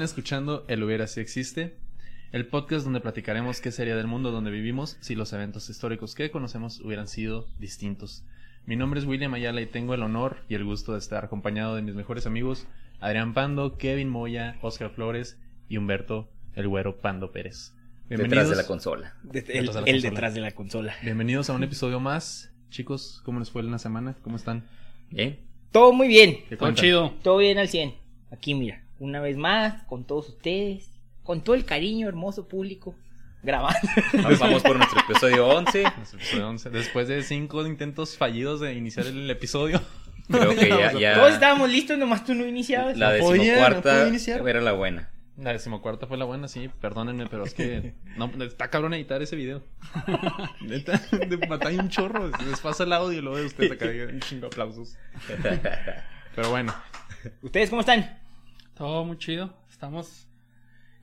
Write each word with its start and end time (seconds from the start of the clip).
Están 0.00 0.16
escuchando 0.16 0.64
El 0.66 0.82
Hubiera 0.82 1.06
Si 1.06 1.20
Existe, 1.20 1.76
el 2.32 2.46
podcast 2.46 2.84
donde 2.84 3.02
platicaremos 3.02 3.60
qué 3.60 3.70
sería 3.70 3.96
del 3.96 4.06
mundo 4.06 4.30
donde 4.30 4.50
vivimos 4.50 4.96
si 5.00 5.14
los 5.14 5.30
eventos 5.34 5.68
históricos 5.68 6.14
que 6.14 6.30
conocemos 6.30 6.80
hubieran 6.80 7.06
sido 7.06 7.48
distintos. 7.58 8.24
Mi 8.64 8.76
nombre 8.76 8.98
es 8.98 9.04
William 9.04 9.34
Ayala 9.34 9.60
y 9.60 9.66
tengo 9.66 9.92
el 9.92 10.02
honor 10.02 10.38
y 10.48 10.54
el 10.54 10.64
gusto 10.64 10.94
de 10.94 11.00
estar 11.00 11.22
acompañado 11.22 11.76
de 11.76 11.82
mis 11.82 11.94
mejores 11.96 12.24
amigos 12.24 12.66
Adrián 12.98 13.34
Pando, 13.34 13.76
Kevin 13.76 14.08
Moya, 14.08 14.56
Oscar 14.62 14.88
Flores 14.88 15.38
y 15.68 15.76
Humberto 15.76 16.30
El 16.54 16.66
Güero 16.68 16.96
Pando 16.96 17.30
Pérez. 17.30 17.74
Detrás 18.08 18.48
de 18.48 18.56
la 18.56 18.66
consola. 18.66 19.16
De- 19.22 19.40
el 19.40 19.66
Detrás 19.66 19.74
de 19.74 19.80
la 19.82 19.86
el 19.90 19.92
consola. 19.96 20.10
detrás 20.10 20.34
de 20.34 20.40
la 20.40 20.50
consola. 20.52 20.94
Bienvenidos 21.02 21.50
a 21.50 21.52
un 21.52 21.62
episodio 21.62 22.00
más. 22.00 22.50
Chicos, 22.70 23.20
¿cómo 23.26 23.38
les 23.38 23.50
fue 23.50 23.60
en 23.60 23.70
la 23.70 23.78
semana? 23.78 24.16
¿Cómo 24.22 24.36
están? 24.36 24.64
Bien. 25.10 25.40
Todo 25.70 25.92
muy 25.92 26.08
bien. 26.08 26.38
¿Qué 26.48 26.56
Todo 26.56 26.72
chido. 26.72 27.12
Todo 27.22 27.36
bien 27.36 27.58
al 27.58 27.68
100. 27.68 27.94
Aquí, 28.30 28.54
mira. 28.54 28.82
Una 29.00 29.18
vez 29.18 29.38
más, 29.38 29.82
con 29.84 30.04
todos 30.04 30.28
ustedes. 30.28 30.90
Con 31.24 31.42
todo 31.42 31.56
el 31.56 31.64
cariño, 31.64 32.06
hermoso 32.06 32.46
público. 32.46 32.94
Grabando. 33.42 33.78
Vamos, 34.12 34.38
vamos 34.38 34.62
por 34.62 34.76
nuestro 34.76 35.00
episodio 35.00 35.48
11. 35.48 35.82
Nuestro 35.96 36.18
episodio 36.18 36.48
11. 36.50 36.70
Después 36.70 37.08
de 37.08 37.22
cinco 37.22 37.66
intentos 37.66 38.18
fallidos 38.18 38.60
de 38.60 38.74
iniciar 38.74 39.06
el 39.06 39.28
episodio. 39.30 39.80
Creo 40.28 40.54
que 40.54 40.68
ya, 41.00 41.14
Todos 41.14 41.32
estábamos 41.32 41.70
listos, 41.70 41.96
nomás 41.96 42.26
tú 42.26 42.34
no 42.34 42.46
iniciabas. 42.46 42.98
la 42.98 43.16
No 43.16 43.24
no 43.24 43.30
decimocuarta 43.30 44.06
iniciar. 44.06 44.46
era 44.46 44.60
la 44.60 44.72
buena. 44.72 45.10
La 45.38 45.52
decimocuarta 45.52 46.06
fue 46.06 46.18
la 46.18 46.26
buena, 46.26 46.46
sí, 46.48 46.68
perdónenme, 46.82 47.26
pero 47.26 47.44
es 47.44 47.54
que 47.54 47.94
no, 48.18 48.30
está 48.44 48.68
cabrón 48.68 48.92
editar 48.92 49.22
ese 49.22 49.34
video. 49.34 49.62
Neta, 50.60 50.98
de 51.10 51.36
batalla 51.48 51.80
un 51.80 51.88
chorro. 51.88 52.28
Les 52.28 52.60
pasa 52.60 52.84
el 52.84 52.92
audio 52.92 53.18
y 53.18 53.22
luego 53.22 53.38
de 53.38 53.46
ustedes 53.46 53.72
acá 53.72 53.86
un 53.86 54.20
chingo 54.20 54.42
de 54.42 54.46
aplausos. 54.48 54.98
Pero 56.36 56.50
bueno, 56.50 56.74
¿Ustedes 57.42 57.70
cómo 57.70 57.80
están? 57.80 58.19
Todo 58.80 59.04
muy 59.04 59.18
chido. 59.18 59.52
Estamos 59.68 60.26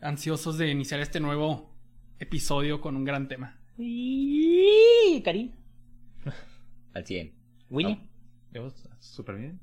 ansiosos 0.02 0.58
de 0.58 0.68
iniciar 0.68 1.00
este 1.00 1.20
nuevo 1.20 1.72
episodio 2.18 2.82
con 2.82 2.96
un 2.96 3.06
gran 3.06 3.28
tema. 3.28 3.56
Y... 3.78 5.22
Karim. 5.24 5.52
Al 6.96 7.06
100. 7.06 7.36
William. 7.70 8.00
yo 8.52 8.74
súper 9.00 9.36
bien. 9.36 9.60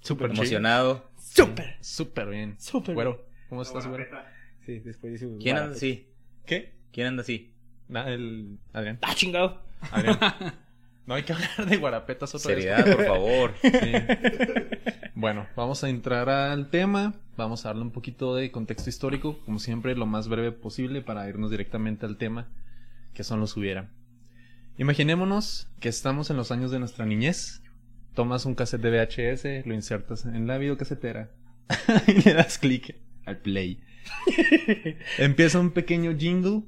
Súper. 0.00 0.32
Emocionado. 0.32 1.12
Súper. 1.16 1.76
Súper 1.80 2.30
bien. 2.30 2.56
Súper. 2.58 2.96
Güero, 2.96 3.28
¿cómo 3.48 3.62
estás, 3.62 3.86
güero? 3.86 4.06
Sí, 4.66 4.80
después 4.80 5.12
de 5.12 5.18
su. 5.20 5.38
¿Quién 5.38 5.56
anda 5.56 5.76
así? 5.76 6.08
¿Qué? 6.44 6.74
¿Quién 6.90 7.06
anda 7.06 7.22
así? 7.22 7.54
Nah, 7.86 8.08
el... 8.08 8.58
Adrián. 8.72 8.98
Ah, 9.02 9.14
chingado. 9.14 9.62
Adrián. 9.92 10.18
No 11.04 11.14
hay 11.14 11.24
que 11.24 11.32
hablar 11.32 11.66
de 11.66 11.76
guarapetas 11.78 12.32
otra 12.32 12.54
vez. 12.54 12.64
Seriedad, 12.64 12.96
por 12.96 13.06
favor. 13.06 13.54
Sí. 13.62 13.92
Bueno, 15.14 15.48
vamos 15.56 15.82
a 15.82 15.88
entrar 15.88 16.28
al 16.28 16.70
tema. 16.70 17.21
Vamos 17.36 17.64
a 17.64 17.70
darle 17.70 17.82
un 17.82 17.90
poquito 17.90 18.34
de 18.34 18.50
contexto 18.50 18.90
histórico, 18.90 19.38
como 19.44 19.58
siempre, 19.58 19.94
lo 19.94 20.06
más 20.06 20.28
breve 20.28 20.52
posible 20.52 21.00
para 21.00 21.28
irnos 21.28 21.50
directamente 21.50 22.04
al 22.04 22.18
tema, 22.18 22.48
que 23.14 23.24
son 23.24 23.40
los 23.40 23.56
hubiera. 23.56 23.90
Imaginémonos 24.76 25.70
que 25.80 25.88
estamos 25.88 26.30
en 26.30 26.36
los 26.36 26.50
años 26.50 26.70
de 26.70 26.78
nuestra 26.78 27.06
niñez. 27.06 27.62
Tomas 28.14 28.44
un 28.44 28.54
cassette 28.54 28.82
de 28.82 28.90
VHS, 28.90 29.66
lo 29.66 29.74
insertas 29.74 30.26
en 30.26 30.46
la 30.46 30.58
videocasetera 30.58 31.30
y 32.06 32.12
le 32.22 32.34
das 32.34 32.58
clic 32.58 32.96
al 33.24 33.38
play. 33.38 33.82
Empieza 35.18 35.58
un 35.58 35.70
pequeño 35.70 36.16
jingle. 36.16 36.64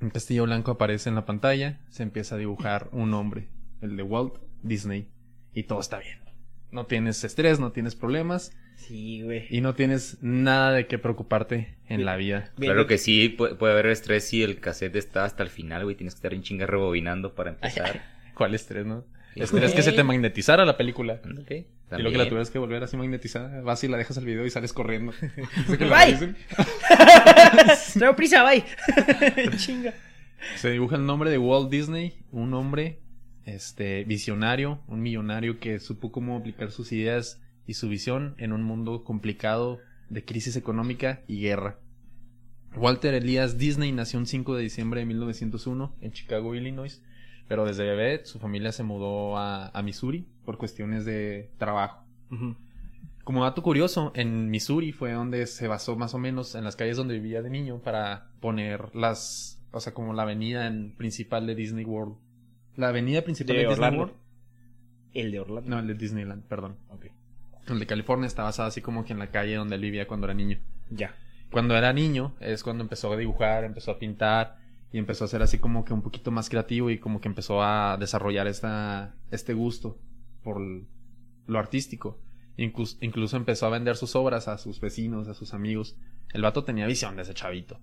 Un 0.00 0.10
castillo 0.10 0.44
blanco 0.44 0.72
aparece 0.72 1.08
en 1.08 1.14
la 1.14 1.26
pantalla. 1.26 1.80
Se 1.90 2.02
empieza 2.02 2.34
a 2.34 2.38
dibujar 2.38 2.88
un 2.92 3.14
hombre, 3.14 3.48
el 3.80 3.96
de 3.96 4.02
Walt 4.02 4.34
Disney. 4.62 5.08
Y 5.54 5.64
todo 5.64 5.80
está 5.80 5.98
bien. 5.98 6.29
No 6.72 6.86
tienes 6.86 7.24
estrés, 7.24 7.58
no 7.58 7.72
tienes 7.72 7.96
problemas 7.96 8.52
Sí, 8.76 9.22
güey. 9.22 9.46
y 9.50 9.60
no 9.60 9.74
tienes 9.74 10.18
nada 10.22 10.72
de 10.72 10.86
qué 10.86 10.98
preocuparte 10.98 11.76
en 11.88 12.04
la 12.04 12.16
vida. 12.16 12.52
Claro 12.58 12.86
que 12.86 12.96
sí, 12.98 13.28
puede, 13.28 13.54
puede 13.56 13.72
haber 13.72 13.86
estrés 13.86 14.24
si 14.28 14.42
el 14.42 14.60
cassette 14.60 14.96
está 14.96 15.24
hasta 15.24 15.42
el 15.42 15.50
final, 15.50 15.84
güey. 15.84 15.96
Tienes 15.96 16.14
que 16.14 16.18
estar 16.18 16.34
en 16.34 16.42
chinga 16.42 16.66
rebobinando 16.66 17.34
para 17.34 17.50
empezar. 17.50 18.02
¿Cuál 18.34 18.54
estrés, 18.54 18.86
no? 18.86 19.04
Sí, 19.34 19.42
Estrés 19.42 19.74
que 19.74 19.82
se 19.82 19.92
te 19.92 20.02
magnetizara 20.02 20.64
la 20.64 20.76
película. 20.76 21.20
Y 21.24 22.02
lo 22.02 22.10
que 22.10 22.18
la 22.18 22.24
tuvieras 22.24 22.50
que 22.50 22.58
volver 22.58 22.82
así 22.82 22.96
magnetizada, 22.96 23.60
vas 23.60 23.82
y 23.84 23.88
la 23.88 23.96
dejas 23.96 24.18
al 24.18 24.24
video 24.24 24.44
y 24.44 24.50
sales 24.50 24.72
corriendo. 24.72 25.12
Bye. 25.68 26.34
Traigo 27.94 28.16
prisa, 28.16 28.42
bye. 28.42 28.64
Chinga. 29.56 29.94
Se 30.56 30.70
dibuja 30.70 30.96
el 30.96 31.06
nombre 31.06 31.30
de 31.30 31.38
Walt 31.38 31.70
Disney, 31.70 32.14
un 32.32 32.54
hombre 32.54 32.98
este 33.44 34.04
visionario, 34.04 34.80
un 34.86 35.00
millonario 35.02 35.58
que 35.58 35.78
supo 35.80 36.12
cómo 36.12 36.36
aplicar 36.36 36.70
sus 36.70 36.92
ideas 36.92 37.40
y 37.66 37.74
su 37.74 37.88
visión 37.88 38.34
en 38.38 38.52
un 38.52 38.62
mundo 38.62 39.04
complicado 39.04 39.78
de 40.08 40.24
crisis 40.24 40.56
económica 40.56 41.22
y 41.26 41.40
guerra. 41.40 41.78
Walter 42.76 43.14
Elias 43.14 43.58
Disney 43.58 43.92
nació 43.92 44.18
un 44.18 44.26
5 44.26 44.54
de 44.56 44.62
diciembre 44.62 45.00
de 45.00 45.06
1901 45.06 45.96
en 46.00 46.12
Chicago, 46.12 46.54
Illinois, 46.54 47.02
pero 47.48 47.64
desde 47.64 47.84
bebé 47.84 48.24
su 48.24 48.38
familia 48.38 48.70
se 48.72 48.84
mudó 48.84 49.36
a, 49.36 49.68
a 49.68 49.82
Missouri 49.82 50.26
por 50.44 50.56
cuestiones 50.56 51.04
de 51.04 51.50
trabajo. 51.58 52.04
Como 53.24 53.42
dato 53.44 53.62
curioso, 53.62 54.12
en 54.14 54.50
Missouri 54.50 54.92
fue 54.92 55.12
donde 55.12 55.46
se 55.46 55.68
basó 55.68 55.96
más 55.96 56.14
o 56.14 56.18
menos 56.18 56.54
en 56.54 56.64
las 56.64 56.76
calles 56.76 56.96
donde 56.96 57.14
vivía 57.18 57.42
de 57.42 57.50
niño 57.50 57.78
para 57.80 58.30
poner 58.40 58.94
las, 58.94 59.60
o 59.72 59.80
sea, 59.80 59.92
como 59.94 60.12
la 60.14 60.22
avenida 60.22 60.66
en- 60.66 60.92
principal 60.96 61.46
de 61.46 61.54
Disney 61.54 61.84
World. 61.84 62.14
La 62.80 62.88
avenida 62.88 63.22
principal 63.22 63.56
de, 63.56 63.62
De 63.62 63.68
Disney 63.68 63.86
Orlando. 63.86 64.00
World. 64.00 64.14
El 65.14 65.32
de 65.32 65.40
Orlando. 65.40 65.70
No, 65.70 65.78
el 65.78 65.86
de 65.86 65.94
Disneyland, 65.94 66.44
perdón. 66.44 66.76
Ok. 66.88 67.06
El 67.68 67.78
de 67.78 67.86
California 67.86 68.26
está 68.26 68.42
basado 68.44 68.68
así 68.68 68.80
como 68.80 69.04
que 69.04 69.12
en 69.12 69.18
la 69.18 69.30
calle 69.30 69.54
donde 69.56 69.76
él 69.76 69.80
vivía 69.82 70.06
cuando 70.08 70.26
era 70.26 70.34
niño. 70.34 70.58
Ya. 70.90 71.14
Cuando 71.50 71.76
era 71.76 71.92
niño 71.92 72.34
es 72.40 72.62
cuando 72.62 72.82
empezó 72.82 73.12
a 73.12 73.16
dibujar, 73.16 73.64
empezó 73.64 73.90
a 73.92 73.98
pintar 73.98 74.56
y 74.92 74.98
empezó 74.98 75.24
a 75.24 75.28
ser 75.28 75.42
así 75.42 75.58
como 75.58 75.84
que 75.84 75.92
un 75.92 76.02
poquito 76.02 76.30
más 76.30 76.48
creativo 76.48 76.90
y 76.90 76.98
como 76.98 77.20
que 77.20 77.28
empezó 77.28 77.62
a 77.62 77.96
desarrollar 77.98 78.46
esta, 78.46 79.14
este 79.30 79.52
gusto 79.54 79.98
por 80.42 80.60
lo 80.60 81.58
artístico. 81.58 82.18
Inclus- 82.56 82.98
incluso 83.00 83.36
empezó 83.36 83.66
a 83.66 83.70
vender 83.70 83.96
sus 83.96 84.14
obras 84.16 84.48
a 84.48 84.58
sus 84.58 84.80
vecinos, 84.80 85.28
a 85.28 85.34
sus 85.34 85.54
amigos. 85.54 85.96
El 86.32 86.42
vato 86.42 86.64
tenía 86.64 86.86
visión 86.86 87.16
de 87.16 87.22
ese 87.22 87.34
chavito. 87.34 87.78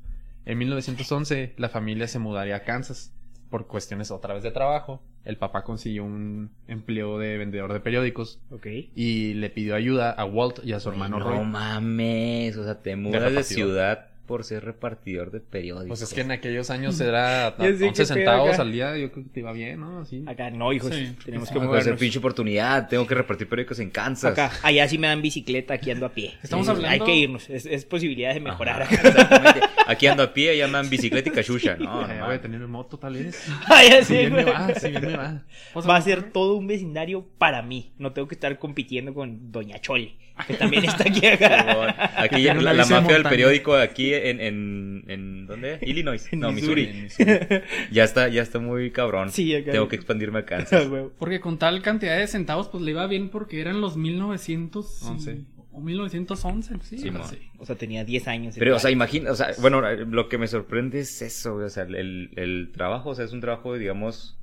En 0.45 0.57
1911 0.59 1.53
la 1.57 1.69
familia 1.69 2.07
se 2.07 2.19
mudaría 2.19 2.55
a 2.57 2.63
Kansas 2.63 3.13
por 3.49 3.67
cuestiones 3.67 4.11
otra 4.11 4.33
vez 4.33 4.43
de 4.43 4.51
trabajo. 4.51 5.01
El 5.23 5.37
papá 5.37 5.63
consiguió 5.63 6.03
un 6.05 6.51
empleo 6.67 7.19
de 7.19 7.37
vendedor 7.37 7.73
de 7.73 7.79
periódicos 7.81 8.39
Ok. 8.49 8.67
y 8.95 9.33
le 9.33 9.49
pidió 9.49 9.75
ayuda 9.75 10.11
a 10.11 10.25
Walt 10.25 10.59
y 10.63 10.73
a 10.73 10.79
su 10.79 10.89
hermano 10.89 11.19
no 11.19 11.25
Roy. 11.29 11.45
mames, 11.45 12.55
o 12.57 12.63
sea, 12.63 12.81
te 12.81 12.95
mudas 12.95 13.33
de, 13.33 13.43
ciudad 13.43 14.07
por 14.27 14.43
ser 14.43 14.63
repartidor 14.65 15.31
de 15.31 15.39
periódicos. 15.39 15.87
Pues 15.87 16.01
es 16.03 16.13
que 16.13 16.21
en 16.21 16.31
aquellos 16.31 16.69
años 16.69 16.99
era 16.99 17.55
Ya 17.57 17.65
sé 17.65 17.71
11 17.71 17.79
qué 17.87 17.91
pedo 17.93 18.05
centavos 18.05 18.59
al 18.59 18.71
día, 18.71 18.95
yo 18.97 19.11
creo 19.11 19.23
que 19.23 19.29
te 19.31 19.39
iba 19.39 19.51
bien, 19.53 19.79
¿no? 19.79 19.99
Así. 20.01 20.23
Acá 20.27 20.51
no, 20.51 20.71
hijos. 20.73 20.93
Sí. 20.93 21.15
Tenemos 21.25 21.47
que 21.49 21.53
ser 21.55 21.63
movernos. 21.63 21.99
pinche 21.99 22.19
oportunidad, 22.19 22.87
tengo 22.89 23.07
que 23.07 23.15
repartir 23.15 23.47
periódicos 23.49 23.79
en 23.79 23.89
Kansas. 23.89 24.33
Acá, 24.33 24.51
allá 24.61 24.87
sí 24.87 24.97
me 24.97 25.07
dan 25.07 25.21
bicicleta, 25.21 25.73
aquí 25.73 25.89
ando 25.89 26.05
a 26.05 26.09
pie. 26.13 26.33
Estamos 26.43 26.65
Sí, 26.67 26.71
hablando- 26.73 27.05
Hay 27.05 27.09
que 27.11 27.15
irnos, 27.15 27.49
es, 27.49 27.65
es 27.65 27.85
posibilidad 27.85 28.33
de 28.33 28.39
mejorar. 28.41 28.83
Ajá, 28.83 28.93
exactamente. 28.95 29.61
Aquí 29.87 30.05
ando 30.07 30.23
a 30.23 30.33
pie, 30.33 30.57
llaman 30.57 30.89
bicicleta 30.89 31.29
y 31.29 31.31
cachucha, 31.31 31.77
no, 31.77 32.05
no 32.07 32.25
voy 32.25 32.35
a 32.35 32.41
tener 32.41 32.59
moto 32.67 32.99
tal 32.99 33.13
vez. 33.13 33.47
Ay, 33.67 33.87
Si 33.87 33.93
así, 33.93 34.13
bien 34.17 34.33
me 34.33 34.43
va, 34.43 34.75
si 34.75 34.89
bien 34.89 35.05
me 35.05 35.15
va. 35.17 35.43
Va 35.89 35.95
a 35.95 36.01
ser 36.01 36.31
todo 36.31 36.55
un 36.55 36.67
vecindario 36.67 37.25
para 37.37 37.61
mí. 37.61 37.93
No 37.97 38.11
tengo 38.11 38.27
que 38.27 38.35
estar 38.35 38.59
compitiendo 38.59 39.13
con 39.13 39.51
Doña 39.53 39.79
Chole, 39.79 40.15
que 40.45 40.53
también 40.55 40.83
está 40.85 41.03
aquí 41.03 41.25
acá. 41.25 42.11
Aquí 42.17 42.43
la, 42.43 42.73
la 42.73 42.85
mafia 42.85 43.13
del 43.13 43.23
periódico 43.23 43.75
aquí 43.75 44.13
en, 44.13 44.39
en, 44.41 45.03
en 45.07 45.45
¿dónde? 45.47 45.79
Illinois, 45.83 46.27
no, 46.33 46.51
Missouri. 46.51 47.07
Ya 47.91 48.03
está, 48.03 48.27
ya 48.27 48.41
está 48.41 48.59
muy 48.59 48.91
cabrón. 48.91 49.31
Sí, 49.31 49.55
acá. 49.55 49.71
Tengo 49.71 49.87
que 49.87 49.95
expandirme 49.95 50.39
a 50.39 50.41
Ah, 50.41 50.45
Kansas. 50.45 50.87
Porque 51.17 51.39
con 51.39 51.57
tal 51.57 51.81
cantidad 51.81 52.17
de 52.17 52.27
centavos, 52.27 52.67
pues 52.67 52.83
le 52.83 52.91
iba 52.91 53.05
bien 53.07 53.29
porque 53.29 53.61
eran 53.61 53.81
los 53.81 53.97
1900 53.97 55.01
y- 55.01 55.05
Once. 55.07 55.41
o 55.71 55.81
1911. 55.81 56.75
Sí, 56.83 56.97
Sí, 56.97 57.09
así. 57.21 57.37
O 57.59 57.65
sea, 57.65 57.75
tenía 57.75 58.03
10 58.03 58.27
años. 58.27 58.55
Pero, 58.57 58.75
o 58.75 58.79
sea, 58.79 58.91
imagina, 58.91 59.31
o 59.31 59.35
sea, 59.35 59.49
bueno, 59.59 59.81
lo 59.81 60.27
que 60.29 60.37
me 60.37 60.47
sorprende 60.47 60.99
es 60.99 61.21
eso, 61.21 61.55
o 61.55 61.69
sea, 61.69 61.83
el, 61.83 62.31
el 62.35 62.71
trabajo, 62.73 63.09
o 63.11 63.15
sea, 63.15 63.25
es 63.25 63.31
un 63.33 63.41
trabajo, 63.41 63.75
digamos, 63.77 64.37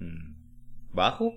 mm, 0.00 0.34
bajo. 0.92 1.34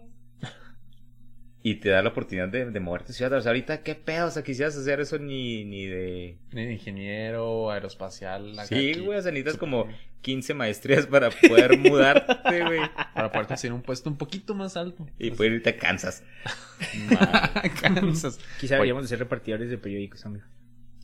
Y 1.61 1.75
te 1.75 1.89
da 1.89 2.01
la 2.01 2.09
oportunidad 2.09 2.47
de, 2.47 2.71
de 2.71 2.79
moverte 2.79 3.11
ciudad. 3.11 3.33
O 3.33 3.41
sea, 3.41 3.49
ahorita, 3.49 3.83
¿qué 3.83 3.93
pedo? 3.93 4.27
O 4.27 4.31
sea, 4.31 4.43
quisieras 4.43 4.77
hacer 4.77 5.01
eso 5.01 5.19
ni, 5.19 5.65
ni 5.65 5.87
de... 5.87 6.37
Ni 6.53 6.65
de 6.65 6.73
ingeniero, 6.73 7.69
aeroespacial. 7.69 8.55
Sí, 8.65 8.93
güey, 8.93 9.19
o 9.19 9.21
sea, 9.21 9.31
necesitas 9.33 9.57
como 9.57 9.83
bien. 9.85 9.97
15 10.21 10.53
maestrías 10.53 11.05
para 11.07 11.29
poder 11.31 11.77
mudarte, 11.77 12.63
güey. 12.65 12.79
Para 13.13 13.29
poder 13.31 13.47
conseguir 13.47 13.73
un 13.73 13.81
puesto 13.81 14.09
un 14.09 14.17
poquito 14.17 14.55
más 14.55 14.77
alto. 14.77 15.05
Y 15.19 15.31
poder 15.31 15.51
irte 15.53 15.71
a 15.71 15.77
Kansas. 15.77 16.23
Kansas. 17.81 18.39
Quizá 18.59 18.75
deberíamos 18.75 19.03
de 19.03 19.09
ser 19.09 19.19
repartidores 19.19 19.69
de 19.69 19.77
periódicos, 19.77 20.25
amigo. 20.25 20.45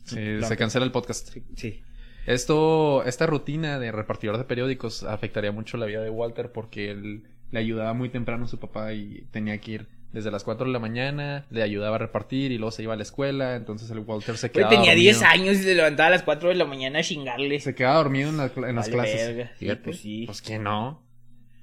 Sí, 0.04 0.16
No. 0.40 0.46
se 0.46 0.56
cancela 0.56 0.84
el 0.86 0.92
podcast. 0.92 1.28
Sí. 1.32 1.42
sí. 1.54 1.82
Esto, 2.26 3.04
esta 3.04 3.26
rutina 3.26 3.78
de 3.78 3.92
repartidor 3.92 4.36
de 4.38 4.44
periódicos 4.44 5.04
afectaría 5.04 5.52
mucho 5.52 5.76
la 5.76 5.86
vida 5.86 6.02
de 6.02 6.10
Walter 6.10 6.50
porque 6.50 6.90
él 6.90 7.22
le 7.52 7.58
ayudaba 7.60 7.92
muy 7.92 8.08
temprano 8.08 8.46
a 8.46 8.48
su 8.48 8.58
papá 8.58 8.92
y 8.94 9.26
tenía 9.30 9.58
que 9.58 9.70
ir 9.72 9.86
desde 10.12 10.30
las 10.30 10.44
4 10.44 10.66
de 10.66 10.72
la 10.72 10.78
mañana, 10.78 11.44
le 11.50 11.62
ayudaba 11.62 11.96
a 11.96 11.98
repartir 11.98 12.52
y 12.52 12.58
luego 12.58 12.70
se 12.70 12.82
iba 12.82 12.94
a 12.94 12.96
la 12.96 13.02
escuela, 13.02 13.54
entonces 13.56 13.90
el 13.90 13.98
Walter 14.00 14.36
se 14.38 14.50
quedaba 14.50 14.70
tenía 14.70 14.92
dormido. 14.92 15.12
10 15.12 15.22
años 15.22 15.56
y 15.56 15.62
se 15.62 15.74
levantaba 15.74 16.06
a 16.08 16.10
las 16.10 16.22
4 16.22 16.48
de 16.48 16.54
la 16.54 16.64
mañana 16.64 17.00
a 17.00 17.02
chingarle. 17.02 17.60
Se 17.60 17.74
quedaba 17.74 17.96
dormido 17.96 18.30
en, 18.30 18.36
la 18.38 18.52
cla- 18.54 18.68
en 18.70 18.76
las 18.76 18.90
Vale, 18.90 19.10
clases. 19.10 19.36
verga. 19.36 19.52
Fíjate. 19.56 19.82
pues 19.82 19.98
sí. 20.00 20.24
Pues 20.26 20.40
que 20.42 20.58
no. 20.58 21.02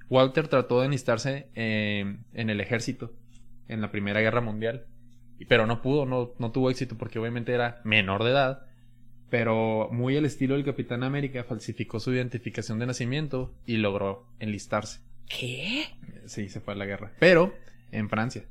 Walter 0.10 0.48
trató 0.48 0.80
de 0.82 0.86
enlistarse 0.86 1.48
eh, 1.56 2.18
en 2.34 2.50
el 2.50 2.62
ejército 2.62 3.12
en 3.68 3.82
la 3.82 3.90
Primera 3.92 4.20
Guerra 4.22 4.42
Mundial, 4.42 4.86
pero 5.48 5.66
no 5.66 5.82
pudo, 5.82 6.06
no, 6.06 6.34
no 6.38 6.52
tuvo 6.52 6.70
éxito 6.70 6.96
porque 6.98 7.18
obviamente 7.18 7.54
era 7.54 7.82
menor 7.84 8.24
de 8.24 8.32
edad, 8.32 8.66
pero 9.30 9.90
muy 9.92 10.16
al 10.16 10.26
estilo 10.26 10.54
del 10.56 10.64
Capitán 10.66 11.02
América 11.04 11.44
falsificó 11.44 12.00
su 12.00 12.14
identificación 12.14 12.78
de 12.78 12.86
nacimiento 12.86 13.54
y 13.66 13.78
logró 13.78 14.28
enlistarse. 14.40 15.00
¿Qué? 15.28 15.86
Sí, 16.28 16.50
se 16.50 16.60
fue 16.60 16.74
a 16.74 16.78
la 16.78 16.86
guerra, 16.86 17.14
pero 17.20 17.54
en 17.94 18.10
Francia. 18.10 18.44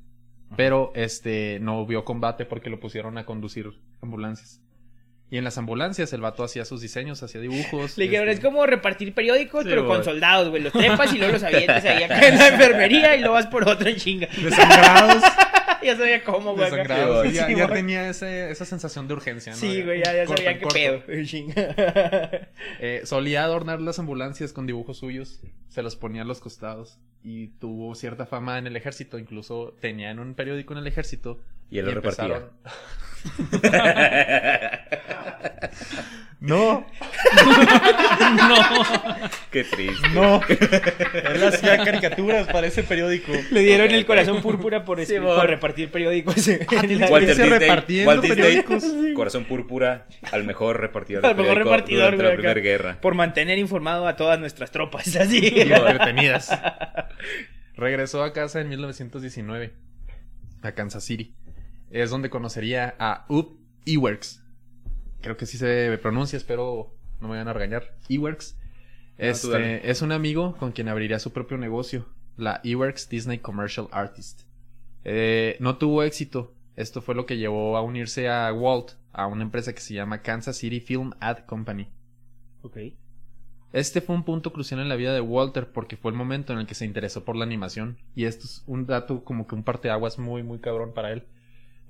Pero 0.56 0.92
este 0.94 1.58
no 1.60 1.86
vio 1.86 2.04
combate 2.04 2.44
porque 2.44 2.68
lo 2.70 2.78
pusieron 2.78 3.16
a 3.18 3.24
conducir 3.24 3.70
ambulancias. 4.02 4.60
Y 5.30 5.38
en 5.38 5.44
las 5.44 5.56
ambulancias 5.56 6.12
el 6.12 6.20
vato 6.20 6.44
hacía 6.44 6.66
sus 6.66 6.82
diseños, 6.82 7.22
hacía 7.22 7.40
dibujos. 7.40 7.96
Le 7.96 8.04
dijeron, 8.04 8.28
este, 8.28 8.40
es 8.40 8.44
como 8.52 8.66
repartir 8.66 9.14
periódicos, 9.14 9.62
Sí, 9.62 9.70
pero 9.70 9.86
con 9.86 10.04
soldados, 10.04 10.50
güey. 10.50 10.62
Los 10.62 10.74
trepas 10.74 11.14
y 11.14 11.16
luego 11.16 11.32
los 11.32 11.42
avientas 11.42 11.82
ahí 11.86 12.02
acá 12.02 12.20
en 12.28 12.36
la 12.36 12.48
enfermería 12.48 13.16
y 13.16 13.20
luego 13.20 13.34
vas 13.34 13.46
por 13.46 13.66
otra 13.66 13.88
en 13.88 13.96
chinga. 13.96 14.28
desangrados. 14.36 15.22
ya 15.84 15.96
sabía 15.96 16.22
cómo, 16.24 16.54
güey. 16.54 16.70
Sí, 16.70 16.76
ya, 17.32 17.46
sí, 17.46 17.54
ya 17.56 17.66
güey. 17.66 17.76
tenía 17.76 18.08
ese- 18.08 18.50
esa 18.50 18.64
sensación 18.64 19.08
de 19.08 19.14
urgencia, 19.14 19.52
¿no? 19.52 19.58
Sí, 19.58 19.82
güey, 19.82 20.02
ya, 20.04 20.14
ya 20.14 20.24
Corta, 20.26 20.42
sabía 20.42 20.58
qué 20.58 20.66
pedo. 20.66 21.02
Eh, 22.80 23.02
solía 23.04 23.44
adornar 23.44 23.80
las 23.80 23.98
ambulancias 23.98 24.52
con 24.52 24.66
dibujos 24.66 24.98
suyos, 24.98 25.40
se 25.68 25.82
los 25.82 25.96
ponía 25.96 26.22
a 26.22 26.24
los 26.24 26.40
costados 26.40 26.98
y 27.22 27.48
tuvo 27.58 27.94
cierta 27.94 28.26
fama 28.26 28.58
en 28.58 28.66
el 28.66 28.76
ejército, 28.76 29.18
incluso 29.18 29.76
tenía 29.80 30.10
en 30.10 30.18
un 30.18 30.34
periódico 30.34 30.72
en 30.72 30.80
el 30.80 30.86
ejército 30.86 31.40
Y 31.72 31.78
él 31.78 31.86
lo 31.86 31.92
repartía. 31.94 32.42
No, 36.40 36.84
Qué 39.52 39.62
triste. 39.62 40.08
no. 40.12 40.40
Él 40.48 41.44
hacía 41.44 41.84
caricaturas 41.84 42.48
para 42.48 42.66
ese 42.66 42.82
periódico. 42.82 43.30
Le 43.52 43.60
dieron 43.60 43.88
el 43.92 44.04
corazón 44.04 44.42
púrpura 44.42 44.84
por, 44.84 45.04
Sí, 45.06 45.20
por 45.20 45.46
repartir 45.46 45.92
periódicos. 45.92 46.34
la- 46.48 47.06
Walter 47.08 47.28
Disney, 47.36 47.48
repartiendo 47.50 48.08
Walt 48.10 48.22
Disney, 48.22 48.42
periódicos. 48.42 48.84
Corazón 49.14 49.44
púrpura, 49.44 50.08
al 50.32 50.42
mejor 50.42 50.80
repartidor 50.80 51.22
de 51.22 51.28
Al 51.28 51.36
mejor 51.36 51.58
repartidor, 51.58 52.16
güey, 52.16 52.26
la 52.28 52.34
Primera. 52.34 52.60
Guerra. 52.60 52.98
Por 53.00 53.14
mantener 53.14 53.58
informado 53.58 54.08
a 54.08 54.16
todas 54.16 54.40
nuestras 54.40 54.72
tropas. 54.72 55.14
Así. 55.16 55.38
y 55.54 55.60
entretenidas. 55.72 56.50
Regresó 57.76 58.24
a 58.24 58.32
casa 58.32 58.60
en 58.60 58.68
1919, 58.68 59.74
a 60.62 60.72
Kansas 60.72 61.04
City. 61.04 61.36
Es 61.92 62.10
donde 62.10 62.30
conocería 62.30 62.96
a 62.98 63.26
Up 63.28 63.56
Ewerks. 63.86 64.42
Creo 65.20 65.36
que 65.36 65.46
sí 65.46 65.58
se 65.58 65.96
pronuncia, 65.98 66.36
espero 66.36 66.96
no 67.20 67.28
me 67.28 67.34
vayan 67.34 67.48
a 67.48 67.52
regañar. 67.52 67.94
Tú 68.08 69.50
dale. 69.50 69.76
Este, 69.76 69.90
es 69.90 70.02
un 70.02 70.10
amigo 70.10 70.56
con 70.56 70.72
quien 70.72 70.88
abriría 70.88 71.18
su 71.20 71.32
propio 71.32 71.56
negocio, 71.58 72.08
la 72.36 72.60
Ewerks 72.64 73.08
Disney 73.08 73.38
Commercial 73.38 73.88
Artist. 73.92 74.42
Eh, 75.04 75.56
no 75.60 75.78
tuvo 75.78 76.02
éxito. 76.02 76.54
Esto 76.74 77.02
fue 77.02 77.14
lo 77.14 77.26
que 77.26 77.36
llevó 77.36 77.76
a 77.76 77.82
unirse 77.82 78.28
a 78.28 78.52
Walt, 78.52 78.92
a 79.12 79.26
una 79.26 79.42
empresa 79.42 79.74
que 79.74 79.80
se 79.80 79.94
llama 79.94 80.22
Kansas 80.22 80.56
City 80.56 80.80
Film 80.80 81.12
Ad 81.20 81.44
Company. 81.46 81.88
Ok. 82.62 82.78
Este 83.72 84.00
fue 84.00 84.16
un 84.16 84.24
punto 84.24 84.52
crucial 84.52 84.80
en 84.80 84.88
la 84.88 84.96
vida 84.96 85.14
de 85.14 85.20
Walter 85.20 85.70
porque 85.70 85.96
fue 85.96 86.10
el 86.10 86.16
momento 86.16 86.52
en 86.52 86.58
el 86.58 86.66
que 86.66 86.74
se 86.74 86.84
interesó 86.84 87.24
por 87.24 87.36
la 87.36 87.44
animación 87.44 87.98
y 88.14 88.24
esto 88.24 88.44
es 88.44 88.62
un 88.66 88.86
dato 88.86 89.24
como 89.24 89.46
que 89.46 89.54
un 89.54 89.64
parteaguas 89.64 90.18
muy 90.18 90.42
muy 90.42 90.58
cabrón 90.58 90.92
para 90.92 91.10
él 91.10 91.24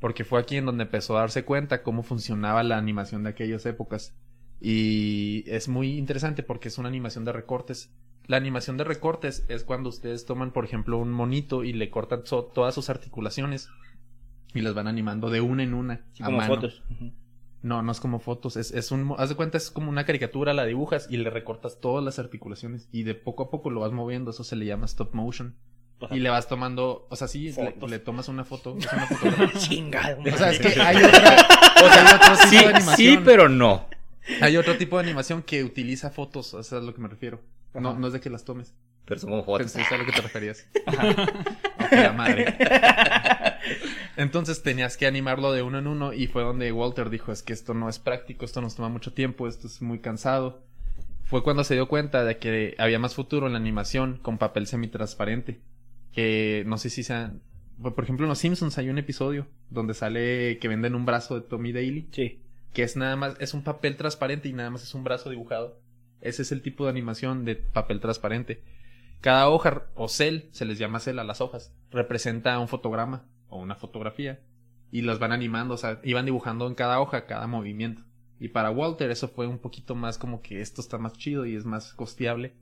porque 0.03 0.25
fue 0.25 0.39
aquí 0.41 0.57
en 0.57 0.67
donde 0.67 0.83
empezó 0.85 1.17
a 1.17 1.21
darse 1.21 1.45
cuenta 1.47 1.83
cómo 1.83 2.03
funcionaba 2.03 2.63
la 2.63 2.77
animación 2.77 3.23
de 3.23 3.31
aquellas 3.31 3.65
épocas 3.65 4.15
y 4.61 5.45
es 5.47 5.69
muy 5.69 5.97
interesante 5.99 6.43
porque 6.43 6.69
es 6.69 6.79
una 6.79 6.89
animación 6.89 7.25
de 7.25 7.33
recortes. 7.33 7.91
La 8.27 8.37
animación 8.37 8.77
de 8.77 8.85
recortes 8.85 9.45
es 9.49 9.65
cuando 9.65 9.89
ustedes 9.89 10.25
toman 10.27 10.53
por 10.53 10.65
ejemplo 10.65 10.99
un 10.99 11.11
monito 11.11 11.65
y 11.65 11.73
le 11.73 11.91
cortan 11.91 12.23
so- 12.25 12.45
todas 12.45 12.75
sus 12.75 12.89
articulaciones 12.91 13.69
y 14.55 14.61
las 14.61 14.75
van 14.75 14.87
animando 14.87 15.31
de 15.31 15.41
una 15.41 15.63
en 15.63 15.75
una 15.75 16.05
Sí, 16.13 16.23
a 16.23 16.27
como 16.27 16.39
mano. 16.39 16.55
fotos. 16.55 16.83
No, 17.63 17.81
no 17.83 17.93
es 17.93 18.01
como 18.01 18.19
fotos, 18.19 18.57
es, 18.57 18.73
es 18.73 18.91
un, 18.91 19.15
haz 19.19 19.29
de 19.29 19.37
cuenta, 19.37 19.57
es 19.57 19.71
como 19.71 19.89
una 19.89 20.05
caricatura, 20.05 20.53
la 20.53 20.65
dibujas 20.65 21.07
y 21.11 21.17
le 21.17 21.31
recortas 21.31 21.79
todas 21.81 22.05
las 22.05 22.19
articulaciones 22.19 22.89
y 22.91 23.05
de 23.05 23.15
poco 23.15 23.45
a 23.45 23.51
poco 23.51 23.71
lo 23.71 23.81
vas 23.81 23.93
moviendo, 23.93 24.33
eso 24.33 24.43
se 24.43 24.57
le 24.57 24.67
llama 24.67 24.87
stop 24.87 25.15
motion. 25.15 25.55
Ajá. 26.03 26.17
Y 26.17 26.21
le 26.21 26.31
vas 26.31 26.49
tomando, 26.49 27.07
o 27.09 27.17
sea, 27.17 27.29
sí, 27.29 27.55
le, 27.89 27.99
tomas 27.99 28.29
una 28.29 28.45
foto, 28.45 28.77
es 28.79 28.93
una 28.93 29.07
fotografía. 29.07 29.61
Chingado. 29.61 30.23
O 30.23 30.37
sea, 30.37 30.51
es 30.51 30.59
que 30.59 30.81
hay 30.81 30.97
otra, 30.97 31.47
o 31.83 31.89
sea, 31.89 32.09
hay 32.09 32.15
otro 32.15 32.35
tipo 32.35 32.47
Sí, 32.49 32.57
de 32.59 32.67
animación. 32.75 32.97
sí, 32.97 33.19
pero 33.25 33.49
no. 33.49 33.87
Hay 34.41 34.57
otro 34.57 34.77
tipo 34.77 34.97
de 34.99 35.05
animación 35.05 35.43
que 35.43 35.65
utiliza 35.65 36.11
fotos, 36.11 36.55
o 36.55 36.63
sea, 36.63 36.79
es 36.79 36.85
a 36.85 36.87
lo 36.87 36.95
que 36.95 37.01
me 37.01 37.09
refiero. 37.09 37.41
No, 37.75 37.91
Ajá. 37.91 37.99
no 37.99 38.07
es 38.07 38.13
de 38.13 38.21
que 38.21 38.31
las 38.31 38.45
tomes. 38.45 38.75
Pero 39.05 39.21
son 39.21 39.31
como 39.31 39.45
fotos. 39.45 39.73
Pensé 39.73 39.95
a 39.95 39.99
lo 39.99 40.07
que 40.07 40.13
te 40.13 40.21
referías. 40.21 40.67
La 41.91 42.13
madre. 42.13 42.55
Entonces 44.17 44.63
tenías 44.63 44.97
que 44.97 45.07
animarlo 45.07 45.53
de 45.53 45.63
uno 45.63 45.79
en 45.79 45.87
uno 45.87 46.13
y 46.13 46.27
fue 46.27 46.43
donde 46.43 46.71
Walter 46.73 47.11
dijo, 47.11 47.33
es 47.33 47.43
que 47.43 47.53
esto 47.53 47.75
no 47.75 47.89
es 47.89 47.99
práctico, 47.99 48.45
esto 48.45 48.61
nos 48.61 48.77
toma 48.77 48.89
mucho 48.89 49.13
tiempo, 49.13 49.49
esto 49.49 49.67
es 49.67 49.83
muy 49.83 49.99
cansado. 49.99 50.63
Fue 51.25 51.43
cuando 51.43 51.65
se 51.65 51.75
dio 51.75 51.89
cuenta 51.89 52.25
de 52.25 52.39
que 52.39 52.75
había 52.79 52.99
más 52.99 53.15
futuro 53.15 53.47
en 53.47 53.53
la 53.55 53.59
animación 53.59 54.19
con 54.23 54.39
papel 54.39 54.67
semitransparente. 54.67 55.61
Que 56.13 56.65
no 56.67 56.79
sé 56.79 56.91
si 56.91 57.03
sean... 57.03 57.41
Por 57.81 58.05
ejemplo, 58.05 58.27
en 58.27 58.29
Los 58.29 58.39
Simpsons 58.39 58.79
hay 58.79 58.91
un 58.91 58.99
episodio 58.99 59.47
donde 59.71 59.95
sale 59.95 60.59
que 60.59 60.69
venden 60.69 60.95
un 60.95 61.05
brazo 61.05 61.35
de 61.35 61.41
Tommy 61.41 61.73
Daly 61.73 62.09
Sí. 62.13 62.41
que 62.73 62.83
es 62.85 62.97
nada 62.97 63.17
más, 63.17 63.35
es 63.41 63.55
un 63.55 63.65
papel 63.65 63.97
transparente 63.97 64.49
y 64.49 64.53
nada 64.53 64.71
más 64.71 64.83
es 64.83 64.95
un 64.95 65.05
brazo 65.05 65.31
dibujado. 65.31 65.81
Ese 66.21 66.43
es 66.43 66.53
el 66.53 66.63
tipo 66.63 66.85
de 66.85 66.91
animación 66.91 67.45
de 67.45 67.57
papel 67.57 67.99
transparente. 68.01 68.63
Cada 69.21 69.49
hoja 69.49 69.87
o 69.95 70.09
cel, 70.09 70.49
se 70.53 70.65
les 70.65 70.79
llama 70.79 71.01
cel 71.01 71.19
a 71.19 71.25
las 71.25 71.41
hojas, 71.41 71.75
representa 71.91 72.59
un 72.59 72.69
fotograma 72.69 73.25
o 73.49 73.61
una 73.61 73.75
fotografía 73.75 74.41
y 74.93 75.03
los 75.03 75.19
van 75.19 75.33
animando, 75.33 75.75
o 75.75 75.79
sea, 75.79 76.01
iban 76.05 76.27
dibujando 76.27 76.67
en 76.69 76.75
cada 76.75 77.01
hoja 77.01 77.27
cada 77.27 77.47
movimiento. 77.47 78.03
Y 78.39 78.49
para 78.49 78.71
Walter 78.71 79.11
eso 79.11 79.29
fue 79.29 79.47
un 79.47 79.59
poquito 79.59 79.95
más 79.95 80.19
como 80.19 80.43
que 80.43 80.61
esto 80.61 80.81
está 80.81 80.99
más 80.99 81.15
chido 81.15 81.47
y 81.47 81.57
es 81.57 81.65
más 81.65 81.95
costeable. 81.95 82.53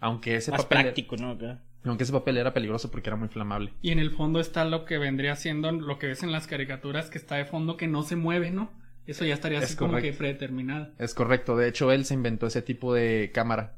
Aunque 0.00 0.36
ese 0.36 0.50
Más 0.50 0.62
papel 0.62 0.82
práctico, 0.82 1.16
¿no? 1.16 1.30
Acá. 1.32 1.60
aunque 1.84 2.04
ese 2.04 2.12
papel 2.12 2.36
era 2.36 2.52
peligroso 2.54 2.90
porque 2.90 3.08
era 3.08 3.16
muy 3.16 3.28
flamable. 3.28 3.72
Y 3.82 3.90
en 3.90 3.98
el 3.98 4.10
fondo 4.10 4.40
está 4.40 4.64
lo 4.64 4.84
que 4.84 4.98
vendría 4.98 5.34
siendo 5.36 5.72
lo 5.72 5.98
que 5.98 6.08
ves 6.08 6.22
en 6.22 6.32
las 6.32 6.46
caricaturas, 6.46 7.10
que 7.10 7.18
está 7.18 7.36
de 7.36 7.44
fondo 7.44 7.76
que 7.76 7.88
no 7.88 8.02
se 8.02 8.16
mueve, 8.16 8.50
¿no? 8.50 8.70
Eso 9.06 9.24
ya 9.24 9.34
estaría 9.34 9.58
Es 9.58 9.64
así 9.64 9.76
como 9.76 9.96
que 9.96 10.12
predeterminado. 10.12 10.92
Es 10.98 11.14
correcto, 11.14 11.56
de 11.56 11.68
hecho 11.68 11.90
él 11.92 12.04
se 12.04 12.14
inventó 12.14 12.46
ese 12.46 12.60
tipo 12.60 12.92
de 12.92 13.30
cámara. 13.32 13.74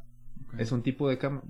Es 0.58 0.72
un 0.72 0.82
tipo 0.82 1.08
de 1.08 1.18
cámara. 1.18 1.44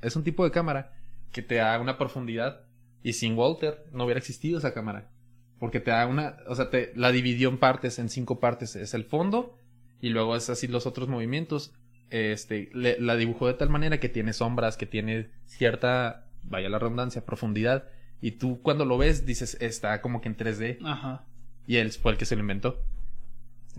Es 0.00 0.16
un 0.16 0.24
tipo 0.24 0.44
de 0.44 0.50
cámara 0.50 0.92
que 1.30 1.42
te 1.42 1.56
da 1.56 1.78
una 1.78 1.98
profundidad. 1.98 2.62
Y 3.02 3.12
sin 3.12 3.36
Walter 3.36 3.84
no 3.92 4.04
hubiera 4.04 4.18
existido 4.18 4.58
esa 4.58 4.72
cámara. 4.72 5.10
Porque 5.58 5.78
te 5.78 5.90
da 5.90 6.06
una. 6.06 6.38
O 6.46 6.54
sea, 6.54 6.70
te 6.70 6.92
la 6.96 7.12
dividió 7.12 7.50
en 7.50 7.58
partes, 7.58 7.98
en 7.98 8.08
cinco 8.08 8.40
partes. 8.40 8.76
Es 8.76 8.94
el 8.94 9.04
fondo. 9.04 9.58
Y 10.00 10.08
luego 10.08 10.34
es 10.34 10.48
así 10.48 10.66
los 10.66 10.86
otros 10.86 11.08
movimientos. 11.08 11.74
Este. 12.10 12.70
le- 12.74 12.98
la 13.00 13.16
dibujó 13.16 13.46
de 13.46 13.54
tal 13.54 13.68
manera 13.70 13.98
que 14.00 14.08
tiene 14.08 14.32
sombras, 14.32 14.76
que 14.76 14.86
tiene 14.86 15.28
cierta. 15.46 16.24
Vaya 16.44 16.68
la 16.68 16.78
redundancia, 16.78 17.24
profundidad. 17.26 17.84
Y 18.20 18.32
tú 18.32 18.60
cuando 18.62 18.84
lo 18.84 18.96
ves 18.98 19.26
dices, 19.26 19.56
está 19.60 20.00
como 20.00 20.20
que 20.20 20.28
en 20.28 20.36
3D. 20.36 20.78
Ajá. 20.84 21.24
Y 21.66 21.76
él 21.76 21.90
fue 21.92 22.12
el 22.12 22.18
que 22.18 22.24
se 22.24 22.34
lo 22.36 22.40
inventó. 22.40 22.82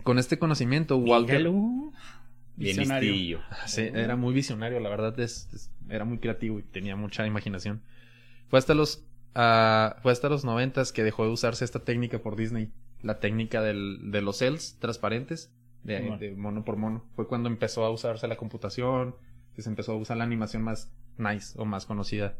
Con 0.02 0.18
este 0.18 0.38
conocimiento, 0.38 0.96
Walter. 0.96 1.38
Dígalo. 1.38 1.92
Bien 2.56 2.76
Visionario. 2.76 3.10
listillo. 3.12 3.40
Sí, 3.66 3.82
era 3.92 4.16
muy 4.16 4.34
visionario, 4.34 4.80
la 4.80 4.88
verdad 4.90 5.18
es, 5.20 5.48
es- 5.52 5.70
era 5.88 6.04
muy 6.04 6.18
creativo 6.18 6.58
y 6.58 6.62
tenía 6.62 6.94
mucha 6.96 7.26
imaginación. 7.26 7.82
Fue 8.48 8.58
hasta 8.58 8.74
los 8.74 9.04
ah, 9.34 9.96
fue 10.02 10.12
hasta 10.12 10.28
los 10.28 10.44
noventas 10.44 10.92
que 10.92 11.02
dejó 11.04 11.24
de 11.24 11.30
usarse 11.30 11.64
esta 11.64 11.80
técnica 11.80 12.18
por 12.20 12.36
Disney, 12.36 12.70
la 13.02 13.18
técnica 13.20 13.62
del, 13.62 14.10
de 14.10 14.20
los 14.22 14.38
cells 14.38 14.76
transparentes 14.78 15.52
de, 15.82 16.34
mono 16.36 16.64
por 16.64 16.76
mono. 16.76 17.04
Fue 17.16 17.26
cuando 17.26 17.48
empezó 17.48 17.84
a 17.84 17.90
usarse 17.90 18.28
la 18.28 18.36
computación, 18.36 19.14
que 19.54 19.62
se 19.62 19.68
empezó 19.68 19.92
a 19.92 19.96
usar 19.96 20.16
la 20.16 20.24
animación 20.24 20.62
más 20.62 20.92
nice 21.18 21.58
o 21.58 21.64
más 21.64 21.86
conocida. 21.86 22.36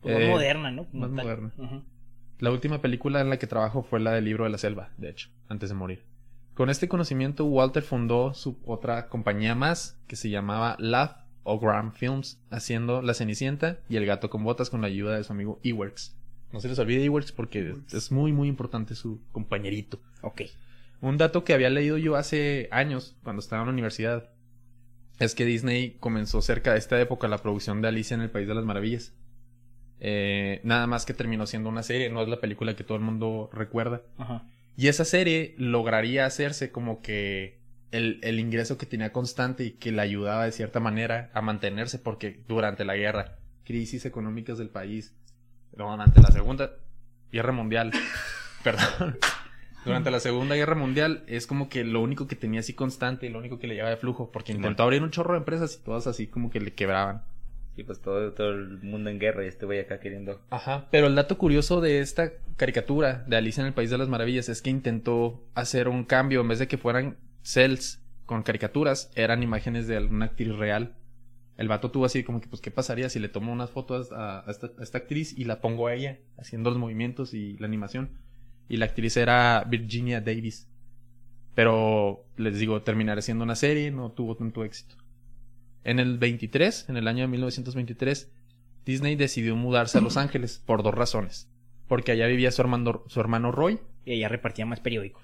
Pues 0.00 0.16
Eh, 0.16 0.20
más 0.20 0.30
moderna, 0.30 0.70
¿no? 0.70 0.86
Como 0.86 1.08
más 1.08 1.16
tal. 1.16 1.24
moderna. 1.24 1.84
La 2.38 2.50
última 2.50 2.80
película 2.80 3.20
en 3.20 3.30
la 3.30 3.38
que 3.38 3.46
trabajó 3.46 3.82
fue 3.82 4.00
la 4.00 4.12
del 4.12 4.24
libro 4.24 4.44
de 4.44 4.50
la 4.50 4.58
selva, 4.58 4.90
de 4.96 5.10
hecho, 5.10 5.30
antes 5.48 5.68
de 5.68 5.76
morir. 5.76 6.04
Con 6.54 6.70
este 6.70 6.88
conocimiento, 6.88 7.44
Walter 7.46 7.82
fundó 7.82 8.34
su 8.34 8.58
otra 8.66 9.08
compañía 9.08 9.54
más, 9.54 9.98
que 10.06 10.16
se 10.16 10.28
llamaba 10.28 10.76
Laugh 10.78 11.22
o 11.44 11.58
Graham 11.58 11.92
Films, 11.92 12.42
haciendo 12.50 13.00
La 13.00 13.14
Cenicienta 13.14 13.78
y 13.88 13.96
El 13.96 14.06
Gato 14.06 14.28
con 14.28 14.44
Botas 14.44 14.70
con 14.70 14.80
la 14.80 14.88
ayuda 14.88 15.16
de 15.16 15.24
su 15.24 15.32
amigo 15.32 15.60
Ewerks. 15.62 16.16
No 16.52 16.60
se 16.60 16.68
les 16.68 16.78
olvide 16.78 17.04
Ewerks 17.04 17.32
porque 17.32 17.74
es 17.92 18.12
muy 18.12 18.32
muy 18.32 18.48
importante 18.48 18.94
su 18.94 19.20
compañerito. 19.32 19.98
Ok. 20.20 20.42
Un 21.02 21.18
dato 21.18 21.42
que 21.42 21.52
había 21.52 21.68
leído 21.68 21.98
yo 21.98 22.14
hace 22.14 22.68
años, 22.70 23.16
cuando 23.24 23.40
estaba 23.40 23.62
en 23.62 23.66
la 23.66 23.72
universidad, 23.72 24.30
es 25.18 25.34
que 25.34 25.44
Disney 25.44 25.96
comenzó 25.98 26.40
cerca 26.42 26.72
de 26.72 26.78
esta 26.78 26.98
época 27.00 27.26
la 27.26 27.38
producción 27.38 27.82
de 27.82 27.88
Alicia 27.88 28.14
en 28.14 28.20
el 28.20 28.30
País 28.30 28.46
de 28.46 28.54
las 28.54 28.64
Maravillas. 28.64 29.12
Eh, 29.98 30.60
nada 30.62 30.86
más 30.86 31.04
que 31.04 31.12
terminó 31.12 31.44
siendo 31.48 31.68
una 31.68 31.82
serie, 31.82 32.08
no 32.08 32.22
es 32.22 32.28
la 32.28 32.40
película 32.40 32.76
que 32.76 32.84
todo 32.84 32.96
el 32.96 33.02
mundo 33.02 33.50
recuerda. 33.52 34.02
Ajá. 34.16 34.46
Y 34.76 34.86
esa 34.86 35.04
serie 35.04 35.56
lograría 35.58 36.24
hacerse 36.24 36.70
como 36.70 37.02
que 37.02 37.60
el, 37.90 38.20
el 38.22 38.38
ingreso 38.38 38.78
que 38.78 38.86
tenía 38.86 39.10
constante 39.12 39.64
y 39.64 39.70
que 39.72 39.90
le 39.90 40.02
ayudaba 40.02 40.44
de 40.44 40.52
cierta 40.52 40.78
manera 40.78 41.32
a 41.34 41.42
mantenerse 41.42 41.98
porque 41.98 42.44
durante 42.46 42.84
la 42.84 42.94
guerra, 42.94 43.38
crisis 43.64 44.06
económicas 44.06 44.56
del 44.56 44.70
país, 44.70 45.16
durante 45.72 46.20
la 46.20 46.30
segunda 46.30 46.70
guerra 47.32 47.50
mundial, 47.50 47.90
perdón, 48.62 49.18
durante 49.84 50.10
la 50.10 50.20
segunda 50.20 50.54
guerra 50.54 50.74
mundial 50.74 51.24
es 51.26 51.46
como 51.46 51.68
que 51.68 51.84
lo 51.84 52.00
único 52.00 52.26
que 52.26 52.36
tenía 52.36 52.60
así 52.60 52.74
constante 52.74 53.26
y 53.26 53.30
lo 53.30 53.38
único 53.38 53.58
que 53.58 53.66
le 53.66 53.74
llevaba 53.74 53.90
de 53.90 53.96
flujo 53.96 54.30
porque 54.30 54.52
intentó 54.52 54.82
abrir 54.82 55.02
un 55.02 55.10
chorro 55.10 55.32
de 55.32 55.38
empresas 55.38 55.78
y 55.80 55.84
todas 55.84 56.06
así 56.06 56.26
como 56.26 56.50
que 56.50 56.60
le 56.60 56.72
quebraban. 56.72 57.22
Y 57.76 57.84
pues 57.84 58.00
todo, 58.00 58.32
todo 58.32 58.50
el 58.50 58.82
mundo 58.82 59.08
en 59.08 59.18
guerra 59.18 59.44
y 59.44 59.48
este 59.48 59.64
güey 59.64 59.80
acá 59.80 59.98
queriendo. 59.98 60.40
Ajá. 60.50 60.88
Pero 60.90 61.06
el 61.06 61.14
dato 61.14 61.38
curioso 61.38 61.80
de 61.80 62.00
esta 62.00 62.32
caricatura 62.56 63.24
de 63.26 63.36
Alicia 63.36 63.62
en 63.62 63.68
el 63.68 63.72
País 63.72 63.88
de 63.90 63.98
las 63.98 64.08
Maravillas 64.08 64.48
es 64.50 64.60
que 64.60 64.70
intentó 64.70 65.42
hacer 65.54 65.88
un 65.88 66.04
cambio. 66.04 66.42
En 66.42 66.48
vez 66.48 66.58
de 66.58 66.68
que 66.68 66.76
fueran 66.76 67.16
cells 67.42 68.02
con 68.26 68.42
caricaturas, 68.42 69.10
eran 69.14 69.42
imágenes 69.42 69.86
de 69.86 69.98
una 69.98 70.26
actriz 70.26 70.54
real. 70.54 70.96
El 71.56 71.68
vato 71.68 71.90
tuvo 71.90 72.04
así 72.04 72.24
como 72.24 72.40
que, 72.40 72.48
pues, 72.48 72.60
¿qué 72.60 72.70
pasaría 72.70 73.08
si 73.08 73.18
le 73.18 73.28
tomo 73.28 73.52
unas 73.52 73.70
fotos 73.70 74.12
a, 74.12 74.46
a 74.46 74.50
esta, 74.50 74.70
a 74.78 74.82
esta 74.82 74.98
actriz 74.98 75.36
y 75.36 75.44
la 75.44 75.60
pongo 75.60 75.86
a 75.86 75.94
ella 75.94 76.18
haciendo 76.36 76.70
los 76.70 76.78
movimientos 76.78 77.32
y 77.32 77.56
la 77.58 77.66
animación? 77.66 78.10
Y 78.68 78.76
la 78.78 78.86
actriz 78.86 79.16
era 79.16 79.64
Virginia 79.68 80.20
Davis. 80.20 80.68
Pero, 81.54 82.24
les 82.36 82.58
digo, 82.58 82.82
terminaré 82.82 83.20
siendo 83.22 83.44
una 83.44 83.54
serie, 83.56 83.90
no 83.90 84.10
tuvo 84.12 84.36
tanto 84.36 84.64
éxito. 84.64 84.96
En 85.84 85.98
el 85.98 86.16
23, 86.18 86.88
en 86.88 86.96
el 86.96 87.08
año 87.08 87.22
de 87.22 87.28
1923, 87.28 88.30
Disney 88.86 89.16
decidió 89.16 89.54
mudarse 89.56 89.98
a 89.98 90.00
Los 90.00 90.16
Ángeles 90.16 90.62
por 90.64 90.82
dos 90.82 90.94
razones. 90.94 91.48
Porque 91.88 92.12
allá 92.12 92.26
vivía 92.26 92.50
su 92.50 92.62
hermano, 92.62 93.02
su 93.08 93.20
hermano 93.20 93.52
Roy. 93.52 93.80
Y 94.04 94.12
ella 94.14 94.28
repartía 94.28 94.64
más 94.66 94.80
periódicos. 94.80 95.22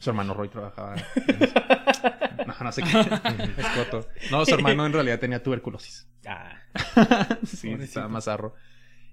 Su 0.00 0.10
hermano 0.10 0.34
Roy 0.34 0.48
trabajaba. 0.48 0.96
en- 0.96 1.04
No, 2.46 2.54
no 2.64 2.72
sé 2.72 2.82
qué. 2.82 2.90
No, 4.30 4.44
su 4.44 4.54
hermano 4.54 4.84
en 4.86 4.92
realidad 4.92 5.20
tenía 5.20 5.42
tuberculosis. 5.42 6.08
Ah, 6.26 6.58
Sí, 7.46 7.70
estaba 7.78 8.08
más 8.08 8.26
arro. 8.28 8.54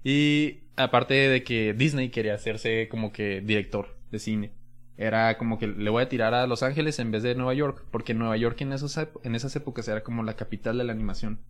Y 0.04 0.60
aparte 0.76 1.14
de 1.14 1.42
que 1.42 1.74
Disney 1.74 2.10
quería 2.10 2.34
hacerse 2.34 2.88
como 2.88 3.12
que 3.12 3.40
director 3.40 3.96
de 4.10 4.18
cine. 4.18 4.52
Era 4.96 5.38
como 5.38 5.58
que 5.58 5.66
le 5.68 5.90
voy 5.90 6.02
a 6.02 6.08
tirar 6.08 6.34
a 6.34 6.46
Los 6.46 6.62
Ángeles 6.62 6.98
en 6.98 7.10
vez 7.12 7.22
de 7.22 7.34
Nueva 7.34 7.54
York. 7.54 7.84
Porque 7.90 8.14
Nueva 8.14 8.36
York 8.36 8.60
en, 8.62 8.72
esos, 8.72 8.98
en 9.22 9.34
esas 9.34 9.54
épocas 9.56 9.86
era 9.88 10.02
como 10.02 10.22
la 10.22 10.34
capital 10.34 10.78
de 10.78 10.84
la 10.84 10.92
animación. 10.92 11.40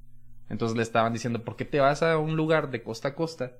Entonces 0.50 0.76
le 0.76 0.82
estaban 0.82 1.12
diciendo, 1.12 1.44
¿por 1.44 1.56
qué 1.56 1.64
te 1.64 1.80
vas 1.80 2.02
a 2.02 2.18
un 2.18 2.36
lugar 2.36 2.70
de 2.70 2.82
costa 2.82 3.08
a 3.08 3.14
costa? 3.14 3.52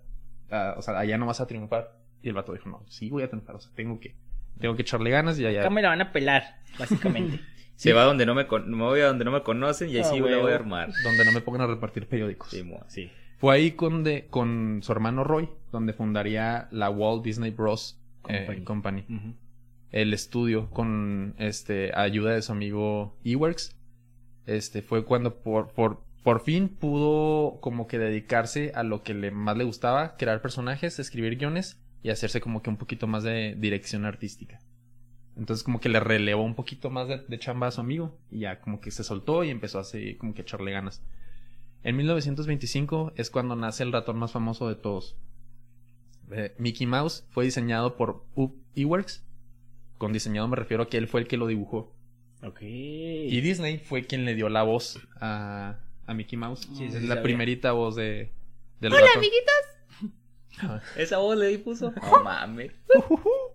Ah, 0.51 0.75
o 0.77 0.83
sea, 0.83 0.99
allá 0.99 1.19
no 1.19 1.27
vas 1.27 1.41
a 1.41 1.47
triunfar. 1.47 1.97
Y 2.23 2.29
el 2.29 2.35
vato 2.35 2.53
dijo, 2.53 2.69
no, 2.69 2.83
sí 2.89 3.11
voy 3.11 3.23
a 3.23 3.29
triunfar. 3.29 3.57
O 3.57 3.61
sea, 3.61 3.71
tengo 3.75 4.01
que, 4.01 4.15
tengo 4.59 4.75
que 4.75 4.83
echarle 4.83 5.11
ganas 5.11 5.39
y 5.39 5.47
allá. 5.47 5.61
acá 5.61 5.71
me 5.71 5.83
la 5.83 5.89
van 5.91 6.01
a 6.01 6.13
pelar, 6.13 6.57
básicamente. 6.79 7.41
Se 7.77 7.93
va 7.93 8.03
donde 8.03 8.27
no 8.27 8.35
me, 8.35 8.47
con- 8.49 8.69
me 8.71 8.83
voy 8.83 9.01
a 9.01 9.07
donde 9.07 9.25
no 9.25 9.31
me 9.31 9.43
conocen 9.43 9.89
y 9.91 9.97
ahí 9.97 10.01
Ah, 10.01 10.05
sí 10.05 10.17
la 10.17 10.23
voy 10.23 10.33
huevo. 10.35 10.49
a 10.49 10.55
armar. 10.55 10.91
Donde 11.05 11.25
no 11.25 11.31
me 11.31 11.41
pongan 11.41 11.61
a 11.63 11.67
repartir 11.69 12.09
periódicos. 12.09 12.51
Sí. 12.89 13.09
Fue 13.39 13.55
ahí 13.55 13.73
con, 13.73 14.05
de, 14.05 14.27
con 14.27 14.81
su 14.83 14.91
hermano 14.93 15.25
Roy, 15.25 15.49
donde 15.71 15.93
fundaría 15.93 16.69
la 16.73 16.91
Walt 16.91 17.25
Disney 17.25 17.51
Bros. 17.51 18.01
eh, 18.29 18.63
Company. 18.65 19.05
El 19.91 20.13
estudio 20.13 20.69
con 20.71 21.35
este 21.39 21.93
ayuda 21.95 22.33
de 22.33 22.43
su 22.43 22.53
amigo 22.53 23.17
Eworks. 23.25 23.75
Este 24.45 24.83
fue 24.83 25.05
cuando 25.05 25.37
por, 25.37 25.69
por, 25.69 26.03
por 26.23 26.41
fin 26.41 26.69
pudo 26.69 27.61
como 27.61 27.87
que 27.87 27.99
dedicarse 27.99 28.73
a 28.75 28.83
lo 28.83 29.03
que 29.03 29.15
le, 29.15 29.31
más 29.31 29.57
le 29.57 29.65
gustaba, 29.65 30.17
crear 30.17 30.43
personajes, 30.43 30.99
escribir 30.99 31.39
guiones 31.39 31.81
y 32.03 32.11
hacerse 32.11 32.41
como 32.41 32.63
que 32.63 32.71
un 32.71 32.77
poquito 32.77 33.07
más 33.07 33.23
de 33.23 33.55
dirección 33.57 34.05
artística. 34.05 34.61
Entonces 35.37 35.63
como 35.63 35.81
que 35.81 35.89
le 35.89 36.01
relevó 36.01 36.43
un 36.43 36.55
poquito 36.55 36.91
más 36.91 37.09
de, 37.09 37.19
de 37.27 37.39
chamba 37.39 37.69
a 37.69 37.71
su 37.71 37.81
amigo 37.81 38.19
y 38.31 38.41
ya 38.41 38.61
como 38.61 38.81
que 38.81 38.91
se 38.91 39.05
soltó 39.05 39.45
y 39.45 39.51
empezó 39.51 39.79
a 39.79 39.83
así 39.83 40.17
como 40.17 40.35
que 40.35 40.43
echarle 40.43 40.73
ganas. 40.73 41.03
En 41.85 41.97
1925 41.97 43.13
es 43.17 43.31
cuando 43.31 43.57
nace 43.57 43.83
el 43.83 43.93
ratón 43.93 44.19
más 44.19 44.33
famoso 44.33 44.69
de 44.69 44.75
todos. 44.75 45.17
Eh, 46.31 46.55
Mickey 46.59 46.87
Mouse 46.87 47.25
fue 47.31 47.45
diseñado 47.45 47.97
por 47.97 48.25
Up 48.35 48.55
Eworks. 48.75 49.25
Con 49.97 50.13
diseñado 50.13 50.47
me 50.49 50.57
refiero 50.57 50.83
a 50.85 50.89
que 50.89 50.97
él 50.99 51.09
fue 51.09 51.21
el 51.21 51.27
que 51.29 51.37
lo 51.37 51.47
dibujó. 51.47 51.93
Ok. 52.45 52.61
Y 52.63 53.41
Disney 53.41 53.79
fue 53.79 54.05
quien 54.05 54.25
le 54.25 54.35
dio 54.35 54.49
la 54.49 54.63
voz 54.63 54.99
a, 55.21 55.79
a 56.07 56.15
Mickey 56.15 56.37
Mouse. 56.39 56.69
Sí, 56.77 56.85
es 56.85 56.95
sí, 56.95 57.01
la 57.01 57.09
sabía. 57.09 57.23
primerita 57.23 57.73
voz 57.73 57.97
de 57.97 58.33
del 58.81 58.93
Hola, 58.93 59.07
amiguitos. 59.17 60.83
¿Esa 60.97 61.19
voz 61.19 61.37
le 61.37 61.59
puso? 61.59 61.93
No 62.03 62.23
mames. 62.23 62.73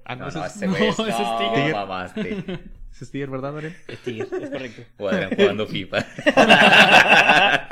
Ah, 0.06 0.15
no, 0.15 0.30
No, 0.30 0.46
ese 0.46 0.68
no, 0.68 0.75
es- 0.75 0.89
ese. 0.89 1.01
No, 1.03 1.08
ese 1.08 1.22
es 1.63 1.70
No, 1.70 1.75
mamaste. 1.77 2.60
Es 3.01 3.12
Tiger, 3.12 3.29
¿verdad? 3.29 3.53
Sí, 4.05 4.19
es 4.19 4.27
correcto. 4.27 4.83
Cuadran 4.97 5.35
jugando 5.35 5.67
FIFA. 5.67 6.05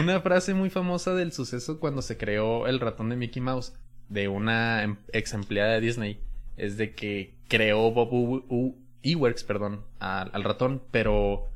Una 0.00 0.20
frase 0.20 0.54
muy 0.54 0.70
famosa 0.70 1.14
del 1.14 1.32
suceso 1.32 1.78
cuando 1.80 2.02
se 2.02 2.16
creó 2.16 2.66
el 2.66 2.80
ratón 2.80 3.08
de 3.10 3.16
Mickey 3.16 3.40
Mouse 3.40 3.72
de 4.08 4.28
una 4.28 4.82
em- 4.82 4.96
ex 5.12 5.32
empleada 5.34 5.74
de 5.74 5.80
Disney 5.80 6.20
es 6.56 6.76
de 6.76 6.94
que 6.94 7.34
creó 7.48 7.90
Bob 7.92 8.12
U- 8.12 8.44
U- 8.48 8.76
Eworks, 9.02 9.44
perdón, 9.44 9.84
al, 10.00 10.30
al 10.32 10.42
ratón, 10.44 10.82
pero 10.90 11.48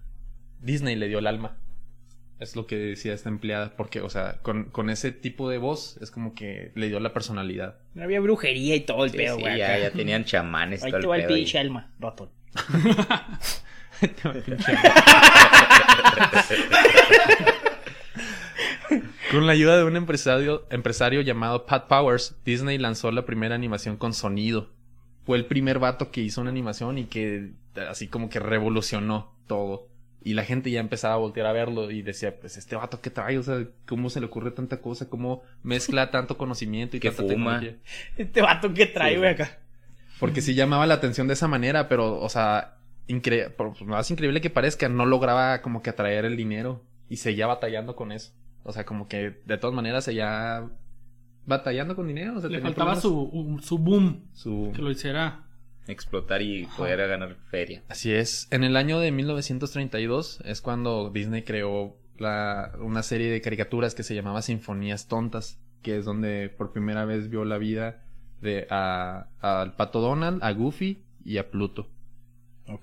Disney 0.60 0.94
le 0.96 1.08
dio 1.08 1.18
el 1.18 1.26
alma. 1.26 1.56
Es 2.40 2.56
lo 2.56 2.66
que 2.66 2.76
decía 2.76 3.12
esta 3.12 3.28
empleada, 3.28 3.74
porque, 3.76 4.00
o 4.00 4.08
sea, 4.08 4.38
con, 4.42 4.64
con 4.64 4.88
ese 4.90 5.12
tipo 5.12 5.48
de 5.50 5.58
voz 5.58 5.98
es 6.00 6.10
como 6.10 6.34
que 6.34 6.72
le 6.74 6.88
dio 6.88 6.98
la 6.98 7.12
personalidad. 7.12 7.76
No 7.94 8.02
había 8.02 8.18
brujería 8.20 8.74
y 8.76 8.80
todo 8.80 9.04
el 9.04 9.10
Sí, 9.10 9.18
pedo, 9.18 9.36
sí, 9.36 9.42
güey. 9.42 9.58
ya, 9.58 9.90
tenían 9.90 10.24
chamanes. 10.24 10.82
Ahí 10.82 10.90
todo 10.90 11.00
te 11.02 11.06
va 11.06 11.16
el 11.16 11.22
pedo 11.24 11.34
ahí. 11.34 11.40
pinche 11.42 11.58
alma, 11.58 11.92
ratón. 12.00 12.30
Con 19.30 19.46
la 19.46 19.52
ayuda 19.52 19.76
de 19.76 19.84
un 19.84 19.96
empresario, 19.96 20.66
empresario 20.70 21.20
llamado 21.20 21.64
Pat 21.66 21.86
Powers, 21.86 22.34
Disney 22.44 22.78
lanzó 22.78 23.12
la 23.12 23.24
primera 23.24 23.54
animación 23.54 23.96
con 23.96 24.12
sonido. 24.12 24.70
Fue 25.24 25.38
el 25.38 25.44
primer 25.46 25.78
vato 25.78 26.10
que 26.10 26.20
hizo 26.20 26.40
una 26.40 26.50
animación 26.50 26.98
y 26.98 27.04
que 27.04 27.50
así 27.88 28.08
como 28.08 28.28
que 28.28 28.40
revolucionó 28.40 29.36
todo. 29.46 29.86
Y 30.22 30.34
la 30.34 30.44
gente 30.44 30.70
ya 30.70 30.80
empezaba 30.80 31.14
a 31.14 31.16
voltear 31.16 31.46
a 31.46 31.52
verlo 31.52 31.90
y 31.90 32.02
decía, 32.02 32.38
pues 32.38 32.56
este 32.58 32.76
vato 32.76 33.00
que 33.00 33.08
trae, 33.10 33.38
o 33.38 33.42
sea, 33.42 33.64
¿cómo 33.88 34.10
se 34.10 34.20
le 34.20 34.26
ocurre 34.26 34.50
tanta 34.50 34.80
cosa? 34.82 35.08
¿Cómo 35.08 35.42
mezcla 35.62 36.10
tanto 36.10 36.36
conocimiento 36.36 36.96
y 36.96 37.00
Que 37.00 37.10
tanta 37.10 37.22
fuma. 37.32 37.60
tecnología? 37.60 37.76
Este 38.18 38.42
vato 38.42 38.74
que 38.74 38.86
trae, 38.86 39.16
güey, 39.16 39.30
acá. 39.30 39.58
Porque 40.18 40.42
sí 40.42 40.54
llamaba 40.54 40.86
la 40.86 40.94
atención 40.94 41.26
de 41.26 41.32
esa 41.32 41.48
manera, 41.48 41.88
pero, 41.88 42.20
o 42.20 42.28
sea, 42.28 42.76
incre- 43.08 43.50
por 43.54 43.82
más 43.86 44.10
increíble 44.10 44.42
que 44.42 44.50
parezca, 44.50 44.88
no 44.90 45.06
lograba 45.06 45.62
como 45.62 45.80
que 45.82 45.88
atraer 45.88 46.26
el 46.26 46.36
dinero 46.36 46.84
y 47.08 47.16
seguía 47.16 47.46
batallando 47.46 47.96
con 47.96 48.12
eso. 48.12 48.32
O 48.62 48.72
sea, 48.72 48.84
como 48.84 49.08
que 49.08 49.40
de 49.46 49.56
todas 49.56 49.74
maneras 49.74 50.04
seguía 50.04 50.68
batallando 51.46 51.96
con 51.96 52.06
dinero. 52.06 52.36
o 52.36 52.40
sea, 52.42 52.50
Le 52.50 52.60
faltaba 52.60 53.00
problemas. 53.00 53.02
su, 53.02 53.66
su 53.66 53.78
boom. 53.78 54.24
su... 54.34 54.70
Que 54.76 54.82
lo 54.82 54.90
hiciera. 54.90 55.44
Explotar 55.90 56.42
y 56.42 56.66
poder 56.76 57.06
ganar 57.08 57.36
feria. 57.50 57.82
Así 57.88 58.12
es. 58.12 58.48
En 58.50 58.64
el 58.64 58.76
año 58.76 58.98
de 59.00 59.10
1932 59.12 60.40
es 60.44 60.60
cuando 60.60 61.10
Disney 61.10 61.42
creó 61.42 61.96
la, 62.18 62.72
una 62.80 63.02
serie 63.02 63.30
de 63.30 63.40
caricaturas 63.40 63.94
que 63.94 64.02
se 64.02 64.14
llamaba 64.14 64.42
Sinfonías 64.42 65.08
Tontas, 65.08 65.58
que 65.82 65.96
es 65.98 66.04
donde 66.04 66.48
por 66.50 66.72
primera 66.72 67.04
vez 67.04 67.30
vio 67.30 67.44
la 67.44 67.58
vida 67.58 68.02
de 68.40 68.66
a- 68.70 69.26
al 69.40 69.74
Pato 69.76 70.00
Donald, 70.00 70.42
a 70.42 70.52
Goofy 70.52 71.02
y 71.24 71.38
a 71.38 71.50
Pluto. 71.50 71.88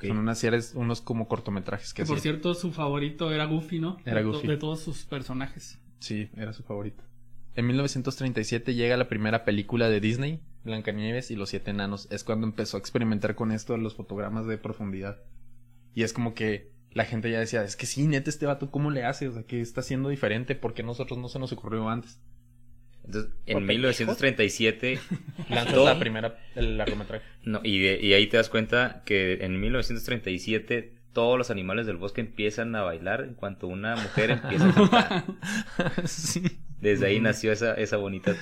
Son 0.05 0.17
unas 0.17 0.37
series, 0.37 0.73
unos 0.75 0.99
como 1.01 1.29
cortometrajes 1.29 1.93
que 1.93 2.03
Que 2.03 2.07
por 2.07 2.19
cierto, 2.19 2.53
su 2.53 2.73
favorito 2.73 3.31
era 3.31 3.45
Goofy, 3.45 3.79
¿no? 3.79 3.97
Era 4.05 4.17
De 4.17 4.23
to- 4.23 4.31
Goofy. 4.33 4.47
De 4.47 4.57
todos 4.57 4.81
sus 4.81 5.05
personajes. 5.05 5.79
Sí, 5.99 6.29
era 6.35 6.51
su 6.51 6.63
favorito. 6.63 7.03
En 7.55 7.65
1937 7.67 8.75
llega 8.75 8.97
la 8.97 9.07
primera 9.07 9.45
película 9.45 9.89
de 9.89 9.99
Disney, 10.01 10.41
Blancanieves 10.63 11.31
y 11.31 11.35
los 11.35 11.49
siete 11.49 11.71
enanos. 11.71 12.07
Es 12.11 12.23
cuando 12.23 12.45
empezó 12.47 12.77
a 12.77 12.79
experimentar 12.79 13.35
con 13.35 13.51
esto 13.51 13.73
de 13.73 13.79
los 13.79 13.95
fotogramas 13.95 14.45
de 14.47 14.57
profundidad. 14.57 15.21
Y 15.93 16.03
es 16.03 16.13
como 16.13 16.33
que 16.33 16.71
la 16.91 17.05
gente 17.05 17.29
ya 17.31 17.39
decía, 17.39 17.63
es 17.63 17.75
que 17.75 17.85
sí, 17.85 18.07
neta, 18.07 18.29
este 18.29 18.45
vato, 18.45 18.69
¿cómo 18.71 18.91
le 18.91 19.03
hace? 19.05 19.27
O 19.27 19.31
sea, 19.33 19.43
que 19.43 19.61
está 19.61 19.81
haciendo 19.81 20.09
diferente? 20.09 20.55
porque 20.55 20.83
nosotros 20.83 21.17
no 21.19 21.27
se 21.29 21.39
nos 21.39 21.51
ocurrió 21.51 21.89
antes? 21.89 22.19
Entonces, 23.05 23.31
en 23.45 23.65
pendejos. 23.65 23.67
1937, 23.99 24.99
Lanzas 25.49 25.77
la 25.77 25.97
primera, 25.97 26.37
el 26.55 26.77
largometraje. 26.77 27.23
no, 27.43 27.61
y, 27.63 27.79
de- 27.79 27.99
y 28.01 28.13
ahí 28.13 28.27
te 28.27 28.35
das 28.37 28.49
cuenta 28.49 29.03
que 29.05 29.45
en 29.45 29.59
1937 29.61 30.93
todos 31.13 31.37
los 31.37 31.49
animales 31.49 31.87
del 31.87 31.97
bosque 31.97 32.21
empiezan 32.21 32.75
a 32.75 32.81
bailar 32.81 33.21
en 33.21 33.33
cuanto 33.33 33.67
una 33.67 33.95
mujer 33.95 34.31
empieza 34.31 34.69
a 34.69 34.73
cantar. 34.73 35.25
sí. 36.05 36.43
Desde 36.81 37.07
ahí 37.07 37.19
nació 37.19 37.51
esa, 37.53 37.73
esa 37.75 37.97
bonita 37.97 38.35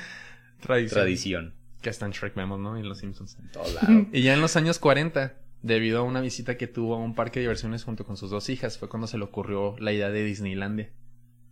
Tradición. 0.62 1.00
tradición. 1.00 1.54
Que 1.86 1.92
está 1.92 2.08
en 2.08 2.14
Shrek 2.14 2.34
vemos, 2.34 2.60
¿no? 2.60 2.76
Y 2.78 2.80
en 2.80 2.90
Los 2.90 2.98
Simpsons. 2.98 3.38
En 3.40 3.52
todos 3.52 3.76
lados. 3.76 4.08
Y 4.12 4.24
ya 4.24 4.34
en 4.34 4.42
los 4.42 4.56
años 4.56 4.80
40, 4.80 5.36
debido 5.62 6.00
a 6.00 6.02
una 6.02 6.20
visita 6.20 6.58
que 6.58 6.66
tuvo 6.66 6.96
a 6.96 6.98
un 6.98 7.14
parque 7.14 7.40
de 7.40 7.44
diversiones 7.44 7.84
junto 7.84 8.08
con 8.08 8.18
sus 8.18 8.32
dos 8.32 8.50
hijas, 8.50 8.80
fue 8.80 8.90
cuando 8.90 9.06
se 9.06 9.20
le 9.20 9.24
ocurrió 9.24 9.76
la 9.78 9.94
idea 9.94 10.10
de 10.10 10.24
Disneylandia. 10.24 10.90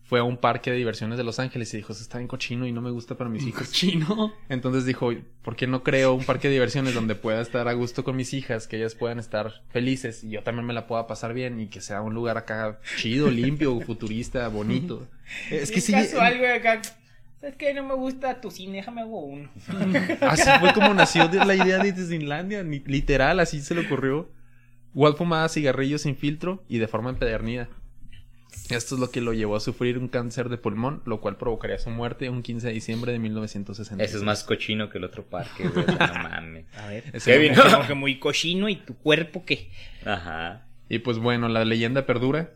fue 0.01 0.21
a 0.21 0.23
un 0.23 0.37
parque 0.37 0.71
de 0.71 0.77
diversiones 0.77 1.19
de 1.19 1.23
Los 1.23 1.37
Ángeles 1.37 1.71
y 1.75 1.77
dijo, 1.77 1.93
se 1.93 2.01
está 2.01 2.17
bien 2.17 2.27
cochino 2.27 2.65
y 2.65 2.71
no 2.71 2.81
me 2.81 2.89
gusta 2.89 3.15
para 3.15 3.29
mis 3.29 3.45
hijos. 3.45 3.71
Chino. 3.71 4.33
Entonces 4.49 4.85
dijo, 4.85 5.11
¿por 5.43 5.55
qué 5.55 5.67
no 5.67 5.83
creo 5.83 6.15
un 6.15 6.25
parque 6.25 6.47
de 6.47 6.55
diversiones 6.55 6.95
donde 6.95 7.13
pueda 7.13 7.39
estar 7.39 7.67
a 7.67 7.73
gusto 7.73 8.03
con 8.03 8.15
mis 8.15 8.33
hijas, 8.33 8.67
que 8.67 8.77
ellas 8.77 8.95
puedan 8.95 9.19
estar 9.19 9.61
felices 9.69 10.23
y 10.23 10.31
yo 10.31 10.41
también 10.41 10.65
me 10.65 10.73
la 10.73 10.87
pueda 10.87 11.05
pasar 11.05 11.35
bien 11.35 11.59
y 11.59 11.67
que 11.67 11.79
sea 11.79 12.01
un 12.01 12.15
lugar 12.15 12.37
acá 12.39 12.79
chido, 12.97 13.29
limpio, 13.29 13.79
futurista, 13.81 14.47
bonito? 14.47 15.07
Es 15.51 15.69
que 15.69 15.79
sí. 15.79 15.91
casual, 15.91 16.39
güey, 16.39 16.53
acá. 16.53 16.81
¿Sabes 17.43 17.57
qué? 17.57 17.73
No 17.73 17.83
me 17.83 17.93
gusta 17.95 18.39
tu 18.39 18.50
cine, 18.50 18.77
déjame 18.77 19.01
hago 19.01 19.19
uno. 19.19 19.50
Así 20.21 20.50
fue 20.62 20.71
como 20.71 20.93
nació 20.93 21.27
de 21.27 21.43
la 21.43 21.53
idea 21.53 21.77
de 21.77 21.91
Disneylandia, 21.91 22.63
literal, 22.63 23.41
así 23.41 23.59
se 23.59 23.75
le 23.75 23.81
ocurrió. 23.81 24.31
Walt 24.93 25.17
fumaba 25.17 25.50
cigarrillos 25.50 26.03
sin 26.03 26.15
filtro 26.15 26.63
y 26.69 26.77
de 26.77 26.88
forma 26.88 27.09
empedernida. 27.09 27.67
Esto 28.69 28.95
es 28.95 29.01
lo 29.01 29.12
que 29.12 29.19
lo 29.19 29.33
llevó 29.33 29.57
a 29.57 29.59
sufrir 29.59 29.97
un 29.97 30.07
cáncer 30.07 30.47
de 30.47 30.57
pulmón, 30.57 31.01
lo 31.05 31.19
cual 31.19 31.35
provocaría 31.35 31.77
su 31.79 31.89
muerte 31.89 32.29
un 32.29 32.43
15 32.43 32.67
de 32.67 32.73
diciembre 32.73 33.12
de 33.12 33.19
1960. 33.19 34.01
Ese 34.01 34.15
es 34.15 34.23
más 34.23 34.45
cochino 34.45 34.89
que 34.89 35.00
el 35.00 35.03
otro 35.03 35.25
parque, 35.25 35.67
güey. 35.67 35.85
no 35.85 36.13
mames. 36.23 36.65
A 36.77 36.88
ver. 36.88 37.12
Kevin. 37.25 37.55
Como 37.55 37.85
que 37.85 37.93
muy 37.93 38.19
cochino 38.19 38.69
y 38.69 38.77
tu 38.77 38.95
cuerpo 38.95 39.43
que 39.43 39.69
Ajá. 40.05 40.65
Y 40.88 41.00
pues 41.00 41.17
bueno, 41.17 41.50
la 41.50 41.65
leyenda 41.65 42.05
perdura. 42.05 42.51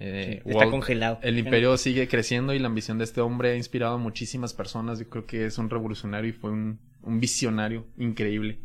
Eh, 0.00 0.42
está 0.44 0.58
Walt- 0.64 0.70
congelado. 0.70 1.18
El 1.22 1.38
imperio 1.38 1.76
sigue 1.76 2.08
creciendo 2.08 2.54
y 2.54 2.58
la 2.58 2.68
ambición 2.68 2.96
de 2.98 3.04
este 3.04 3.20
hombre 3.20 3.52
ha 3.52 3.56
inspirado 3.56 3.94
a 3.94 3.98
muchísimas 3.98 4.54
personas. 4.54 4.98
Yo 4.98 5.08
creo 5.08 5.26
que 5.26 5.44
es 5.46 5.58
un 5.58 5.68
revolucionario 5.68 6.30
y 6.30 6.32
fue 6.32 6.50
un, 6.50 6.80
un 7.02 7.20
visionario 7.20 7.86
increíble. 7.98 8.58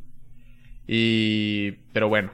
Y... 0.87 1.71
Pero 1.93 2.07
bueno. 2.09 2.31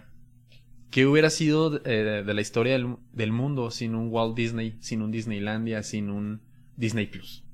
¿Qué 0.91 1.05
hubiera 1.05 1.29
sido 1.29 1.81
eh, 1.85 2.23
de 2.25 2.33
la 2.33 2.41
historia 2.41 2.73
del, 2.73 2.97
del 3.13 3.31
mundo 3.31 3.71
sin 3.71 3.95
un 3.95 4.09
Walt 4.11 4.35
Disney, 4.35 4.75
sin 4.81 5.01
un 5.01 5.09
Disneylandia, 5.09 5.83
sin 5.83 6.09
un 6.09 6.41
Disney 6.75 7.07
Plus? 7.07 7.45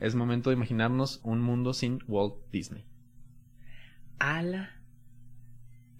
Es 0.00 0.16
momento 0.16 0.50
de 0.50 0.56
imaginarnos 0.56 1.20
un 1.22 1.40
mundo 1.40 1.72
sin 1.72 2.00
Walt 2.08 2.34
Disney. 2.52 2.84
A 4.18 4.42
la 4.42 4.70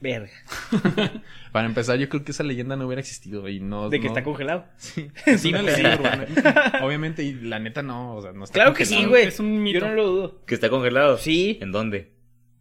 verga. 0.00 0.30
Para 1.52 1.66
empezar, 1.66 1.98
yo 1.98 2.08
creo 2.08 2.24
que 2.24 2.32
esa 2.32 2.42
leyenda 2.44 2.76
no 2.76 2.86
hubiera 2.86 3.00
existido 3.00 3.48
y 3.48 3.60
no... 3.60 3.88
De 3.88 3.98
que 3.98 4.04
no- 4.06 4.10
está 4.12 4.22
congelado. 4.22 4.66
Sí, 4.76 5.10
es 5.26 5.40
Sí, 5.42 5.48
una 5.48 5.62
pues, 5.62 5.76
leyenda 5.78 5.98
urbana. 6.00 6.72
Obviamente, 6.82 7.22
y 7.24 7.32
la 7.34 7.58
neta 7.58 7.82
no, 7.82 8.16
o 8.16 8.22
sea, 8.22 8.32
no 8.32 8.44
está 8.44 8.54
Claro 8.54 8.74
que 8.74 8.84
sí, 8.84 9.04
güey. 9.04 9.26
Es 9.26 9.40
un 9.40 9.62
mito. 9.62 9.80
Yo 9.80 9.88
no 9.88 9.94
lo 9.94 10.06
dudo. 10.06 10.44
¿Que 10.46 10.54
está 10.54 10.68
congelado? 10.70 11.16
Sí. 11.18 11.58
¿En 11.60 11.72
dónde? 11.72 12.12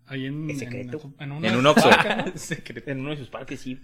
Ahí 0.08 0.26
en, 0.26 0.58
secreto. 0.58 1.14
En, 1.20 1.44
En 1.44 1.56
un 1.58 1.68
Oxxo. 1.68 1.90
Secreto. 2.36 2.90
En 2.90 3.02
uno 3.02 3.10
de 3.10 3.18
sus 3.18 3.28
parques, 3.30 3.60
sí. 3.60 3.78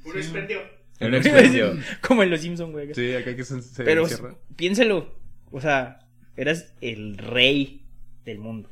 En 0.99 1.07
un 1.09 1.15
expendio. 1.15 1.77
Como 2.01 2.23
en 2.23 2.29
los 2.29 2.39
Simpsons, 2.39 2.71
güey. 2.71 2.93
Sí, 2.93 3.13
acá 3.13 3.35
que 3.35 3.43
se, 3.43 3.61
se 3.61 3.83
Pero 3.83 4.03
encierra. 4.03 4.35
piénsalo. 4.55 5.13
O 5.51 5.59
sea, 5.59 5.99
eras 6.37 6.73
el 6.79 7.17
rey 7.17 7.85
del 8.23 8.39
mundo. 8.39 8.69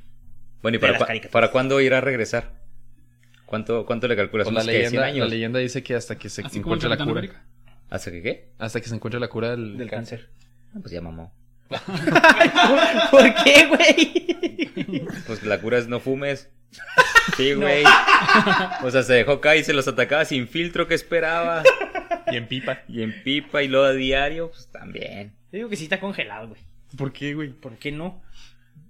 Bueno, 0.61 0.77
¿y 0.77 0.79
para, 0.79 0.97
para 1.29 1.51
cuándo 1.51 1.81
irá 1.81 1.97
a 1.97 2.01
regresar? 2.01 2.60
¿Cuánto, 3.51 3.85
cuánto 3.85 4.07
le 4.07 4.15
calculas? 4.15 4.45
Pues 4.47 4.55
la, 4.55 4.61
¿Unos 4.61 4.71
qué, 4.73 4.79
100 4.79 4.91
leyenda, 4.91 5.05
años? 5.07 5.19
la 5.27 5.33
leyenda 5.33 5.59
dice 5.59 5.83
que 5.83 5.93
hasta 5.93 6.17
que 6.17 6.29
se 6.29 6.41
Así 6.41 6.59
encuentre 6.59 6.85
en 6.87 6.91
la 6.91 6.97
cura. 6.97 7.11
América. 7.19 7.43
¿Hasta 7.89 8.09
que 8.09 8.21
qué? 8.23 8.51
Hasta 8.57 8.79
que 8.79 8.87
se 8.87 8.95
encuentre 8.95 9.19
la 9.19 9.27
cura 9.27 9.49
del, 9.51 9.77
Del 9.77 9.89
cáncer. 9.89 10.29
Ah, 10.73 10.77
Pues 10.81 10.93
ya 10.93 11.01
mamó. 11.01 11.33
¿Por 13.11 13.33
qué, 13.43 13.67
güey? 13.67 15.03
Pues 15.27 15.43
la 15.43 15.59
cura 15.59 15.77
es 15.79 15.87
no 15.89 15.99
fumes. 15.99 16.49
Sí, 17.37 17.53
güey. 17.53 17.83
O 18.83 18.89
sea, 18.89 19.03
se 19.03 19.13
dejó 19.13 19.41
caer 19.41 19.59
y 19.59 19.63
se 19.63 19.73
los 19.73 19.87
atacaba 19.87 20.25
sin 20.25 20.47
filtro 20.47 20.87
que 20.87 20.95
esperaba. 20.95 21.61
Y 22.31 22.35
en 22.35 22.47
pipa. 22.47 22.79
Y 22.87 23.03
en 23.03 23.21
pipa 23.23 23.61
y 23.61 23.67
luego 23.67 23.85
a 23.85 23.91
diario, 23.93 24.49
pues 24.49 24.69
también. 24.71 25.33
Yo 25.51 25.57
digo 25.57 25.69
que 25.69 25.75
sí 25.75 25.83
está 25.83 25.99
congelado, 25.99 26.47
güey. 26.49 26.61
¿Por 26.97 27.13
qué, 27.13 27.33
güey? 27.35 27.49
¿Por 27.51 27.77
qué 27.77 27.91
no? 27.91 28.23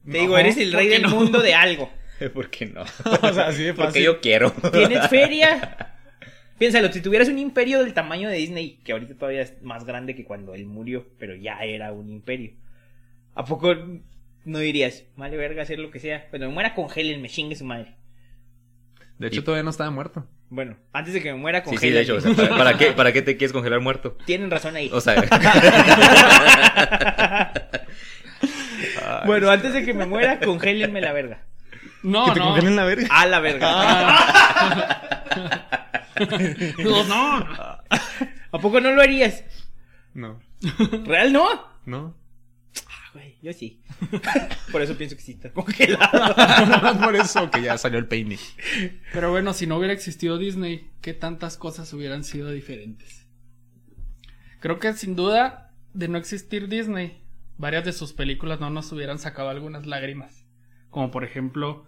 Te 0.05 0.11
No, 0.13 0.19
digo, 0.19 0.37
eres 0.37 0.55
el 0.57 0.69
¿por 0.71 0.79
rey 0.79 0.87
del 0.87 1.01
no? 1.03 1.09
mundo 1.09 1.41
de 1.41 1.53
algo. 1.53 1.91
¿Por 2.33 2.49
qué 2.49 2.65
no? 2.67 2.81
O 3.21 3.33
sea, 3.33 3.47
así 3.47 3.63
de 3.63 3.73
Porque 3.73 3.87
fácil. 3.87 4.03
yo 4.03 4.21
quiero. 4.21 4.51
Tienes 4.71 5.07
feria. 5.09 5.95
Piénsalo, 6.57 6.91
si 6.91 7.01
tuvieras 7.01 7.27
un 7.27 7.39
imperio 7.39 7.83
del 7.83 7.93
tamaño 7.93 8.29
de 8.29 8.35
Disney, 8.37 8.79
que 8.83 8.91
ahorita 8.91 9.15
todavía 9.15 9.41
es 9.41 9.61
más 9.63 9.83
grande 9.83 10.15
que 10.15 10.23
cuando 10.23 10.53
él 10.53 10.65
murió, 10.67 11.07
pero 11.17 11.35
ya 11.35 11.57
era 11.63 11.91
un 11.91 12.09
imperio. 12.09 12.51
¿A 13.33 13.43
poco 13.45 13.73
no 14.45 14.59
dirías, 14.59 15.05
vale 15.15 15.37
verga 15.37 15.63
hacer 15.63 15.79
lo 15.79 15.89
que 15.89 15.99
sea? 15.99 16.27
Cuando 16.29 16.47
me 16.47 16.53
muera, 16.53 16.75
congélenme, 16.75 17.29
chingue 17.29 17.55
su 17.55 17.65
madre. 17.65 17.95
De 19.17 19.27
hecho, 19.27 19.39
Y- 19.39 19.43
todavía 19.43 19.63
no 19.63 19.71
estaba 19.71 19.89
muerto. 19.89 20.27
Bueno, 20.49 20.75
antes 20.91 21.13
de 21.13 21.21
que 21.23 21.31
me 21.31 21.39
muera, 21.39 21.59
Sí, 21.63 21.69
congélenme. 21.71 22.03
sí, 22.05 22.11
de 22.11 22.17
hecho, 22.19 22.29
o 22.29 22.35
sea, 22.35 22.35
¿para, 22.47 22.57
para 22.57 22.77
qué, 22.77 22.91
¿para 22.91 23.13
qué 23.13 23.21
te 23.21 23.37
quieres 23.37 23.53
congelar 23.53 23.79
muerto? 23.79 24.17
Tienen 24.25 24.51
razón 24.51 24.75
ahí. 24.75 24.89
O 24.93 24.99
sea, 24.99 25.15
bueno, 29.25 29.49
antes 29.49 29.73
de 29.73 29.83
que 29.85 29.93
me 29.93 30.05
muera, 30.05 30.39
congélenme 30.39 31.01
la 31.01 31.13
verga. 31.13 31.43
No, 32.03 32.25
que 32.25 32.31
te 32.31 32.39
no. 32.39 32.45
congelen 32.47 32.75
la 32.75 32.83
verga. 32.85 33.07
A 33.11 33.25
la 33.27 33.39
verga. 33.39 33.71
No, 36.83 37.03
no. 37.05 37.47
¿A 38.51 38.59
poco 38.59 38.79
no 38.81 38.91
lo 38.91 39.01
harías? 39.01 39.43
No. 40.13 40.39
¿Real 41.05 41.31
no? 41.33 41.47
No. 41.85 42.15
Ah, 42.87 43.09
güey, 43.13 43.37
yo 43.41 43.53
sí. 43.53 43.81
Por 44.71 44.81
eso 44.81 44.95
pienso 44.97 45.15
que 45.15 45.21
sí 45.21 45.31
está 45.33 45.51
congelado. 45.51 46.99
Por 47.03 47.15
eso 47.15 47.49
que 47.49 47.61
ya 47.61 47.77
salió 47.77 47.97
el 47.99 48.07
peine. 48.07 48.37
Pero 49.13 49.31
bueno, 49.31 49.53
si 49.53 49.67
no 49.67 49.77
hubiera 49.77 49.93
existido 49.93 50.37
Disney, 50.37 50.89
¿qué 51.01 51.13
tantas 51.13 51.57
cosas 51.57 51.91
hubieran 51.93 52.23
sido 52.23 52.51
diferentes? 52.51 53.27
Creo 54.59 54.79
que 54.79 54.93
sin 54.93 55.15
duda, 55.15 55.71
de 55.93 56.07
no 56.07 56.17
existir 56.17 56.67
Disney, 56.67 57.21
varias 57.57 57.83
de 57.85 57.93
sus 57.93 58.13
películas 58.13 58.59
no 58.59 58.69
nos 58.69 58.91
hubieran 58.91 59.17
sacado 59.17 59.49
algunas 59.49 59.85
lágrimas. 59.87 60.45
Como 60.91 61.09
por 61.09 61.23
ejemplo, 61.23 61.85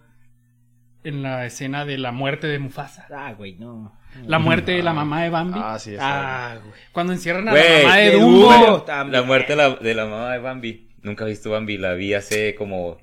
en 1.04 1.22
la 1.22 1.46
escena 1.46 1.84
de 1.84 1.98
la 1.98 2.10
muerte 2.10 2.46
de 2.46 2.58
Mufasa. 2.58 3.06
Ah, 3.14 3.34
güey, 3.34 3.54
no. 3.54 3.96
La 4.26 4.38
muerte 4.38 4.72
de 4.72 4.82
la 4.82 4.92
mamá 4.92 5.22
de 5.22 5.30
Bambi. 5.30 5.60
Ah, 5.62 5.78
sí, 5.78 5.92
está. 5.92 6.52
Ah, 6.52 6.58
güey. 6.58 6.74
Cuando 6.92 7.12
encierran 7.12 7.48
a 7.48 7.50
Güey, 7.52 7.62
la 7.62 7.82
mamá 7.82 7.96
de 7.96 8.10
de 8.10 8.16
Dumbo. 8.16 8.52
Dumbo. 8.52 9.10
la 9.10 9.22
muerte 9.22 9.52
de 9.52 9.56
la, 9.56 9.70
de 9.76 9.94
la 9.94 10.06
mamá 10.06 10.32
de 10.32 10.38
Bambi. 10.38 10.90
Nunca 11.02 11.24
he 11.24 11.28
visto 11.28 11.50
Bambi, 11.50 11.76
la 11.76 11.94
vi 11.94 12.14
hace 12.14 12.54
como... 12.54 12.98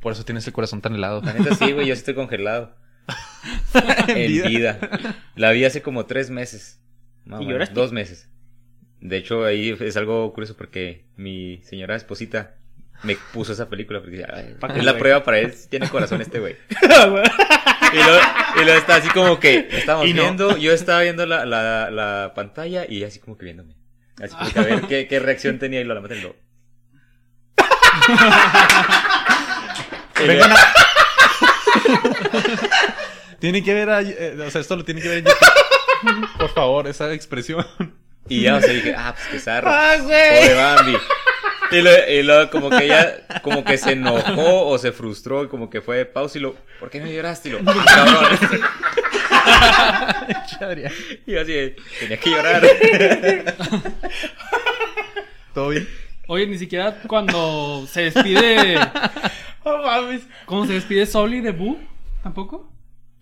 Por 0.00 0.12
eso 0.12 0.24
tienes 0.24 0.46
el 0.46 0.52
corazón 0.52 0.80
tan 0.80 0.94
helado. 0.94 1.20
La 1.22 1.34
neta 1.34 1.54
sí, 1.54 1.72
güey, 1.72 1.86
yo 1.86 1.94
sí 1.94 2.00
estoy 2.00 2.14
congelado. 2.14 2.74
En 4.08 4.28
vida. 4.28 4.48
vida. 4.48 4.78
La 5.36 5.50
vi 5.52 5.64
hace 5.64 5.82
como 5.82 6.06
tres 6.06 6.30
meses. 6.30 6.82
Más 7.24 7.40
o 7.40 7.42
¿Y 7.42 7.46
lloraste? 7.46 7.74
Dos 7.74 7.92
meses. 7.92 8.30
De 9.00 9.16
hecho, 9.16 9.44
ahí 9.44 9.76
es 9.80 9.96
algo 9.96 10.32
curioso 10.32 10.56
porque 10.56 11.06
mi 11.16 11.60
señora 11.64 11.96
esposita 11.96 12.56
me 13.02 13.16
puso 13.32 13.52
esa 13.52 13.68
película 13.68 14.00
porque 14.00 14.16
decía, 14.16 14.32
"Ay, 14.34 14.54
Pa' 14.58 14.68
que 14.72 14.78
es 14.78 14.84
la 14.84 14.96
prueba 14.96 15.22
para 15.24 15.38
él 15.38 15.52
si 15.54 15.68
tiene 15.68 15.88
corazón 15.88 16.20
este 16.22 16.38
güey. 16.40 16.56
Y 17.92 17.96
luego, 17.96 18.18
y 18.56 18.60
luego 18.64 18.78
está 18.78 18.94
así 18.96 19.08
como 19.10 19.38
que 19.38 19.68
estábamos 19.70 20.08
Y 20.08 20.14
no. 20.14 20.22
viendo, 20.22 20.56
yo 20.56 20.72
estaba 20.72 21.02
viendo 21.02 21.26
la, 21.26 21.44
la, 21.44 21.90
la 21.90 22.32
pantalla 22.34 22.86
y 22.88 23.04
así 23.04 23.18
como 23.18 23.36
que 23.36 23.44
viéndome. 23.44 23.74
Así 24.22 24.34
como 24.34 24.50
que 24.50 24.58
a 24.58 24.62
ver 24.62 24.80
qué, 24.82 25.06
qué 25.08 25.18
reacción 25.20 25.58
tenía 25.58 25.82
y 25.82 25.84
lo 25.84 25.92
la 25.92 26.00
maté 26.00 26.16
y 26.16 26.22
lo. 26.22 26.34
Vengan 30.26 30.50
que 33.64 33.74
ver 33.74 33.90
a, 33.90 34.00
eh, 34.02 34.36
o 34.46 34.50
sea, 34.50 34.60
esto 34.60 34.76
lo 34.76 34.84
tiene 34.84 35.00
que 35.02 35.08
ver 35.08 35.18
en 35.18 35.24
YouTube. 35.24 36.38
Por 36.38 36.52
favor, 36.54 36.86
esa 36.88 37.12
expresión. 37.12 37.64
Y 38.28 38.42
ya, 38.42 38.56
o 38.56 38.60
sea, 38.60 38.72
dije, 38.72 38.94
ah, 38.96 39.14
pues 39.14 39.26
qué 39.28 39.38
zarro. 39.38 39.68
Ah, 39.70 39.94
Pobre. 39.98 40.54
Bambi. 40.54 40.96
Y 41.72 41.82
luego, 41.82 42.10
y 42.10 42.22
luego 42.22 42.50
como 42.50 42.70
que 42.70 42.84
ella, 42.84 43.26
como 43.42 43.64
que 43.64 43.78
se 43.78 43.92
enojó 43.92 44.66
o 44.66 44.78
se 44.78 44.92
frustró 44.92 45.44
y 45.44 45.48
como 45.48 45.70
que 45.70 45.80
fue 45.80 45.96
de 45.98 46.06
pausa 46.06 46.38
y 46.38 46.40
lo, 46.42 46.54
¿por 46.78 46.90
qué 46.90 47.00
me 47.00 47.12
lloraste? 47.12 47.48
Y 47.48 47.52
lo, 47.52 47.64
cabrón. 47.64 48.38
Y 51.26 51.32
yo 51.32 51.40
así, 51.40 51.74
tenía 52.00 52.16
que 52.18 52.30
llorar. 52.30 52.62
¿Todo 55.54 55.68
bien? 55.70 55.88
Oye, 56.28 56.46
ni 56.46 56.58
siquiera 56.58 56.98
cuando 57.06 57.86
se 57.86 58.10
despide. 58.10 58.78
No 59.64 59.78
mames. 59.78 60.22
¿Cómo 60.44 60.66
se 60.66 60.72
despide 60.72 61.06
Sully 61.06 61.40
de 61.40 61.52
Boo? 61.52 61.78
¿Tampoco? 62.24 62.72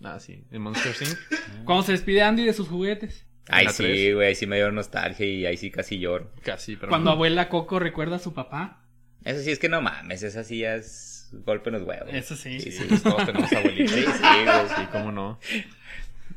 Ah, 0.03 0.19
sí. 0.19 0.43
En 0.49 0.63
Monster 0.63 0.95
Inc. 0.99 1.17
Cuando 1.65 1.83
se 1.83 1.91
despide 1.91 2.23
Andy 2.23 2.45
de 2.45 2.53
sus 2.53 2.67
juguetes. 2.67 3.27
Ay, 3.51 3.67
sí, 3.69 4.11
güey, 4.13 4.27
ahí 4.29 4.35
sí 4.35 4.47
me 4.47 4.55
dio 4.57 4.71
nostalgia 4.71 5.25
y 5.25 5.45
ahí 5.45 5.57
sí 5.57 5.71
casi 5.71 5.99
lloro. 5.99 6.31
Casi, 6.43 6.75
pero. 6.75 6.89
Cuando 6.89 7.09
no. 7.09 7.15
abuela 7.15 7.49
Coco 7.49 7.79
recuerda 7.79 8.15
a 8.17 8.19
su 8.19 8.33
papá. 8.33 8.83
Eso 9.23 9.41
sí 9.41 9.51
es 9.51 9.59
que 9.59 9.69
no 9.69 9.81
mames, 9.81 10.23
esa 10.23 10.43
sí 10.43 10.59
ya 10.59 10.75
es 10.75 11.29
golpe 11.45 11.69
en 11.69 11.73
los 11.75 11.83
huevos. 11.83 12.09
Eso 12.11 12.35
sí. 12.35 12.59
Sí, 12.59 12.71
Sí, 12.71 12.85
pues 12.89 13.03
todos 13.03 13.25
tenemos 13.25 13.51
abuelitos. 13.53 13.91
Sí, 13.93 14.01
sí, 14.01 14.43
güey. 14.45 14.67
Sí, 14.75 14.81
cómo 14.91 15.11
no. 15.11 15.39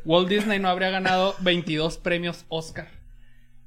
Walt 0.05 0.29
Disney 0.29 0.59
no 0.59 0.69
habría 0.69 0.91
ganado 0.91 1.35
22 1.41 1.97
premios 1.99 2.45
Oscar. 2.49 2.89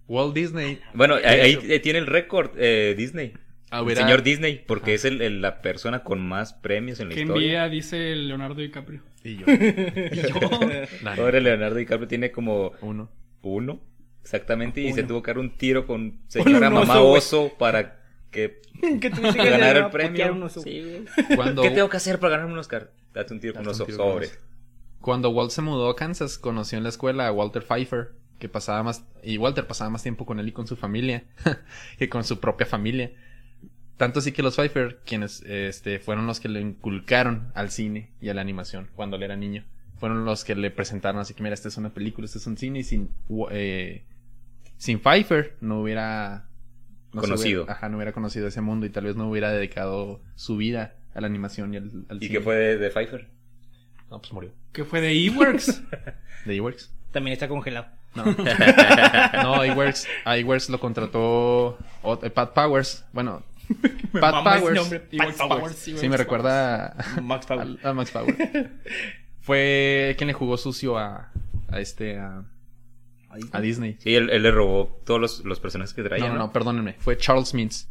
Walt 0.08 0.34
Disney. 0.36 0.80
Bueno, 0.94 1.16
ahí, 1.16 1.40
ahí, 1.40 1.60
eh, 1.68 1.80
tiene 1.80 2.00
el 2.00 2.06
récord 2.06 2.52
eh, 2.58 2.94
Disney. 2.98 3.34
Ah, 3.70 3.84
El 3.86 3.98
señor 3.98 4.24
Disney, 4.24 4.64
porque 4.66 4.94
es 4.94 5.04
el, 5.04 5.22
el- 5.22 5.42
la 5.42 5.62
persona 5.62 6.04
con 6.04 6.26
más 6.26 6.54
premios 6.54 7.02
en 7.02 7.10
la 7.10 7.16
Que 7.16 7.22
historia. 7.22 7.64
envía, 7.66 7.70
dice 7.70 8.16
Leonardo 8.16 8.56
DiCaprio. 8.62 9.02
Y 9.26 9.36
yo. 9.38 9.46
Y 9.48 10.22
yo. 10.30 11.10
Ahora 11.18 11.40
Leonardo 11.42 11.76
DiCaprio 11.76 12.08
tiene 12.08 12.32
como 12.32 12.72
Uno. 12.82 13.10
Uno, 13.42 13.80
exactamente, 14.22 14.82
y 14.82 14.94
se 14.94 15.04
tuvo 15.04 15.22
que 15.22 15.32
dar 15.32 15.40
un 15.40 15.58
tiro 15.58 15.86
con 15.88 16.20
señora 16.28 16.70
mamá 16.70 17.02
oso, 17.02 17.52
para 17.58 18.00
que 18.32 18.62
que 19.02 19.10
tuviste 19.10 19.40
que 19.40 19.50
ganar 19.50 19.78
el 19.78 19.90
premio. 19.90 20.12
Potear 20.12 20.32
un 20.32 20.44
oso. 20.44 20.62
Sí, 20.62 20.82
güey. 20.82 21.36
Cuando, 21.36 21.62
¿Qué 21.62 21.72
tengo 21.72 21.90
que 21.90 21.98
hacer 21.98 22.20
para 22.20 22.38
ganar 22.38 22.52
un 22.52 22.58
Oscar? 22.58 22.92
Date 23.14 23.34
un 23.34 23.40
tiro 23.40 23.54
con 23.54 23.64
un 23.64 23.70
oso. 23.70 23.86
tiro 23.86 23.98
Sobre. 23.98 24.30
cuando 25.02 25.30
Walt 25.30 25.52
se 25.52 25.62
mudó 25.62 25.90
a 25.90 25.96
Kansas, 25.96 26.38
conoció 26.38 26.78
en 26.78 26.84
la 26.84 26.90
escuela 26.90 27.28
a 27.28 27.32
Walter 27.32 27.64
Pfeiffer, 27.64 28.12
que 28.40 28.50
pasaba 28.50 28.84
más, 28.84 29.04
y 29.24 29.38
Walter 29.38 29.66
pasaba 29.66 29.90
más 29.90 30.04
tiempo 30.04 30.26
con 30.26 30.40
él 30.40 30.48
y 30.48 30.52
con 30.52 30.68
su 30.68 30.76
familia, 30.76 31.24
que 31.98 32.10
con 32.10 32.24
su 32.24 32.40
propia 32.40 32.68
familia. 32.68 33.12
Tanto 33.98 34.20
así 34.20 34.32
que 34.32 34.44
los 34.44 34.56
Pfeiffer, 34.56 35.00
quienes 35.06 35.42
este, 35.42 36.00
fueron 36.00 36.28
los 36.28 36.40
que 36.40 36.50
le 36.50 36.62
inculcaron 36.62 37.52
al 37.56 37.72
cine 37.72 38.12
y 38.22 38.30
a 38.30 38.36
la 38.36 38.42
animación 38.42 38.90
cuando 38.96 39.16
él 39.16 39.24
era 39.24 39.36
niño, 39.36 39.66
fueron 40.00 40.26
los 40.26 40.44
que 40.44 40.56
le 40.56 40.72
presentaron 40.72 41.20
así 41.22 41.34
que 41.34 41.44
mira, 41.44 41.54
esta 41.54 41.68
es 41.68 41.78
una 41.78 41.90
película, 41.94 42.26
este 42.26 42.38
es 42.38 42.48
un 42.48 42.58
cine 42.58 42.80
y 42.80 42.84
sin, 42.84 43.10
eh, 43.52 44.06
sin 44.78 45.00
Pfeiffer 45.00 45.56
no 45.62 45.82
hubiera 45.82 46.48
no 47.14 47.22
Conocido. 47.22 47.64
hubiera- 47.64 47.74
ajá, 47.74 47.90
no 47.90 47.98
hubiera 47.98 48.12
conocido 48.12 48.48
ese 48.48 48.62
mundo 48.62 48.86
y 48.86 48.90
tal 48.90 49.06
vez 49.06 49.16
no 49.16 49.30
hubiera 49.30 49.52
dedicado 49.52 50.22
su 50.36 50.58
vida 50.58 50.96
a 51.16 51.22
la 51.22 51.28
animación 51.28 51.74
y 51.74 51.78
al, 51.78 52.06
al 52.10 52.18
¿Y 52.18 52.28
cine. 52.28 52.32
qué 52.40 52.42
fue 52.42 52.56
de, 52.56 52.78
de 52.78 52.90
Pfeiffer? 52.90 53.28
No, 54.12 54.20
pues 54.20 54.32
murió. 54.34 54.52
Que 54.72 54.84
fue 54.86 55.02
de 55.02 55.12
Eworks. 55.26 55.82
De 56.46 56.56
Eworks. 56.56 56.94
También 57.12 57.34
está 57.34 57.48
congelado. 57.48 57.88
No. 58.16 58.24
no, 59.44 59.66
iWorks, 59.66 60.08
iWorks 60.40 60.70
lo 60.70 60.80
contrató 60.80 61.78
eh, 62.24 62.30
Pat 62.30 62.54
Powers. 62.54 63.04
Bueno, 63.12 63.44
Pat 64.14 64.44
Powers. 64.44 64.76
nombre. 64.76 65.00
Pat 65.02 65.14
Eworks 65.14 65.38
Powers. 65.38 65.60
Powers, 65.60 65.76
Sí, 65.76 66.08
me 66.10 66.16
recuerda 66.18 66.88
a, 67.18 67.22
Max 67.22 67.46
Power. 67.46 67.78
a- 67.84 67.90
a 67.90 67.94
Max 67.94 68.12
Powers. 68.12 68.38
Fue 69.48 70.14
quien 70.18 70.28
le 70.28 70.34
jugó 70.34 70.58
sucio 70.58 70.98
a, 70.98 71.32
a 71.70 71.80
este, 71.80 72.20
a, 72.20 72.44
a 73.54 73.62
Disney. 73.62 73.96
Sí, 74.00 74.14
él, 74.14 74.30
él 74.30 74.44
le 74.44 74.52
robó 74.52 75.00
todos 75.06 75.22
los, 75.22 75.46
los 75.46 75.62
personajes 75.62 75.94
que 75.94 76.04
traía. 76.04 76.28
No, 76.28 76.34
no, 76.34 76.40
no, 76.40 76.52
perdónenme. 76.52 76.96
Fue 77.00 77.18
Charles 77.18 77.54
Mintz. 77.54 77.88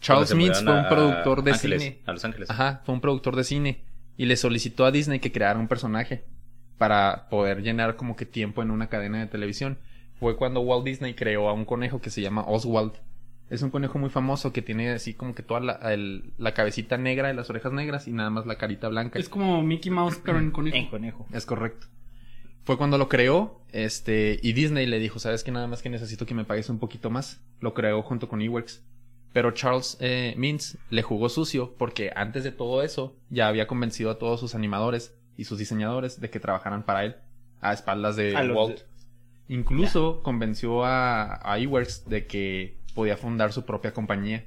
Charles 0.00 0.34
Mintz 0.34 0.62
fue 0.62 0.72
un 0.72 0.78
a- 0.78 0.88
productor 0.88 1.42
de 1.44 1.50
Ángeles, 1.52 1.82
cine. 1.82 1.98
A 2.06 2.12
Los 2.12 2.24
Ángeles. 2.24 2.48
Ajá, 2.48 2.80
fue 2.86 2.94
un 2.94 3.02
productor 3.02 3.36
de 3.36 3.44
cine. 3.44 3.84
Y 4.16 4.24
le 4.24 4.36
solicitó 4.38 4.86
a 4.86 4.90
Disney 4.90 5.20
que 5.20 5.30
creara 5.32 5.58
un 5.58 5.68
personaje 5.68 6.24
para 6.78 7.28
poder 7.28 7.62
llenar 7.62 7.96
como 7.96 8.16
que 8.16 8.24
tiempo 8.24 8.62
en 8.62 8.70
una 8.70 8.88
cadena 8.88 9.18
de 9.20 9.26
televisión. 9.26 9.76
Fue 10.18 10.36
cuando 10.36 10.60
Walt 10.60 10.86
Disney 10.86 11.12
creó 11.12 11.50
a 11.50 11.52
un 11.52 11.66
conejo 11.66 12.00
que 12.00 12.08
se 12.08 12.22
llama 12.22 12.42
Oswald. 12.46 12.92
Es 13.48 13.62
un 13.62 13.70
conejo 13.70 13.98
muy 13.98 14.10
famoso 14.10 14.52
que 14.52 14.60
tiene 14.62 14.90
así 14.90 15.14
como 15.14 15.34
que 15.34 15.42
toda 15.42 15.60
la, 15.60 15.72
el- 15.92 16.32
la 16.36 16.52
cabecita 16.54 16.96
negra 16.98 17.32
y 17.32 17.36
las 17.36 17.48
orejas 17.48 17.72
negras 17.72 18.08
y 18.08 18.12
nada 18.12 18.28
más 18.30 18.44
la 18.46 18.56
carita 18.58 18.88
blanca. 18.88 19.18
Es 19.18 19.28
como 19.28 19.62
Mickey 19.62 19.90
Mouse, 19.90 20.20
pero 20.24 20.38
en 20.38 20.50
conejo. 20.50 20.76
En 20.76 20.88
conejo. 20.88 21.26
Es 21.32 21.46
correcto. 21.46 21.86
Fue 22.64 22.76
cuando 22.76 22.98
lo 22.98 23.08
creó, 23.08 23.60
este, 23.70 24.40
y 24.42 24.52
Disney 24.52 24.86
le 24.86 24.98
dijo, 24.98 25.20
sabes 25.20 25.44
que 25.44 25.52
nada 25.52 25.68
más 25.68 25.82
que 25.82 25.88
necesito 25.90 26.26
que 26.26 26.34
me 26.34 26.44
pagues 26.44 26.68
un 26.68 26.80
poquito 26.80 27.10
más. 27.10 27.40
Lo 27.60 27.72
creó 27.74 28.02
junto 28.02 28.28
con 28.28 28.42
Eworks. 28.42 28.82
Pero 29.32 29.52
Charles 29.52 29.96
eh, 30.00 30.34
Mintz 30.36 30.76
le 30.90 31.02
jugó 31.02 31.28
sucio 31.28 31.74
porque 31.78 32.10
antes 32.16 32.42
de 32.42 32.50
todo 32.52 32.82
eso 32.82 33.14
ya 33.30 33.46
había 33.46 33.66
convencido 33.68 34.10
a 34.10 34.18
todos 34.18 34.40
sus 34.40 34.54
animadores 34.56 35.14
y 35.36 35.44
sus 35.44 35.58
diseñadores 35.58 36.20
de 36.20 36.30
que 36.30 36.40
trabajaran 36.40 36.84
para 36.84 37.04
él 37.04 37.16
a 37.60 37.72
espaldas 37.74 38.16
de 38.16 38.34
A 38.36 38.42
Walt. 38.52 38.80
Incluso 39.48 40.22
convenció 40.22 40.84
a, 40.84 41.38
a 41.52 41.58
Eworks 41.58 42.08
de 42.08 42.26
que 42.26 42.75
podía 42.96 43.16
fundar 43.16 43.52
su 43.52 43.64
propia 43.64 43.92
compañía 43.92 44.46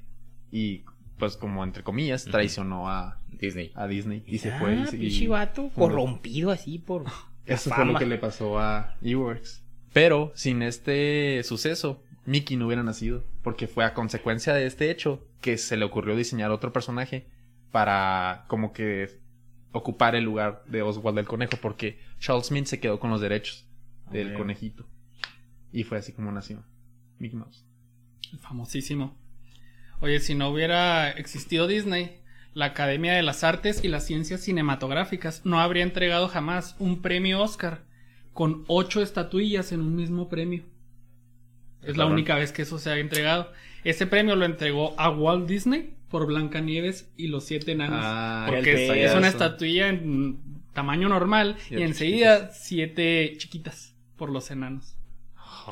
y 0.51 0.83
pues 1.17 1.37
como 1.37 1.63
entre 1.63 1.83
comillas 1.83 2.25
traicionó 2.25 2.89
a, 2.89 3.17
Disney. 3.31 3.71
a 3.75 3.87
Disney 3.87 4.23
y 4.25 4.39
se 4.39 4.51
Ah, 4.51 4.59
fue. 4.59 4.97
y 4.97 5.27
vato, 5.27 5.69
corrompido 5.75 6.49
así 6.51 6.79
por. 6.79 7.05
eso 7.45 7.69
fue 7.69 7.85
lo 7.85 7.97
que 7.97 8.05
le 8.05 8.17
pasó 8.17 8.59
a 8.59 8.95
Eworks. 9.01 9.63
Pero 9.93 10.31
sin 10.35 10.61
este 10.61 11.41
suceso, 11.43 12.03
Mickey 12.25 12.57
no 12.57 12.67
hubiera 12.67 12.83
nacido. 12.83 13.23
Porque 13.43 13.67
fue 13.67 13.85
a 13.85 13.93
consecuencia 13.93 14.53
de 14.53 14.65
este 14.65 14.91
hecho 14.91 15.25
que 15.41 15.57
se 15.57 15.77
le 15.77 15.85
ocurrió 15.85 16.15
diseñar 16.15 16.51
otro 16.51 16.71
personaje 16.73 17.27
para 17.71 18.45
como 18.47 18.71
que 18.73 19.19
ocupar 19.71 20.15
el 20.15 20.23
lugar 20.25 20.63
de 20.67 20.81
Oswald 20.81 21.17
el 21.19 21.25
conejo. 21.27 21.57
Porque 21.61 21.99
Charles 22.19 22.51
Mint 22.51 22.67
se 22.67 22.79
quedó 22.79 22.99
con 22.99 23.09
los 23.09 23.19
derechos 23.21 23.67
del 24.11 24.33
conejito. 24.33 24.85
Y 25.71 25.83
fue 25.83 25.97
así 25.97 26.13
como 26.13 26.31
nació 26.31 26.63
Mickey 27.19 27.37
Mouse. 27.37 27.65
El 28.31 28.39
famosísimo. 28.39 29.15
Oye, 30.01 30.19
si 30.19 30.35
no 30.35 30.49
hubiera 30.49 31.11
existido 31.11 31.67
Disney, 31.67 32.19
la 32.53 32.65
Academia 32.65 33.13
de 33.13 33.23
las 33.23 33.43
Artes 33.43 33.83
y 33.83 33.87
las 33.87 34.05
Ciencias 34.05 34.41
Cinematográficas 34.41 35.45
no 35.45 35.59
habría 35.59 35.83
entregado 35.83 36.27
jamás 36.27 36.75
un 36.79 37.01
premio 37.01 37.41
Oscar 37.41 37.83
con 38.33 38.63
ocho 38.67 39.01
estatuillas 39.01 39.71
en 39.71 39.81
un 39.81 39.95
mismo 39.95 40.29
premio. 40.29 40.63
Es 41.83 41.97
la 41.97 42.05
única 42.05 42.35
vez 42.35 42.51
que 42.51 42.63
eso 42.63 42.77
se 42.77 42.89
ha 42.89 42.97
entregado. 42.97 43.51
Ese 43.83 44.05
premio 44.05 44.35
lo 44.35 44.45
entregó 44.45 44.93
a 44.99 45.09
Walt 45.09 45.47
Disney 45.47 45.93
por 46.09 46.25
Blancanieves 46.25 47.09
y 47.15 47.27
los 47.27 47.45
siete 47.45 47.71
enanos. 47.71 47.99
Ah, 48.01 48.45
porque 48.47 49.05
es, 49.05 49.15
una 49.15 49.27
estatuilla 49.27 49.89
en 49.89 50.39
tamaño 50.73 51.09
normal 51.09 51.57
Y 51.69 51.81
enseguida 51.81 52.51
siete 52.51 53.35
chiquitas 53.37 53.95
por 54.17 54.29
los 54.29 54.51
enanos. 54.51 54.95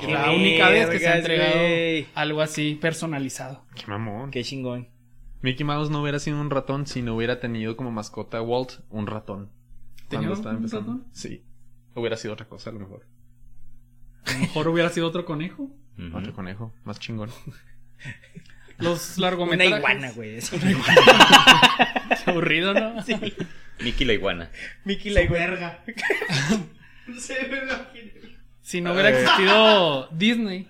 Es 0.01 0.09
la 0.11 0.31
única 0.31 0.69
vez 0.69 0.89
que 0.89 0.99
se 0.99 1.07
ha 1.07 1.17
entregado 1.17 2.07
algo 2.15 2.41
así 2.41 2.75
personalizado. 2.75 3.65
qué 3.75 3.87
mamón. 3.87 4.31
Qué 4.31 4.43
chingón. 4.43 4.89
Mickey 5.41 5.63
Mouse 5.65 5.89
no 5.91 6.01
hubiera 6.01 6.19
sido 6.19 6.39
un 6.41 6.49
ratón 6.49 6.87
si 6.87 7.01
no 7.01 7.15
hubiera 7.15 7.39
tenido 7.39 7.77
como 7.77 7.91
mascota 7.91 8.41
Walt 8.41 8.79
un 8.89 9.07
ratón. 9.07 9.51
¿Tenía 10.09 10.27
Cuando 10.27 10.31
un 10.31 10.37
estaba 10.37 10.55
empezando. 10.55 10.91
ratón? 10.93 11.07
Sí. 11.11 11.43
Hubiera 11.95 12.17
sido 12.17 12.33
otra 12.33 12.47
cosa 12.47 12.69
a 12.69 12.73
lo 12.73 12.79
mejor. 12.79 13.05
A 14.25 14.31
lo 14.33 14.39
mejor 14.39 14.67
hubiera 14.67 14.89
sido 14.89 15.07
otro 15.07 15.25
conejo. 15.25 15.69
Otro 16.13 16.33
conejo, 16.33 16.73
más 16.83 16.99
chingón. 16.99 17.29
Los 18.77 19.17
Una 19.17 19.27
largometrajes. 19.27 19.77
iguana, 19.79 20.11
güey. 20.11 20.37
así. 20.37 20.57
Qué 22.25 22.29
aburrido, 22.31 22.73
¿no? 22.75 23.01
Sí. 23.03 23.15
Mickey 23.79 24.05
la 24.05 24.13
iguana. 24.13 24.51
Mickey 24.85 25.11
la 25.11 25.21
iguana. 25.23 25.79
Si 28.67 28.81
no 28.81 28.91
hubiera 28.91 29.09
existido 29.11 30.09
Disney, 30.11 30.67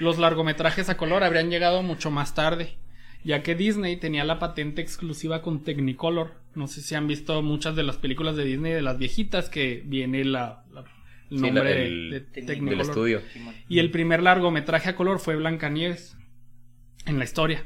los 0.00 0.18
largometrajes 0.18 0.88
a 0.88 0.96
color 0.96 1.22
habrían 1.22 1.50
llegado 1.50 1.82
mucho 1.84 2.10
más 2.10 2.34
tarde, 2.34 2.74
ya 3.22 3.44
que 3.44 3.54
Disney 3.54 3.96
tenía 3.96 4.24
la 4.24 4.40
patente 4.40 4.82
exclusiva 4.82 5.40
con 5.40 5.62
Technicolor. 5.62 6.34
No 6.56 6.66
sé 6.66 6.80
si 6.80 6.96
han 6.96 7.06
visto 7.06 7.40
muchas 7.40 7.76
de 7.76 7.84
las 7.84 7.96
películas 7.96 8.34
de 8.34 8.44
Disney 8.44 8.72
de 8.72 8.82
las 8.82 8.98
viejitas 8.98 9.48
que 9.48 9.82
viene 9.86 10.24
la, 10.24 10.64
la- 10.72 10.80
el 11.30 11.38
Sí, 11.38 11.42
nombre 11.44 11.62
la- 11.62 11.70
de- 11.70 11.86
el- 11.86 12.10
de, 12.10 12.56
del 12.56 12.80
estudio. 12.80 13.22
Y 13.68 13.78
el 13.78 13.92
primer 13.92 14.20
largometraje 14.20 14.90
a 14.90 14.96
color 14.96 15.20
fue 15.20 15.36
Blancanieves 15.36 16.16
en 17.06 17.18
la 17.20 17.24
historia. 17.24 17.62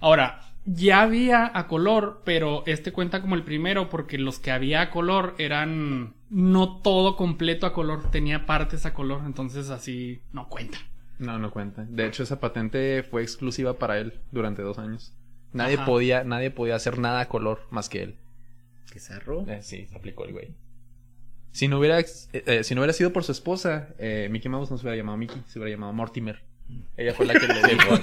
Ahora, 0.00 0.42
ya 0.72 1.02
había 1.02 1.50
a 1.52 1.66
color, 1.66 2.22
pero 2.24 2.62
este 2.66 2.92
cuenta 2.92 3.20
como 3.20 3.34
el 3.34 3.42
primero 3.42 3.88
porque 3.88 4.18
los 4.18 4.38
que 4.38 4.50
había 4.52 4.82
a 4.82 4.90
color 4.90 5.34
eran 5.38 6.14
no 6.30 6.80
todo 6.80 7.16
completo 7.16 7.66
a 7.66 7.72
color, 7.72 8.10
tenía 8.10 8.46
partes 8.46 8.86
a 8.86 8.94
color, 8.94 9.22
entonces 9.26 9.70
así 9.70 10.20
no 10.32 10.48
cuenta. 10.48 10.78
No, 11.18 11.38
no 11.38 11.50
cuenta. 11.50 11.84
De 11.88 12.06
hecho, 12.06 12.22
esa 12.22 12.40
patente 12.40 13.02
fue 13.02 13.22
exclusiva 13.22 13.78
para 13.78 13.98
él 13.98 14.14
durante 14.30 14.62
dos 14.62 14.78
años. 14.78 15.12
Nadie 15.52 15.74
Ajá. 15.74 15.84
podía, 15.86 16.24
nadie 16.24 16.50
podía 16.50 16.76
hacer 16.76 16.98
nada 16.98 17.20
a 17.20 17.28
color 17.28 17.66
más 17.70 17.88
que 17.88 18.02
él. 18.04 18.14
¿Qué 18.92 19.00
zarro? 19.00 19.44
Eh, 19.48 19.60
sí, 19.62 19.86
se 19.86 19.96
aplicó 19.96 20.24
el 20.24 20.32
güey. 20.32 20.54
Si 21.52 21.66
no 21.66 21.78
hubiera, 21.80 21.98
eh, 21.98 22.06
eh, 22.32 22.64
si 22.64 22.74
no 22.74 22.80
hubiera 22.80 22.92
sido 22.92 23.12
por 23.12 23.24
su 23.24 23.32
esposa, 23.32 23.88
eh, 23.98 24.28
Mickey 24.30 24.48
Mouse 24.50 24.70
no 24.70 24.78
se 24.78 24.84
hubiera 24.84 24.96
llamado 24.96 25.18
Mickey, 25.18 25.42
se 25.46 25.58
hubiera 25.58 25.74
llamado 25.74 25.92
Mortimer. 25.92 26.42
Ella 26.96 27.12
fue 27.12 27.26
la 27.26 27.34
que 27.34 27.48
le 27.48 27.54
dijo. 27.74 27.96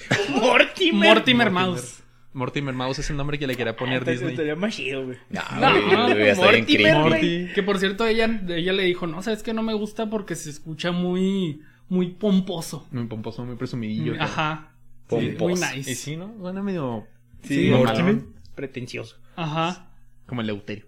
Mortimer. 0.30 1.14
Mortimer 1.14 1.50
Mouse. 1.50 2.02
Mortimer 2.32 2.74
Mouse 2.74 2.98
es 2.98 3.08
el 3.10 3.16
nombre 3.16 3.38
que 3.38 3.46
le 3.46 3.56
quería 3.56 3.76
poner 3.76 3.98
Entonces, 3.98 4.18
Disney. 4.20 4.34
Estaría 4.34 4.56
más 4.56 4.74
chido, 4.76 5.06
güey. 5.06 5.16
No, 5.30 5.40
No, 5.58 5.72
güey, 6.04 6.16
bien 6.16 6.36
Mortimer. 6.36 6.94
Morty. 6.96 7.48
Que 7.54 7.62
por 7.62 7.78
cierto 7.78 8.04
ella, 8.06 8.28
ella 8.48 8.72
le 8.74 8.82
dijo, 8.82 9.06
no, 9.06 9.22
sabes 9.22 9.42
que 9.42 9.54
no 9.54 9.62
me 9.62 9.72
gusta 9.72 10.10
porque 10.10 10.34
se 10.34 10.50
escucha 10.50 10.92
muy, 10.92 11.62
muy 11.88 12.08
pomposo. 12.10 12.86
Muy 12.90 13.06
pomposo, 13.06 13.44
muy 13.46 13.56
presumidillo. 13.56 14.14
Mm, 14.16 14.20
Ajá. 14.20 14.72
Sí, 15.08 15.34
muy 15.38 15.52
Y 15.52 15.76
nice. 15.76 15.94
sí, 15.94 16.16
¿no? 16.16 16.34
Suena 16.40 16.62
medio 16.62 17.06
Sí, 17.42 17.70
Mortimer. 17.70 18.18
Pretencioso. 18.54 19.16
Ajá. 19.36 19.88
como 20.26 20.40
el 20.42 20.48
Leuterio. 20.48 20.84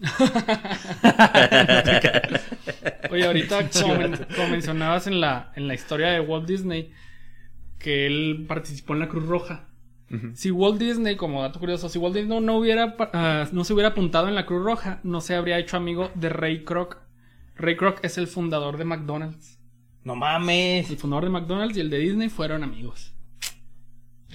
Oye, 3.10 3.26
ahorita 3.26 3.68
como, 3.70 3.94
men- 3.96 4.26
como 4.34 4.48
mencionabas 4.48 5.06
en 5.06 5.20
la, 5.20 5.52
en 5.56 5.68
la 5.68 5.74
historia 5.74 6.08
de 6.08 6.20
Walt 6.20 6.46
Disney, 6.46 6.92
que 7.80 8.06
él 8.06 8.44
participó 8.46 8.94
en 8.94 9.00
la 9.00 9.08
Cruz 9.08 9.26
Roja. 9.26 9.66
Si 10.34 10.50
Walt 10.50 10.80
Disney, 10.80 11.14
como 11.14 11.40
dato 11.40 11.60
curioso, 11.60 11.88
si 11.88 11.96
Walt 11.98 12.16
Disney 12.16 12.40
no 12.40 12.56
hubiera 12.56 12.96
ah, 13.12 13.48
no 13.52 13.62
se 13.62 13.72
hubiera 13.72 13.90
apuntado 13.90 14.26
en 14.26 14.34
la 14.34 14.44
Cruz 14.44 14.64
Roja, 14.64 14.98
no 15.04 15.20
se 15.20 15.36
habría 15.36 15.58
hecho 15.58 15.76
amigo 15.76 16.10
de 16.16 16.28
Ray 16.28 16.64
Kroc. 16.64 16.98
Ray 17.54 17.76
Kroc 17.76 18.04
es 18.04 18.18
el 18.18 18.26
fundador 18.26 18.76
de 18.76 18.84
McDonald's. 18.84 19.60
No 20.02 20.16
mames. 20.16 20.90
El 20.90 20.96
fundador 20.96 21.24
de 21.24 21.30
McDonald's 21.30 21.76
y 21.76 21.80
el 21.80 21.90
de 21.90 21.98
Disney 21.98 22.28
fueron 22.28 22.64
amigos. 22.64 23.12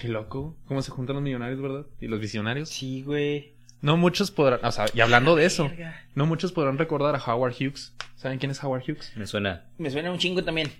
Qué 0.00 0.08
loco. 0.08 0.56
¿Cómo 0.64 0.80
se 0.80 0.90
juntan 0.90 1.16
los 1.16 1.22
millonarios, 1.22 1.60
verdad? 1.60 1.86
Y 2.00 2.06
los 2.06 2.20
visionarios. 2.20 2.70
Sí, 2.70 3.02
güey. 3.02 3.56
No 3.82 3.98
muchos 3.98 4.30
podrán, 4.30 4.60
o 4.64 4.72
sea, 4.72 4.86
y 4.94 5.00
hablando 5.00 5.36
de 5.36 5.44
eso, 5.44 5.70
no 6.14 6.24
muchos 6.24 6.52
podrán 6.52 6.78
recordar 6.78 7.14
a 7.14 7.18
Howard 7.18 7.52
Hughes. 7.52 7.94
¿Saben 8.14 8.38
quién 8.38 8.50
es 8.50 8.64
Howard 8.64 8.82
Hughes? 8.82 9.12
Me 9.14 9.26
suena. 9.26 9.66
Me 9.76 9.90
suena 9.90 10.10
un 10.10 10.18
chingo 10.18 10.42
también. 10.42 10.70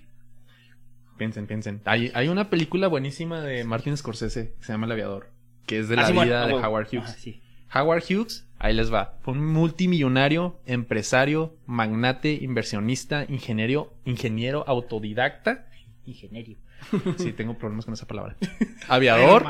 Piensen, 1.17 1.47
piensen. 1.47 1.81
Hay, 1.85 2.11
hay 2.15 2.29
una 2.29 2.51
película 2.51 2.89
buenísima 2.89 3.41
de 3.41 3.65
Martin 3.65 3.97
Scorsese 3.97 4.53
que 4.59 4.65
se 4.65 4.73
llama 4.73 4.87
El 4.87 4.93
Aviador, 4.93 5.31
que 5.67 5.79
es 5.79 5.89
de 5.89 5.95
Ah, 5.95 6.03
la 6.03 6.07
Simón, 6.09 6.25
vida 6.27 6.47
de. 6.47 6.55
Howard 6.55 6.87
Hughes. 6.93 7.05
Ajá, 7.05 7.13
sí. 7.15 7.43
Howard 7.75 8.03
Hughes, 8.09 8.47
ahí 8.59 8.75
les 8.75 8.93
va. 8.93 9.19
Fue 9.23 9.35
un 9.35 9.45
multimillonario, 9.47 10.61
empresario, 10.67 11.57
magnate, 11.67 12.33
inversionista, 12.35 13.25
ingeniero, 13.29 13.95
ingeniero 14.05 14.65
autodidacta. 14.67 15.67
Ingenierio. 16.05 16.59
Sí, 17.19 17.33
tengo 17.33 17.57
problemas 17.57 17.85
con 17.87 17.95
esa 17.95 18.07
palabra. 18.07 18.37
Aviador, 18.89 19.45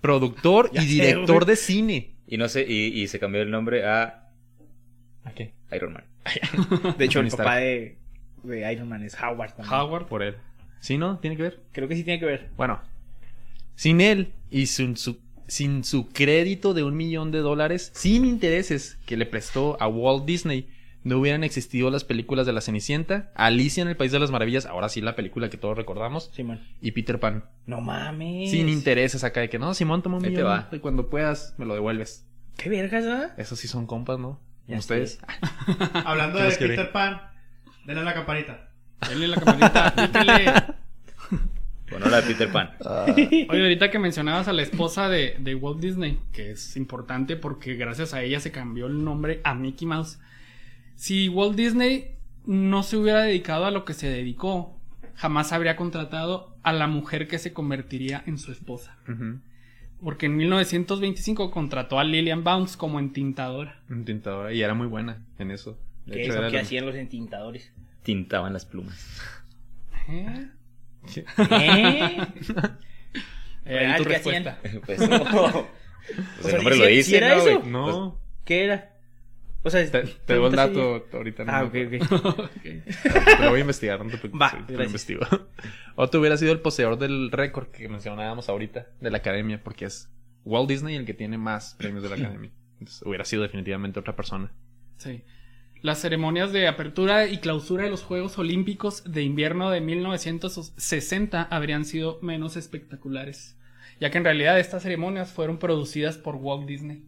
productor 0.00 0.70
y 0.74 0.78
sé, 0.78 0.84
director 0.86 1.44
de 1.44 1.56
cine. 1.56 2.14
Y 2.26 2.38
no 2.38 2.48
sé, 2.48 2.64
y, 2.66 3.00
y 3.02 3.06
se 3.08 3.18
cambió 3.18 3.42
el 3.42 3.50
nombre 3.50 3.86
a 3.86 4.28
¿A 5.24 5.32
qué? 5.32 5.52
Iron 5.72 5.92
Man. 5.92 6.04
De 6.96 7.04
hecho, 7.04 7.20
el 7.20 7.28
papá 7.28 7.56
de, 7.56 7.98
de 8.42 8.72
Iron 8.72 8.88
Man 8.88 9.02
es 9.04 9.14
Howard 9.20 9.54
también. 9.54 9.72
Howard. 9.78 10.06
Por 10.06 10.22
él. 10.22 10.36
¿Sí, 10.80 10.98
no? 10.98 11.18
¿Tiene 11.18 11.36
que 11.36 11.42
ver? 11.42 11.60
Creo 11.72 11.88
que 11.88 11.94
sí 11.96 12.04
tiene 12.04 12.18
que 12.20 12.26
ver. 12.26 12.50
Bueno, 12.56 12.80
sin 13.74 14.00
él 14.00 14.32
y 14.50 14.66
sin 14.66 14.96
su, 14.96 15.18
sin 15.46 15.84
su 15.84 16.08
crédito 16.08 16.74
de 16.74 16.82
un 16.82 16.96
millón 16.96 17.30
de 17.32 17.38
dólares, 17.40 17.90
sin 17.94 18.24
intereses 18.24 18.98
que 19.06 19.16
le 19.16 19.26
prestó 19.26 19.76
a 19.80 19.88
Walt 19.88 20.24
Disney, 20.24 20.68
no 21.02 21.18
hubieran 21.18 21.44
existido 21.44 21.90
las 21.90 22.04
películas 22.04 22.44
de 22.46 22.52
La 22.52 22.60
Cenicienta, 22.60 23.30
Alicia 23.34 23.82
en 23.82 23.88
el 23.88 23.96
País 23.96 24.12
de 24.12 24.18
las 24.18 24.30
Maravillas, 24.30 24.66
ahora 24.66 24.88
sí 24.90 25.00
la 25.00 25.16
película 25.16 25.48
que 25.48 25.56
todos 25.56 25.76
recordamos, 25.76 26.30
Simón. 26.34 26.60
y 26.82 26.90
Peter 26.92 27.18
Pan. 27.18 27.44
No 27.66 27.80
mames. 27.80 28.50
Sin 28.50 28.68
intereses 28.68 29.24
acá 29.24 29.40
de 29.40 29.48
que 29.48 29.58
no, 29.58 29.72
Simón, 29.74 30.02
toma 30.02 30.18
un 30.18 30.24
Ahí 30.24 30.30
te 30.32 30.36
millón 30.42 30.50
va. 30.50 30.68
y 30.72 30.78
cuando 30.78 31.08
puedas 31.08 31.54
me 31.58 31.64
lo 31.64 31.72
devuelves. 31.74 32.26
¿Qué 32.58 32.68
vergas, 32.68 33.04
ah? 33.06 33.34
Esos 33.38 33.58
sí 33.58 33.66
son 33.68 33.86
compas, 33.86 34.18
¿no? 34.18 34.38
Ya 34.66 34.78
Ustedes. 34.78 35.18
Hablando 36.04 36.38
¿Qué 36.38 36.44
de? 36.44 36.56
Peter 36.56 36.92
Pan, 36.92 37.20
denle 37.86 38.04
la 38.04 38.12
campanita. 38.14 38.69
Denle 39.08 39.28
la 39.28 39.36
campanita, 39.36 39.94
píquele. 39.94 40.52
Bueno, 41.90 42.06
la 42.08 42.20
de 42.20 42.28
Peter 42.28 42.52
Pan. 42.52 42.70
Oye, 43.16 43.46
ahorita 43.48 43.90
que 43.90 43.98
mencionabas 43.98 44.46
a 44.46 44.52
la 44.52 44.62
esposa 44.62 45.08
de, 45.08 45.36
de 45.40 45.54
Walt 45.56 45.80
Disney, 45.80 46.20
que 46.32 46.52
es 46.52 46.76
importante 46.76 47.36
porque 47.36 47.74
gracias 47.74 48.14
a 48.14 48.22
ella 48.22 48.38
se 48.38 48.52
cambió 48.52 48.86
el 48.86 49.02
nombre 49.04 49.40
a 49.42 49.54
Mickey 49.54 49.88
Mouse. 49.88 50.20
Si 50.94 51.28
Walt 51.28 51.56
Disney 51.56 52.12
no 52.46 52.82
se 52.84 52.96
hubiera 52.96 53.22
dedicado 53.22 53.64
a 53.64 53.70
lo 53.72 53.84
que 53.84 53.94
se 53.94 54.08
dedicó, 54.08 54.78
jamás 55.16 55.52
habría 55.52 55.74
contratado 55.74 56.56
a 56.62 56.72
la 56.72 56.86
mujer 56.86 57.26
que 57.26 57.38
se 57.40 57.52
convertiría 57.52 58.22
en 58.26 58.38
su 58.38 58.52
esposa. 58.52 58.96
Porque 60.00 60.26
en 60.26 60.36
1925 60.36 61.50
contrató 61.50 61.98
a 61.98 62.04
Lillian 62.04 62.44
Bounce 62.44 62.78
como 62.78 63.00
entintadora. 63.00 63.80
Un 63.90 64.04
tintador. 64.04 64.52
Y 64.52 64.62
era 64.62 64.74
muy 64.74 64.86
buena 64.86 65.24
en 65.38 65.50
eso. 65.50 65.76
De 66.06 66.14
¿Qué 66.14 66.22
hecho, 66.22 66.30
es 66.30 66.36
lo 66.36 66.42
era 66.42 66.50
que 66.50 66.56
la- 66.56 66.62
hacían 66.62 66.86
los 66.86 66.94
entintadores? 66.94 67.72
Tintaban 68.02 68.52
las 68.52 68.64
plumas. 68.66 69.20
¿Eh? 70.08 70.48
¿Eh? 71.38 72.26
Eh, 73.66 73.94
tu 73.98 74.04
¿qué 74.04 74.16
hacían? 74.16 74.44
respuesta. 74.44 74.58
pues 74.86 75.08
no. 75.08 75.66
Pues 76.40 76.46
sea, 76.46 76.50
el 76.50 76.56
nombre 76.56 76.74
¿sí- 76.74 76.80
lo 76.80 76.86
dice, 76.86 77.16
era 77.18 77.36
¿no, 77.36 77.42
güey? 77.42 77.54
eso? 77.58 77.66
No, 77.66 78.20
¿Qué 78.44 78.64
era? 78.64 78.96
O 79.62 79.70
sea, 79.70 79.88
te, 79.88 80.02
te 80.02 80.34
doy 80.34 80.46
el 80.46 80.56
dato 80.56 81.06
ahorita. 81.12 81.44
no 81.44 81.52
Ah, 81.52 81.62
ok, 81.64 81.74
ok. 81.86 82.12
Ok. 82.24 82.62
Te 82.62 83.44
lo 83.44 83.50
voy 83.50 83.58
a 83.58 83.60
investigar, 83.60 84.02
no 84.02 84.10
te 84.10 84.16
preocupes. 84.16 84.40
Va, 84.40 84.66
te 84.66 84.72
lo 84.72 84.82
investigo. 84.84 85.20
O 85.94 86.08
tú 86.08 86.18
hubieras 86.18 86.40
sido 86.40 86.52
el 86.52 86.60
poseedor 86.60 86.98
del 86.98 87.30
récord 87.30 87.68
que 87.68 87.88
mencionábamos 87.88 88.48
ahorita 88.48 88.86
de 89.00 89.10
la 89.10 89.18
academia, 89.18 89.62
porque 89.62 89.84
es 89.84 90.10
Walt 90.44 90.68
Disney 90.68 90.96
el 90.96 91.04
que 91.04 91.14
tiene 91.14 91.36
más 91.36 91.74
premios 91.74 92.02
de 92.02 92.08
la 92.08 92.16
academia. 92.16 92.50
Entonces 92.80 93.02
hubiera 93.04 93.24
sido 93.26 93.42
definitivamente 93.42 94.00
otra 94.00 94.16
persona. 94.16 94.50
Sí. 94.96 95.22
Las 95.82 95.98
ceremonias 96.00 96.52
de 96.52 96.68
apertura 96.68 97.26
y 97.26 97.38
clausura 97.38 97.84
de 97.84 97.90
los 97.90 98.02
Juegos 98.02 98.38
Olímpicos 98.38 99.02
de 99.10 99.22
invierno 99.22 99.70
de 99.70 99.80
1960 99.80 101.42
habrían 101.44 101.84
sido 101.86 102.18
menos 102.20 102.56
espectaculares, 102.56 103.56
ya 103.98 104.10
que 104.10 104.18
en 104.18 104.24
realidad 104.24 104.58
estas 104.60 104.82
ceremonias 104.82 105.32
fueron 105.32 105.58
producidas 105.58 106.18
por 106.18 106.36
Walt 106.36 106.66
Disney. 106.68 107.02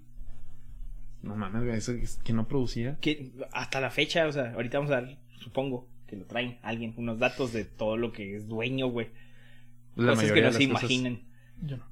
No 1.22 1.36
mames, 1.36 1.62
eso 1.76 1.92
es 1.92 2.16
que 2.24 2.32
no 2.32 2.48
producía. 2.48 2.96
Que 3.00 3.30
hasta 3.52 3.80
la 3.80 3.90
fecha, 3.90 4.26
o 4.26 4.32
sea, 4.32 4.52
ahorita 4.54 4.78
vamos 4.78 4.90
a 4.92 5.02
dar, 5.02 5.18
supongo, 5.38 5.86
que 6.06 6.16
lo 6.16 6.24
traen 6.24 6.58
alguien, 6.62 6.94
unos 6.96 7.18
datos 7.18 7.52
de 7.52 7.64
todo 7.64 7.96
lo 7.96 8.10
que 8.12 8.36
es 8.36 8.48
dueño, 8.48 8.88
güey. 8.88 9.08
La 9.96 10.12
Cosas 10.14 10.32
que 10.32 10.40
no 10.40 10.46
de 10.48 10.52
se 10.54 10.68
cosas- 10.70 10.82
imaginan. 10.90 11.20
Yo 11.62 11.76
no. 11.76 11.84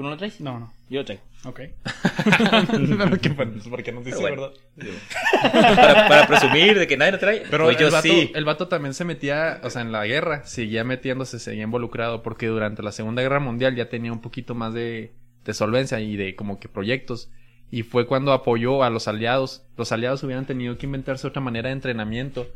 ¿Tú 0.00 0.04
no 0.04 0.12
lo 0.12 0.16
traes? 0.16 0.40
No, 0.40 0.58
no. 0.58 0.72
Yo 0.88 1.00
lo 1.00 1.04
traigo. 1.04 1.22
Ok. 1.44 1.60
no, 2.78 3.18
que, 3.18 3.28
porque 3.68 3.92
no 3.92 4.00
dice 4.00 4.16
Pero 4.18 4.20
bueno. 4.20 4.52
verdad. 4.74 5.76
para, 5.76 6.08
para 6.08 6.26
presumir 6.26 6.78
de 6.78 6.86
que 6.86 6.96
nadie 6.96 7.12
lo 7.12 7.18
trae. 7.18 7.42
Pero 7.50 7.64
pues 7.64 7.76
el, 7.76 7.82
yo 7.82 7.90
vato, 7.92 8.08
sí. 8.08 8.32
el 8.34 8.44
vato 8.46 8.66
también 8.66 8.94
se 8.94 9.04
metía, 9.04 9.60
o 9.62 9.68
sea, 9.68 9.82
en 9.82 9.92
la 9.92 10.06
guerra, 10.06 10.46
seguía 10.46 10.84
metiéndose, 10.84 11.38
seguía 11.38 11.64
involucrado, 11.64 12.22
porque 12.22 12.46
durante 12.46 12.82
la 12.82 12.92
Segunda 12.92 13.20
Guerra 13.20 13.40
Mundial 13.40 13.76
ya 13.76 13.90
tenía 13.90 14.10
un 14.10 14.22
poquito 14.22 14.54
más 14.54 14.72
de, 14.72 15.12
de 15.44 15.52
solvencia 15.52 16.00
y 16.00 16.16
de 16.16 16.34
como 16.34 16.58
que 16.58 16.70
proyectos. 16.70 17.30
Y 17.70 17.82
fue 17.82 18.06
cuando 18.06 18.32
apoyó 18.32 18.82
a 18.82 18.88
los 18.88 19.06
aliados. 19.06 19.66
Los 19.76 19.92
aliados 19.92 20.22
hubieran 20.22 20.46
tenido 20.46 20.78
que 20.78 20.86
inventarse 20.86 21.26
otra 21.26 21.42
manera 21.42 21.68
de 21.68 21.74
entrenamiento, 21.74 22.48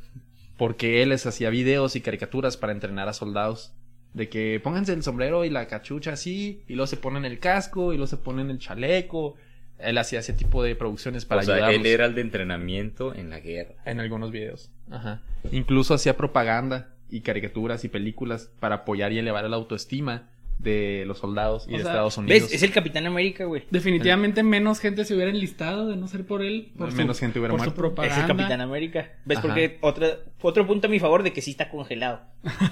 porque 0.56 1.02
él 1.02 1.10
les 1.10 1.26
hacía 1.26 1.50
videos 1.50 1.94
y 1.94 2.00
caricaturas 2.00 2.56
para 2.56 2.72
entrenar 2.72 3.10
a 3.10 3.12
soldados. 3.12 3.74
De 4.14 4.28
que 4.28 4.60
pónganse 4.62 4.92
el 4.92 5.02
sombrero 5.02 5.44
y 5.44 5.50
la 5.50 5.66
cachucha 5.66 6.12
así, 6.12 6.62
y 6.66 6.74
luego 6.74 6.86
se 6.86 6.96
ponen 6.96 7.24
el 7.24 7.38
casco, 7.38 7.92
y 7.92 7.96
luego 7.96 8.06
se 8.06 8.16
ponen 8.16 8.48
el 8.50 8.58
chaleco. 8.58 9.34
Él 9.78 9.98
hacía 9.98 10.20
ese 10.20 10.32
tipo 10.32 10.62
de 10.62 10.76
producciones 10.76 11.24
para 11.24 11.42
o 11.42 11.44
sea, 11.44 11.54
ayudarlos 11.56 11.80
él 11.80 11.86
era 11.86 12.06
el 12.06 12.14
de 12.14 12.20
entrenamiento 12.20 13.14
en 13.14 13.28
la 13.28 13.40
guerra. 13.40 13.74
en 13.84 14.00
algunos 14.00 14.30
videos. 14.30 14.70
Ajá. 14.90 15.20
Incluso 15.50 15.94
hacía 15.94 16.16
propaganda 16.16 16.94
y 17.10 17.20
caricaturas 17.20 17.84
y 17.84 17.88
películas 17.88 18.50
para 18.60 18.76
apoyar 18.76 19.12
y 19.12 19.18
elevar 19.18 19.44
la 19.50 19.56
autoestima 19.56 20.30
de 20.58 21.04
los 21.06 21.18
soldados 21.18 21.66
y 21.68 21.74
O 21.74 21.76
de 21.78 21.82
sea, 21.82 21.92
Estados 21.92 22.16
Unidos. 22.18 22.42
¿Ves? 22.42 22.52
Es 22.52 22.62
el 22.62 22.72
Capitán 22.72 23.06
América, 23.06 23.44
güey. 23.44 23.64
Definitivamente 23.70 24.42
menos 24.42 24.80
gente 24.80 25.04
se 25.04 25.14
hubiera 25.14 25.30
enlistado 25.30 25.88
de 25.88 25.96
no 25.96 26.08
ser 26.08 26.26
por 26.26 26.42
él. 26.42 26.72
Por 26.78 26.90
su- 26.90 26.96
Menos 26.96 27.18
gente 27.20 27.38
hubiera 27.38 27.52
por 27.52 27.60
su 27.60 27.64
muerto. 27.66 27.80
propaganda. 27.80 28.14
Es 28.16 28.22
el 28.22 28.26
Capitán 28.36 28.60
América. 28.60 29.12
¿Ves? 29.24 29.38
Ajá. 29.38 29.48
Porque 29.48 29.78
otra, 29.82 30.08
otro 30.40 30.66
punto 30.66 30.86
a 30.86 30.90
mi 30.90 31.00
favor 31.00 31.22
de 31.22 31.32
que 31.32 31.42
sí 31.42 31.50
está 31.50 31.68
congelado. 31.68 32.20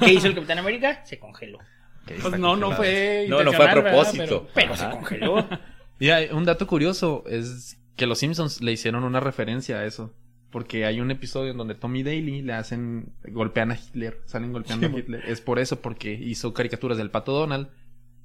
¿Qué 0.05 0.13
hizo 0.13 0.27
el 0.27 0.35
Capitán 0.35 0.59
América? 0.59 1.05
Se 1.05 1.19
congeló. 1.19 1.59
Pues 2.07 2.39
no, 2.39 2.57
no 2.57 2.73
fue. 2.73 3.27
No, 3.29 3.43
no 3.45 3.53
fue 3.53 3.69
a 3.69 3.73
propósito. 3.73 4.49
Pero 4.55 4.77
se 4.77 4.89
congeló. 4.91 5.47
Y 6.01 6.11
hay 6.11 6.31
un 6.33 6.45
dato 6.45 6.67
curioso 6.67 7.23
es 7.29 7.79
que 7.95 8.07
los 8.07 8.19
Simpsons 8.19 8.61
le 8.61 8.73
hicieron 8.73 9.05
una 9.05 9.21
referencia 9.21 9.77
a 9.79 9.85
eso. 9.85 10.13
Porque 10.53 10.85
hay 10.85 11.01
un 11.01 11.11
episodio 11.11 11.51
en 11.51 11.57
donde 11.57 11.75
Tommy 11.75 12.05
Daly 12.05 12.43
le 12.43 12.53
hacen, 12.53 13.07
golpean 13.31 13.73
a 13.73 13.75
Hitler, 13.75 14.21
salen 14.27 14.53
golpeando 14.53 14.87
a 14.87 14.91
Hitler. 14.91 15.25
Es 15.27 15.41
por 15.41 15.59
eso, 15.59 15.81
porque 15.81 16.13
hizo 16.13 16.53
caricaturas 16.55 16.99
del 16.99 17.11
pato 17.11 17.33
Donald, 17.33 17.69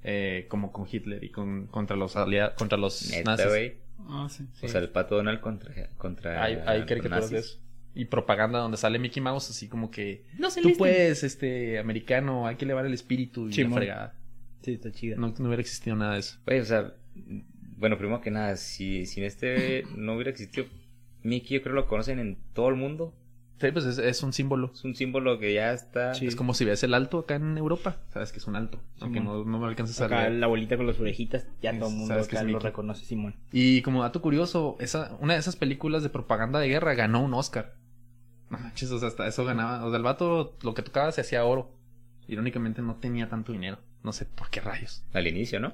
eh, 0.04 0.46
como 0.50 0.72
con 0.72 0.86
Hitler 0.92 1.24
y 1.24 1.30
con, 1.30 1.68
contra 1.68 1.96
los 1.96 2.16
aliados, 2.16 2.54
contra 2.56 2.78
los 2.78 3.10
Neta, 3.10 3.32
nazis. 3.32 3.48
güey. 3.48 3.74
Ah, 4.10 4.28
sí. 4.30 4.46
O 4.62 4.68
sea, 4.68 4.82
el 4.82 4.90
pato 4.90 5.16
Donald 5.16 5.40
contra. 5.40 5.74
contra 5.98 6.44
Hay, 6.44 6.60
hay 6.66 6.86
caricaturas 6.86 7.30
de 7.32 7.40
eso. 7.40 7.60
Y 7.96 8.06
propaganda 8.06 8.60
donde 8.60 8.78
sale 8.78 9.00
Mickey 9.00 9.24
Mouse 9.24 9.50
así 9.50 9.68
como 9.68 9.90
que 9.90 10.24
No 10.38 10.52
se 10.52 10.62
tú 10.62 10.68
listen. 10.68 10.78
puedes, 10.78 11.24
este, 11.24 11.80
americano, 11.80 12.46
hay 12.46 12.56
que 12.58 12.66
elevar 12.66 12.86
el 12.86 12.94
espíritu 12.94 13.50
y 13.50 13.54
la 13.64 13.70
fregada. 13.72 14.16
Sí, 14.62 14.74
está 14.74 14.92
chida. 14.92 15.16
No, 15.16 15.34
no 15.40 15.48
hubiera 15.48 15.62
existido 15.62 15.96
nada 15.96 16.14
de 16.14 16.20
eso. 16.20 16.38
Güey, 16.46 16.60
o 16.60 16.66
sea, 16.66 16.94
bueno, 17.78 17.98
primero 17.98 18.22
que 18.22 18.30
nada, 18.32 18.56
si 18.58 19.06
sin 19.06 19.24
este 19.24 19.86
no 19.96 20.14
hubiera 20.14 20.30
existido 20.30 20.68
Mickey, 21.24 21.58
yo 21.58 21.64
creo 21.64 21.76
que 21.76 21.82
lo 21.82 21.88
conocen 21.88 22.20
en 22.20 22.38
todo 22.54 22.70
el 22.70 22.76
mundo. 22.76 23.14
Sí, 23.60 23.72
pues 23.72 23.86
es, 23.86 23.98
es 23.98 24.22
un 24.22 24.34
símbolo. 24.34 24.70
Es 24.72 24.84
un 24.84 24.94
símbolo 24.94 25.40
que 25.40 25.52
ya 25.56 25.74
está. 25.74 26.14
Sí. 26.14 26.28
Es 26.28 26.36
como 26.36 26.54
si 26.54 26.64
ves 26.64 26.84
el 26.84 26.94
alto 26.94 27.18
acá 27.20 27.36
en 27.36 27.58
Europa. 27.58 27.98
Sabes 28.14 28.32
que 28.32 28.38
es 28.38 28.46
un 28.46 28.56
alto. 28.56 28.80
Aunque 29.00 29.20
no, 29.20 29.32
Simón. 29.40 29.52
no 29.52 29.60
me 29.60 29.66
alcanzas 29.66 30.00
a 30.02 30.06
Acá 30.06 30.22
leer. 30.22 30.34
la 30.34 30.46
abuelita 30.46 30.78
con 30.78 30.86
las 30.86 31.00
orejitas, 31.00 31.48
ya 31.60 31.76
todo 31.80 31.90
el 31.90 31.96
mundo 31.96 32.14
sabes 32.14 32.28
que 32.28 32.38
acá 32.38 32.46
es 32.46 32.52
lo 32.52 32.60
reconoce, 32.60 33.04
Simón. 33.04 33.36
Y 33.52 33.82
como 33.82 34.04
dato 34.04 34.22
curioso, 34.22 34.78
esa, 34.80 35.18
una 35.22 35.34
de 35.34 35.40
esas 35.40 35.56
películas 35.56 36.04
de 36.04 36.10
propaganda 36.10 36.60
de 36.60 36.68
guerra 36.68 36.94
ganó 36.94 37.24
un 37.24 37.34
Oscar. 37.34 37.74
No 38.52 38.60
manches, 38.60 38.92
o 38.92 39.00
sea, 39.00 39.08
hasta 39.08 39.26
eso 39.28 39.44
ganaba. 39.44 39.84
O 39.86 39.90
sea, 39.90 39.98
el 39.98 40.04
vato 40.04 40.56
lo 40.62 40.74
que 40.76 40.84
tocaba 40.84 41.12
se 41.12 41.22
hacía 41.22 41.44
oro. 41.44 41.72
Irónicamente 42.28 42.84
no 42.84 42.98
tenía 42.98 43.28
tanto 43.28 43.54
dinero. 43.54 43.80
No 44.04 44.14
sé 44.14 44.26
por 44.26 44.52
qué 44.52 44.62
rayos. 44.62 45.04
Al 45.14 45.26
inicio, 45.28 45.60
¿no? 45.60 45.74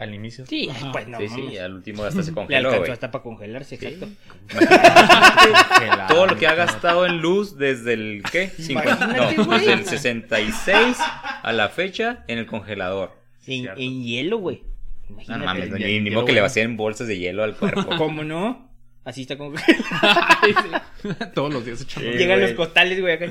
Al 0.00 0.14
inicio. 0.14 0.46
Sí, 0.46 0.68
Ajá. 0.70 0.90
pues 0.92 1.06
no. 1.08 1.18
sí, 1.18 1.28
sí, 1.28 1.42
mames. 1.42 1.60
al 1.60 1.74
último 1.74 2.04
hasta 2.04 2.22
se 2.22 2.30
Le 2.30 2.34
congeló, 2.34 2.56
alcanzó 2.58 2.78
güey. 2.80 2.90
hasta 2.92 3.10
para 3.10 3.22
congelarse, 3.22 3.76
Sí. 3.76 3.86
exacto. 3.86 4.08
Todo 6.08 6.26
lo 6.26 6.36
que 6.36 6.46
ha 6.46 6.54
gastado 6.54 7.06
en 7.06 7.20
luz 7.20 7.56
desde 7.58 7.92
el 7.94 8.22
¿qué? 8.32 8.48
50, 8.48 8.90
Imagínate, 9.04 9.36
no, 9.36 9.44
güey. 9.44 9.58
desde 9.60 9.72
el 9.74 9.84
66 9.84 10.96
a 11.42 11.52
la 11.52 11.68
fecha 11.68 12.24
en 12.28 12.38
el 12.38 12.46
congelador. 12.46 13.12
En, 13.46 14.02
hielo, 14.02 14.38
güey. 14.38 14.62
No 15.08 15.14
Imagínate. 15.16 15.44
mames, 15.44 15.70
ni, 15.72 16.00
ni 16.00 16.10
modo 16.10 16.24
que 16.24 16.32
le 16.32 16.40
vacíen 16.40 16.76
bolsas 16.76 17.06
de 17.08 17.18
hielo 17.18 17.42
al 17.42 17.56
cuerpo. 17.56 17.84
¿Cómo 17.98 18.22
no? 18.24 18.69
Así 19.04 19.22
está 19.22 19.36
como... 19.38 19.54
Todos 21.34 21.52
los 21.54 21.64
días 21.64 21.80
echando. 21.82 22.10
Sí. 22.12 22.18
Llegan 22.18 22.38
güey. 22.38 22.48
los 22.50 22.56
costales, 22.56 23.00
güey, 23.00 23.14
acá. 23.14 23.26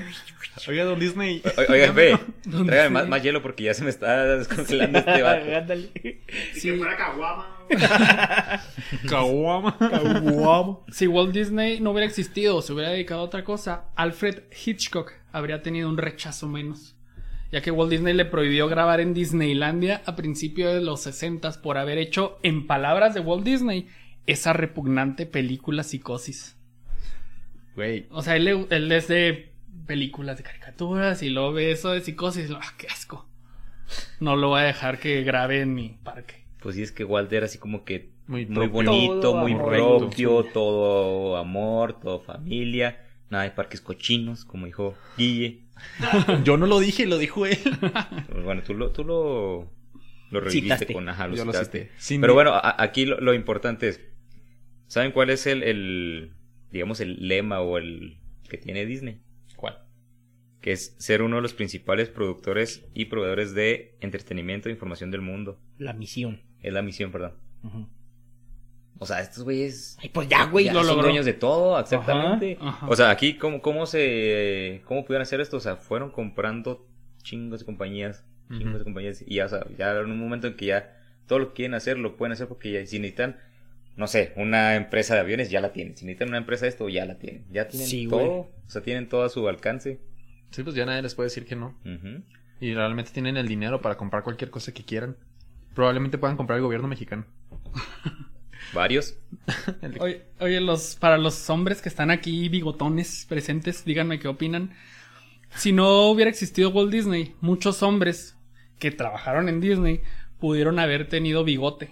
Oiga, 0.67 0.83
don 0.83 0.99
Disney. 0.99 1.41
O- 1.45 1.71
Oigan, 1.71 1.95
ve, 1.95 2.17
¿Dónde 2.45 2.71
tráigame 2.71 2.89
más, 2.89 3.07
más 3.07 3.23
hielo 3.23 3.41
porque 3.41 3.63
ya 3.63 3.73
se 3.73 3.83
me 3.83 3.89
está 3.91 4.25
descongelando 4.37 4.99
este 4.99 5.21
vato. 5.21 5.55
Ándale. 5.55 5.89
Y 5.95 6.59
Sí. 6.59 6.71
que 6.71 6.77
fuera 6.77 6.97
caguama. 6.97 7.47
Caguama. 9.07 9.77
Si 10.91 11.07
Walt 11.07 11.31
Disney 11.33 11.79
no 11.79 11.91
hubiera 11.91 12.07
existido 12.07 12.57
o 12.57 12.61
se 12.61 12.73
hubiera 12.73 12.89
dedicado 12.89 13.21
a 13.21 13.23
otra 13.25 13.43
cosa, 13.43 13.85
Alfred 13.95 14.39
Hitchcock 14.65 15.11
habría 15.31 15.61
tenido 15.61 15.89
un 15.89 15.97
rechazo 15.97 16.47
menos. 16.47 16.95
ya 17.51 17.61
que 17.61 17.71
Walt 17.71 17.89
Disney 17.91 18.13
le 18.13 18.25
prohibió 18.25 18.67
grabar 18.67 18.99
en 18.99 19.13
Disneylandia 19.15 20.01
a 20.05 20.15
principios 20.15 20.73
de 20.73 20.81
los 20.81 21.01
60 21.01 21.61
por 21.63 21.77
haber 21.79 21.97
hecho, 21.97 22.37
en 22.43 22.67
palabras 22.67 23.13
de 23.15 23.21
Walt 23.21 23.43
Disney, 23.43 23.87
esa 24.31 24.53
repugnante 24.53 25.25
película 25.25 25.83
Psicosis. 25.83 26.55
Güey. 27.75 28.07
O 28.11 28.21
sea, 28.21 28.35
él, 28.35 28.45
le- 28.45 28.67
él 28.69 28.91
es 28.91 29.07
de 29.07 29.53
películas 29.85 30.37
de 30.37 30.43
caricaturas 30.43 31.23
y 31.23 31.29
luego 31.29 31.53
ve 31.53 31.71
eso 31.71 31.91
de 31.91 32.01
Psicosis 32.01 32.45
y 32.49 32.51
lo, 32.51 32.57
¡ah, 32.57 32.73
qué 32.77 32.87
asco! 32.87 33.27
No 34.19 34.35
lo 34.35 34.49
voy 34.49 34.61
a 34.61 34.63
dejar 34.65 34.99
que 34.99 35.23
grabe 35.23 35.61
en 35.61 35.73
mi 35.73 35.97
parque. 36.03 36.45
Pues 36.61 36.75
sí, 36.75 36.83
es 36.83 36.91
que 36.91 37.03
Walter 37.05 37.43
así 37.43 37.57
como 37.57 37.83
que 37.85 38.11
Muy 38.27 38.45
bonito, 38.45 39.19
Todo 39.21 39.35
muy 39.37 39.53
amor. 39.53 39.71
propio, 39.71 40.43
todo 40.53 41.37
amor, 41.37 41.99
todo 41.99 42.19
familia. 42.21 43.05
Nada 43.29 43.45
de 43.45 43.51
parques 43.51 43.81
cochinos, 43.81 44.43
como 44.45 44.65
dijo 44.65 44.95
Guille. 45.17 45.61
Yo 46.43 46.57
no 46.57 46.65
lo 46.67 46.79
dije, 46.79 47.05
lo 47.05 47.17
dijo 47.17 47.45
él. 47.45 47.57
Bueno, 48.43 48.61
tú 48.63 48.73
lo, 48.73 48.91
tú 48.91 49.03
lo, 49.05 49.71
lo 50.31 50.39
reviviste 50.39 50.75
Citaste. 50.75 50.93
con 50.93 51.07
ajá, 51.09 51.27
lo 51.27 51.35
Yo 51.35 51.45
lo 51.45 51.53
cité. 51.53 51.89
Pero 52.19 52.33
bueno, 52.33 52.51
a- 52.53 52.75
aquí 52.83 53.05
lo, 53.05 53.19
lo 53.21 53.33
importante 53.33 53.87
es, 53.87 54.01
¿saben 54.89 55.11
cuál 55.13 55.29
es 55.29 55.47
el, 55.47 55.63
el, 55.63 56.33
digamos, 56.71 56.99
el 56.99 57.27
lema 57.29 57.61
o 57.61 57.77
el 57.77 58.17
que 58.49 58.57
tiene 58.57 58.85
Disney? 58.85 59.21
¿Cuál? 59.55 59.79
Que 60.59 60.73
es 60.73 60.95
ser 60.97 61.21
uno 61.21 61.37
de 61.37 61.41
los 61.41 61.53
principales 61.53 62.09
productores 62.09 62.85
y 62.93 63.05
proveedores 63.05 63.53
de 63.53 63.95
entretenimiento 64.01 64.67
e 64.67 64.73
información 64.73 65.11
del 65.11 65.21
mundo. 65.21 65.57
La 65.77 65.93
misión. 65.93 66.41
Es 66.61 66.73
la 66.73 66.81
misión, 66.81 67.11
perdón. 67.13 67.35
O 68.97 69.05
sea, 69.05 69.21
estos 69.21 69.43
güeyes 69.45 69.97
Ay, 70.01 70.09
pues 70.09 70.27
ya, 70.27 70.45
güey. 70.45 70.65
ya 70.65 70.73
lo 70.73 70.79
son 70.79 70.87
logró. 70.87 71.03
dueños 71.03 71.25
de 71.25 71.33
todo, 71.33 71.79
exactamente. 71.79 72.57
Ajá, 72.59 72.69
ajá. 72.69 72.87
O 72.89 72.95
sea, 72.97 73.09
aquí, 73.11 73.35
¿cómo, 73.35 73.61
cómo 73.61 73.85
se, 73.85 74.81
cómo 74.85 75.05
pudieron 75.05 75.21
hacer 75.21 75.39
esto? 75.39 75.55
O 75.55 75.61
sea, 75.61 75.77
fueron 75.77 76.11
comprando 76.11 76.85
chingos 77.21 77.61
de 77.61 77.65
compañías, 77.65 78.25
chingos 78.49 78.79
de 78.79 78.83
compañías, 78.83 79.23
y 79.25 79.35
ya, 79.35 79.45
o 79.45 79.49
sea, 79.49 79.65
ya 79.77 79.91
en 79.97 80.11
un 80.11 80.19
momento 80.19 80.47
en 80.47 80.55
que 80.57 80.65
ya 80.65 80.97
todo 81.27 81.39
lo 81.39 81.49
que 81.49 81.53
quieren 81.53 81.75
hacer, 81.75 81.97
lo 81.97 82.17
pueden 82.17 82.33
hacer 82.33 82.47
porque 82.47 82.71
ya, 82.71 82.85
si 82.85 82.99
necesitan, 82.99 83.37
no 83.99 84.07
sé, 84.07 84.31
una 84.37 84.75
empresa 84.75 85.13
de 85.13 85.19
aviones, 85.19 85.49
ya 85.51 85.59
la 85.61 85.73
tienen. 85.73 85.95
Si 85.97 86.05
necesitan 86.05 86.29
una 86.29 86.37
empresa 86.37 86.65
de 86.65 86.69
esto, 86.69 86.87
ya 86.89 87.05
la 87.05 87.19
tienen. 87.19 87.45
Ya 87.51 87.67
tienen 87.67 87.87
Sí, 87.87 88.07
todo, 88.07 88.19
güey. 88.19 88.31
o 88.65 88.69
sea, 88.69 88.81
tienen 88.81 89.09
todo 89.09 89.23
a 89.23 89.29
su 89.29 89.47
alcance. 89.47 89.99
Sí, 90.51 90.63
pues 90.63 90.75
ya 90.75 90.85
nadie 90.85 91.01
les 91.01 91.13
puede 91.15 91.27
decir 91.27 91.45
que 91.45 91.55
no. 91.55 91.77
Y 92.61 92.73
realmente 92.73 93.11
tienen 93.11 93.35
el 93.37 93.47
dinero 93.47 93.81
para 93.81 93.97
comprar 93.97 94.23
cualquier 94.23 94.49
cosa 94.49 94.73
que 94.73 94.83
quieran. 94.83 95.17
Probablemente 95.75 96.17
puedan 96.17 96.37
comprar 96.37 96.57
el 96.57 96.63
gobierno 96.63 96.87
mexicano. 96.87 97.25
Varios. 98.73 99.17
Oye, 99.99 100.23
oye, 100.39 100.61
los, 100.61 100.95
para 100.95 101.17
los 101.17 101.49
hombres 101.49 101.81
que 101.81 101.89
están 101.89 102.11
aquí 102.11 102.49
bigotones 102.49 103.25
presentes, 103.27 103.83
díganme 103.83 104.19
qué 104.19 104.27
opinan. 104.27 104.71
Si 105.55 105.71
no 105.73 106.07
hubiera 106.09 106.29
existido 106.29 106.69
Walt 106.69 106.91
Disney, 106.91 107.35
muchos 107.41 107.81
hombres 107.81 108.37
que 108.77 108.91
trabajaron 108.91 109.49
en 109.49 109.59
Disney 109.59 110.01
pudieron 110.39 110.77
haber 110.79 111.07
tenido 111.09 111.43
bigote. 111.43 111.89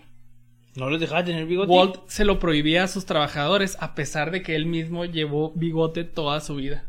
¿No 0.77 0.89
los 0.89 0.99
dejaba 0.99 1.25
tener 1.25 1.45
bigote? 1.45 1.71
Walt 1.71 1.95
se 2.07 2.23
lo 2.23 2.39
prohibía 2.39 2.83
a 2.83 2.87
sus 2.87 3.05
trabajadores 3.05 3.77
a 3.79 3.95
pesar 3.95 4.31
de 4.31 4.41
que 4.43 4.55
él 4.55 4.65
mismo 4.67 5.05
llevó 5.05 5.51
bigote 5.55 6.03
toda 6.03 6.39
su 6.39 6.55
vida. 6.55 6.85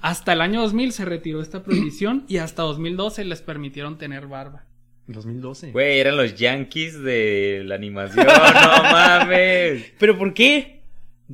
Hasta 0.00 0.32
el 0.32 0.40
año 0.40 0.60
2000 0.62 0.92
se 0.92 1.04
retiró 1.04 1.42
esta 1.42 1.62
prohibición 1.62 2.24
y 2.28 2.38
hasta 2.38 2.62
2012 2.62 3.24
les 3.24 3.42
permitieron 3.42 3.98
tener 3.98 4.26
barba. 4.28 4.64
2012. 5.08 5.72
Güey, 5.72 5.98
eran 5.98 6.16
los 6.16 6.36
Yankees 6.36 7.02
de 7.02 7.62
la 7.64 7.74
animación, 7.74 8.24
no 8.26 8.32
mames. 8.82 9.92
¿Pero 9.98 10.16
por 10.16 10.32
qué? 10.32 10.80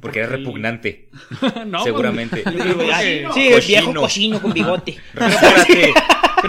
Porque 0.01 0.21
era 0.21 0.29
repugnante, 0.29 1.09
No, 1.67 1.83
seguramente. 1.83 2.43
pues, 2.43 2.55
que- 2.57 3.27
Sí, 3.35 3.47
el 3.49 3.55
Cochino. 3.55 3.61
viejo 3.67 3.95
cochino 3.95 4.41
con 4.43 4.53
bigote. 4.53 4.97
Pero 5.13 5.27
espérate. 5.27 5.93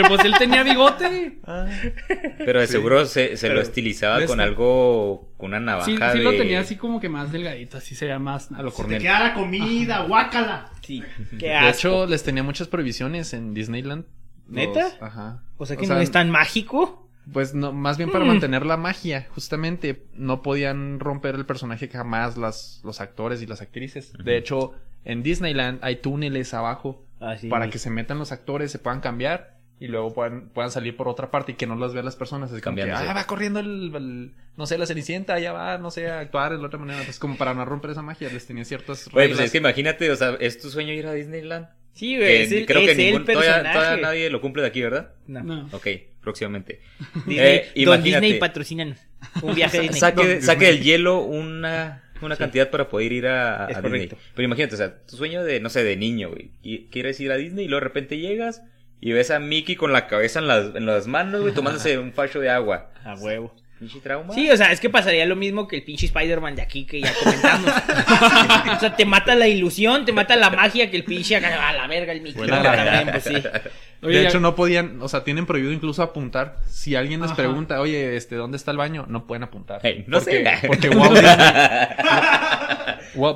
Pero 0.02 0.16
pues 0.16 0.26
él 0.26 0.34
tenía 0.38 0.64
bigote. 0.64 1.40
Pero 2.38 2.60
de 2.62 2.68
Sí. 2.68 2.74
seguro 2.74 3.06
se, 3.06 3.36
se 3.38 3.50
lo 3.50 3.60
estilizaba 3.62 4.26
con 4.26 4.40
algo, 4.40 5.34
con 5.38 5.50
una 5.50 5.60
navaja 5.60 5.86
Sí, 5.86 5.98
sí 6.18 6.24
lo 6.24 6.32
tenía 6.32 6.62
así 6.62 6.76
como 6.78 7.00
que 7.00 7.10
más 7.10 7.32
delgadito, 7.32 7.78
así 7.78 7.96
se 7.96 8.08
llama 8.08 8.32
más. 8.34 8.52
A 8.52 8.62
lo 8.62 8.70
Te 8.72 8.76
Cornel. 8.78 9.02
queda 9.02 9.20
la 9.20 9.34
comida, 9.34 10.04
guácala. 10.04 10.72
Sí. 10.82 11.04
Qué 11.40 11.48
De 11.48 11.54
asco. 11.56 11.70
hecho, 11.78 12.06
les 12.08 12.24
tenía 12.24 12.44
muchas 12.44 12.68
prohibiciones 12.68 13.34
en 13.34 13.54
Disneyland. 13.54 14.06
Los- 14.48 14.56
¿Neta? 14.56 14.88
Ajá. 15.02 15.44
o 15.58 15.66
sea 15.66 15.76
que 15.78 15.86
no 15.86 15.98
es 16.00 16.12
tan 16.12 16.30
mágico. 16.30 17.08
Pues 17.32 17.54
no, 17.54 17.72
más 17.74 17.98
bien 17.98 18.10
para 18.10 18.26
Mm. 18.26 18.30
mantener 18.30 18.66
la 18.66 18.76
magia, 18.78 19.28
justamente 19.36 20.06
no 20.14 20.42
podían 20.42 21.00
romper 21.00 21.36
el 21.36 21.46
personaje 21.46 21.88
jamás 21.88 22.38
las, 22.38 22.82
los 22.84 23.02
actores 23.02 23.42
y 23.44 23.46
las 23.46 23.62
actrices. 23.62 24.14
De 24.24 24.36
hecho, 24.38 24.74
en 25.06 25.22
Disneyland 25.22 25.78
hay 25.84 25.98
túneles 25.98 26.56
abajo 26.56 27.06
Así. 27.20 27.48
para 27.48 27.70
que 27.70 27.78
se 27.78 27.92
metan 27.92 28.18
los 28.18 28.32
actores, 28.32 28.72
se 28.72 28.80
puedan 28.80 29.00
cambiar 29.02 29.59
y 29.80 29.88
luego 29.88 30.14
puedan, 30.14 30.50
puedan 30.50 30.72
salir 30.72 30.96
por 30.98 31.08
otra 31.08 31.32
parte 31.32 31.54
y 31.54 31.56
que 31.56 31.66
no 31.68 31.76
las 31.76 31.94
vean 31.94 32.06
las 32.06 32.16
personas. 32.16 32.52
Es 32.52 32.62
como 32.62 32.76
que, 32.76 32.84
ah, 32.92 33.14
va 33.14 33.24
corriendo 33.26 33.60
el, 33.60 33.94
el- 33.96 34.32
no 34.58 34.66
sé, 34.66 34.78
la 34.78 34.86
cenicienta, 34.86 35.40
ya 35.40 35.54
va, 35.54 35.78
no 35.78 35.90
sé, 35.90 36.08
a 36.10 36.20
actuar 36.20 36.52
de 36.52 36.58
la 36.58 36.68
otra 36.68 36.80
manera. 36.80 37.02
Pues 37.04 37.18
como 37.20 37.38
para 37.38 37.54
no 37.54 37.64
romper 37.66 37.92
esa 37.92 38.02
magia, 38.02 38.30
les 38.30 38.46
tenía 38.46 38.66
ciertas 38.66 39.08
Güey, 39.10 39.28
reglas. 39.28 39.38
pues 39.38 39.46
es 39.48 39.52
que 39.54 39.58
imagínate, 39.60 40.12
o 40.12 40.16
sea, 40.16 40.36
¿es 40.40 40.60
tu 40.60 40.70
sueño 40.70 40.92
ir 40.94 41.08
a 41.08 41.14
Disneyland? 41.14 41.68
Sí, 41.94 42.18
güey. 42.18 42.28
Que 42.28 42.44
Es 42.44 42.52
el, 42.52 42.66
creo 42.66 42.82
que 42.82 42.92
es 42.92 42.98
ningún, 42.98 43.26
todavía, 43.26 43.52
personaje. 43.54 43.78
todavía 43.78 44.02
nadie 44.06 44.30
lo 44.30 44.42
cumple 44.42 44.62
de 44.64 44.68
aquí, 44.68 44.82
¿verdad? 44.82 45.12
No. 45.28 45.44
No. 45.44 45.70
Ok, 45.72 45.88
próximamente. 46.22 46.82
Disney, 47.26 47.38
Eh, 47.76 47.86
Don. 47.86 48.04
Disney 48.04 48.40
patrocínanos. 48.40 49.00
Un 49.42 49.56
viaje 49.56 49.78
a 49.78 49.82
Disney. 49.82 50.00
Saque, 50.00 50.42
saque 50.42 50.66
Disney. 50.66 50.78
del 50.78 50.84
hielo 50.84 51.22
una, 51.22 52.04
una 52.22 52.36
cantidad 52.36 52.70
para 52.70 52.90
poder 52.90 53.12
ir 53.14 53.28
a, 53.28 53.66
a 53.66 53.82
Disney. 53.82 54.10
Pero 54.36 54.46
imagínate, 54.46 54.76
o 54.76 54.78
sea, 54.78 54.98
tu 55.06 55.16
sueño 55.18 55.44
de, 55.44 55.60
no 55.62 55.70
sé, 55.70 55.84
de 55.84 55.96
niño, 55.98 56.30
güey. 56.30 56.52
y 56.62 56.86
Quieres 56.90 57.20
ir 57.22 57.32
a 57.32 57.38
Disney 57.38 57.66
y 57.66 57.68
luego 57.68 57.82
de 57.82 57.88
repente 57.88 58.18
llegas 58.18 58.62
y 59.02 59.12
ves 59.12 59.32
a 59.32 59.40
Mickey 59.40 59.76
con 59.76 59.94
la 59.94 60.08
cabeza 60.08 60.40
en 60.40 60.48
las, 60.48 60.76
en 60.76 60.86
las 60.86 61.08
manos, 61.08 61.42
güey, 61.42 61.54
tomándose 61.54 61.98
un 62.00 62.14
facho 62.14 62.40
de 62.40 62.50
agua. 62.50 62.92
A 63.04 63.16
huevo. 63.16 63.54
Pinche 63.80 64.00
trauma. 64.02 64.34
Sí, 64.34 64.52
o 64.52 64.58
sea, 64.58 64.72
es 64.74 64.80
que 64.82 64.90
pasaría 64.90 65.26
lo 65.26 65.38
mismo 65.38 65.68
que 65.68 65.78
el 65.78 65.84
pinche 65.84 66.06
Spider-Man 66.08 66.56
de 66.58 66.62
aquí 66.62 66.86
que 66.86 67.00
ya 67.02 67.14
comentamos. 67.24 67.72
o 68.76 68.80
sea, 68.80 68.96
te 68.96 69.06
mata 69.06 69.36
la 69.36 69.48
ilusión, 69.48 70.04
te 70.06 70.12
mata 70.12 70.36
la 70.36 70.50
magia 70.50 70.92
que 70.92 70.98
el 70.98 71.06
pinche 71.06 71.38
acá, 71.38 71.70
a 71.70 71.74
la 71.74 71.88
verga 71.88 72.12
el. 72.12 72.34
También, 72.34 73.08
pues, 73.10 73.24
sí. 73.24 73.34
Oye, 74.02 74.18
de 74.18 74.24
ya- 74.24 74.30
hecho, 74.30 74.40
no 74.40 74.56
podían, 74.56 75.02
o 75.02 75.10
sea, 75.10 75.24
tienen 75.24 75.46
prohibido 75.46 75.74
incluso 75.74 76.02
apuntar. 76.04 76.58
Si 76.68 76.96
alguien 76.96 77.22
les 77.22 77.32
Ajá. 77.32 77.38
pregunta, 77.38 77.82
oye, 77.82 78.16
este, 78.16 78.36
¿dónde 78.36 78.58
está 78.58 78.72
el 78.72 78.78
baño? 78.78 79.06
No 79.08 79.28
pueden 79.28 79.44
apuntar. 79.44 79.82
No 80.08 80.20
porque, 80.20 80.44
sé. 80.44 80.68
Porque 80.68 80.90
Walt 81.00 81.14
Disney, 81.14 81.36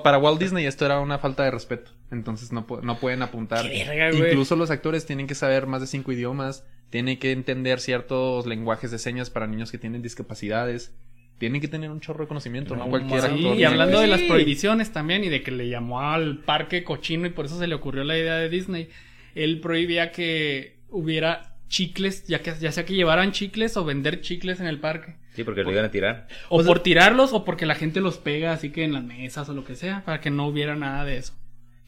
para 0.03 0.17
Walt 0.17 0.39
Disney 0.39 0.65
esto 0.65 0.85
era 0.85 0.99
una 0.99 1.19
falta 1.19 1.43
de 1.43 1.51
respeto. 1.51 1.91
Entonces 2.11 2.51
no, 2.51 2.65
no 2.81 2.99
pueden 2.99 3.21
apuntar. 3.21 3.61
Qué 3.63 3.85
verga, 3.85 4.11
güey. 4.17 4.31
Incluso 4.31 4.55
los 4.55 4.71
actores 4.71 5.05
tienen 5.05 5.27
que 5.27 5.35
saber 5.35 5.67
más 5.67 5.81
de 5.81 5.87
cinco 5.87 6.11
idiomas. 6.11 6.63
Tienen 6.93 7.17
que 7.17 7.31
entender 7.31 7.79
ciertos 7.79 8.45
lenguajes 8.45 8.91
de 8.91 8.99
señas 8.99 9.31
para 9.31 9.47
niños 9.47 9.71
que 9.71 9.79
tienen 9.79 10.03
discapacidades. 10.03 10.93
Tienen 11.39 11.59
que 11.59 11.67
tener 11.67 11.89
un 11.89 12.01
chorro 12.01 12.25
de 12.25 12.27
conocimiento, 12.27 12.75
¿no? 12.75 12.83
No 12.83 12.91
Cualquier. 12.91 13.19
Sí, 13.19 13.27
actor. 13.29 13.57
y 13.57 13.63
hablando 13.63 13.99
de 13.99 14.05
las 14.05 14.21
prohibiciones 14.21 14.91
también 14.91 15.23
y 15.23 15.29
de 15.29 15.41
que 15.41 15.49
le 15.49 15.69
llamó 15.69 16.01
al 16.01 16.43
parque 16.43 16.83
cochino 16.83 17.25
y 17.25 17.31
por 17.31 17.45
eso 17.45 17.57
se 17.57 17.65
le 17.65 17.73
ocurrió 17.73 18.03
la 18.03 18.15
idea 18.15 18.35
de 18.35 18.47
Disney, 18.47 18.89
él 19.33 19.59
prohibía 19.59 20.11
que 20.11 20.81
hubiera 20.87 21.55
chicles, 21.67 22.27
ya 22.27 22.43
que 22.43 22.53
ya 22.59 22.71
sea 22.71 22.85
que 22.85 22.93
llevaran 22.93 23.31
chicles 23.31 23.75
o 23.75 23.83
vender 23.83 24.21
chicles 24.21 24.59
en 24.59 24.67
el 24.67 24.79
parque. 24.79 25.15
Sí, 25.33 25.43
porque 25.43 25.63
lo 25.63 25.71
iban 25.71 25.85
a 25.85 25.89
tirar. 25.89 26.27
O, 26.49 26.63
por 26.63 26.81
tirarlos 26.81 27.33
o 27.33 27.43
porque 27.43 27.65
la 27.65 27.73
gente 27.73 28.01
los 28.01 28.19
pega 28.19 28.53
así 28.53 28.69
que 28.69 28.83
en 28.83 28.93
las 28.93 29.03
mesas 29.03 29.49
o 29.49 29.53
lo 29.55 29.65
que 29.65 29.73
sea, 29.73 30.05
para 30.05 30.21
que 30.21 30.29
no 30.29 30.45
hubiera 30.45 30.75
nada 30.75 31.05
de 31.05 31.17
eso. 31.17 31.33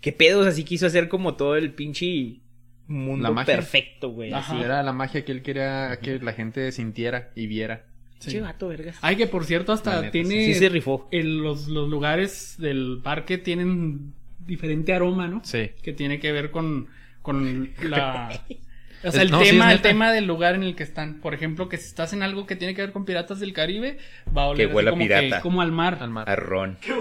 ¿Qué 0.02 0.12
pedos? 0.12 0.48
Así 0.48 0.64
quiso 0.64 0.88
hacer 0.88 1.10
como 1.10 1.36
todo 1.36 1.58
el 1.58 1.74
pinche 1.76 2.42
mundo 2.88 3.24
La 3.24 3.32
magia. 3.34 3.56
perfecto, 3.56 4.10
güey. 4.10 4.32
Así. 4.34 4.56
Era 4.58 4.84
la 4.84 4.94
magia 4.94 5.26
que 5.26 5.32
él 5.32 5.42
quería 5.42 5.98
que 6.02 6.20
la 6.20 6.34
gente 6.34 6.72
sintiera 6.72 7.32
y 7.36 7.48
viera. 7.48 7.86
Che, 8.20 8.42
vato, 8.42 8.68
vergas. 8.70 8.98
Ay, 9.02 9.18
que 9.18 9.28
por 9.28 9.46
cierto, 9.46 9.72
hasta 9.72 10.00
neta, 10.02 10.12
tiene. 10.12 10.46
Sí 10.46 10.54
se 10.56 10.70
rifó. 10.70 11.08
en 11.12 11.44
los, 11.44 11.68
los 11.68 11.90
lugares 11.90 12.56
del 12.58 13.00
parque 13.04 13.38
tienen 13.38 14.14
diferente 14.40 14.94
aroma, 14.94 15.28
¿no? 15.28 15.42
Sí. 15.44 15.72
Que 15.82 15.94
tiene 15.94 16.20
que 16.20 16.32
ver 16.32 16.50
con, 16.52 16.88
con 17.22 17.70
la. 17.84 18.42
O 19.06 19.12
sea, 19.12 19.22
el 19.22 19.32
no, 19.32 19.40
tema, 19.40 19.72
el 19.72 19.82
tema 19.82 20.12
del 20.12 20.26
lugar 20.26 20.56
en 20.56 20.64
el 20.64 20.76
que 20.76 20.84
están. 20.84 21.20
Por 21.22 21.34
ejemplo, 21.34 21.70
que 21.70 21.78
si 21.78 21.86
estás 21.88 22.14
en 22.14 22.24
algo 22.24 22.46
que 22.48 22.56
tiene 22.56 22.74
que 22.76 22.82
ver 22.82 22.92
con 22.92 23.06
piratas 23.06 23.40
del 23.40 23.54
Caribe, 23.54 23.98
va 24.36 24.44
a 24.44 24.48
oler 24.48 24.68
Que 24.68 24.74
huela 24.74 24.90
así 24.92 24.96
como, 24.98 25.06
pirata. 25.08 25.36
que- 25.38 25.42
como 25.42 25.62
al 25.62 25.72
mar. 25.72 25.98
Al 26.02 26.10
mar. 26.10 26.30
A 26.30 26.36
ron. 26.36 26.78
Sí, 26.82 26.92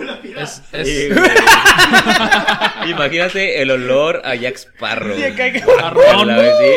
es- 0.73 1.15
güey. 1.15 1.31
Imagínate 2.91 3.63
el 3.63 3.71
olor 3.71 4.21
a 4.25 4.35
Jack 4.35 4.57
Sparrow. 4.57 5.17
Sí, 5.17 5.23
acá-. 5.25 5.53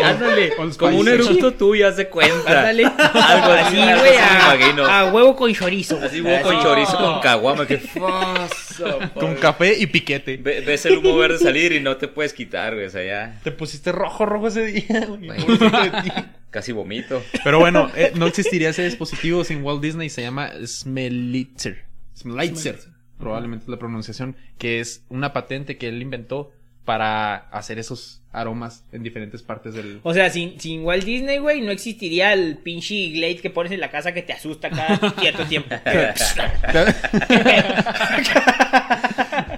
Ándale. 0.03 0.53
Como 0.77 0.97
un 0.99 1.07
eructo 1.07 1.53
tuyo, 1.53 1.87
haz 1.87 1.97
de 1.97 2.07
cuenta. 2.09 2.59
Ándale. 2.59 2.85
Algo 2.85 3.51
así, 3.51 3.75
güey, 3.75 4.17
a, 4.17 4.55
imagino. 4.55 4.85
a 4.85 5.05
huevo 5.11 5.35
con 5.35 5.53
chorizo. 5.53 5.99
Así 6.01 6.21
huevo 6.21 6.41
con 6.43 6.61
chorizo, 6.61 6.97
con 6.97 7.19
caguama. 7.21 7.65
Que 7.67 7.77
faso, 7.79 8.99
con 9.13 9.35
café 9.35 9.75
y 9.77 9.87
piquete. 9.87 10.37
Ve- 10.37 10.61
Ves 10.61 10.85
el 10.85 10.97
humo 10.97 11.17
verde 11.17 11.37
salir 11.39 11.71
y 11.71 11.79
no 11.79 11.97
te 11.97 12.07
puedes 12.07 12.33
quitar, 12.33 12.73
güey. 12.73 12.85
O 12.85 12.89
sea, 12.89 13.03
ya 13.03 13.39
Te 13.43 13.51
pusiste 13.51 13.91
rojo, 13.91 14.25
rojo 14.25 14.47
ese 14.47 14.65
día. 14.65 15.05
güey. 15.07 15.16
Casi 16.49 16.71
vomito. 16.71 17.21
Pero 17.43 17.59
bueno, 17.59 17.89
eh, 17.95 18.11
no 18.15 18.25
existiría 18.27 18.69
ese 18.69 18.83
dispositivo 18.83 19.43
sin 19.43 19.63
Walt 19.63 19.81
Disney. 19.81 20.09
Se 20.09 20.21
llama 20.21 20.51
Smelitzer. 20.65 21.85
Smelitzer. 22.15 22.79
Probablemente 23.19 23.63
es 23.63 23.69
la 23.69 23.77
pronunciación. 23.77 24.35
Que 24.57 24.79
es 24.79 25.03
una 25.09 25.33
patente 25.33 25.77
que 25.77 25.89
él 25.89 26.01
inventó 26.01 26.51
para 26.87 27.35
hacer 27.51 27.79
esos 27.79 28.21
aromas 28.31 28.85
en 28.93 29.03
diferentes 29.03 29.43
partes 29.43 29.73
del... 29.73 29.99
O 30.03 30.13
sea, 30.13 30.29
sin, 30.29 30.57
sin 30.57 30.85
Walt 30.85 31.03
Disney, 31.03 31.37
güey, 31.39 31.59
no 31.59 31.71
existiría 31.71 32.31
el 32.31 32.59
pinche 32.59 33.09
Glade 33.09 33.39
que 33.41 33.49
pones 33.49 33.73
en 33.73 33.81
la 33.81 33.91
casa 33.91 34.13
que 34.13 34.21
te 34.21 34.31
asusta 34.31 34.69
cada 34.69 34.97
cierto 35.19 35.43
tiempo. 35.45 35.67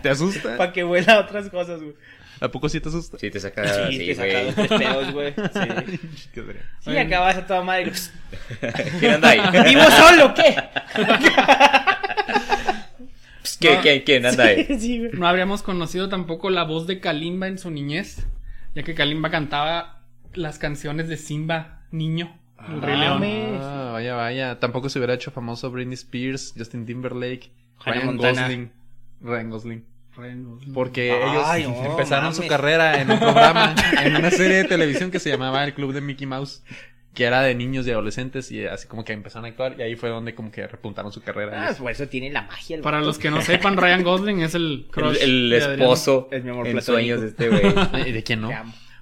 ¿Te 0.01 0.09
asusta? 0.09 0.57
Para 0.57 0.73
que 0.73 0.81
vuela 0.81 1.13
a 1.13 1.19
otras 1.19 1.49
cosas, 1.49 1.79
güey. 1.81 1.93
¿A 2.41 2.47
poco 2.49 2.69
sí 2.69 2.79
te 2.79 2.89
asusta? 2.89 3.17
Sí, 3.19 3.29
te 3.29 3.39
saca. 3.39 3.87
Sí, 3.89 3.97
sí, 3.97 4.05
te 4.07 4.15
saca 4.15 4.27
güey. 4.31 4.45
dos, 4.45 4.55
tres 4.55 4.69
pedos, 4.69 5.11
güey. 5.11 5.33
Sí, 5.35 6.29
¿Qué 6.33 6.43
sí 6.79 6.97
acá 6.97 7.19
vas 7.19 7.35
a 7.37 7.45
toda 7.47 7.61
madre. 7.63 7.91
¿Quién 8.99 9.13
anda 9.13 9.29
ahí? 9.29 9.39
¿Vivo 9.65 9.83
solo 9.83 10.33
qué? 10.33 10.55
¿Quién, 13.59 13.75
No. 13.75 13.81
quién, 13.81 14.01
quién 14.03 14.25
anda 14.25 14.43
ahí? 14.45 14.65
Sí. 14.79 15.01
No 15.13 15.27
habríamos 15.27 15.63
conocido 15.63 16.07
tampoco 16.09 16.49
la 16.49 16.63
voz 16.63 16.87
de 16.87 16.99
Kalimba 16.99 17.47
en 17.47 17.57
su 17.57 17.71
niñez, 17.71 18.25
ya 18.75 18.83
que 18.83 18.95
Kalimba 18.95 19.29
cantaba 19.31 20.03
las 20.33 20.59
canciones 20.59 21.09
de 21.09 21.17
Simba, 21.17 21.81
niño, 21.91 22.37
el 22.69 22.81
Rey 22.81 22.97
León. 22.97 23.13
mames. 23.15 23.61
Ah, 23.61 23.89
vaya, 23.93 24.15
vaya. 24.15 24.59
Tampoco 24.59 24.87
se 24.89 24.99
hubiera 24.99 25.13
hecho 25.13 25.31
famoso 25.31 25.71
Britney 25.71 25.95
Spears, 25.95 26.53
Justin 26.57 26.85
Timberlake, 26.85 27.51
Hannah 27.79 27.95
Ryan 27.97 28.05
Montana. 28.05 28.41
Gosling. 28.43 28.71
Ryan 29.21 29.49
Gosling. 29.49 29.85
Porque 30.73 31.11
Ay, 31.45 31.63
ellos 31.63 31.77
no, 31.77 31.91
empezaron 31.91 32.33
su 32.33 32.45
carrera 32.47 33.01
en 33.01 33.11
un 33.11 33.19
programa, 33.19 33.75
en 34.03 34.15
una 34.15 34.31
serie 34.31 34.57
de 34.57 34.63
televisión 34.65 35.11
que 35.11 35.19
se 35.19 35.29
llamaba 35.29 35.63
El 35.63 35.73
Club 35.73 35.93
de 35.93 36.01
Mickey 36.01 36.27
Mouse, 36.27 36.63
que 37.13 37.25
era 37.25 37.41
de 37.41 37.55
niños 37.55 37.87
y 37.87 37.91
adolescentes 37.91 38.51
y 38.51 38.65
así 38.65 38.87
como 38.87 39.03
que 39.03 39.13
empezaron 39.13 39.45
a 39.45 39.49
actuar 39.49 39.75
y 39.77 39.81
ahí 39.81 39.95
fue 39.95 40.09
donde 40.09 40.35
como 40.35 40.51
que 40.51 40.65
repuntaron 40.67 41.11
su 41.11 41.21
carrera. 41.21 41.69
Ah, 41.69 41.75
por 41.77 41.91
eso 41.91 42.07
tiene 42.07 42.31
la 42.31 42.43
magia. 42.43 42.77
el 42.77 42.81
Para 42.81 43.01
los 43.01 43.17
que 43.17 43.29
no 43.29 43.41
sepan, 43.41 43.77
Ryan 43.77 44.03
Gosling 44.03 44.41
es 44.41 44.55
el 44.55 44.87
crush 44.91 45.17
el 45.21 45.51
esposo 45.51 46.29
Es 46.31 46.43
mi 46.43 46.51
amor 46.51 46.67
en 46.67 46.81
sueños 46.81 47.21
de 47.21 47.27
este 47.27 47.49
güey. 47.49 47.73
¿Y 48.07 48.11
de 48.11 48.23
quién 48.23 48.41
no? 48.41 48.51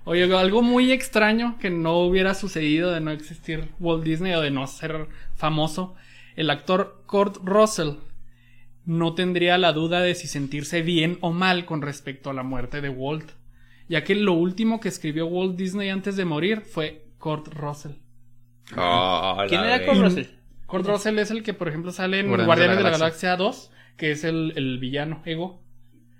Oye, 0.05 0.23
algo 0.37 0.61
muy 0.61 0.93
extraño 0.93 1.57
que 1.59 1.69
no 1.69 1.99
hubiera 1.99 2.33
sucedido 2.33 2.91
de 2.91 3.01
no 3.01 3.11
existir 3.11 3.69
Walt 3.79 4.05
Disney 4.05 4.33
o 4.33 4.41
de 4.41 4.51
no 4.51 4.65
ser 4.65 5.07
famoso. 5.35 5.95
El 6.37 6.49
actor 6.49 7.03
Kurt 7.07 7.37
Russell 7.43 7.95
no 8.87 9.13
tendría 9.13 9.57
la 9.57 9.73
duda 9.73 10.01
de 10.01 10.15
si 10.15 10.27
sentirse 10.27 10.81
bien 10.81 11.17
o 11.19 11.31
mal 11.31 11.65
con 11.65 11.81
respecto 11.81 12.29
a 12.29 12.33
la 12.33 12.41
muerte 12.41 12.79
de 12.79 12.87
Walt, 12.87 13.31
ya 13.89 14.05
que 14.05 14.15
lo 14.15 14.31
último 14.33 14.79
que 14.79 14.87
escribió 14.87 15.27
Walt 15.27 15.57
Disney 15.57 15.89
antes 15.89 16.15
de 16.15 16.23
morir 16.23 16.61
fue 16.61 17.05
Kurt 17.19 17.49
Russell. 17.49 17.91
Oh, 18.77 19.43
¿Quién 19.49 19.61
era 19.61 19.85
con 19.85 20.01
Russell? 20.01 20.27
Kurt 20.67 20.87
Russell 20.87 21.19
es 21.19 21.31
el 21.31 21.43
que, 21.43 21.53
por 21.53 21.67
ejemplo, 21.67 21.91
sale 21.91 22.21
en 22.21 22.29
Guardianes 22.29 22.77
de 22.77 22.83
de 22.83 22.83
la 22.83 22.91
la 22.91 22.97
Galaxia 22.97 23.35
2, 23.35 23.71
que 23.97 24.11
es 24.11 24.23
el, 24.23 24.53
el 24.55 24.79
villano 24.79 25.21
Ego. 25.25 25.61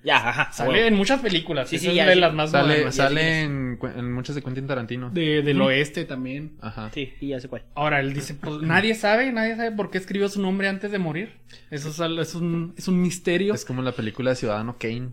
Ya, 0.08 0.30
ajá. 0.30 0.54
Sale 0.54 0.88
en 0.88 0.94
muchas 0.94 1.20
películas. 1.22 1.68
Sí, 1.70 1.76
esa 1.76 1.84
sí, 1.84 1.90
es 1.90 1.96
ya, 1.98 2.06
de 2.06 2.14
sí. 2.14 2.20
las 2.22 2.34
más 2.34 2.52
Sale, 2.52 2.68
modernas. 2.68 2.96
sale 2.96 3.42
en, 3.42 3.78
en 3.98 4.14
muchas 4.14 4.36
de 4.36 4.42
Quentin 4.42 4.66
Tarantino. 4.66 5.10
De- 5.10 5.42
del 5.42 5.62
oeste 5.62 6.06
también. 6.06 6.56
Ajá. 6.62 6.90
Sí, 6.94 7.12
sí, 7.20 7.28
ya 7.28 7.42
sé 7.42 7.50
cuál. 7.50 7.66
Ahora 7.76 8.00
él 8.00 8.14
dice, 8.14 8.34
pues 8.36 8.62
nadie 8.62 8.96
sabe, 8.96 9.34
nadie 9.34 9.58
sabe 9.58 9.74
por 9.74 9.92
qué 9.92 9.98
escribió 9.98 10.30
su 10.30 10.42
nombre 10.42 10.70
antes 10.70 10.92
de 10.94 10.98
morir. 10.98 11.42
Eso 11.72 11.90
es, 11.90 12.36
un, 12.36 12.74
es 12.78 12.88
un 12.88 13.02
misterio. 13.02 13.54
Es 13.54 13.66
como 13.66 13.82
la 13.82 13.92
película 13.92 14.30
de 14.30 14.38
Ciudadano 14.38 14.78
Kane. 14.80 15.10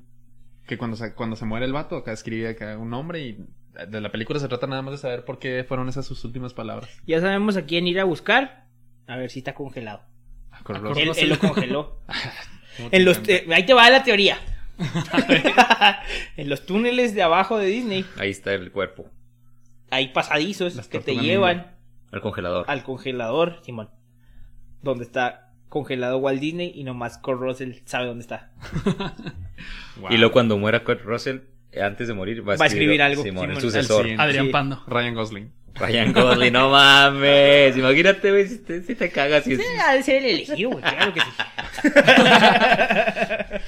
Que 0.66 0.78
cuando 0.78 0.96
se, 0.96 1.12
cuando 1.14 1.34
se 1.34 1.44
muere 1.44 1.66
el 1.66 1.72
vato, 1.72 1.96
acá 1.96 2.12
escribe 2.12 2.48
acá 2.50 2.78
un 2.78 2.90
nombre 2.90 3.20
y 3.20 3.44
de 3.88 4.00
la 4.00 4.12
película 4.12 4.38
se 4.38 4.46
trata 4.46 4.68
nada 4.68 4.82
más 4.82 4.92
de 4.92 4.98
saber 4.98 5.24
por 5.24 5.40
qué 5.40 5.64
fueron 5.66 5.88
esas 5.88 6.06
sus 6.06 6.24
últimas 6.24 6.54
palabras. 6.54 6.88
Ya 7.04 7.20
sabemos 7.20 7.56
a 7.56 7.64
quién 7.66 7.88
ir 7.88 7.98
a 7.98 8.04
buscar. 8.04 8.66
A 9.08 9.16
ver 9.16 9.28
si 9.30 9.40
está 9.40 9.54
congelado. 9.54 10.02
Él, 10.96 11.10
él 11.16 11.28
lo 11.30 11.38
congeló. 11.40 12.00
¿Cómo 12.76 12.90
te 12.90 12.96
en 12.96 13.04
los, 13.04 13.20
eh, 13.28 13.44
ahí 13.52 13.66
te 13.66 13.74
va 13.74 13.90
la 13.90 14.02
teoría. 14.04 14.38
en 16.36 16.48
los 16.48 16.66
túneles 16.66 17.14
de 17.14 17.22
abajo 17.22 17.58
de 17.58 17.66
Disney 17.66 18.04
Ahí 18.18 18.30
está 18.30 18.52
el 18.54 18.70
cuerpo. 18.72 19.06
hay 19.90 20.08
pasadizos 20.08 20.74
Las 20.74 20.88
que 20.88 21.00
te 21.00 21.16
llevan 21.16 21.72
El 22.12 22.20
congelador. 22.20 22.64
al 22.68 22.82
congelador, 22.82 23.60
Simón. 23.62 23.90
Donde 24.82 25.04
está 25.04 25.52
congelado 25.68 26.18
Walt 26.18 26.40
Disney 26.40 26.72
y 26.74 26.84
nomás 26.84 27.18
Kurt 27.18 27.40
Russell 27.40 27.72
sabe 27.84 28.06
dónde 28.06 28.22
está. 28.22 28.52
Wow. 30.00 30.10
Y 30.10 30.16
luego 30.18 30.32
cuando 30.32 30.58
muera 30.58 30.84
Kurt 30.84 31.02
Russell, 31.02 31.38
eh, 31.72 31.82
antes 31.82 32.06
de 32.08 32.14
morir, 32.14 32.40
va 32.46 32.54
a 32.54 32.56
Va 32.56 32.64
a 32.64 32.66
escribir, 32.66 33.00
escribir 33.00 33.02
algo, 33.02 33.22
Simón, 33.22 33.50
el 33.50 33.60
sucesor. 33.60 34.06
al. 34.06 34.20
Adrián 34.20 34.46
Sí. 34.46 34.52
Pando. 34.52 34.82
Ryan 34.86 35.14
Gosling. 35.14 35.52
Ryan 35.74 36.12
Gosling, 36.12 36.52
no 36.52 36.70
mames. 36.70 37.76
Imagínate, 37.76 38.30
güey, 38.30 38.46
si 38.48 38.58
te, 38.58 38.82
si 38.82 38.94
te 38.94 39.10
cagas. 39.10 39.46
y 39.48 39.54
es- 39.54 39.60
ha 39.84 39.94
de 39.94 40.02
ser 40.04 40.16
el 40.24 40.26
elegido, 40.42 40.70
güey, 40.70 40.82
claro 40.82 41.12
que 41.14 41.20
sí. 41.20 41.26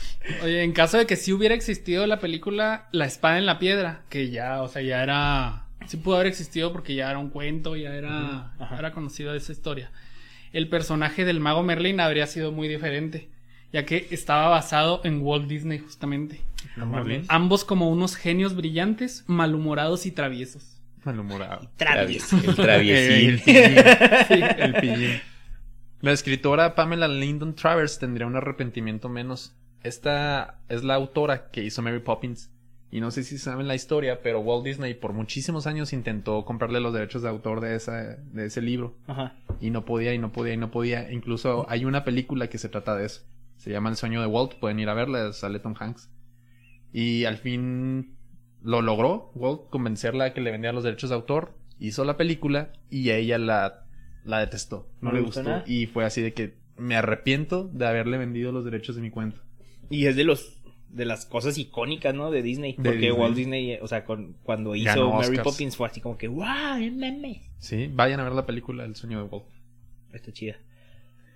Oye, 0.43 0.63
en 0.63 0.73
caso 0.73 0.99
de 0.99 1.07
que 1.07 1.17
sí 1.17 1.33
hubiera 1.33 1.55
existido 1.55 2.07
la 2.07 2.21
película 2.21 2.89
La 2.93 3.07
espada 3.07 3.39
en 3.39 3.47
la 3.47 3.59
piedra, 3.59 4.03
que 4.09 4.31
ya, 4.31 4.63
o 4.63 4.69
sea, 4.69 4.83
ya 4.83 5.03
era... 5.03 5.63
Sí 5.87 5.97
pudo 5.99 6.17
haber 6.17 6.27
existido 6.27 6.73
porque 6.73 6.95
ya 6.95 7.11
era 7.11 7.19
un 7.19 7.31
cuento, 7.31 7.77
ya 7.77 7.95
era, 7.95 8.53
Ajá. 8.59 8.79
era 8.79 8.93
conocido 8.93 9.35
esa 9.35 9.53
historia. 9.53 9.91
El 10.53 10.69
personaje 10.69 11.25
del 11.25 11.39
mago 11.39 11.63
Merlin 11.63 12.01
habría 12.01 12.27
sido 12.27 12.51
muy 12.51 12.67
diferente, 12.67 13.29
ya 13.73 13.85
que 13.85 14.09
estaba 14.11 14.49
basado 14.49 15.01
en 15.05 15.21
Walt 15.23 15.47
Disney 15.47 15.79
justamente. 15.79 16.41
Ambos 17.29 17.65
como 17.65 17.89
unos 17.91 18.17
genios 18.17 18.57
brillantes, 18.57 19.25
malhumorados 19.27 20.07
y 20.07 20.11
traviesos. 20.11 20.77
Malhumorado. 21.05 21.71
Travieso. 21.77 22.37
El 22.45 22.57
traviesín. 22.57 23.31
El 23.31 23.41
pillín. 23.43 23.79
Sí, 24.27 24.41
el 24.59 24.75
pillín. 24.75 25.21
La 26.01 26.13
escritora 26.13 26.75
Pamela 26.75 27.09
Lyndon 27.09 27.55
Travers 27.55 27.99
tendría 27.99 28.27
un 28.27 28.37
arrepentimiento 28.37 29.09
menos. 29.09 29.57
Esta 29.83 30.61
es 30.69 30.85
la 30.85 30.95
autora 30.95 31.51
que 31.51 31.65
hizo 31.65 31.81
Mary 31.81 32.01
Poppins. 32.01 32.51
Y 32.91 33.01
no 33.01 33.11
sé 33.11 33.25
si 33.25 33.39
saben 33.39 33.67
la 33.67 33.75
historia, 33.75 34.21
pero 34.23 34.41
Walt 34.41 34.65
Disney 34.65 34.95
por 34.95 35.13
muchísimos 35.13 35.67
años 35.67 35.93
intentó 35.93 36.45
comprarle 36.45 36.81
los 36.81 36.93
derechos 36.93 37.23
de 37.23 37.29
autor 37.29 37.61
de, 37.61 37.75
esa, 37.75 38.17
de 38.17 38.47
ese 38.47 38.61
libro. 38.61 38.95
Ajá. 39.07 39.35
Y 39.61 39.71
no 39.71 39.85
podía, 39.85 40.13
y 40.13 40.19
no 40.19 40.33
podía, 40.33 40.55
y 40.55 40.59
no 40.59 40.71
podía. 40.71 41.11
Incluso 41.11 41.67
hay 41.69 41.85
una 41.85 42.05
película 42.05 42.49
que 42.49 42.59
se 42.59 42.69
trata 42.69 42.95
de 42.95 43.07
eso. 43.07 43.23
Se 43.57 43.71
llama 43.71 43.89
El 43.89 43.97
sueño 43.97 44.21
de 44.21 44.27
Walt. 44.27 44.55
Pueden 44.55 44.79
ir 44.79 44.89
a 44.89 44.95
verla, 44.95 45.33
sale 45.33 45.59
Tom 45.61 45.75
Hanks. 45.79 46.11
Y 46.93 47.25
al 47.25 47.39
fin 47.39 48.17
lo 48.63 48.83
logró, 48.83 49.31
Walt, 49.35 49.69
convencerla 49.71 50.27
a 50.27 50.35
que 50.35 50.41
le 50.41 50.51
vendiera 50.51 50.75
los 50.75 50.85
derechos 50.85 51.11
de 51.11 51.17
autor. 51.17 51.55
Hizo 51.79 52.05
la 52.05 52.17
película 52.17 52.73
y 52.91 53.11
ella 53.11 53.39
la, 53.39 53.86
la 54.27 54.41
detestó. 54.41 54.89
No, 55.01 55.11
¿No 55.11 55.17
le 55.17 55.23
gustó 55.23 55.43
nada? 55.43 55.65
Y 55.67 55.87
fue 55.87 56.05
así 56.05 56.21
de 56.21 56.35
que 56.35 56.55
me 56.77 56.97
arrepiento 56.97 57.69
de 57.73 57.87
haberle 57.87 58.19
vendido 58.19 58.53
los 58.53 58.65
derechos 58.65 58.97
de 58.97 59.03
mi 59.03 59.11
cuenta. 59.11 59.41
Y 59.89 60.07
es 60.07 60.17
de 60.17 60.25
los 60.25 60.57
de 60.89 61.05
las 61.05 61.27
cosas 61.27 61.59
icónicas, 61.59 62.15
¿no? 62.15 62.31
De 62.31 62.43
Disney. 62.43 62.73
De 62.73 62.83
porque 62.83 62.99
Disney. 62.99 63.13
Walt 63.13 63.37
Disney, 63.37 63.79
o 63.81 63.87
sea, 63.87 64.05
con, 64.05 64.37
cuando 64.43 64.75
hizo 64.75 64.87
Ganó 64.87 65.13
Mary 65.13 65.37
Oscars. 65.37 65.45
Poppins 65.45 65.77
fue 65.77 65.89
así 65.89 66.01
como 66.01 66.17
que, 66.17 66.29
¡wow! 66.29 66.77
¡El 66.81 66.93
meme! 66.93 67.51
Sí, 67.59 67.91
vayan 67.93 68.21
a 68.21 68.25
ver 68.25 68.33
la 68.33 68.47
película 68.47 68.85
El 68.85 68.97
sueño 68.97 69.19
de 69.19 69.25
Walt. 69.25 69.47
Está 70.13 70.33
chida. 70.33 70.57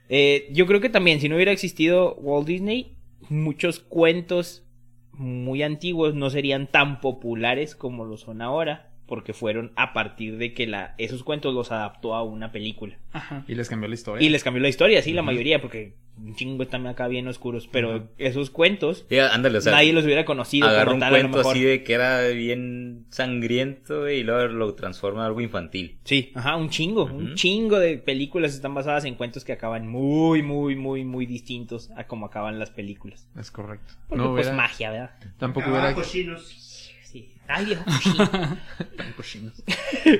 Eh, 0.09 0.49
yo 0.53 0.66
creo 0.66 0.80
que 0.80 0.88
también, 0.88 1.20
si 1.20 1.28
no 1.28 1.36
hubiera 1.36 1.53
existido 1.53 2.14
Walt 2.16 2.47
Disney, 2.47 2.97
muchos 3.28 3.80
cuentos 3.80 4.64
muy 5.12 5.62
antiguos 5.62 6.14
no 6.14 6.30
serían 6.30 6.66
tan 6.66 7.01
populares 7.01 7.74
como 7.74 8.05
lo 8.05 8.16
son 8.16 8.41
ahora. 8.41 8.89
Porque 9.11 9.34
fueron 9.34 9.72
a 9.74 9.92
partir 9.92 10.38
de 10.38 10.54
que 10.54 10.68
la, 10.68 10.94
esos 10.96 11.24
cuentos 11.24 11.52
los 11.52 11.72
adaptó 11.72 12.14
a 12.14 12.22
una 12.22 12.52
película. 12.52 12.96
Ajá. 13.12 13.44
Y 13.48 13.56
les 13.56 13.68
cambió 13.68 13.88
la 13.88 13.94
historia. 13.94 14.24
Y 14.24 14.30
les 14.30 14.44
cambió 14.44 14.62
la 14.62 14.68
historia, 14.68 15.02
sí, 15.02 15.12
la 15.12 15.22
mayoría, 15.22 15.61
porque 15.61 15.96
un 16.16 16.36
chingo 16.36 16.62
están 16.62 16.86
acá 16.86 17.08
bien 17.08 17.26
oscuros. 17.26 17.66
Pero 17.66 18.08
esos 18.18 18.50
cuentos, 18.50 19.04
Sí, 19.08 19.18
ándale, 19.18 19.58
o 19.58 19.61
sea, 19.61 19.72
nadie 19.72 19.92
los 19.92 20.04
hubiera 20.04 20.24
conocido 20.24 20.68
agarra 20.68 20.84
como 20.84 20.94
un 20.94 21.00
tal, 21.00 21.08
a 21.08 21.16
lo 21.16 21.22
cuento 21.22 21.38
mejor. 21.38 21.56
así 21.56 21.64
de 21.64 21.82
que 21.82 21.92
era 21.92 22.28
bien 22.28 23.06
sangriento 23.08 24.08
y 24.08 24.22
luego 24.22 24.46
lo 24.52 24.74
transforma 24.74 25.22
en 25.22 25.26
algo 25.26 25.40
infantil. 25.40 25.98
Sí, 26.04 26.30
ajá, 26.36 26.54
un 26.56 26.70
chingo, 26.70 27.04
un 27.06 27.34
chingo 27.34 27.80
de 27.80 27.98
películas 27.98 28.54
están 28.54 28.74
basadas 28.74 29.04
en 29.06 29.16
cuentos 29.16 29.44
que 29.44 29.52
acaban 29.52 29.88
muy, 29.88 30.42
muy, 30.42 30.76
muy, 30.76 31.04
muy 31.04 31.26
distintos 31.26 31.90
a 31.96 32.04
como 32.06 32.26
acaban 32.26 32.61
las 32.61 32.70
películas. 32.70 33.28
Es 33.36 33.50
correcto. 33.50 33.94
Porque 34.08 34.22
no 34.22 34.30
pues 34.30 34.46
hubiera, 34.46 34.56
magia, 34.56 34.90
¿verdad? 34.92 35.11
tampoco 35.36 35.68
hubiera, 35.70 35.88
Abajo, 35.88 36.02
chinos. 36.08 36.66
Sí. 37.11 37.34
Ay, 37.48 37.64
viejo 37.64 37.84
cochino. 37.84 38.30
Tan 38.96 39.12
cochinos. 39.16 39.62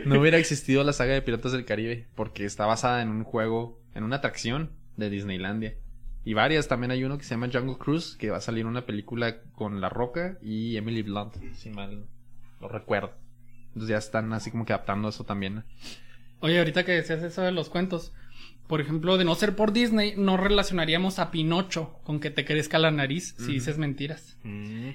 No 0.07 0.21
hubiera 0.21 0.39
existido 0.39 0.83
la 0.83 0.93
saga 0.93 1.15
de 1.15 1.23
Piratas 1.23 1.53
del 1.53 1.65
Caribe 1.65 2.09
porque 2.17 2.45
está 2.45 2.67
basada 2.67 3.01
en 3.01 3.11
un 3.11 3.23
juego, 3.23 3.81
en 3.95 4.03
una 4.03 4.17
atracción 4.17 4.73
de 4.97 5.09
Disneylandia. 5.09 5.77
Y 6.25 6.35
varias, 6.35 6.67
también 6.67 6.91
hay 6.91 7.05
uno 7.05 7.17
que 7.17 7.25
se 7.25 7.31
llama 7.31 7.49
Jungle 7.53 7.79
Cruise, 7.79 8.17
que 8.17 8.31
va 8.31 8.39
a 8.39 8.43
salir 8.43 8.67
una 8.67 8.87
película 8.87 9.41
con 9.53 9.81
La 9.81 9.89
Roca 9.89 10.37
y 10.43 10.77
Emily 10.77 11.03
Blunt, 11.03 11.37
si 11.55 11.71
mal 11.71 12.07
lo 12.61 12.69
recuerdo. 12.69 13.15
Entonces 13.69 13.89
ya 13.89 13.99
están 13.99 14.33
así 14.33 14.51
como 14.51 14.67
que 14.67 14.73
adaptando 14.73 15.09
eso 15.09 15.25
también. 15.25 15.65
Oye, 16.41 16.59
ahorita 16.59 16.85
que 16.85 16.93
decías 16.93 17.23
eso 17.23 17.43
de 17.43 17.53
los 17.53 17.71
cuentos, 17.71 18.13
por 18.71 18.81
ejemplo, 18.81 19.19
de 19.19 19.25
no 19.25 19.35
ser 19.35 19.57
por 19.57 19.73
Disney, 19.73 20.15
no 20.17 20.37
relacionaríamos 20.37 21.19
a 21.19 21.33
Pinocho 21.33 21.99
con 22.05 22.21
que 22.21 22.31
te 22.31 22.45
crezca 22.45 22.79
la 22.79 22.93
nariz 22.93 23.35
si 23.37 23.55
dices 23.55 23.79
mentiras. 23.79 24.37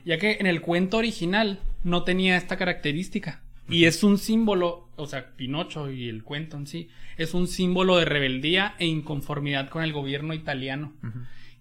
Ya 0.05 0.17
que 0.17 0.38
en 0.39 0.47
el 0.47 0.61
cuento 0.61 0.95
original 0.95 1.59
no 1.84 2.03
tenía 2.03 2.38
esta 2.38 2.55
característica. 2.55 3.43
Y 3.67 3.84
es 3.84 4.01
un 4.01 4.17
símbolo, 4.17 4.88
o 4.95 5.07
sea, 5.07 5.36
Pinocho 5.36 5.91
y 5.91 6.07
el 6.07 6.23
cuento 6.23 6.55
en 6.55 6.67
sí, 6.67 6.88
es 7.17 7.34
un 7.34 7.49
símbolo 7.49 7.97
de 7.97 8.05
rebeldía 8.05 8.76
e 8.80 8.86
inconformidad 8.86 9.67
con 9.67 9.84
el 9.84 9.91
gobierno 9.91 10.34
italiano. 10.34 10.93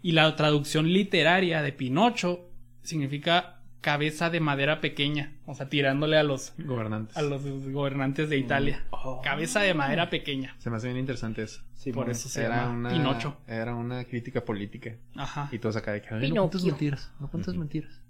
Y 0.00 0.12
la 0.12 0.36
traducción 0.36 0.92
literaria 0.92 1.62
de 1.62 1.72
Pinocho 1.72 2.48
significa 2.84 3.60
cabeza 3.84 4.30
de 4.30 4.40
madera 4.40 4.80
pequeña. 4.80 5.34
O 5.44 5.54
sea, 5.54 5.68
tirándole 5.68 6.16
a 6.16 6.22
los, 6.22 6.54
Gobernantes. 6.56 7.14
a 7.18 7.20
los 7.22 7.42
gobernantes 7.70 8.30
de 8.30 8.38
Italia. 8.38 8.82
Oh. 8.88 9.20
Cabeza 9.22 9.60
de 9.60 9.74
madera 9.74 10.08
pequeña. 10.08 10.56
Se 10.58 10.70
me 10.70 10.76
hace 10.78 10.86
bien 10.86 10.98
interesante 10.98 11.42
eso. 11.42 11.60
Por 11.92 12.08
eso 12.08 12.30
se 12.30 12.42
era 12.44 12.62
llama 12.62 12.70
una, 12.70 12.88
Pinocho. 12.88 13.36
Era 13.46 13.74
una 13.74 14.04
crítica 14.04 14.42
política. 14.42 14.96
Ajá. 15.16 15.50
Y 15.52 15.58
todos 15.58 15.76
acá 15.76 15.92
de 15.92 16.00
que, 16.00 16.14
"Ay, 16.14 16.32
no 16.32 16.48
cuentes 16.48 16.64
mentiras, 16.64 17.12
no 17.20 17.28
cuentes 17.30 17.54
mentiras. 17.54 18.00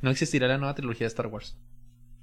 No 0.00 0.10
existirá 0.10 0.48
la 0.48 0.56
nueva 0.56 0.74
trilogía 0.74 1.04
de 1.04 1.08
Star 1.08 1.26
Wars. 1.26 1.58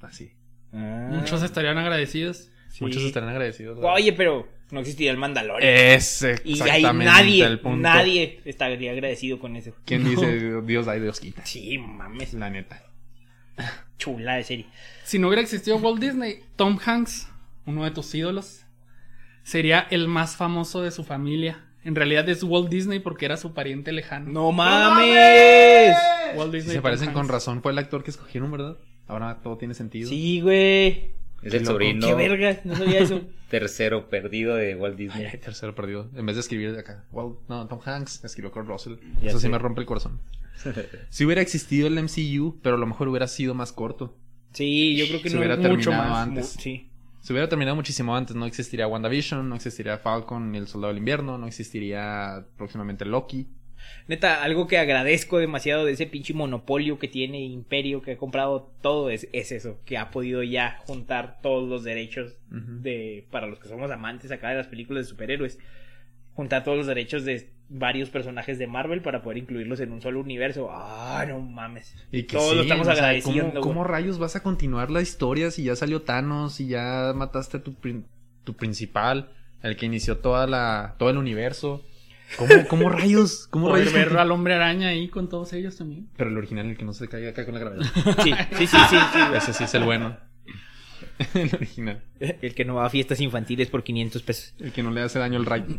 Así. 0.02 0.34
Ah. 0.74 1.10
Muchos 1.12 1.44
estarían 1.44 1.78
agradecidos. 1.78 2.50
Sí. 2.70 2.84
Muchos 2.84 3.04
estarán 3.04 3.30
agradecidos. 3.30 3.78
¿verdad? 3.78 3.94
Oye, 3.94 4.14
pero 4.14 4.48
no 4.72 4.80
existiría 4.82 5.12
el 5.12 5.18
Mandalorian. 5.18 5.72
Es 5.74 6.22
y 6.22 6.26
ahí 6.28 6.52
exactamente 6.54 7.06
nadie, 7.06 7.46
el 7.46 7.60
punto. 7.60 7.78
nadie 7.90 8.40
estaría 8.46 8.92
agradecido 8.92 9.40
con 9.40 9.56
eso. 9.56 9.74
¿Quién 9.86 10.04
dice 10.06 10.62
Dios 10.62 10.86
da 10.86 10.96
y 10.96 11.00
Dios 11.02 11.20
quita? 11.20 11.46
Sí, 11.46 11.78
mames, 11.78 12.34
La 12.34 12.50
neta. 12.50 12.84
chula 13.98 14.36
de 14.36 14.44
serie. 14.44 14.66
Si 15.04 15.20
no 15.20 15.28
hubiera 15.28 15.42
existido 15.42 15.78
Walt 15.78 16.00
Disney, 16.02 16.40
Tom 16.56 16.78
Hanks, 16.84 17.28
uno 17.66 17.84
de 17.84 17.92
tus 17.92 18.14
ídolos, 18.16 18.66
sería 19.44 19.88
el 19.90 20.08
más 20.08 20.36
famoso 20.36 20.82
de 20.82 20.92
su 20.92 21.04
familia. 21.04 21.66
En 21.84 21.96
realidad 21.96 22.28
es 22.30 22.44
Walt 22.44 22.70
Disney 22.70 23.00
porque 23.00 23.26
era 23.26 23.38
su 23.38 23.54
pariente 23.54 23.92
lejano. 23.92 24.30
¡No 24.32 24.52
mames! 24.52 25.96
Walt 26.36 26.52
Si 26.52 26.58
Disney. 26.58 26.70
se 26.70 26.74
Tom 26.76 26.84
parecen 26.84 27.08
con 27.12 27.22
Hanks. 27.22 27.32
razón, 27.32 27.62
fue 27.62 27.72
el 27.72 27.78
actor 27.80 28.04
que 28.04 28.12
escogieron, 28.12 28.52
¿verdad? 28.52 28.78
Ahora 29.08 29.40
todo 29.42 29.58
tiene 29.58 29.74
sentido. 29.74 30.08
Sí, 30.10 30.40
güey. 30.42 31.12
Es 31.42 31.54
el 31.54 31.66
sobrino 31.66 32.06
Qué 32.08 32.14
verga, 32.14 32.60
no 32.64 32.76
sabía 32.76 33.00
eso. 33.00 33.22
tercero 33.50 34.10
perdido 34.10 34.56
de 34.56 34.76
Walt 34.76 34.96
Disney. 34.98 35.26
Ay, 35.26 35.38
tercero 35.40 35.74
perdido. 35.76 36.10
En 36.16 36.26
vez 36.26 36.36
de 36.36 36.42
escribir 36.42 36.74
de 36.74 36.80
acá. 36.80 37.06
Well, 37.12 37.36
no, 37.48 37.68
Tom 37.68 37.80
Hanks 37.84 38.24
escribió 38.24 38.52
Kurt 38.52 38.68
Russell. 38.68 38.96
Ya 39.22 39.30
Eso 39.30 39.40
sí 39.40 39.50
me 39.50 39.58
rompe 39.58 39.82
el 39.82 39.88
corazón. 39.88 40.20
Si 41.10 41.24
hubiera 41.26 41.42
existido 41.42 41.88
el 41.88 41.94
MCU, 42.04 42.60
pero 42.62 42.76
a 42.76 42.80
lo 42.80 42.86
mejor 42.86 43.08
hubiera 43.08 43.28
sido 43.28 43.54
más 43.54 43.72
corto. 43.72 44.18
Sí, 44.52 44.96
yo 44.98 45.08
creo 45.08 45.22
que 45.22 45.30
Se 45.30 45.36
no 45.36 45.40
hubiera 45.42 45.56
mucho 45.56 45.90
terminado 45.90 46.10
más. 46.10 46.28
antes. 46.28 46.56
mu- 46.58 46.62
Sí. 46.62 46.86
Se 47.22 47.34
hubiera 47.34 47.48
terminado 47.50 47.76
muchísimo 47.76 48.16
antes. 48.16 48.36
No 48.36 48.46
existiría 48.46 48.88
WandaVision, 48.88 49.48
no 49.48 49.56
existiría 49.56 49.98
Falcon 50.00 50.54
y 50.56 50.58
el 50.58 50.68
Soldado 50.68 50.90
del 50.90 50.98
Invierno, 51.00 51.38
no 51.38 51.48
existiría 51.48 52.46
próximamente 52.58 53.06
Loki. 53.06 53.48
Neta, 54.08 54.44
algo 54.44 54.68
que 54.68 54.78
agradezco 54.78 55.38
demasiado 55.38 55.86
de 55.86 55.94
ese 55.94 56.08
pinche 56.08 56.34
monopolio 56.34 57.00
que 57.00 57.08
tiene 57.08 57.42
Imperio, 57.42 58.02
que 58.02 58.14
ha 58.14 58.18
comprado 58.18 58.72
todo, 58.82 59.10
es, 59.10 59.28
es 59.34 59.52
eso, 59.52 59.80
que 59.86 59.98
ha 59.98 60.12
podido 60.12 60.44
ya 60.44 60.78
juntar 60.86 61.40
todos 61.42 61.68
los 61.70 61.84
derechos 61.84 62.36
de, 62.50 63.28
para 63.32 63.48
los 63.48 63.60
que 63.60 63.68
somos 63.68 63.92
amantes 63.92 64.32
acá 64.32 64.50
de 64.50 64.56
las 64.56 64.68
películas 64.68 65.06
de 65.06 65.10
superhéroes, 65.10 65.60
juntar 66.34 66.64
todos 66.64 66.78
los 66.78 66.88
derechos 66.88 67.26
de 67.26 67.50
varios 67.70 68.10
personajes 68.10 68.58
de 68.58 68.66
Marvel 68.68 69.02
para 69.02 69.22
poder 69.22 69.38
incluirlos 69.38 69.80
en 69.80 69.92
un 69.92 70.02
solo 70.02 70.20
universo. 70.20 70.70
Ah, 70.72 71.24
no 71.28 71.40
mames. 71.40 71.96
Y 72.12 72.24
que 72.24 72.36
Todos 72.36 72.50
sí, 72.50 72.56
lo 72.56 72.62
estamos 72.64 72.88
o 72.88 72.92
sea, 72.92 73.04
agradeciendo. 73.04 73.50
¿cómo, 73.52 73.62
cómo 73.62 73.84
rayos 73.84 74.18
vas 74.18 74.36
a 74.36 74.42
continuar 74.42 74.90
la 74.90 75.02
historia 75.02 75.52
si 75.52 75.64
ya 75.64 75.76
salió 75.76 76.02
Thanos 76.02 76.60
y 76.60 76.68
ya 76.68 77.14
mataste 77.16 77.58
a 77.58 77.64
tu, 77.64 77.76
tu 78.44 78.56
principal, 78.56 79.32
el 79.62 79.78
que 79.78 79.86
inició 79.86 80.18
toda 80.18 80.48
la, 80.48 80.96
todo 80.98 81.12
el 81.12 81.18
universo? 81.18 81.86
¿Cómo, 82.38 82.54
cómo 82.68 82.90
rayos? 82.90 83.48
¿Cómo 83.50 83.70
Poder 83.70 83.86
rayos? 83.92 84.10
ver 84.12 84.18
al 84.20 84.32
hombre 84.32 84.54
araña 84.54 84.90
ahí 84.90 85.08
con 85.10 85.30
todos 85.30 85.52
ellos 85.54 85.78
también. 85.78 86.08
Pero 86.16 86.30
el 86.30 86.38
original, 86.38 86.68
el 86.70 86.78
que 86.78 86.86
no 86.86 86.94
se 86.94 87.08
caiga 87.08 87.30
acá 87.32 87.46
con 87.46 87.54
la 87.56 87.60
gravedad. 87.60 87.86
Sí, 88.24 88.34
sí, 88.58 88.68
sí, 88.68 88.78
sí. 88.88 89.20
Ese 89.36 89.54
sí 89.54 89.64
es 89.64 89.74
el 89.74 89.84
bueno. 89.84 90.18
el 91.34 91.54
original. 91.54 92.02
El 92.20 92.54
que 92.56 92.66
no 92.66 92.76
va 92.76 92.86
a 92.86 92.90
fiestas 92.90 93.20
infantiles 93.20 93.68
por 93.70 93.84
500 93.84 94.22
pesos. 94.24 94.54
El 94.60 94.72
que 94.72 94.84
no 94.84 94.92
le 94.92 95.02
hace 95.02 95.20
daño 95.20 95.38
al 95.38 95.46
rayo. 95.46 95.66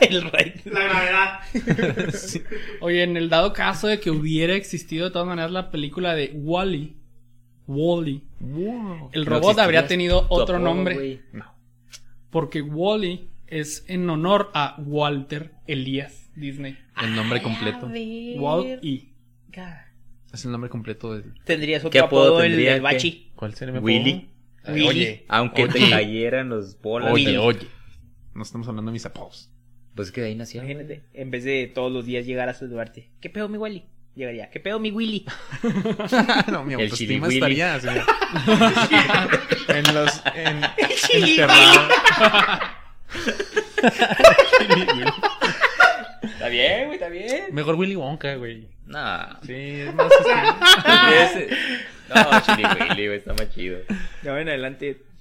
El 0.00 0.22
rey. 0.30 0.54
La 0.64 0.80
gravedad. 0.84 1.40
Sí. 2.14 2.42
Oye, 2.80 3.02
en 3.02 3.16
el 3.18 3.28
dado 3.28 3.52
caso 3.52 3.86
de 3.86 4.00
que 4.00 4.10
hubiera 4.10 4.54
existido 4.54 5.04
de 5.04 5.10
todas 5.10 5.28
maneras 5.28 5.50
la 5.50 5.70
película 5.70 6.14
de 6.14 6.30
Wally, 6.34 6.96
Wally, 7.66 8.24
Wow. 8.40 9.10
el 9.12 9.26
robot 9.26 9.58
habría 9.58 9.86
tenido 9.86 10.24
otro 10.30 10.58
nombre. 10.58 11.20
No. 11.32 11.44
Porque 12.30 12.62
Wally 12.62 13.28
es 13.50 13.84
en 13.88 14.08
honor 14.08 14.50
a 14.54 14.76
Walter 14.78 15.52
Elías 15.66 16.30
Disney. 16.34 16.78
El 17.02 17.14
nombre 17.14 17.42
completo. 17.42 17.86
Walt 18.36 18.82
E. 18.84 19.08
Es 20.32 20.44
el 20.44 20.52
nombre 20.52 20.70
completo 20.70 21.12
del. 21.14 21.34
Tendrías 21.44 21.80
otro 21.80 21.90
¿Qué 21.90 21.98
apodo 21.98 22.26
apodo, 22.28 22.42
el 22.42 22.52
tendría? 22.52 22.72
del 22.74 22.82
bachi. 22.82 23.32
¿Cuál 23.34 23.54
sería 23.54 23.74
mi 23.74 23.80
Willy. 23.80 24.28
apodo? 24.62 24.74
Willy. 24.74 24.86
Oye. 24.88 25.24
Aunque 25.28 25.66
te 25.68 25.78
Oye. 25.78 25.90
cayeran 25.90 26.48
los 26.50 26.80
bolas. 26.80 27.12
Oye, 27.12 27.36
oye. 27.38 27.66
No 28.34 28.42
estamos 28.42 28.68
hablando 28.68 28.90
de 28.90 28.92
mis 28.94 29.06
apodos. 29.06 29.50
Pues 29.96 30.12
que 30.12 30.20
de 30.20 30.28
ahí 30.28 30.34
nació. 30.36 30.62
Imagínate, 30.62 31.02
en 31.14 31.30
vez 31.32 31.42
de 31.44 31.66
todos 31.74 31.90
los 31.90 32.06
días 32.06 32.24
llegar 32.26 32.48
a 32.48 32.54
saludarte. 32.54 33.10
¿Qué 33.20 33.28
pedo 33.28 33.48
mi 33.48 33.58
Willy? 33.58 33.84
Llegaría. 34.14 34.50
¿Qué 34.50 34.60
pedo 34.60 34.78
mi 34.78 34.90
Willy? 34.92 35.24
no, 36.50 36.64
mi 36.64 36.74
El 36.74 36.82
autoestima 36.82 37.26
Willy. 37.26 37.38
estaría 37.38 37.74
así. 37.74 37.88
en 39.68 39.94
los. 39.94 40.22
En, 40.36 40.60
Chili 41.08 41.30
enterrado. 41.32 41.88
Está 46.22 46.48
bien, 46.48 46.84
güey, 46.86 46.94
está 46.94 47.08
bien. 47.08 47.46
Mejor 47.52 47.74
Willy 47.76 47.96
Wonka, 47.96 48.34
güey. 48.36 48.68
Nah. 48.86 49.36
Sí, 49.46 49.52
es 49.80 49.94
más. 49.94 50.10
este- 50.12 51.44
Ese- 51.44 51.56
No, 52.08 52.40
Chili 52.42 52.64
Willy, 52.64 53.06
güey, 53.06 53.18
está 53.18 53.32
más 53.34 53.50
chido. 53.54 53.78
De 54.22 54.28
ahora 54.30 54.42
en 54.42 54.48
adelante. 54.48 55.02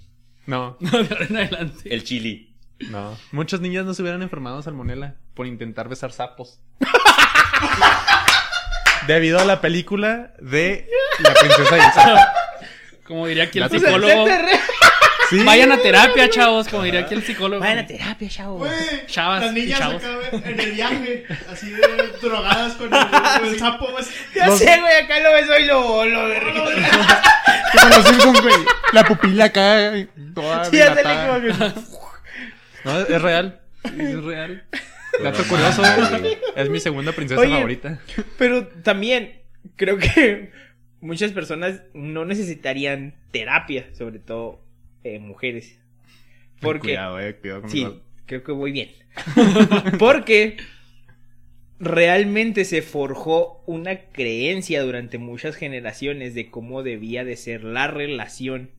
No, 0.45 0.77
De 0.79 0.89
ahora 0.97 1.25
en 1.29 1.37
adelante. 1.37 1.93
El 1.93 2.03
chili. 2.03 2.55
no. 2.89 3.15
Muchas 3.31 3.59
niñas 3.61 3.85
no 3.85 3.93
se 3.93 4.01
hubieran 4.01 4.23
enfermado 4.23 4.57
de 4.57 4.63
salmonela 4.63 5.15
por 5.35 5.45
intentar 5.45 5.87
besar 5.89 6.11
sapos. 6.11 6.59
Debido 9.05 9.39
a 9.39 9.45
la 9.45 9.61
película 9.61 10.33
de 10.39 10.87
La 11.19 11.33
princesa 11.35 11.77
y 11.77 11.81
el 11.81 11.91
sapo. 11.93 12.21
Como 13.05 13.27
diría 13.27 13.43
aquí 13.45 13.59
el 13.59 13.69
psicólogo. 13.69 14.25
Sí. 15.29 15.43
Vayan 15.43 15.71
a 15.71 15.77
terapia, 15.77 16.29
chavos. 16.29 16.67
Como 16.67 16.83
diría 16.83 17.01
aquí 17.01 17.13
el 17.13 17.23
psicólogo. 17.23 17.59
Vayan 17.61 17.79
a 17.79 17.85
terapia, 17.87 18.27
chavo. 18.29 18.57
Güey, 18.59 18.71
Chavas 19.05 19.41
las 19.45 19.53
niñas 19.53 19.79
chavos. 19.79 20.03
acá 20.03 20.49
en 20.49 20.59
el 20.59 20.71
viaje, 20.71 21.25
así 21.51 21.69
de 21.69 21.81
drogadas 22.21 22.73
con 22.73 22.93
el, 22.93 22.99
con 23.39 23.47
el 23.47 23.59
sapo. 23.59 23.97
así. 23.97 24.11
Ya 24.35 24.47
Los- 24.47 24.57
sé, 24.59 24.79
güey, 24.79 24.95
acá 25.03 25.19
lo 25.19 25.31
beso 25.33 25.57
y 25.59 25.65
lo, 25.65 26.05
lo 26.05 26.19
Como 27.71 27.89
los 27.95 28.07
Simpsons, 28.07 28.41
güey. 28.41 28.55
La 28.93 29.03
pupila 29.03 29.45
acá. 29.45 29.91
Toda 30.33 30.65
Sí, 30.65 30.81
ándale, 30.81 31.27
como 31.27 31.41
que- 31.41 31.81
No, 32.85 32.99
es 33.01 33.21
real. 33.21 33.61
Es 33.83 34.23
real. 34.23 34.63
Dato 35.23 35.43
curioso. 35.43 35.83
Es 36.55 36.69
mi 36.69 36.79
segunda 36.79 37.11
princesa 37.11 37.41
Oye. 37.41 37.53
favorita. 37.53 37.99
Pero 38.37 38.67
también 38.67 39.41
creo 39.75 39.97
que 39.97 40.51
muchas 41.01 41.31
personas 41.33 41.81
no 41.93 42.25
necesitarían 42.25 43.13
terapia, 43.31 43.87
sobre 43.97 44.19
todo 44.19 44.61
eh, 45.03 45.19
mujeres. 45.19 45.79
Porque 46.61 46.89
Cuidado, 46.89 47.19
eh. 47.19 47.35
Cuidado 47.35 47.61
con 47.61 47.69
sí, 47.69 47.87
creo 48.25 48.43
que 48.43 48.51
voy 48.51 48.71
bien. 48.71 48.89
Porque 49.99 50.57
realmente 51.79 52.65
se 52.65 52.81
forjó 52.81 53.63
una 53.65 53.99
creencia 54.11 54.83
durante 54.83 55.17
muchas 55.17 55.55
generaciones 55.55 56.35
de 56.35 56.49
cómo 56.49 56.83
debía 56.83 57.23
de 57.23 57.37
ser 57.37 57.63
la 57.63 57.87
relación 57.87 58.71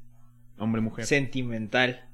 Hombre-mujer. 0.59 1.07
sentimental 1.07 2.07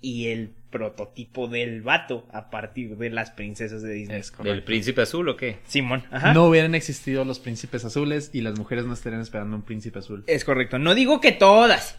y 0.00 0.28
el 0.28 0.50
prototipo 0.70 1.48
del 1.48 1.82
vato 1.82 2.26
a 2.32 2.50
partir 2.50 2.96
de 2.96 3.10
las 3.10 3.30
princesas 3.30 3.82
de 3.82 3.92
Disney. 3.92 4.20
Es 4.20 4.32
¿Del 4.42 4.62
príncipe 4.62 5.02
azul 5.02 5.28
o 5.28 5.36
qué? 5.36 5.58
Simón, 5.66 6.04
ajá. 6.10 6.34
No 6.34 6.46
hubieran 6.46 6.74
existido 6.74 7.24
los 7.24 7.38
príncipes 7.38 7.84
azules 7.84 8.30
y 8.32 8.42
las 8.42 8.58
mujeres 8.58 8.84
no 8.84 8.92
estarían 8.92 9.22
esperando 9.22 9.56
un 9.56 9.62
príncipe 9.62 9.98
azul. 9.98 10.24
Es 10.26 10.44
correcto. 10.44 10.78
No 10.78 10.94
digo 10.94 11.20
que 11.20 11.32
todas. 11.32 11.98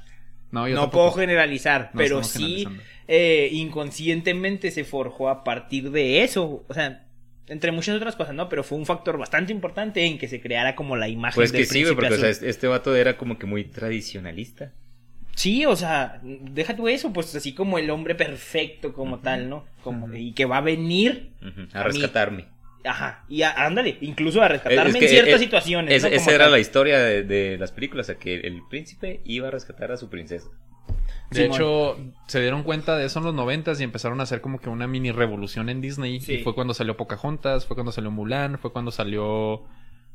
No, 0.52 0.68
yo 0.68 0.76
no 0.76 0.82
tampoco. 0.82 1.12
puedo 1.12 1.18
generalizar, 1.22 1.92
No 1.94 1.98
pero 2.00 2.24
sí 2.24 2.68
eh, 3.08 3.50
inconscientemente 3.52 4.72
se 4.72 4.84
forjó 4.84 5.30
a 5.30 5.44
partir 5.44 5.92
de 5.92 6.24
eso. 6.24 6.64
O 6.68 6.74
sea, 6.74 7.06
entre 7.48 7.72
muchas 7.72 7.96
otras 7.96 8.16
cosas, 8.16 8.36
¿no? 8.36 8.50
Pero 8.50 8.64
fue 8.64 8.78
un 8.78 8.86
factor 8.86 9.18
bastante 9.18 9.52
importante 9.52 10.06
en 10.06 10.18
que 10.20 10.28
se 10.28 10.40
creara 10.42 10.76
como 10.76 10.96
la 10.96 11.08
imagen 11.08 11.36
Pues 11.36 11.52
del 11.52 11.62
que 11.62 11.66
sí, 11.68 11.84
porque 11.96 12.14
o 12.14 12.18
sea, 12.18 12.30
este- 12.30 12.68
vato 12.68 12.96
era 12.96 13.18
como 13.18 13.38
que 13.40 13.46
muy 13.48 13.64
tradicionalista. 13.64 14.72
Sí, 15.36 15.66
o 15.66 15.76
sea, 15.76 16.20
deja 16.24 16.76
tú 16.76 16.88
eso, 16.90 17.14
pues 17.14 17.34
así 17.34 17.54
como 17.54 17.80
el 17.80 17.90
hombre 17.92 18.14
perfecto 18.14 18.94
como 18.94 19.20
tal, 19.20 19.50
¿no? 19.50 19.66
Como. 19.84 20.14
Y 20.14 20.34
que 20.34 20.46
va 20.46 20.58
a 20.58 20.62
venir, 20.62 21.30
A 21.74 21.82
A 21.82 21.84
mí- 21.86 21.92
rescatarme. 21.92 22.46
Ajá, 22.84 23.24
y 23.30 23.42
a- 23.44 23.52
ándale, 23.66 23.98
incluso 24.02 24.42
a 24.42 24.48
rescatarme 24.48 24.90
Es 24.92 24.96
que, 24.98 25.06
en 25.06 25.10
ciertas 25.12 25.40
situaciones. 25.40 25.94
Es- 25.96 26.04
¿no? 26.04 26.10
esa 26.10 26.32
era 26.32 26.46
tal. 26.46 26.52
la 26.54 26.60
historia 26.60 27.00
de, 27.00 27.24
de 27.24 27.58
las 27.58 27.72
películas, 27.72 28.06
o 28.06 28.12
sea, 28.14 28.20
que 28.20 28.36
el 28.36 28.62
príncipe 28.70 29.22
iba 29.26 29.48
a 29.48 29.52
rescatar 29.52 29.92
a 29.92 29.98
su 29.98 30.10
princesa. 30.10 30.50
De 31.32 31.44
Simón. 31.44 31.56
hecho, 31.56 31.98
se 32.28 32.42
dieron 32.42 32.64
cuenta 32.64 32.98
de 32.98 33.06
eso 33.06 33.20
en 33.20 33.26
los 33.26 33.36
noventas 33.36 33.80
y 33.80 33.84
empezaron 33.84 34.20
a 34.20 34.24
hacer 34.24 34.42
como 34.42 34.60
que 34.60 34.70
una 34.70 34.88
mini 34.88 35.12
revolución 35.12 35.70
en 35.70 35.80
Disney. 35.82 36.20
Sí. 36.22 36.34
Y 36.36 36.44
fue 36.44 36.56
cuando 36.56 36.74
salió 36.74 36.98
Pocahontas, 36.98 37.68
fue 37.68 37.76
cuando 37.76 37.92
salió 37.92 38.10
Mulan, 38.10 38.58
fue 38.58 38.72
cuando 38.74 38.90
salió... 38.92 39.64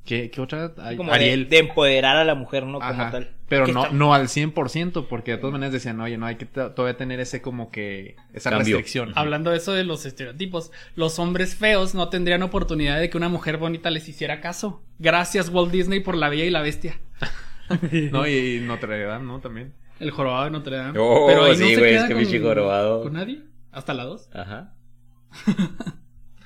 ¿Qué, 0.04 0.30
qué 0.30 0.40
otra? 0.40 0.72
Ay, 0.78 0.96
Como 0.96 1.10
de- 1.10 1.16
Ariel. 1.16 1.48
De, 1.48 1.58
empoderar 1.58 2.16
a 2.16 2.24
la 2.24 2.34
mujer, 2.34 2.64
¿no? 2.66 2.78
Como 2.78 2.84
Ajá. 2.84 3.10
tal. 3.10 3.30
Pero 3.48 3.66
no, 3.68 3.84
está- 3.84 3.94
no 3.94 4.12
al 4.14 4.28
100%, 4.28 5.06
porque 5.08 5.32
de 5.32 5.38
todas 5.38 5.52
maneras 5.52 5.72
decían, 5.72 5.98
oye, 6.00 6.18
no 6.18 6.26
hay 6.26 6.36
que 6.36 6.44
todavía 6.46 6.96
tener 6.96 7.20
ese 7.20 7.40
como 7.40 7.70
que... 7.70 8.16
Esa 8.34 8.50
Cambio. 8.50 8.76
restricción. 8.76 9.12
Hablando 9.14 9.50
de 9.50 9.56
eso 9.58 9.72
de 9.72 9.84
los 9.84 10.04
estereotipos, 10.04 10.72
los 10.94 11.18
hombres 11.18 11.54
feos 11.54 11.94
no 11.94 12.08
tendrían 12.10 12.42
oportunidad 12.42 13.00
de 13.00 13.08
que 13.08 13.16
una 13.16 13.28
mujer 13.30 13.56
bonita 13.56 13.90
les 13.90 14.08
hiciera 14.08 14.40
caso. 14.40 14.82
Gracias 14.98 15.48
Walt 15.48 15.72
Disney 15.72 16.00
por 16.00 16.16
la 16.16 16.28
Bella 16.28 16.44
y 16.44 16.50
la 16.50 16.60
Bestia. 16.62 17.00
No, 18.12 18.26
y 18.26 18.60
Notre 18.60 19.04
Dame, 19.06 19.24
¿no? 19.24 19.40
También. 19.40 19.72
El 19.98 20.10
jorobado 20.10 20.44
de 20.44 20.50
Notre 20.50 20.76
Dame. 20.76 20.98
Oh, 20.98 21.24
Pero 21.26 21.44
ahí 21.44 21.56
sí, 21.56 21.62
no 21.62 21.68
se 21.68 21.76
güey, 21.76 21.90
queda 21.92 22.02
es 22.08 22.28
que 22.28 22.38
con, 22.40 22.42
jorobado. 22.48 23.02
¿Con 23.02 23.12
nadie? 23.14 23.42
¿Hasta 23.72 23.94
la 23.94 24.04
2? 24.04 24.28
Ajá. 24.34 24.74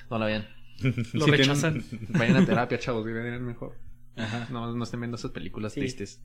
No 0.09 0.17
la 0.17 0.25
vean. 0.25 0.47
Lo 1.13 1.25
Si 1.25 1.31
rechazan. 1.31 1.81
tienen- 1.81 2.07
vayan 2.09 2.37
a 2.37 2.45
terapia, 2.45 2.79
chavos, 2.79 3.05
viven 3.05 3.43
mejor. 3.45 3.75
Ajá. 4.15 4.47
No, 4.51 4.73
no 4.75 4.83
estén 4.83 4.99
viendo 4.99 5.15
esas 5.17 5.31
películas 5.31 5.73
Sí. 5.73 5.79
tristes. 5.81 6.21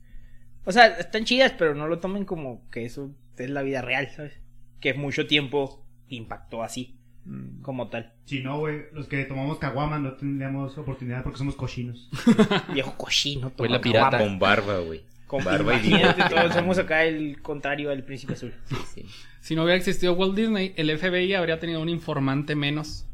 O 0.65 0.71
sea, 0.71 0.87
están 0.97 1.25
chidas, 1.25 1.53
pero 1.57 1.75
no 1.75 1.87
lo 1.87 1.99
tomen 1.99 2.25
como 2.25 2.67
que 2.71 2.85
eso 2.85 3.13
es 3.37 3.49
la 3.49 3.61
vida 3.61 3.81
real, 3.81 4.09
¿sabes? 4.15 4.33
Que 4.79 4.93
mucho 4.93 5.27
tiempo 5.27 5.85
impactó 6.07 6.63
así, 6.63 6.97
Mm. 7.25 7.61
como 7.61 7.89
tal. 7.89 8.13
Si 8.25 8.41
no, 8.41 8.59
güey, 8.59 8.83
los 8.93 9.07
que 9.07 9.23
tomamos 9.25 9.57
caguama 9.59 9.97
no 9.99 10.13
tendríamos 10.13 10.77
oportunidad 10.77 11.23
porque 11.23 11.37
somos 11.37 11.55
cochinos. 11.55 12.09
Viejo 12.73 12.95
cochino. 12.97 13.51
Fue 13.55 13.69
la 13.69 13.79
pirata. 13.81 14.11
caguama. 14.11 14.29
Con 14.31 14.39
barba, 14.39 14.79
güey. 14.79 15.03
Con 15.27 15.43
barba 15.43 15.73
y 15.81 15.89
todos 16.29 16.53
somos 16.53 16.77
acá 16.77 17.03
el 17.03 17.41
contrario 17.41 17.89
al 17.89 18.03
príncipe 18.03 18.33
azul. 18.33 18.53
Sí, 18.65 18.75
sí. 18.93 19.05
Si 19.41 19.55
no 19.55 19.63
hubiera 19.63 19.77
existido 19.77 20.13
Walt 20.13 20.35
Disney, 20.35 20.73
el 20.77 20.89
FBI 20.97 21.33
habría 21.33 21.59
tenido 21.59 21.81
un 21.81 21.89
informante 21.89 22.55
menos. 22.55 23.07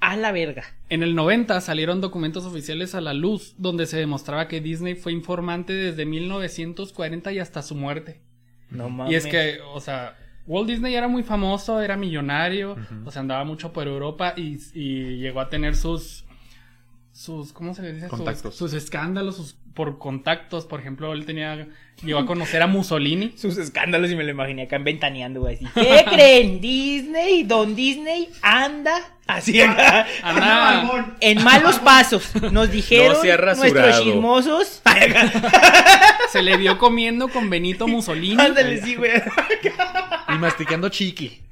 A 0.00 0.16
la 0.16 0.32
verga. 0.32 0.64
En 0.88 1.02
el 1.02 1.14
90 1.14 1.60
salieron 1.60 2.00
documentos 2.00 2.44
oficiales 2.46 2.94
a 2.94 3.00
la 3.02 3.12
luz 3.14 3.54
donde 3.58 3.86
se 3.86 3.98
demostraba 3.98 4.48
que 4.48 4.60
Disney 4.60 4.94
fue 4.94 5.12
informante 5.12 5.72
desde 5.74 6.06
1940 6.06 7.32
y 7.32 7.38
hasta 7.38 7.62
su 7.62 7.74
muerte. 7.74 8.20
No 8.70 8.88
mames. 8.88 9.12
Y 9.12 9.16
es 9.16 9.26
que, 9.26 9.58
o 9.74 9.80
sea, 9.80 10.16
Walt 10.46 10.68
Disney 10.68 10.94
era 10.94 11.08
muy 11.08 11.22
famoso, 11.22 11.80
era 11.82 11.96
millonario, 11.96 12.76
o 13.04 13.10
sea, 13.10 13.20
andaba 13.20 13.44
mucho 13.44 13.72
por 13.72 13.86
Europa 13.86 14.32
y, 14.36 14.58
y 14.74 15.18
llegó 15.18 15.40
a 15.40 15.48
tener 15.50 15.76
sus, 15.76 16.24
sus, 17.12 17.52
¿cómo 17.52 17.74
se 17.74 17.82
le 17.82 17.92
dice? 17.92 18.08
Sus- 18.08 18.16
Contactos. 18.16 18.54
Sus, 18.54 18.72
escándalos, 18.72 19.36
sus, 19.36 19.54
por 19.74 19.98
contactos. 19.98 20.66
Por 20.66 20.80
ejemplo, 20.80 21.12
él 21.12 21.26
tenía, 21.26 21.68
llegó 22.02 22.18
a 22.18 22.26
conocer 22.26 22.62
a 22.62 22.66
Mussolini. 22.66 23.32
Sus 23.36 23.58
escándalos 23.58 24.10
y 24.10 24.16
me 24.16 24.24
lo 24.24 24.30
imaginé 24.30 24.62
acá 24.62 24.78
ventaneando, 24.78 25.40
güey. 25.40 25.56
así, 25.56 25.66
¿Qué 25.74 26.04
creen? 26.08 26.60
Disney, 26.60 27.44
Don 27.44 27.74
Disney 27.74 28.28
anda 28.42 29.00
así. 29.26 29.60
Anda, 29.60 30.06
Barbón. 30.22 31.16
En 31.20 31.42
malos 31.42 31.78
pasos. 31.78 32.34
Nos 32.52 32.70
dijeron 32.70 33.14
No 33.14 33.22
se 33.22 33.32
ha 33.32 33.36
nuestros 33.36 34.02
chismosos. 34.02 34.82
se 36.32 36.42
le 36.42 36.56
vio 36.56 36.78
comiendo 36.78 37.28
con 37.28 37.50
Benito 37.50 37.86
Mussolini. 37.86 38.42
Ándale, 38.42 38.80
sí, 38.82 38.96
güey. 38.96 39.12
Y 40.28 40.38
masticando 40.38 40.88
chiqui. 40.88 41.42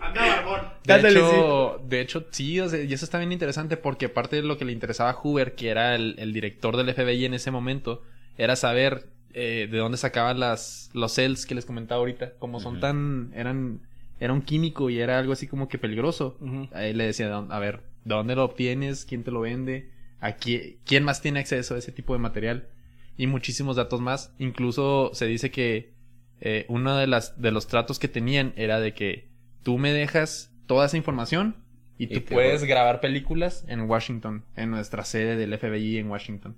Anda, 0.00 0.26
barbón. 0.26 0.60
De 0.84 0.94
Ándale, 0.94 1.20
hecho, 1.20 1.80
de 1.86 2.00
hecho, 2.00 2.26
sí, 2.30 2.58
o 2.60 2.68
sea, 2.68 2.82
y 2.82 2.92
eso 2.92 3.04
está 3.04 3.18
bien 3.18 3.32
interesante 3.32 3.76
porque 3.76 4.08
parte 4.08 4.36
de 4.36 4.42
lo 4.42 4.58
que 4.58 4.64
le 4.64 4.72
interesaba 4.72 5.10
a 5.10 5.14
Hoover, 5.14 5.54
que 5.54 5.68
era 5.68 5.94
el, 5.94 6.16
el 6.18 6.32
director 6.32 6.76
del 6.76 6.92
FBI 6.92 7.26
en 7.26 7.34
ese 7.34 7.50
momento, 7.50 8.02
era 8.36 8.56
saber 8.56 9.08
eh, 9.32 9.68
de 9.70 9.78
dónde 9.78 9.96
sacaban 9.98 10.40
las, 10.40 10.90
los 10.92 11.12
cells 11.12 11.46
que 11.46 11.54
les 11.54 11.64
comentaba 11.66 11.98
ahorita. 12.00 12.34
Como 12.38 12.60
son 12.60 12.80
tan, 12.80 13.32
eran, 13.34 13.80
era 14.18 14.32
un 14.32 14.42
químico 14.42 14.90
y 14.90 14.98
era 15.00 15.18
algo 15.18 15.32
así 15.32 15.46
como 15.46 15.68
que 15.68 15.78
peligroso. 15.78 16.36
Ujú. 16.40 16.68
A 16.72 16.84
él 16.84 16.98
le 16.98 17.06
decía, 17.06 17.34
a 17.36 17.58
ver, 17.58 17.82
¿de 18.04 18.14
dónde 18.14 18.34
lo 18.36 18.44
obtienes? 18.44 19.04
¿Quién 19.04 19.22
te 19.24 19.30
lo 19.30 19.40
vende? 19.40 19.90
¿A 20.20 20.32
quién, 20.32 20.76
quién 20.84 21.04
más 21.04 21.22
tiene 21.22 21.40
acceso 21.40 21.74
a 21.74 21.78
ese 21.78 21.92
tipo 21.92 22.12
de 22.12 22.18
material? 22.18 22.68
Y 23.16 23.26
muchísimos 23.26 23.76
datos 23.76 24.00
más. 24.00 24.34
Incluso 24.38 25.10
se 25.14 25.26
dice 25.26 25.50
que 25.50 25.92
eh, 26.40 26.64
uno 26.68 26.96
de, 26.96 27.06
las, 27.06 27.40
de 27.40 27.50
los 27.50 27.66
tratos 27.66 27.98
que 27.98 28.08
tenían 28.08 28.52
era 28.56 28.80
de 28.80 28.94
que 28.94 29.28
tú 29.62 29.78
me 29.78 29.92
dejas 29.92 30.52
toda 30.66 30.86
esa 30.86 30.96
información 30.96 31.56
y 31.98 32.06
tú 32.06 32.14
Y 32.14 32.20
puedes 32.20 32.60
voy. 32.60 32.68
grabar 32.68 33.00
películas 33.00 33.64
en 33.68 33.82
Washington, 33.82 34.44
en 34.56 34.70
nuestra 34.70 35.04
sede 35.04 35.36
del 35.36 35.56
FBI 35.58 35.98
en 35.98 36.08
Washington. 36.08 36.56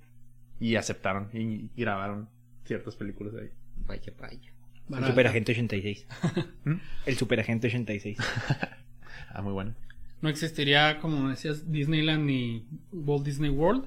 Y 0.60 0.76
aceptaron 0.76 1.28
y, 1.32 1.70
grabaron 1.76 2.28
ciertas 2.64 2.96
películas 2.96 3.34
ahí. 3.34 3.50
Vaya, 3.86 4.12
vaya. 4.18 4.52
El. 4.90 5.06
Superagente 5.06 5.52
86. 5.52 6.06
¿Mm? 6.64 6.74
El 7.06 7.16
Superagente 7.16 7.66
86. 7.68 8.18
Ah, 9.34 9.40
muy 9.40 9.52
bueno. 9.54 9.74
No 10.20 10.28
existiría, 10.28 10.98
como 11.00 11.30
decías, 11.30 11.72
Disneyland 11.72 12.26
ni 12.26 12.66
Walt 12.92 13.24
Disney 13.24 13.48
World. 13.48 13.86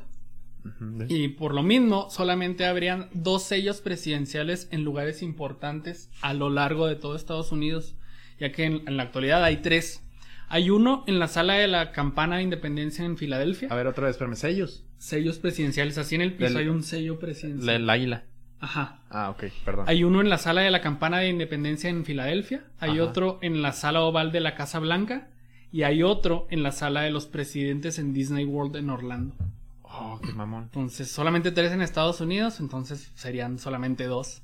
Y 1.08 1.28
por 1.30 1.54
lo 1.54 1.62
mismo, 1.62 2.10
solamente 2.10 2.66
habrían 2.66 3.10
dos 3.14 3.44
sellos 3.44 3.82
presidenciales 3.82 4.68
en 4.72 4.84
lugares 4.84 5.22
importantes 5.22 6.10
a 6.22 6.34
lo 6.34 6.50
largo 6.50 6.88
de 6.88 6.96
todo 6.96 7.16
Estados 7.16 7.52
Unidos, 7.52 7.96
ya 8.40 8.52
que 8.52 8.64
en, 8.64 8.82
en 8.88 8.98
la 8.98 9.04
actualidad 9.04 9.44
hay 9.44 9.58
tres. 9.58 10.04
Hay 10.48 10.72
uno 10.72 11.04
en 11.06 11.20
la 11.20 11.28
sala 11.28 11.54
de 11.56 11.68
la 11.68 11.92
campana 11.92 12.38
de 12.38 12.44
independencia 12.44 13.06
en 13.06 13.18
Filadelfia. 13.18 13.68
A 13.72 13.76
ver, 13.76 13.86
otra 13.86 14.06
vez, 14.06 14.16
espérame, 14.16 14.36
sellos. 14.36 14.85
Sellos 14.98 15.38
presidenciales, 15.40 15.98
así 15.98 16.16
en 16.16 16.22
el 16.22 16.34
piso 16.34 16.50
Del- 16.54 16.58
hay 16.64 16.68
un 16.70 16.84
sello 16.84 17.20
presidencial. 17.20 17.76
el 17.76 17.90
águila. 17.90 18.24
Ajá. 18.60 19.02
Ah, 19.10 19.30
ok, 19.30 19.44
perdón. 19.64 19.86
Hay 19.88 20.04
uno 20.04 20.22
en 20.22 20.30
la 20.30 20.38
sala 20.38 20.62
de 20.62 20.72
la 20.72 20.82
campana 20.82 21.20
de 21.20 21.30
independencia 21.30 21.90
en 21.90 22.06
Filadelfia. 22.06 22.64
Hay 22.80 22.92
Ajá. 23.00 23.04
otro 23.04 23.40
en 23.42 23.62
la 23.62 23.74
sala 23.74 24.02
oval 24.02 24.32
de 24.32 24.40
la 24.40 24.56
Casa 24.56 24.80
Blanca. 24.80 25.28
Y 25.72 25.84
hay 25.84 26.04
otro 26.04 26.48
en 26.50 26.64
la 26.64 26.72
sala 26.72 27.02
de 27.02 27.12
los 27.12 27.26
presidentes 27.28 28.00
en 28.00 28.14
Disney 28.14 28.46
World 28.46 28.78
en 28.78 28.90
Orlando. 28.90 29.36
Oh, 29.84 30.20
qué 30.24 30.32
mamón. 30.32 30.64
Entonces, 30.64 31.12
solamente 31.12 31.52
tres 31.52 31.72
en 31.74 31.82
Estados 31.82 32.22
Unidos, 32.22 32.60
entonces 32.62 33.12
serían 33.16 33.60
solamente 33.60 34.06
dos. 34.06 34.42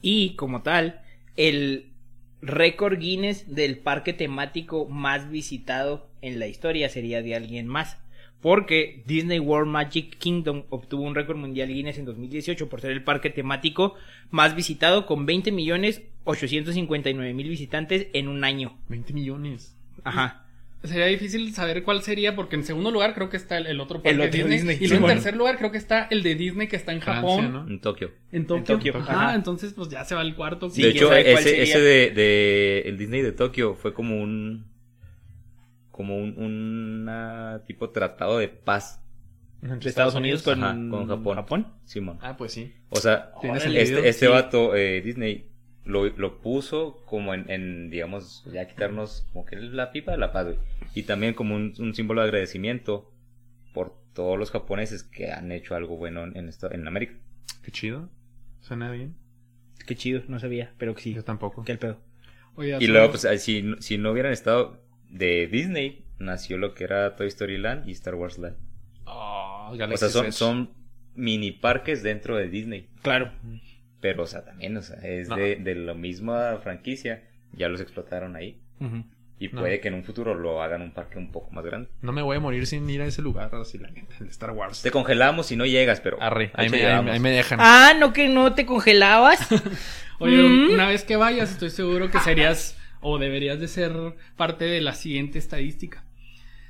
Y 0.00 0.34
como 0.36 0.62
tal, 0.62 1.02
el 1.36 1.92
récord 2.40 2.98
Guinness 2.98 3.54
del 3.54 3.78
parque 3.78 4.12
temático 4.14 4.86
más 4.86 5.28
visitado 5.30 6.08
en 6.22 6.38
la 6.38 6.46
historia 6.46 6.88
sería 6.88 7.20
de 7.22 7.34
alguien 7.34 7.66
más. 7.66 7.98
Porque 8.40 9.02
Disney 9.06 9.40
World 9.40 9.70
Magic 9.70 10.16
Kingdom 10.18 10.62
obtuvo 10.70 11.02
un 11.02 11.14
récord 11.14 11.36
mundial 11.36 11.68
Guinness 11.68 11.98
en 11.98 12.04
2018 12.04 12.68
por 12.68 12.80
ser 12.80 12.92
el 12.92 13.02
parque 13.02 13.30
temático 13.30 13.94
más 14.30 14.54
visitado 14.54 15.06
con 15.06 15.26
20 15.26 15.50
millones 15.50 16.02
859 16.24 17.34
mil 17.34 17.48
visitantes 17.48 18.06
en 18.12 18.28
un 18.28 18.44
año. 18.44 18.76
20 18.88 19.12
millones. 19.12 19.76
Ajá. 20.04 20.44
Sería 20.84 21.06
difícil 21.06 21.52
saber 21.54 21.82
cuál 21.82 22.02
sería, 22.02 22.36
porque 22.36 22.54
en 22.54 22.62
segundo 22.62 22.92
lugar 22.92 23.12
creo 23.12 23.28
que 23.28 23.36
está 23.36 23.58
el, 23.58 23.66
el 23.66 23.80
otro 23.80 23.96
parque 24.00 24.10
El 24.10 24.20
otro 24.20 24.30
Disney. 24.30 24.58
Disney, 24.58 24.76
Y 24.76 24.86
luego 24.86 24.88
sí, 24.88 24.94
en 24.94 25.00
bueno. 25.00 25.14
tercer 25.16 25.36
lugar 25.36 25.58
creo 25.58 25.72
que 25.72 25.78
está 25.78 26.06
el 26.08 26.22
de 26.22 26.36
Disney 26.36 26.68
que 26.68 26.76
está 26.76 26.92
en 26.92 27.00
Francia, 27.02 27.28
Japón. 27.42 27.52
¿no? 27.52 27.66
En 27.68 27.80
Tokio. 27.80 28.12
En 28.30 28.46
Tokio. 28.46 28.76
Tokio, 28.76 28.96
Ajá, 28.98 29.12
ajá. 29.30 29.34
entonces 29.34 29.72
pues 29.72 29.88
ya 29.88 30.04
se 30.04 30.14
va 30.14 30.22
el 30.22 30.36
cuarto. 30.36 30.70
Sí, 30.70 30.82
de 30.82 30.90
hecho, 30.90 31.12
ese, 31.12 31.42
sería. 31.42 31.62
ese 31.64 31.80
de, 31.80 32.10
de 32.12 32.82
el 32.86 32.96
Disney 32.96 33.22
de 33.22 33.32
Tokio 33.32 33.74
fue 33.74 33.92
como 33.92 34.22
un 34.22 34.66
como 35.98 36.16
un 36.16 36.38
una 36.38 37.62
tipo 37.66 37.90
tratado 37.90 38.38
de 38.38 38.46
paz, 38.48 39.02
De 39.60 39.88
Estados 39.88 40.14
Unidos 40.14 40.44
con, 40.44 40.62
Ajá, 40.62 40.74
con 40.74 41.08
Japón. 41.08 41.34
Japón. 41.34 41.66
Simón. 41.84 42.18
Ah, 42.22 42.36
pues 42.36 42.52
sí. 42.52 42.72
O 42.90 42.96
sea, 42.96 43.32
este, 43.42 44.08
este 44.08 44.26
sí. 44.26 44.32
vato 44.32 44.76
eh, 44.76 45.00
Disney 45.00 45.48
lo, 45.84 46.06
lo 46.06 46.40
puso 46.40 47.02
como 47.04 47.34
en, 47.34 47.50
en, 47.50 47.90
digamos, 47.90 48.44
ya 48.52 48.68
quitarnos 48.68 49.26
como 49.32 49.44
que 49.44 49.56
la 49.56 49.90
pipa 49.90 50.12
de 50.12 50.18
la 50.18 50.30
paz, 50.30 50.46
güey. 50.46 50.58
Y 50.94 51.02
también 51.02 51.34
como 51.34 51.56
un, 51.56 51.74
un 51.80 51.94
símbolo 51.96 52.20
de 52.20 52.28
agradecimiento 52.28 53.10
por 53.74 53.98
todos 54.14 54.38
los 54.38 54.52
japoneses 54.52 55.02
que 55.02 55.32
han 55.32 55.50
hecho 55.50 55.74
algo 55.74 55.96
bueno 55.96 56.22
en, 56.24 56.48
esta- 56.48 56.68
en 56.72 56.86
América. 56.86 57.14
Qué 57.62 57.72
chido. 57.72 58.08
Suena 58.60 58.88
bien. 58.92 59.16
Qué 59.86 59.96
chido, 59.96 60.22
no 60.28 60.38
sabía, 60.38 60.74
pero 60.78 60.94
que 60.94 61.02
sí. 61.02 61.14
Yo 61.14 61.24
tampoco. 61.24 61.64
Qué 61.64 61.72
el 61.72 61.78
pedo. 61.78 61.98
Oye, 62.54 62.76
Y 62.80 62.86
luego, 62.86 63.10
pues, 63.10 63.26
si, 63.42 63.74
si 63.80 63.98
no 63.98 64.12
hubieran 64.12 64.32
estado 64.32 64.80
de 65.08 65.46
Disney, 65.46 66.04
nació 66.18 66.58
lo 66.58 66.74
que 66.74 66.84
era 66.84 67.16
Toy 67.16 67.28
Story 67.28 67.58
Land 67.58 67.88
y 67.88 67.92
Star 67.92 68.14
Wars 68.14 68.38
Land. 68.38 68.56
Oh, 69.04 69.70
O 69.72 69.96
sea, 69.96 70.08
son, 70.08 70.32
son 70.32 70.70
mini 71.14 71.50
parques 71.52 72.02
dentro 72.02 72.36
de 72.36 72.48
Disney. 72.48 72.88
Claro. 73.02 73.32
Pero, 74.00 74.22
o 74.22 74.26
sea, 74.26 74.44
también, 74.44 74.76
o 74.76 74.82
sea, 74.82 74.96
es 75.02 75.28
No. 75.28 75.36
de, 75.36 75.56
de 75.56 75.74
la 75.74 75.94
misma 75.94 76.58
franquicia. 76.62 77.24
Ya 77.52 77.68
los 77.68 77.80
explotaron 77.80 78.36
ahí. 78.36 78.60
Y 79.40 79.48
No. 79.48 79.60
puede 79.60 79.80
que 79.80 79.88
en 79.88 79.94
un 79.94 80.04
futuro 80.04 80.34
lo 80.34 80.62
hagan 80.62 80.82
un 80.82 80.92
parque 80.92 81.16
un 81.18 81.32
poco 81.32 81.50
más 81.52 81.64
grande. 81.64 81.88
No 82.02 82.12
me 82.12 82.22
voy 82.22 82.36
a 82.36 82.40
morir 82.40 82.66
sin 82.66 82.88
ir 82.90 83.00
a 83.02 83.06
ese 83.06 83.22
lugar, 83.22 83.54
así 83.54 83.78
la 83.78 83.88
neta, 83.90 84.14
el 84.20 84.28
Star 84.28 84.50
Wars. 84.50 84.82
Te 84.82 84.90
congelamos 84.90 85.46
si 85.46 85.56
no 85.56 85.64
llegas, 85.64 86.00
pero. 86.00 86.20
Arre, 86.20 86.50
ahí 86.54 86.68
me, 86.68 86.84
ahí 86.84 87.18
me 87.20 87.30
dejan. 87.30 87.58
Ah, 87.62 87.94
no 87.98 88.12
que 88.12 88.28
no 88.28 88.54
te 88.54 88.66
congelabas. 88.66 89.40
Oye, 90.20 90.36
Mm. 90.42 90.74
una 90.74 90.88
vez 90.88 91.04
que 91.04 91.16
vayas, 91.16 91.50
estoy 91.52 91.70
seguro 91.70 92.10
que 92.10 92.18
serías 92.20 92.76
o 93.00 93.18
deberías 93.18 93.60
de 93.60 93.68
ser 93.68 93.92
parte 94.36 94.64
de 94.64 94.80
la 94.80 94.94
siguiente 94.94 95.38
estadística. 95.38 96.02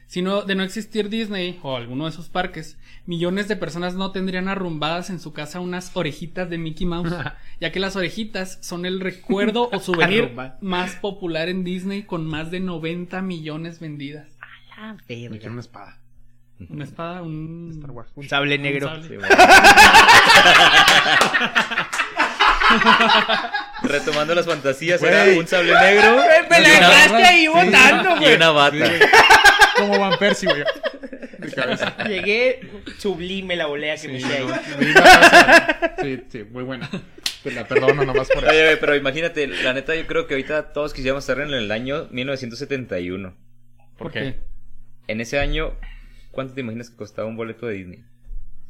Si 0.06 0.22
no, 0.22 0.40
de 0.42 0.54
no 0.54 0.62
existir 0.62 1.10
Disney 1.10 1.58
o 1.62 1.76
alguno 1.76 2.06
de 2.06 2.12
sus 2.12 2.30
parques, 2.30 2.78
millones 3.04 3.46
de 3.46 3.56
personas 3.56 3.94
no 3.94 4.10
tendrían 4.10 4.48
arrumbadas 4.48 5.10
en 5.10 5.20
su 5.20 5.34
casa 5.34 5.60
unas 5.60 5.90
orejitas 5.94 6.48
de 6.48 6.56
Mickey 6.56 6.86
Mouse, 6.86 7.12
ya 7.60 7.72
que 7.72 7.78
las 7.78 7.94
orejitas 7.94 8.58
son 8.62 8.86
el 8.86 9.00
recuerdo 9.00 9.68
o 9.70 9.80
souvenir 9.80 10.32
más 10.62 10.94
popular 10.94 11.50
en 11.50 11.62
Disney 11.62 12.04
con 12.04 12.26
más 12.26 12.50
de 12.50 12.60
90 12.60 13.20
millones 13.20 13.80
vendidas. 13.80 14.28
La 14.78 14.94
Me 14.94 15.02
quiero 15.06 15.32
verga. 15.32 15.50
una 15.50 15.60
espada. 15.60 15.98
Una 16.70 16.84
espada, 16.84 17.22
un 17.22 17.70
Star 17.74 17.90
Wars. 17.90 18.10
Un 18.16 18.28
sable 18.28 18.56
un 18.56 18.62
negro. 18.62 18.88
sable. 18.88 19.08
Sí, 19.08 19.14
bueno. 19.16 19.28
Retomando 23.82 24.34
las 24.34 24.46
fantasías, 24.46 25.00
Güey. 25.00 25.12
era 25.12 25.38
un 25.38 25.46
sable 25.46 25.72
negro 25.74 26.16
Me 26.50 26.60
la 26.60 26.68
dejaste 26.68 27.24
ahí 27.24 27.46
votando, 27.48 28.16
y 28.16 28.18
güey. 28.20 28.34
una 28.36 28.50
bata. 28.50 28.90
Como 29.76 29.98
Van 29.98 30.18
Persie, 30.18 30.48
güey. 30.48 30.64
Llegué 32.08 32.60
Sublime 32.98 33.56
la 33.56 33.66
volea 33.66 33.96
que 33.96 34.08
me 34.08 34.20
Sí, 34.20 34.26
ahí. 34.30 34.44
me 34.78 34.90
iba 34.90 35.00
a 35.00 35.04
pasar. 35.04 35.94
sí, 36.02 36.24
sí, 36.30 36.44
muy 36.50 36.64
buena. 36.64 36.88
Te 37.42 37.52
la 37.52 37.66
perdono 37.66 38.04
nomás 38.04 38.28
por 38.28 38.38
eso. 38.44 38.50
Oye, 38.52 38.76
pero 38.78 38.96
imagínate, 38.96 39.46
la 39.46 39.72
neta, 39.72 39.94
yo 39.94 40.06
creo 40.06 40.26
que 40.26 40.34
ahorita 40.34 40.72
todos 40.72 40.92
quisiéramos 40.92 41.22
estar 41.28 41.40
en 41.44 41.54
el 41.54 41.70
año 41.70 42.08
1971. 42.10 43.34
¿Por 43.96 44.10
qué? 44.12 44.40
En 45.06 45.20
ese 45.20 45.38
año, 45.38 45.72
¿cuánto 46.32 46.54
te 46.54 46.60
imaginas 46.60 46.90
que 46.90 46.96
costaba 46.96 47.28
un 47.28 47.36
boleto 47.36 47.66
de 47.66 47.74
Disney? 47.74 48.04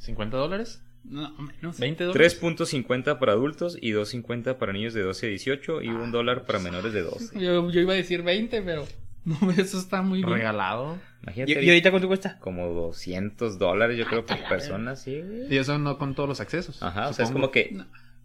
¿50 0.06 0.28
dólares? 0.30 0.82
No, 1.08 1.30
menos. 1.38 1.80
¿20 1.80 1.96
dólares? 2.04 2.40
3.50 2.42 3.18
para 3.18 3.32
adultos 3.32 3.78
y 3.80 3.92
2.50 3.92 4.56
para 4.58 4.72
niños 4.72 4.94
de 4.94 5.02
12 5.02 5.26
a 5.26 5.28
18 5.30 5.82
y 5.82 5.88
un 5.88 6.12
dólar 6.12 6.44
para 6.44 6.58
menores 6.58 6.92
de 6.92 7.02
12. 7.02 7.38
Yo, 7.40 7.70
yo 7.70 7.80
iba 7.80 7.92
a 7.94 7.96
decir 7.96 8.22
20, 8.22 8.62
pero 8.62 8.86
no, 9.24 9.36
eso 9.56 9.78
está 9.78 10.02
muy 10.02 10.18
bien. 10.22 10.32
Regalado. 10.34 10.98
Imagínate, 11.22 11.52
¿Y, 11.62 11.66
y 11.66 11.68
ahorita 11.70 11.90
cuánto 11.90 12.08
cuesta? 12.08 12.38
como 12.38 12.68
200 12.68 13.58
dólares, 13.58 13.96
yo 13.98 14.06
creo, 14.06 14.24
por 14.24 14.38
persona, 14.48 14.96
sí. 14.96 15.20
güey. 15.20 15.52
Y 15.52 15.56
eso 15.58 15.78
no 15.78 15.98
con 15.98 16.14
todos 16.14 16.28
los 16.28 16.40
accesos. 16.40 16.82
Ajá, 16.82 17.08
o 17.08 17.12
sea, 17.12 17.24
es 17.24 17.30
como 17.30 17.50
que 17.50 17.76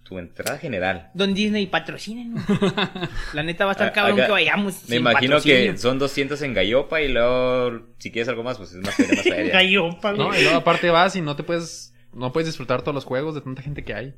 tu 0.03 0.19
entrada 0.19 0.57
general. 0.59 1.09
Don 1.13 1.33
Disney, 1.33 1.65
patrocinen. 1.67 2.35
La 3.33 3.41
neta 3.43 3.63
va 3.65 3.71
a 3.71 3.73
estar 3.73 3.87
Ah, 3.87 3.93
cabrón 3.93 4.17
acá- 4.19 4.25
que 4.27 4.31
vayamos. 4.33 4.73
Me 4.83 4.87
sin 4.89 4.95
imagino 4.97 5.39
que 5.41 5.77
son 5.77 5.97
200 5.99 6.41
en 6.41 6.53
Gallopa 6.53 7.01
y 7.01 7.07
luego, 7.11 7.87
si 7.97 8.11
quieres 8.11 8.27
algo 8.27 8.43
más, 8.43 8.57
pues 8.57 8.73
es 8.73 8.77
más 8.83 8.99
más 8.99 9.25
aérea. 9.25 9.53
Gallopa. 9.53 10.11
No, 10.13 10.37
y 10.37 10.41
luego 10.43 10.57
aparte 10.57 10.89
vas 10.89 11.15
y 11.15 11.21
no 11.21 11.35
te 11.37 11.43
puedes... 11.43 11.92
No 12.13 12.31
puedes 12.31 12.47
disfrutar 12.47 12.81
todos 12.81 12.95
los 12.95 13.05
juegos 13.05 13.35
de 13.35 13.41
tanta 13.41 13.61
gente 13.61 13.83
que 13.83 13.93
hay. 13.93 14.13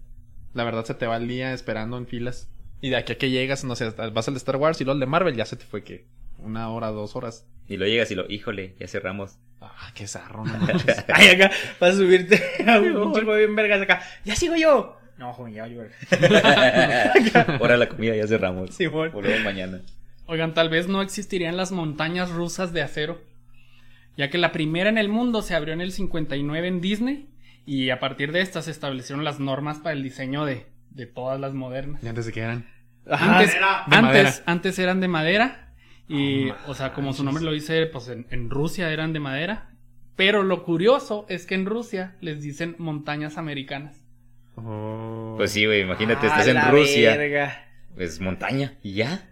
La 0.54 0.64
verdad 0.64 0.86
se 0.86 0.94
te 0.94 1.08
va 1.08 1.18
el 1.18 1.28
día 1.28 1.54
esperando 1.54 1.98
en 1.98 2.08
filas. 2.08 2.50
Y 2.82 2.90
de 2.90 2.98
aquí 2.98 3.14
a 3.14 3.18
que 3.18 3.30
llegas, 3.30 3.64
no 3.64 3.76
sé, 3.76 3.90
vas 3.90 4.28
al 4.28 4.34
de 4.34 4.38
Star 4.38 4.58
Wars 4.58 4.80
y 4.82 4.84
luego 4.84 4.96
al 4.96 5.00
de 5.00 5.06
Marvel, 5.06 5.36
ya 5.36 5.46
se 5.46 5.56
te 5.56 5.66
fue 5.66 5.84
que 5.84 6.06
una 6.38 6.70
hora, 6.70 6.92
dos 6.92 7.16
horas. 7.16 7.48
Y 7.68 7.78
lo 7.78 7.88
llegas 7.88 8.12
y 8.12 8.16
lo, 8.16 8.30
híjole, 8.30 8.76
ya 8.80 8.88
cerramos. 8.88 9.38
Ah, 9.62 9.92
qué 9.96 10.08
zarro, 10.08 10.46
no. 10.46 10.54
Ay, 11.14 11.30
acá 11.30 11.52
vas 11.80 11.96
a 11.96 11.98
subirte 11.98 12.42
a 12.68 12.80
un 12.80 13.14
chico 13.14 13.34
bien 13.34 13.56
vergas 13.56 13.82
acá. 13.82 14.02
¡Ya 14.24 14.36
sigo 14.36 14.56
yo! 14.56 14.98
No, 15.18 15.34
joven, 15.34 15.54
ya 15.54 15.62
valió 15.62 15.80
verga. 16.12 17.58
Hora 17.60 17.74
de 17.74 17.80
la 17.80 17.90
comida, 17.90 18.16
ya 18.16 18.28
cerramos. 18.28 18.76
Simón. 18.76 19.12
Volvemos 19.14 19.44
mañana. 19.44 19.82
Oigan, 20.28 20.54
tal 20.54 20.70
vez 20.70 20.88
no 20.88 21.02
existirían 21.02 21.56
las 21.56 21.72
montañas 21.72 22.32
rusas 22.32 22.74
de 22.74 22.82
acero, 22.82 23.22
ya 24.18 24.30
que 24.30 24.38
la 24.38 24.52
primera 24.52 24.90
en 24.90 24.98
el 24.98 25.08
mundo 25.08 25.42
se 25.42 25.56
abrió 25.56 25.74
en 25.74 25.82
el 25.82 25.92
59 25.92 26.68
en 26.68 26.82
Disney 26.82 27.30
y 27.66 27.90
a 27.90 28.00
partir 28.00 28.32
de 28.32 28.42
esta 28.42 28.62
se 28.62 28.72
establecieron 28.72 29.24
las 29.24 29.40
normas 29.40 29.80
para 29.80 29.94
el 29.94 30.04
diseño 30.04 30.46
de, 30.46 30.66
de 30.92 31.06
todas 31.06 31.40
las 31.40 31.54
modernas. 31.54 32.04
Y 32.04 32.08
antes 32.08 32.26
de 32.26 32.32
que 32.32 32.42
eran. 32.42 32.66
Ajá. 33.10 33.40
Antes, 33.40 33.54
madera. 33.54 33.84
De 33.88 33.96
antes, 33.96 34.02
madera. 34.24 34.34
antes 34.46 34.80
eran 34.80 35.00
de 35.02 35.08
madera 35.08 35.74
y, 36.08 36.46
No 36.46 36.56
o 36.68 36.74
sea, 36.74 36.94
como 36.94 37.14
su 37.14 37.24
nombre 37.24 37.44
lo 37.44 37.52
dice, 37.52 37.86
pues 37.88 38.08
en, 38.10 38.28
en 38.30 38.50
Rusia 38.50 38.92
eran 38.92 39.14
de 39.14 39.20
madera. 39.20 39.70
Pero 40.16 40.44
lo 40.44 40.64
curioso 40.64 41.26
es 41.28 41.46
que 41.46 41.56
en 41.56 41.66
Rusia 41.66 42.16
les 42.22 42.42
dicen 42.42 42.76
montañas 42.78 43.38
americanas. 43.38 44.06
Oh. 44.56 45.34
Pues 45.38 45.52
sí, 45.52 45.66
güey, 45.66 45.82
imagínate, 45.82 46.28
estás 46.28 46.48
en 46.48 46.58
Rusia. 46.72 47.18
verga. 47.18 47.66
Pues 47.96 48.22
montaña, 48.22 48.74
y 48.82 48.94
ya. 48.94 49.30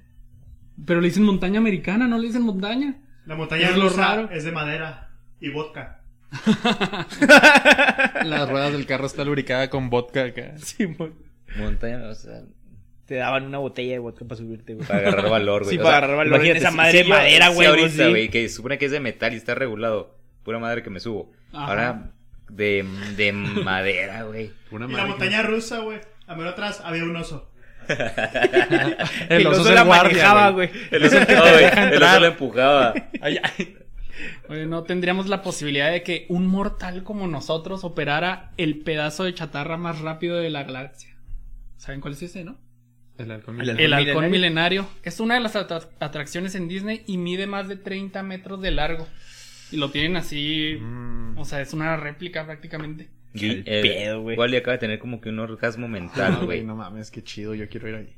Pero 0.86 1.00
le 1.02 1.08
dicen 1.08 1.24
montaña 1.24 1.60
americana, 1.60 2.08
no 2.08 2.18
le 2.18 2.28
dicen 2.28 2.42
montaña. 2.42 2.96
La 3.26 3.36
montaña 3.36 3.70
Es 3.70 3.78
lo 3.78 3.90
raro. 3.90 4.30
es 4.32 4.44
de 4.44 4.52
madera 4.52 5.12
y 5.40 5.50
vodka. 5.50 6.02
Las 8.26 8.50
ruedas 8.50 8.74
del 8.74 8.86
carro 8.86 9.06
está 9.06 9.24
lubricada 9.24 9.70
con 9.70 9.90
vodka 9.90 10.26
acá. 10.26 10.58
Simón. 10.58 11.14
Montaña, 11.58 12.08
o 12.10 12.16
sea, 12.16 12.42
Te 13.06 13.16
daban 13.16 13.46
una 13.46 13.58
botella 13.60 13.94
de 13.94 14.00
vodka 14.00 14.26
para 14.26 14.38
subirte, 14.38 14.74
güey. 14.76 14.88
para 14.88 15.00
agarrar 15.00 15.30
valor, 15.30 15.64
güey. 15.64 15.76
Sí, 15.76 15.80
O 15.80 15.84
para 15.84 15.92
sea, 15.92 15.98
agarrar 16.00 16.18
valor 16.18 16.34
en 16.34 16.40
imagínate, 16.48 16.60
esa 16.60 16.72
si- 16.72 16.78
madre 16.78 16.98
de 17.04 17.10
madera, 17.10 17.48
güey, 17.50 17.68
ahorita, 17.68 17.90
sí. 18.06 18.10
güey, 18.10 18.30
que 18.30 18.48
se 18.50 18.56
supone 18.56 18.78
que 18.78 18.86
es 18.86 18.92
de 18.92 19.00
metal 19.00 19.34
y 19.34 19.38
está 19.38 19.56
regulado. 19.56 20.18
Pura 20.44 20.60
madre 20.60 20.84
que 20.84 20.90
me 20.90 21.00
subo. 21.00 21.32
Ajá. 21.54 21.66
Ahora, 21.68 22.12
de, 22.50 22.86
de 23.16 23.32
madera, 23.34 24.24
güey. 24.24 24.52
Una 24.72 24.86
Y 24.86 24.90
la 24.92 24.98
madre. 24.98 25.10
montaña 25.10 25.42
rusa, 25.44 25.80
güey. 25.80 26.00
A 26.28 26.36
menos 26.36 26.54
atrás 26.54 26.82
había 26.84 27.04
un 27.04 27.16
oso. 27.16 27.50
El 29.30 29.46
oso 29.48 29.62
es 29.62 29.68
el 29.68 29.76
la 29.76 29.84
guardia, 29.84 30.12
manejaba, 30.32 30.50
güey. 30.52 30.68
güey. 30.70 30.82
El 30.92 31.04
oso, 31.06 31.20
no, 31.20 31.26
güey, 31.26 31.66
el 31.94 32.04
oso 32.04 32.20
lo 32.22 32.26
empujaba. 32.28 32.94
Ay, 33.22 33.38
ay. 33.44 33.78
Oye, 34.50 34.66
no 34.66 34.84
tendríamos 34.84 35.28
la 35.28 35.42
posibilidad 35.42 35.92
de 35.92 36.04
que 36.04 36.26
un 36.30 36.46
mortal 36.48 37.04
como 37.04 37.28
nosotros 37.28 37.84
operara 37.84 38.52
el 38.58 38.80
pedazo 38.80 39.24
de 39.24 39.34
chatarra 39.34 39.78
más 39.78 40.00
rápido 40.02 40.38
de 40.38 40.50
la 40.50 40.64
galaxia. 40.64 41.16
¿Saben 41.78 42.00
cuál 42.02 42.14
es 42.14 42.22
ese, 42.24 42.44
no? 42.44 42.58
El 43.18 43.32
halcón 43.32 43.60
El 43.62 43.70
El 43.80 43.94
halcón 43.94 44.30
milenario. 44.30 44.30
milenario. 44.32 44.88
Es 45.04 45.20
una 45.20 45.36
de 45.36 45.40
las 45.42 45.56
atra- 45.56 45.88
atracciones 46.00 46.56
en 46.56 46.68
Disney 46.68 47.04
y 47.08 47.18
mide 47.18 47.46
más 47.48 47.68
de 47.68 47.76
30 47.76 48.24
metros 48.24 48.62
de 48.62 48.72
largo. 48.72 49.08
Y 49.72 49.78
lo 49.78 49.90
tienen 49.92 50.16
así. 50.18 50.78
Mm. 50.80 51.38
O 51.38 51.46
sea, 51.46 51.62
es 51.62 51.74
una 51.74 51.96
réplica 51.98 52.46
prácticamente. 52.46 53.10
Pedo, 53.34 54.22
güey. 54.22 54.38
Wally 54.38 54.58
acaba 54.58 54.74
de 54.74 54.78
tener 54.80 55.00
como 55.00 55.20
que 55.20 55.30
un 55.30 55.40
orgasmo 55.40 55.88
mental, 55.88 56.46
güey, 56.46 56.64
no 56.64 56.76
mames, 56.76 57.10
qué 57.10 57.24
chido, 57.24 57.56
yo 57.56 57.68
quiero 57.68 57.90
ir 57.90 57.96
ahí. 57.96 58.16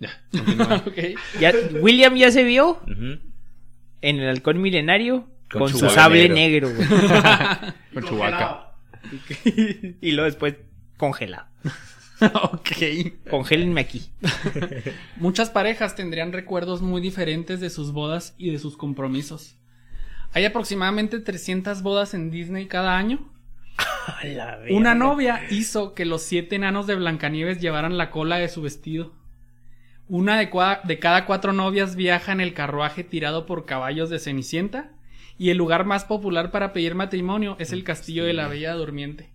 Ya, 0.00 0.10
continúa. 0.30 0.76
ok. 0.86 0.98
Ya, 1.40 1.52
William 1.80 2.14
ya 2.16 2.30
se 2.30 2.44
vio 2.44 2.72
Ujú. 2.82 3.18
En 4.02 4.20
el 4.20 4.28
halcón 4.28 4.60
milenario 4.60 5.28
Con 5.50 5.62
con, 5.62 5.70
su 5.70 5.78
su 5.78 5.88
sable 5.88 6.28
negro. 6.28 6.68
Con 7.94 8.02
congelado. 8.02 8.72
y 10.00 10.12
luego 10.12 10.24
después 10.24 10.56
congelado. 10.96 11.46
ok. 12.42 12.70
Congélenme 13.30 13.80
aquí. 13.80 14.10
Muchas 15.16 15.50
parejas 15.50 15.96
tendrían 15.96 16.32
recuerdos 16.32 16.82
muy 16.82 17.00
diferentes 17.00 17.60
de 17.60 17.70
sus 17.70 17.92
bodas 17.92 18.34
y 18.38 18.50
de 18.50 18.58
sus 18.58 18.76
compromisos. 18.76 19.56
Hay 20.32 20.44
aproximadamente 20.44 21.20
300 21.20 21.82
bodas 21.82 22.14
en 22.14 22.30
Disney 22.30 22.66
cada 22.66 22.96
año. 22.96 23.30
A 24.06 24.24
la 24.24 24.56
verga. 24.56 24.76
Una 24.76 24.94
novia 24.94 25.42
hizo 25.50 25.94
que 25.94 26.04
los 26.04 26.22
siete 26.22 26.56
enanos 26.56 26.86
de 26.86 26.94
Blancanieves 26.94 27.60
llevaran 27.60 27.98
la 27.98 28.10
cola 28.10 28.38
de 28.38 28.48
su 28.48 28.62
vestido. 28.62 29.12
Una 30.08 30.38
de, 30.38 30.50
de 30.84 30.98
cada 30.98 31.26
cuatro 31.26 31.52
novias 31.52 31.96
viaja 31.96 32.32
en 32.32 32.40
el 32.40 32.54
carruaje 32.54 33.04
tirado 33.04 33.46
por 33.46 33.64
caballos 33.64 34.10
de 34.10 34.18
Cenicienta. 34.18 34.92
Y 35.38 35.50
el 35.50 35.56
lugar 35.58 35.84
más 35.86 36.04
popular 36.04 36.50
para 36.50 36.72
pedir 36.72 36.94
matrimonio 36.94 37.56
es 37.58 37.72
el 37.72 37.84
castillo 37.84 38.24
de 38.24 38.32
la 38.34 38.48
Bella 38.48 38.74
Durmiente. 38.74 39.30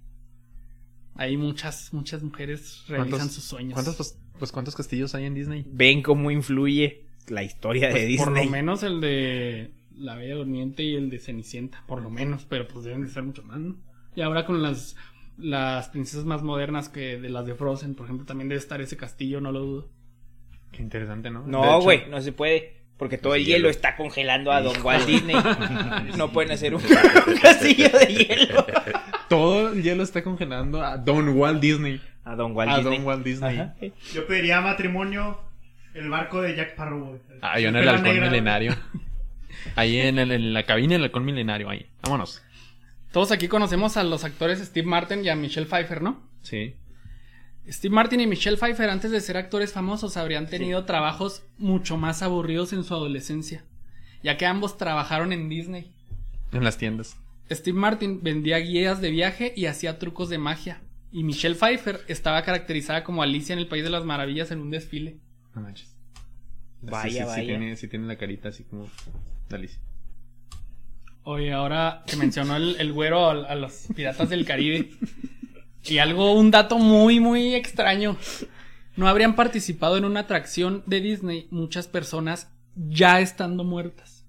Ahí 1.15 1.35
muchas, 1.35 1.91
muchas 1.93 2.21
mujeres 2.21 2.83
realizan 2.87 3.17
¿Cuántos- 3.19 3.35
sus 3.35 3.43
sueños. 3.43 3.73
¿Cuántos, 3.73 3.95
pues, 3.95 4.19
pues, 4.37 4.51
cuántos 4.51 4.75
castillos 4.75 5.15
hay 5.15 5.25
en 5.25 5.33
Disney? 5.33 5.65
Ven 5.67 6.03
cómo 6.03 6.29
influye 6.29 7.05
la 7.27 7.43
historia 7.43 7.87
de 7.87 7.93
Pues, 7.93 8.17
por 8.17 8.27
Disney. 8.27 8.45
lo 8.45 8.51
menos 8.51 8.83
el 8.83 9.01
de 9.01 9.71
la 9.97 10.15
Bella 10.15 10.35
Durmiente 10.35 10.83
y 10.83 10.95
el 10.95 11.09
de 11.09 11.17
Cenicienta, 11.19 11.83
por 11.87 12.03
lo 12.03 12.11
menos, 12.11 12.45
pero 12.47 12.67
pues 12.67 12.85
deben 12.85 13.01
de 13.01 13.09
ser 13.09 13.23
mucho 13.23 13.41
más, 13.43 13.57
¿no? 13.59 13.75
Y 14.15 14.21
ahora 14.21 14.45
con 14.45 14.61
las 14.61 14.95
las 15.39 15.89
princesas 15.89 16.25
más 16.25 16.41
modernas 16.41 16.89
que 16.89 17.19
de 17.19 17.29
las 17.29 17.45
de 17.45 17.53
Frozen, 17.53 17.93
por 17.95 18.05
ejemplo, 18.05 18.25
también 18.25 18.49
debe 18.49 18.57
estar 18.59 18.81
ese 18.81 18.97
castillo, 18.97 19.39
no 19.41 19.51
lo 19.51 19.59
dudo. 19.59 19.89
Qué 20.77 20.83
interesante, 20.83 21.29
¿no? 21.31 21.43
No, 21.45 21.81
güey, 21.81 22.03
no 22.09 22.21
se 22.21 22.31
puede. 22.31 22.77
Porque 22.97 23.17
todo 23.19 23.35
el 23.35 23.43
Hielo. 23.45 23.57
hielo 23.57 23.69
está 23.69 23.95
congelando 23.95 24.51
a 24.51 24.61
Don 24.61 24.81
Walt 24.83 25.05
Disney. 25.07 25.35
No 26.17 26.31
pueden 26.31 26.51
hacer 26.51 26.73
un, 26.73 26.81
un 26.81 27.37
castillo 27.41 27.89
de 27.89 28.05
hielo. 28.07 28.65
Todo 29.29 29.71
el 29.73 29.83
hielo 29.83 30.01
está 30.03 30.23
congelando 30.23 30.81
a 30.83 30.97
Don 30.97 31.29
Walt 31.37 31.59
Disney. 31.61 32.01
A 32.23 32.35
Don 32.35 32.53
Walt 32.55 32.71
A 32.71 32.77
Disney. 32.77 32.97
Don 32.97 33.05
Walt 33.07 33.23
Disney. 33.23 33.59
Ajá. 33.59 33.75
Yo 34.13 34.25
pediría 34.25 34.61
matrimonio 34.61 35.39
el 35.93 36.09
barco 36.09 36.41
de 36.41 36.55
Jack 36.55 36.69
Sparrow, 36.71 37.05
güey. 37.05 37.19
Ah, 37.41 37.59
yo 37.59 37.69
en 37.69 37.75
el 37.75 37.87
halcón 37.87 38.19
milenario. 38.19 38.75
Ahí 39.75 39.99
en, 39.99 40.17
el- 40.19 40.31
en 40.31 40.53
la 40.53 40.63
cabina 40.63 40.93
del 40.93 41.03
halcón 41.03 41.25
milenario, 41.25 41.69
ahí. 41.69 41.85
Vámonos. 42.03 42.41
Todos 43.11 43.31
aquí 43.31 43.47
conocemos 43.47 43.95
a 43.97 44.03
los 44.03 44.23
actores 44.23 44.59
Steve 44.59 44.87
Martin 44.87 45.23
y 45.23 45.29
a 45.29 45.35
Michelle 45.35 45.67
Pfeiffer, 45.67 46.01
¿no? 46.01 46.21
Sí. 46.41 46.75
Steve 47.69 47.93
Martin 47.93 48.21
y 48.21 48.27
Michelle 48.27 48.57
Pfeiffer, 48.57 48.89
antes 48.89 49.11
de 49.11 49.19
ser 49.19 49.35
actores 49.35 49.73
famosos, 49.73 50.15
habrían 50.15 50.47
tenido 50.47 50.85
trabajos 50.85 51.43
mucho 51.57 51.97
más 51.97 52.21
aburridos 52.21 52.71
en 52.71 52.83
su 52.83 52.93
adolescencia, 52.93 53.65
ya 54.23 54.37
que 54.37 54.45
ambos 54.45 54.77
trabajaron 54.77 55.33
en 55.33 55.49
Disney. 55.49 55.91
En 56.53 56.63
las 56.63 56.77
tiendas. 56.77 57.17
Steve 57.51 57.77
Martin 57.77 58.23
vendía 58.23 58.57
guías 58.59 59.01
de 59.01 59.11
viaje 59.11 59.53
y 59.55 59.65
hacía 59.65 59.99
trucos 59.99 60.29
de 60.29 60.37
magia. 60.37 60.81
Y 61.11 61.23
Michelle 61.23 61.55
Pfeiffer 61.55 62.01
estaba 62.07 62.41
caracterizada 62.43 63.03
como 63.03 63.21
Alicia 63.21 63.53
en 63.53 63.59
el 63.59 63.67
País 63.67 63.83
de 63.83 63.89
las 63.89 64.05
Maravillas 64.05 64.51
en 64.51 64.59
un 64.59 64.69
desfile. 64.69 65.17
No 65.55 65.61
manches. 65.61 65.93
Vaya, 66.81 67.09
sí, 67.09 67.17
sí, 67.17 67.19
vaya. 67.23 67.35
Sí 67.35 67.47
tiene, 67.47 67.75
sí 67.75 67.87
tiene 67.87 68.07
la 68.07 68.17
carita 68.17 68.49
así 68.49 68.63
como 68.63 68.89
Alicia. 69.49 69.79
Oye, 71.23 71.51
ahora 71.51 72.03
que 72.07 72.15
mencionó 72.15 72.55
el, 72.55 72.77
el 72.79 72.93
güero 72.93 73.29
a, 73.29 73.31
a 73.31 73.55
los 73.55 73.87
piratas 73.93 74.29
del 74.29 74.45
Caribe. 74.45 74.89
Y 75.89 75.99
algo, 75.99 76.33
un 76.33 76.51
dato 76.51 76.77
muy, 76.77 77.19
muy 77.19 77.55
extraño. 77.55 78.17
No 78.95 79.07
habrían 79.07 79.35
participado 79.35 79.97
en 79.97 80.05
una 80.05 80.21
atracción 80.21 80.83
de 80.85 81.01
Disney 81.01 81.47
muchas 81.51 81.87
personas 81.87 82.49
ya 82.75 83.19
estando 83.19 83.63
muertas. 83.63 84.25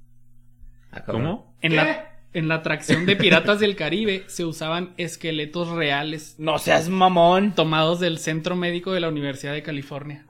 Ah. 0.92 1.02
¿Cómo? 1.04 1.54
En 1.61 1.76
la, 1.76 2.11
en 2.32 2.48
la 2.48 2.56
atracción 2.56 3.04
de 3.06 3.16
Piratas 3.16 3.61
del 3.61 3.76
Caribe 3.76 4.24
se 4.26 4.44
usaban 4.44 4.94
esqueletos 4.96 5.68
reales 5.68 6.34
No 6.38 6.59
seas 6.59 6.88
mamón. 6.88 7.52
tomados 7.54 7.98
del 8.00 8.18
Centro 8.18 8.56
Médico 8.56 8.92
de 8.92 9.00
la 9.00 9.09
Universidad 9.09 9.52
de 9.52 9.62
California. 9.62 10.24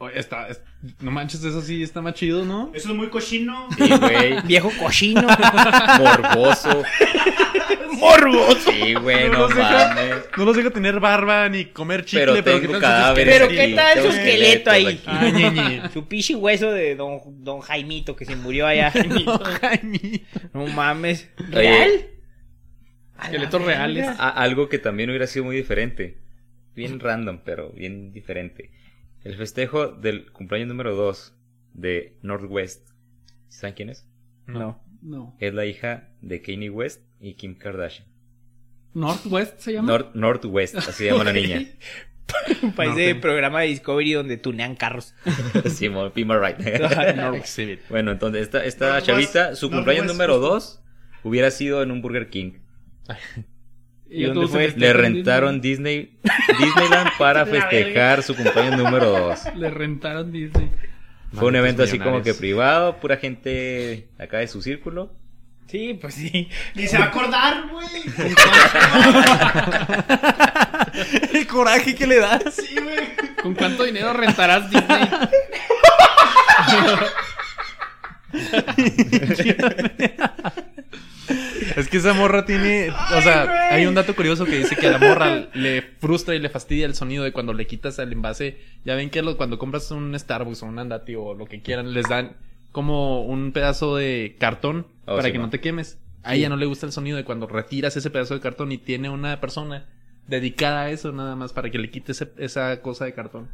Oye, 0.00 0.18
está, 0.18 0.46
es- 0.48 0.62
no 1.00 1.10
manches, 1.10 1.42
eso 1.42 1.60
sí 1.60 1.82
está 1.82 2.00
más 2.00 2.14
chido, 2.14 2.44
¿no? 2.44 2.70
Eso 2.72 2.90
es 2.90 2.94
muy 2.94 3.08
cochino. 3.10 3.66
Sí, 3.76 3.88
güey. 3.98 4.40
Viejo 4.46 4.70
cochino. 4.80 5.22
Morboso. 5.98 6.82
Morbo. 7.98 8.54
Sí, 8.54 8.94
güey, 8.94 9.26
No 9.28 9.32
no 9.34 9.38
los 9.40 9.54
deja- 9.54 9.88
mames. 9.94 10.14
No 10.36 10.44
los 10.44 10.56
dejo 10.56 10.70
tener 10.70 11.00
barba 11.00 11.48
ni 11.48 11.66
comer 11.66 12.04
chicle, 12.04 12.20
Pero 12.26 12.34
pero, 12.44 12.44
tengo 12.60 12.60
¿qué 12.60 12.72
tal 12.72 12.80
cadáveres 12.80 13.34
Pero 13.34 13.44
esqueletos? 13.46 13.84
qué 13.84 13.94
tal 13.94 14.02
su 14.02 14.16
esqueleto 14.18 14.70
ahí. 14.70 15.00
ñeñe. 15.34 15.82
Su 15.92 16.06
pichi 16.08 16.34
hueso 16.34 16.70
de 16.72 16.94
don, 16.96 17.20
don 17.44 17.60
Jaimito 17.60 18.14
que 18.16 18.24
se 18.24 18.36
murió 18.36 18.66
allá. 18.66 18.92
No, 19.24 19.38
Jaime. 19.38 20.22
No 20.54 20.66
mames. 20.66 21.28
¿Real? 21.50 21.90
Esqueletos 23.22 23.62
reales. 23.64 24.06
A- 24.18 24.28
algo 24.30 24.68
que 24.68 24.78
también 24.78 25.10
hubiera 25.10 25.26
sido 25.26 25.44
muy 25.44 25.56
diferente. 25.56 26.18
Bien 26.74 27.00
random, 27.00 27.40
pero 27.44 27.70
bien 27.70 28.12
diferente. 28.12 28.70
El 29.24 29.36
festejo 29.36 29.88
del 29.88 30.30
cumpleaños 30.30 30.68
número 30.68 30.94
2 30.94 31.34
de 31.74 32.16
Northwest. 32.22 32.88
¿Saben 33.48 33.74
quién 33.74 33.88
es? 33.90 34.06
No. 34.46 34.80
No. 35.02 35.36
Es 35.40 35.52
la 35.54 35.66
hija 35.66 36.08
de 36.22 36.40
Kanye 36.42 36.70
West 36.70 37.02
y 37.20 37.34
Kim 37.34 37.56
Kardashian. 37.56 38.06
Northwest 38.94 39.58
se 39.60 39.72
llama. 39.74 39.88
North, 39.88 40.14
Northwest, 40.14 40.76
así 40.76 40.92
se 40.92 41.06
llama 41.06 41.24
la 41.24 41.32
niña. 41.32 41.64
Parece 42.76 43.06
Norte. 43.06 43.14
programa 43.16 43.60
de 43.62 43.68
Discovery 43.68 44.12
donde 44.12 44.36
tunean 44.36 44.76
carros. 44.76 45.14
Sí, 45.66 45.88
my 45.88 46.08
right. 46.14 46.60
Exhibit. 47.36 47.80
bueno, 47.88 48.12
entonces 48.12 48.42
esta, 48.42 48.64
esta 48.64 48.98
Northwest- 49.00 49.04
chavita, 49.06 49.56
su 49.56 49.70
cumpleaños 49.70 50.06
número 50.06 50.34
Festival. 50.34 50.50
2 50.58 50.82
hubiera 51.24 51.50
sido 51.50 51.82
en 51.82 51.90
un 51.90 52.02
Burger 52.02 52.28
King. 52.28 52.52
¿Y 54.10 54.24
dónde 54.24 54.46
fue? 54.48 54.68
Le 54.76 54.90
en 54.90 54.96
rentaron 54.96 55.60
Disney, 55.60 56.18
Disneyland 56.58 57.10
para 57.18 57.44
festejar 57.46 58.22
su 58.22 58.34
cumpleaños 58.34 58.78
número 58.78 59.10
2. 59.10 59.44
Disney. 59.44 59.60
Le 59.60 59.70
rentaron 59.70 60.32
Disney. 60.32 60.70
Fue 61.32 61.48
un 61.48 61.56
evento 61.56 61.82
así 61.82 61.98
como 61.98 62.22
que 62.22 62.32
privado, 62.34 62.96
pura 63.00 63.16
gente 63.18 64.08
acá 64.18 64.38
de 64.38 64.48
su 64.48 64.62
círculo. 64.62 65.12
Sí, 65.70 65.98
pues 66.00 66.14
sí. 66.14 66.48
Ni 66.74 66.86
se 66.86 66.96
va 66.98 67.04
a 67.04 67.08
acordar, 67.08 67.68
güey. 67.70 67.86
El 71.40 71.46
coraje 71.46 71.94
que 71.94 72.06
le 72.06 72.16
das. 72.16 72.42
Sí, 72.54 72.74
güey. 72.82 73.36
¿Con 73.42 73.54
cuánto 73.54 73.84
dinero 73.84 74.12
rentarás 74.14 74.70
Disney? 74.70 75.08
Es 81.76 81.88
que 81.88 81.98
esa 81.98 82.14
morra 82.14 82.44
tiene. 82.44 82.90
O 82.90 83.20
sea, 83.22 83.68
hay 83.70 83.86
un 83.86 83.94
dato 83.94 84.14
curioso 84.16 84.44
que 84.44 84.56
dice 84.58 84.76
que 84.76 84.86
a 84.88 84.92
la 84.92 84.98
morra 84.98 85.48
le 85.54 85.82
frustra 86.00 86.34
y 86.34 86.38
le 86.38 86.48
fastidia 86.48 86.86
el 86.86 86.94
sonido 86.94 87.24
de 87.24 87.32
cuando 87.32 87.52
le 87.52 87.66
quitas 87.66 87.98
el 87.98 88.12
envase. 88.12 88.58
Ya 88.84 88.94
ven 88.94 89.10
que 89.10 89.22
lo- 89.22 89.36
cuando 89.36 89.58
compras 89.58 89.90
un 89.90 90.18
Starbucks 90.18 90.62
o 90.62 90.66
un 90.66 90.78
Andati 90.78 91.14
o 91.14 91.34
lo 91.34 91.46
que 91.46 91.60
quieran, 91.60 91.92
les 91.92 92.08
dan 92.08 92.36
como 92.72 93.22
un 93.24 93.52
pedazo 93.52 93.96
de 93.96 94.36
cartón 94.38 94.86
Oh, 95.08 95.16
para 95.16 95.28
sí, 95.28 95.32
que 95.32 95.38
no 95.38 95.50
te 95.50 95.60
quemes. 95.60 95.98
A 96.22 96.34
ella 96.34 96.48
no 96.48 96.56
le 96.56 96.66
gusta 96.66 96.86
el 96.86 96.92
sonido 96.92 97.16
de 97.16 97.24
cuando 97.24 97.46
retiras 97.46 97.96
ese 97.96 98.10
pedazo 98.10 98.34
de 98.34 98.40
cartón 98.40 98.72
y 98.72 98.78
tiene 98.78 99.08
una 99.08 99.40
persona 99.40 99.86
dedicada 100.26 100.82
a 100.82 100.90
eso 100.90 101.12
nada 101.12 101.36
más 101.36 101.52
para 101.52 101.70
que 101.70 101.78
le 101.78 101.90
quites 101.90 102.20
ese- 102.20 102.32
esa 102.38 102.80
cosa 102.82 103.04
de 103.04 103.14
cartón. 103.14 103.48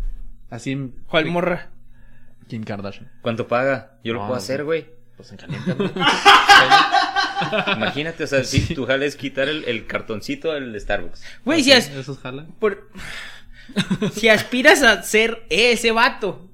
Así. 0.50 0.92
¿Cuál 1.08 1.26
morra? 1.26 1.70
Kim 2.48 2.64
Kardashian. 2.64 3.10
¿Cuánto 3.22 3.46
paga? 3.48 3.98
Yo 4.04 4.12
lo 4.14 4.20
No, 4.20 4.26
puedo 4.26 4.38
hacer, 4.38 4.64
güey. 4.64 4.86
Pues 5.16 5.30
en 5.30 5.36
caliente. 5.38 5.74
Imagínate, 7.76 8.24
o 8.24 8.26
sea, 8.26 8.44
si 8.44 8.74
tu 8.74 8.86
jale 8.86 9.06
es 9.06 9.16
quitar 9.16 9.48
el, 9.48 9.64
el 9.64 9.86
cartoncito 9.86 10.52
del 10.52 10.78
Starbucks. 10.80 11.22
Güey, 11.44 11.62
si, 11.62 11.72
as- 11.72 11.88
Eso 11.90 12.16
jala. 12.16 12.46
por- 12.58 12.90
si 14.12 14.28
aspiras 14.28 14.82
a 14.82 15.02
ser 15.02 15.44
ese 15.50 15.90
vato, 15.92 16.50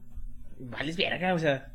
vales 0.58 0.96
verga, 0.96 1.34
o 1.34 1.38
sea, 1.38 1.72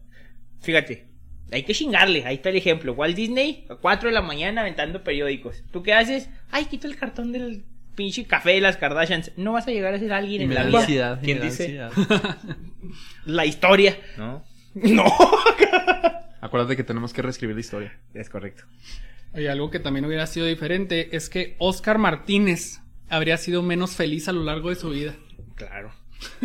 fíjate, 0.61 1.07
hay 1.51 1.63
que 1.63 1.73
chingarle, 1.73 2.25
ahí 2.25 2.35
está 2.35 2.49
el 2.49 2.57
ejemplo. 2.57 2.93
Walt 2.93 3.15
Disney, 3.15 3.65
a 3.69 3.75
4 3.75 4.09
de 4.09 4.13
la 4.13 4.21
mañana 4.21 4.61
aventando 4.61 5.03
periódicos. 5.03 5.63
¿Tú 5.71 5.83
qué 5.83 5.93
haces? 5.93 6.29
Ay, 6.51 6.65
quita 6.65 6.87
el 6.87 6.95
cartón 6.95 7.31
del 7.31 7.63
pinche 7.95 8.25
café 8.25 8.51
de 8.51 8.61
las 8.61 8.77
Kardashians. 8.77 9.31
No 9.37 9.53
vas 9.53 9.67
a 9.67 9.71
llegar 9.71 9.93
a 9.93 9.99
ser 9.99 10.13
alguien 10.13 10.41
Y 10.41 10.45
en 10.45 10.53
la 10.53 10.65
da 10.65 10.85
vida. 10.85 11.19
¿Quién 11.23 11.41
dice? 11.41 11.79
La 13.25 13.45
historia. 13.45 13.97
¿No? 14.17 14.43
No. 14.75 15.05
Acuérdate 16.41 16.75
que 16.75 16.83
tenemos 16.83 17.13
que 17.13 17.21
reescribir 17.21 17.55
la 17.55 17.61
historia. 17.61 17.97
Es 18.13 18.29
correcto. 18.29 18.65
Oye, 19.33 19.49
algo 19.49 19.71
que 19.71 19.79
también 19.79 20.03
hubiera 20.03 20.27
sido 20.27 20.45
diferente 20.45 21.15
es 21.15 21.29
que 21.29 21.55
Oscar 21.59 21.97
Martínez 21.97 22.81
habría 23.07 23.37
sido 23.37 23.63
menos 23.63 23.95
feliz 23.95 24.27
a 24.27 24.33
lo 24.33 24.43
largo 24.43 24.69
de 24.69 24.75
su 24.75 24.89
vida. 24.89 25.15
Claro. 25.55 25.93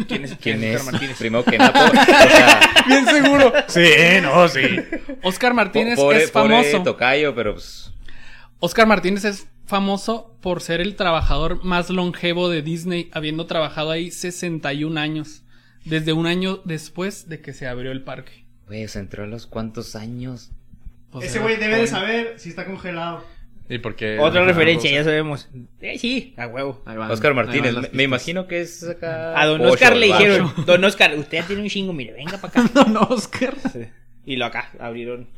¿Quién 0.08 0.24
es, 0.24 0.34
¿Quién 0.36 0.56
Oscar 0.58 0.74
es? 0.74 0.84
Martínez? 0.84 1.18
Primero 1.18 1.44
que 1.44 1.58
nada, 1.58 1.84
o 1.90 1.92
sea, 1.92 2.60
Bien 2.86 3.06
seguro. 3.06 3.52
Sí, 3.68 3.88
no, 4.22 4.48
sí. 4.48 4.60
Oscar 5.22 5.54
Martínez 5.54 5.96
po- 5.96 6.02
pobre, 6.02 6.24
es 6.24 6.30
famoso. 6.30 6.70
pobre 6.70 6.84
tocayo, 6.84 7.34
pero 7.34 7.54
pues... 7.54 7.92
Oscar 8.58 8.86
Martínez 8.86 9.24
es 9.24 9.46
famoso 9.66 10.36
por 10.42 10.60
ser 10.60 10.80
el 10.80 10.96
trabajador 10.96 11.64
más 11.64 11.88
longevo 11.90 12.48
de 12.48 12.62
Disney, 12.62 13.08
habiendo 13.12 13.46
trabajado 13.46 13.90
ahí 13.90 14.10
61 14.10 15.00
años, 15.00 15.42
desde 15.84 16.12
un 16.12 16.26
año 16.26 16.60
después 16.64 17.28
de 17.28 17.40
que 17.40 17.52
se 17.54 17.66
abrió 17.66 17.90
el 17.92 18.02
parque. 18.02 18.44
Güey, 18.66 18.84
o 18.84 18.88
sea, 18.88 19.00
entró 19.00 19.24
a 19.24 19.26
los 19.26 19.46
cuantos 19.46 19.96
años. 19.96 20.50
O 21.12 21.22
Ese 21.22 21.38
güey 21.38 21.56
debe 21.56 21.78
de 21.78 21.86
saber 21.86 22.34
si 22.38 22.50
está 22.50 22.66
congelado. 22.66 23.24
¿Y 23.70 23.78
por 23.78 23.94
qué? 23.94 24.18
Otra 24.18 24.44
referencia, 24.44 24.90
ya 24.90 25.04
sabemos. 25.04 25.48
Eh, 25.80 25.96
sí, 25.96 26.34
a 26.36 26.48
huevo. 26.48 26.82
Van, 26.84 27.08
Oscar 27.10 27.34
Martínez, 27.34 27.74
me, 27.92 28.02
imagino 28.02 28.48
que 28.48 28.60
es 28.62 28.82
acá... 28.86 29.40
A 29.40 29.46
don 29.46 29.60
Oscar 29.60 29.96
le 29.96 30.06
dijeron, 30.06 30.52
don 30.66 30.84
Oscar, 30.84 31.14
usted 31.16 31.44
tiene 31.46 31.62
un 31.62 31.68
chingo, 31.68 31.92
mire, 31.92 32.12
venga 32.12 32.36
para 32.38 32.64
acá. 32.64 32.70
Don 32.74 32.96
Oscar. 32.96 33.54
Y 34.26 34.36
lo 34.36 34.46
acá, 34.46 34.70
abrieron 34.80 35.28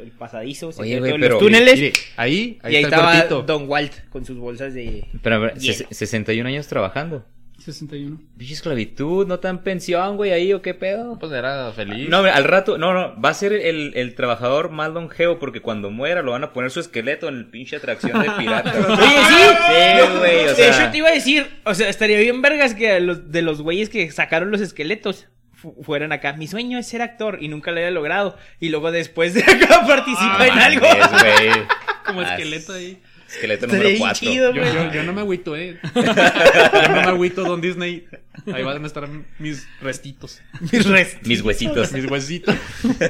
el 0.00 0.10
pasadizo, 0.10 0.72
se 0.72 0.80
Oye, 0.80 0.96
en 0.96 1.02
pero- 1.02 1.18
los 1.18 1.38
túneles. 1.38 1.74
Mire, 1.76 1.92
ahí, 2.16 2.58
ahí, 2.62 2.72
y 2.72 2.76
ahí 2.76 2.84
está 2.84 3.20
estaba. 3.20 3.42
Don 3.42 3.68
Walt 3.68 3.92
con 4.08 4.24
sus 4.24 4.38
bolsas 4.38 4.72
de... 4.72 5.06
Pero, 5.22 5.36
a 5.36 5.38
ver, 5.38 5.54
Hielo. 5.58 5.74
ses- 5.74 5.86
61 5.94 6.48
años 6.48 6.66
trabajando. 6.68 7.26
61. 7.64 8.18
Pinche 8.36 8.54
esclavitud, 8.54 9.26
no 9.26 9.38
tan 9.38 9.62
pensión, 9.62 10.16
güey, 10.16 10.32
ahí 10.32 10.52
o 10.52 10.62
qué 10.62 10.74
pedo. 10.74 11.18
Pues 11.18 11.32
era 11.32 11.70
feliz. 11.72 12.08
No, 12.08 12.18
al 12.18 12.44
rato, 12.44 12.78
no, 12.78 12.92
no, 12.94 13.20
va 13.20 13.30
a 13.30 13.34
ser 13.34 13.52
el, 13.52 13.92
el 13.94 14.14
trabajador 14.14 14.70
más 14.70 14.90
longevo 14.90 15.38
porque 15.38 15.60
cuando 15.60 15.90
muera 15.90 16.22
lo 16.22 16.32
van 16.32 16.44
a 16.44 16.52
poner 16.52 16.70
su 16.70 16.80
esqueleto 16.80 17.28
en 17.28 17.36
el 17.36 17.46
pinche 17.46 17.76
atracción 17.76 18.20
de 18.22 18.30
pirata. 18.38 18.72
Oye, 18.76 19.06
sí. 19.28 19.34
Sí, 19.66 20.18
güey, 20.18 20.44
o 20.44 20.48
de 20.48 20.54
sea. 20.54 20.68
hecho, 20.82 20.90
te 20.90 20.98
iba 20.98 21.08
a 21.08 21.12
decir, 21.12 21.46
o 21.64 21.74
sea, 21.74 21.88
estaría 21.88 22.18
bien 22.18 22.42
vergas 22.42 22.74
que 22.74 23.00
los, 23.00 23.30
de 23.30 23.42
los 23.42 23.62
güeyes 23.62 23.88
que 23.88 24.10
sacaron 24.10 24.50
los 24.50 24.60
esqueletos 24.60 25.28
fu- 25.52 25.76
fueran 25.82 26.12
acá. 26.12 26.32
Mi 26.34 26.46
sueño 26.48 26.78
es 26.78 26.86
ser 26.88 27.02
actor 27.02 27.38
y 27.40 27.48
nunca 27.48 27.70
lo 27.70 27.78
había 27.78 27.90
logrado. 27.90 28.36
Y 28.60 28.68
luego 28.70 28.90
después 28.92 29.34
de 29.34 29.42
acá 29.46 29.86
participa 29.86 30.36
Ah, 30.40 30.46
en 30.46 30.58
algo. 30.58 30.86
güey. 30.86 31.50
Como 32.06 32.20
Ah, 32.22 32.34
esqueleto 32.34 32.72
ahí. 32.72 33.00
Esqueleto 33.34 33.66
número 33.66 33.88
bien 33.88 33.98
4. 34.00 34.14
chido, 34.18 34.52
Yo, 34.54 34.60
güey. 34.62 34.74
yo, 34.74 34.92
yo 34.92 35.02
no 35.04 35.12
me 35.12 35.20
agüito, 35.22 35.56
eh. 35.56 35.78
yo 35.94 36.02
no 36.02 36.94
me 36.94 37.00
agüito, 37.02 37.42
Don 37.42 37.60
Disney. 37.60 38.06
Ahí 38.52 38.62
van 38.62 38.82
a 38.82 38.86
estar 38.86 39.08
mis 39.38 39.66
restitos. 39.80 40.40
Mis 40.60 40.86
restos. 40.86 41.26
Mis 41.26 41.40
huesitos. 41.42 41.92
Mis 41.92 42.10
huesitos. 42.10 42.54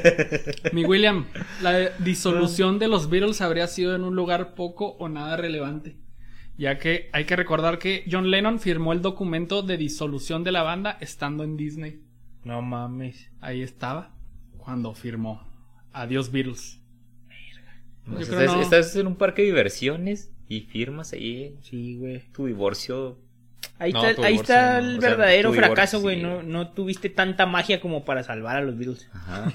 Mi 0.73 0.85
William, 0.85 1.27
la 1.63 1.91
disolución 1.99 2.79
de 2.79 2.89
los 2.89 3.09
Beatles 3.11 3.41
habría 3.41 3.67
sido 3.67 3.95
en 3.97 4.05
un 4.05 4.15
lugar 4.15 4.55
poco 4.55 4.89
o 4.99 5.09
nada 5.09 5.37
relevante, 5.37 5.97
ya 6.57 6.79
que 6.79 7.09
hay 7.13 7.25
que 7.25 7.37
recordar 7.37 7.79
que 7.79 8.05
John 8.11 8.31
Lennon 8.31 8.61
firmó 8.61 8.93
el 8.93 9.03
documento 9.03 9.63
de 9.63 9.77
disolución 9.77 10.45
de 10.45 10.53
la 10.53 10.63
banda 10.63 10.99
estando 11.01 11.45
en 11.45 11.57
Disney. 11.57 12.01
No 12.45 12.63
mames. 12.63 13.31
Ahí 13.41 13.63
estaba 13.63 14.15
cuando 14.59 14.95
firmó. 14.95 15.43
Adiós 15.93 16.31
Beatles. 16.33 16.81
Yo 18.07 18.15
Pues 18.15 18.29
creo 18.29 18.41
estás, 18.41 18.57
no. 18.57 18.63
estás 18.63 18.97
en 18.97 19.07
un 19.07 19.17
parque 19.17 19.43
de 19.43 19.49
diversiones 19.49 20.31
y 20.49 20.63
firmas 20.63 21.13
ahí 21.13 21.57
Sí, 21.63 21.97
güey. 21.99 22.21
tu 22.33 22.47
divorcio. 22.47 23.19
Ahí 23.79 23.93
No, 23.93 24.05
está, 24.05 24.15
tu 24.17 24.23
ahí 24.25 24.33
divorcio, 24.33 24.55
está 24.55 24.81
no. 24.81 24.89
el 24.89 24.99
O 24.99 25.01
sea, 25.01 25.11
verdadero 25.11 25.53
fracaso, 25.53 26.01
güey. 26.01 26.17
sí. 26.17 26.23
No, 26.23 26.43
no 26.43 26.71
tuviste 26.73 27.09
tanta 27.11 27.47
magia 27.47 27.81
como 27.81 28.05
para 28.05 28.23
salvar 28.23 28.57
a 28.57 28.61
los 28.61 28.77
Beatles. 28.77 29.09
Ajá. 29.13 29.53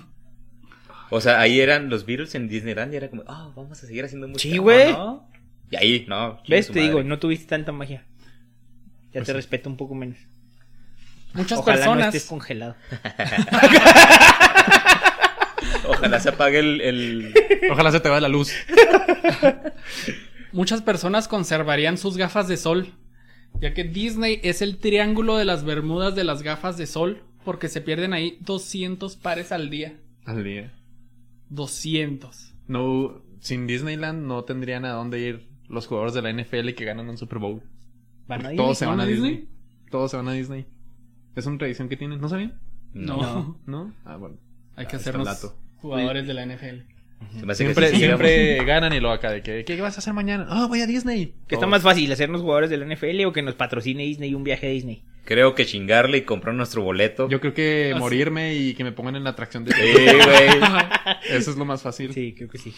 O 1.09 1.21
sea, 1.21 1.39
ahí 1.39 1.59
eran 1.61 1.89
los 1.89 2.05
Beatles 2.05 2.35
en 2.35 2.47
Disneyland 2.49 2.93
y 2.93 2.97
era 2.97 3.09
como, 3.09 3.23
ah, 3.27 3.51
vamos 3.55 3.81
a 3.83 3.87
seguir 3.87 4.03
haciendo 4.05 4.27
música. 4.27 4.51
Sí, 4.51 4.57
güey. 4.57 4.91
¿no? 4.91 5.29
Y 5.71 5.75
ahí, 5.77 6.05
no. 6.07 6.41
¿Ves? 6.47 6.69
Te 6.69 6.79
digo, 6.79 7.03
no 7.03 7.19
tuviste 7.19 7.45
tanta 7.47 7.71
magia. 7.71 8.05
Ya 9.13 9.19
Pues 9.19 9.25
te 9.25 9.31
sí. 9.31 9.33
respeto 9.33 9.69
un 9.69 9.77
poco 9.77 9.95
menos. 9.95 10.17
Muchas 11.33 11.59
Ojalá 11.59 11.85
no 11.85 11.91
personas. 11.91 12.15
estés 12.15 12.29
congelado. 12.29 12.75
Ojalá 15.87 16.19
se 16.19 16.29
apague 16.29 16.59
el. 16.59 16.81
el... 16.81 17.33
Ojalá 17.71 17.91
se 17.91 17.99
te 17.99 18.09
vaya 18.09 18.21
la 18.21 18.29
luz. 18.29 18.51
Muchas 20.51 20.81
personas 20.81 21.27
conservarían 21.27 21.97
sus 21.97 22.17
gafas 22.17 22.47
de 22.47 22.57
sol, 22.57 22.93
ya 23.59 23.73
que 23.73 23.83
Disney 23.83 24.39
es 24.43 24.61
el 24.61 24.77
triángulo 24.77 25.37
de 25.37 25.45
las 25.45 25.63
Bermudas 25.63 26.15
de 26.15 26.23
las 26.23 26.41
gafas 26.41 26.77
de 26.77 26.87
sol, 26.87 27.23
porque 27.43 27.67
se 27.67 27.81
pierden 27.81 28.13
ahí 28.13 28.37
200 28.41 29.17
pares 29.17 29.51
al 29.51 29.69
día. 29.69 29.99
Al 30.25 30.43
día. 30.43 30.73
200. 31.49 32.55
No, 32.67 33.21
sin 33.39 33.67
Disneyland 33.67 34.25
no 34.25 34.43
tendrían 34.43 34.85
a 34.85 34.91
dónde 34.91 35.19
ir 35.19 35.47
los 35.67 35.87
jugadores 35.87 36.13
de 36.13 36.21
la 36.21 36.31
NFL 36.31 36.69
que 36.71 36.85
ganan 36.85 37.09
un 37.09 37.17
Super 37.17 37.39
Bowl. 37.39 37.61
¿Van 38.27 38.45
a 38.45 38.53
ir? 38.53 38.57
Todos 38.57 38.77
se 38.77 38.85
¿Van 38.85 38.99
a 38.99 39.05
Disney? 39.05 39.31
Disney. 39.31 39.49
Todos 39.89 40.11
se 40.11 40.17
van 40.17 40.27
a 40.27 40.33
Disney. 40.33 40.65
Es 41.35 41.45
una 41.45 41.57
tradición 41.57 41.87
que 41.87 41.97
tienen. 41.97 42.19
¿No 42.19 42.29
sabían? 42.29 42.59
No. 42.93 43.59
¿No? 43.65 43.93
Ah, 44.05 44.17
bueno. 44.17 44.37
Hay 44.75 44.85
que 44.87 44.95
está 44.95 45.09
el 45.11 45.21
hacernos 45.21 45.55
jugadores 45.81 46.27
de 46.27 46.33
la 46.33 46.45
NFL. 46.45 46.81
Se 47.39 47.45
me 47.45 47.51
hace 47.53 47.63
que 47.65 47.73
Siempre, 47.73 47.89
sí 47.89 47.97
llegamos. 47.97 48.27
siempre 48.27 48.63
ganan 48.65 48.93
y 48.93 48.99
lo 48.99 49.11
acá 49.11 49.31
de 49.31 49.41
que, 49.41 49.65
¿qué 49.65 49.81
vas 49.81 49.95
a 49.95 49.99
hacer 49.99 50.13
mañana? 50.13 50.45
Ah, 50.49 50.67
voy 50.67 50.81
a 50.81 50.87
Disney. 50.87 51.33
¿Qué 51.47 51.55
está 51.55 51.65
más 51.65 51.81
fácil, 51.81 52.11
hacernos 52.11 52.41
jugadores 52.41 52.69
del 52.69 52.85
NFL 52.87 53.25
o 53.25 53.33
que 53.33 53.41
nos 53.41 53.55
patrocine 53.55 54.03
Disney 54.03 54.35
un 54.35 54.43
viaje 54.43 54.67
a 54.67 54.69
Disney? 54.69 55.03
Creo 55.25 55.55
que 55.55 55.65
chingarle 55.65 56.19
y 56.19 56.21
comprar 56.21 56.53
nuestro 56.55 56.83
boleto. 56.83 57.27
Yo 57.27 57.41
creo 57.41 57.53
que 57.55 57.89
Ah, 57.93 57.97
sí. 57.97 57.99
morirme 57.99 58.55
y 58.55 58.75
que 58.75 58.83
me 58.83 58.91
pongan 58.91 59.15
en 59.15 59.23
la 59.23 59.31
atracción 59.31 59.65
de... 59.65 59.73
Sí, 59.73 59.81
güey. 59.81 60.61
Eso 61.37 61.51
es 61.51 61.57
lo 61.57 61.65
más 61.65 61.81
fácil. 61.81 62.13
Sí, 62.13 62.33
creo 62.37 62.49
que 62.49 62.59
sí. 62.59 62.73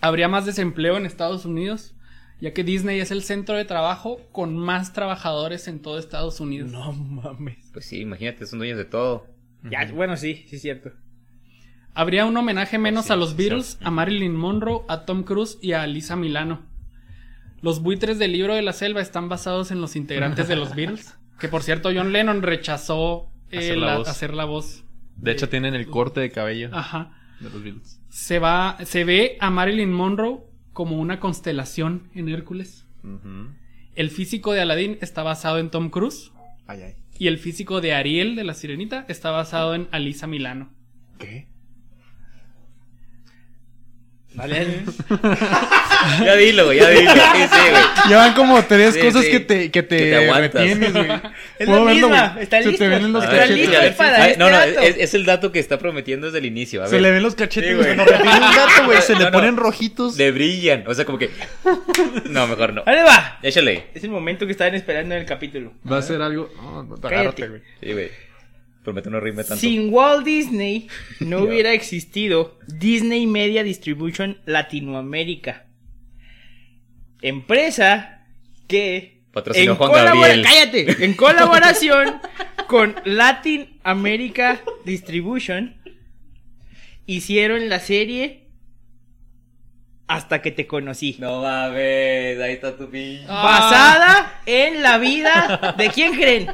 Habría 0.00 0.28
más 0.28 0.44
desempleo 0.44 0.96
en 0.98 1.06
Estados 1.06 1.46
Unidos, 1.46 1.94
ya 2.40 2.52
que 2.52 2.62
Disney 2.64 2.98
es 3.00 3.10
el 3.10 3.22
centro 3.22 3.56
de 3.56 3.64
trabajo 3.64 4.20
con 4.32 4.56
más 4.58 4.92
trabajadores 4.92 5.68
en 5.68 5.80
todo 5.80 5.98
Estados 5.98 6.40
Unidos. 6.40 6.70
No 6.72 6.92
mames. 6.92 7.70
Pues 7.72 7.86
sí, 7.86 8.00
imagínate, 8.00 8.44
son 8.44 8.58
dueños 8.58 8.76
de 8.76 8.84
todo. 8.84 9.26
Ya, 9.70 9.90
bueno, 9.94 10.16
sí, 10.16 10.44
sí 10.48 10.56
es 10.56 10.62
cierto. 10.62 10.90
Habría 11.96 12.26
un 12.26 12.36
homenaje 12.36 12.78
menos 12.78 13.10
a 13.10 13.16
los 13.16 13.36
Beatles, 13.36 13.78
a 13.82 13.90
Marilyn 13.90 14.34
Monroe, 14.36 14.82
a 14.86 15.06
Tom 15.06 15.22
Cruise 15.22 15.58
y 15.62 15.72
a 15.72 15.82
Alisa 15.82 16.14
Milano. 16.14 16.60
Los 17.62 17.80
buitres 17.80 18.18
del 18.18 18.32
libro 18.32 18.54
de 18.54 18.60
la 18.62 18.74
selva 18.74 19.00
están 19.00 19.28
basados 19.30 19.70
en 19.70 19.80
los 19.80 19.96
integrantes 19.96 20.46
de 20.46 20.56
los 20.56 20.74
Beatles. 20.76 21.16
Que 21.40 21.48
por 21.48 21.62
cierto, 21.62 21.90
John 21.94 22.12
Lennon 22.12 22.42
rechazó 22.42 23.30
eh, 23.50 23.58
Hacer 23.58 23.78
la 23.78 23.86
la- 23.86 23.98
voz. 23.98 24.08
hacer 24.08 24.34
la 24.34 24.44
voz. 24.44 24.84
De 25.16 25.32
hecho, 25.32 25.48
tienen 25.48 25.74
el 25.74 25.86
corte 25.88 26.20
de 26.20 26.30
cabello 26.30 26.68
Ajá. 26.72 27.12
de 27.40 27.48
los 27.48 27.62
Beatles. 27.62 28.00
Se 28.10 28.38
va, 28.38 28.76
se 28.84 29.04
ve 29.04 29.38
a 29.40 29.48
Marilyn 29.50 29.90
Monroe 29.92 30.40
como 30.74 30.98
una 31.00 31.18
constelación 31.18 32.10
en 32.14 32.28
Hércules. 32.28 32.84
El 33.94 34.10
físico 34.10 34.52
de 34.52 34.60
Aladdin 34.60 34.98
está 35.00 35.22
basado 35.22 35.58
en 35.58 35.70
Tom 35.70 35.88
Cruise. 35.88 36.32
Ay, 36.66 36.82
ay. 36.82 36.94
Y 37.18 37.28
el 37.28 37.38
físico 37.38 37.80
de 37.80 37.94
Ariel 37.94 38.36
de 38.36 38.44
la 38.44 38.52
Sirenita 38.52 39.06
está 39.08 39.30
basado 39.30 39.74
en 39.74 39.88
Alisa 39.92 40.26
Milano. 40.26 40.70
¿Qué? 41.18 41.48
Vale. 44.36 44.82
Ya 46.24 46.36
dilo, 46.36 46.66
güey, 46.66 46.78
ya 46.78 46.88
dilo. 46.90 47.10
Sí, 47.10 47.18
sí, 47.50 47.70
güey. 47.70 47.82
Llevan 48.08 48.34
como 48.34 48.62
tres 48.64 48.94
Sí, 48.94 49.00
cosas 49.00 49.24
sí. 49.24 49.30
que 49.30 49.40
te, 49.40 49.70
que 49.70 49.82
te, 49.82 49.96
Que 49.98 50.04
te 50.04 50.16
aguantas. 50.16 50.52
retienes, 50.62 50.92
güey. 50.92 51.10
Es 51.58 51.66
Puedo 51.66 51.78
la 51.80 51.84
verlo, 51.92 52.08
misma, 52.08 52.28
güey. 52.32 52.42
está 52.44 52.58
Se 52.62 52.68
listo. 52.68 52.84
te 52.84 52.88
ven 52.90 53.04
en 53.06 53.12
los 53.12 53.24
Está 53.24 53.34
ver, 53.36 53.48
cachetes. 53.48 53.68
listo 53.70 53.96
para 53.96 54.22
Ay, 54.22 54.30
este 54.32 54.38
no, 54.38 54.50
no, 54.50 54.56
dato. 54.56 54.80
es, 54.80 54.96
es 54.98 55.14
el 55.14 55.24
dato 55.24 55.52
que 55.52 55.58
está 55.58 55.78
prometiendo 55.78 56.26
desde 56.26 56.38
el 56.38 56.44
inicio. 56.46 56.82
A 56.82 56.86
Se 56.86 56.92
ver. 56.92 57.02
le 57.02 57.10
ven 57.12 57.22
los 57.22 57.34
cachetes, 57.34 57.70
Sí, 57.70 57.74
güey. 57.76 57.94
güey. 57.94 57.96
Cuando 57.96 58.12
retiene 58.12 58.46
un 58.46 58.54
gato, 58.54 58.84
güey, 58.84 59.02
se 59.02 59.12
le 59.14 59.18
No, 59.20 59.24
no. 59.26 59.32
ponen 59.32 59.56
rojitos. 59.56 60.16
Le 60.18 60.30
brillan. 60.30 60.84
O 60.86 60.94
sea, 60.94 61.04
como 61.04 61.18
que. 61.18 61.30
No, 62.30 62.46
mejor 62.46 62.72
no. 62.74 62.82
Ahí 62.86 62.96
va. 63.04 63.38
Échale. 63.42 63.86
Es 63.94 64.04
el 64.04 64.10
momento 64.10 64.44
que 64.46 64.52
estaban 64.52 64.74
esperando 64.74 65.14
en 65.14 65.22
el 65.22 65.26
capítulo. 65.26 65.72
Va 65.90 65.98
a 65.98 66.02
ser 66.02 66.20
algo... 66.20 66.50
No, 66.56 66.82
no, 66.82 66.96
agárrate, 67.02 67.48
güey. 67.48 67.60
Sí, 67.82 67.92
güey. 67.92 68.10
Promete 68.86 69.10
no 69.10 69.18
rime 69.18 69.42
tanto. 69.42 69.56
Sin 69.56 69.92
Walt 69.92 70.24
Disney 70.24 70.86
no 71.18 71.40
hubiera 71.42 71.72
existido 71.72 72.56
Disney 72.68 73.26
Media 73.26 73.64
Distribution 73.64 74.38
Latinoamérica. 74.46 75.66
Empresa 77.20 78.28
que 78.68 79.24
Patrocinó 79.32 79.72
en 79.72 79.76
Juan 79.76 79.92
Gabriel. 79.92 80.44
cállate, 80.44 81.04
en 81.04 81.14
colaboración 81.16 82.20
con 82.68 82.94
Latin 83.04 83.80
America 83.82 84.60
Distribution 84.84 85.74
hicieron 87.06 87.68
la 87.68 87.80
serie 87.80 88.50
Hasta 90.06 90.42
que 90.42 90.52
te 90.52 90.68
conocí. 90.68 91.16
No 91.18 91.42
mames, 91.42 92.38
ahí 92.40 92.52
está 92.52 92.76
tu 92.76 92.88
pinche. 92.88 93.26
Ah. 93.28 93.42
Basada 93.42 94.40
en 94.46 94.80
la 94.80 94.98
vida 94.98 95.74
de 95.76 95.90
quién 95.90 96.14
creen? 96.14 96.52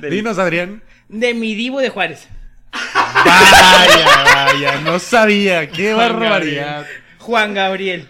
Dinos, 0.00 0.38
Adrián. 0.38 0.82
De 1.12 1.34
mi 1.34 1.54
divo 1.54 1.80
de 1.80 1.90
Juárez. 1.90 2.28
Vaya, 2.72 4.24
vaya. 4.24 4.80
No 4.80 4.98
sabía. 4.98 5.68
Qué 5.70 5.92
Juan 5.94 6.08
barbaridad. 6.18 6.86
Juan 7.18 7.54
Gabriel. 7.54 8.08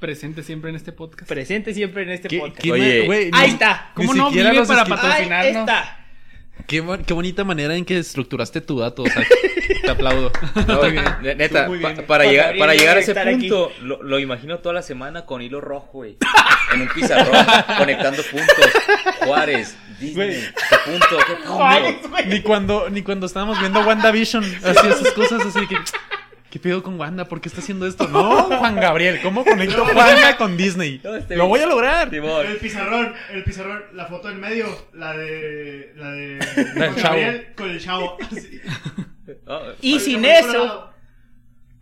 Presente 0.00 0.42
siempre 0.42 0.70
en 0.70 0.76
este 0.76 0.90
podcast. 0.92 1.28
Presente 1.28 1.72
siempre 1.74 2.02
en 2.02 2.10
este 2.10 2.28
¿Qué- 2.28 2.38
podcast. 2.38 2.60
qué 2.62 2.72
Oye. 2.72 3.30
Ahí 3.32 3.50
está. 3.50 3.92
¿Cómo 3.94 4.14
no 4.14 4.30
vive 4.30 4.44
para 4.66 4.84
esqui- 4.84 4.88
patrocinar? 4.88 5.12
Ahí 5.12 5.52
patrocinarnos. 5.52 5.68
está. 5.68 5.98
Qué, 6.66 6.80
bon- 6.80 7.04
qué 7.04 7.12
bonita 7.14 7.44
manera 7.44 7.76
en 7.76 7.84
que 7.84 7.98
estructuraste 7.98 8.60
tu 8.62 8.78
dato. 8.78 9.02
O 9.02 9.06
sea, 9.06 9.22
te 9.82 9.90
aplaudo. 9.90 10.32
No, 10.66 10.80
bien. 10.90 11.04
neta, 11.36 11.68
Muy 11.68 11.78
pa- 11.80 11.92
bien. 11.92 12.06
para, 12.06 12.24
llegar, 12.24 12.56
para 12.58 12.72
a 12.72 12.98
ese 12.98 13.14
punto, 13.14 13.72
lo, 13.82 14.02
lo 14.02 14.18
imagino 14.18 14.58
toda 14.58 14.74
la 14.74 14.82
semana 14.82 15.24
con 15.24 15.42
hilo 15.42 15.60
rojo, 15.60 15.90
güey. 15.92 16.16
En 16.74 16.82
un 16.82 16.88
pizarrón, 16.88 17.36
conectando 17.78 18.22
puntos. 18.24 18.70
Juárez, 19.24 19.76
Disney, 20.02 20.42
qué 20.68 20.76
punto, 20.90 21.06
qué 21.26 21.34
punto. 21.36 21.52
Juárez, 21.54 21.96
güey. 22.10 22.26
Ni 22.26 22.40
cuando, 22.42 22.90
ni 22.90 23.02
cuando 23.02 23.26
estábamos 23.26 23.58
viendo 23.60 23.80
WandaVision, 23.80 24.44
así 24.44 24.86
esas 24.88 25.12
cosas, 25.12 25.46
así 25.46 25.66
que. 25.66 25.76
¿Qué 26.50 26.58
pedo 26.58 26.82
con 26.82 27.00
Wanda? 27.00 27.24
¿Por 27.24 27.40
qué 27.40 27.48
está 27.48 27.62
haciendo 27.62 27.86
esto? 27.86 28.06
No, 28.08 28.42
Juan 28.58 28.76
Gabriel, 28.76 29.20
¿cómo 29.22 29.42
conecto 29.42 29.84
Wanda 29.84 30.36
con 30.36 30.58
Disney? 30.58 31.00
No, 31.02 31.16
este- 31.16 31.34
Lo 31.34 31.48
voy 31.48 31.60
a 31.60 31.66
lograr. 31.66 32.14
El 32.14 32.58
pizarrón, 32.58 33.14
el 33.32 33.42
pizarrón, 33.42 33.82
la 33.94 34.04
foto 34.04 34.28
en 34.28 34.38
medio, 34.38 34.66
la 34.92 35.16
de. 35.16 35.94
La 35.96 36.10
de. 36.12 36.38
Juan 36.76 36.94
chavo. 36.96 37.08
Gabriel 37.14 37.46
Con 37.56 37.70
el 37.70 37.80
chavo. 37.80 38.18
así. 38.30 38.60
Oh, 39.46 39.60
Y 39.80 39.98
sin 39.98 40.26
eso. 40.26 40.52
lado. 40.66 40.92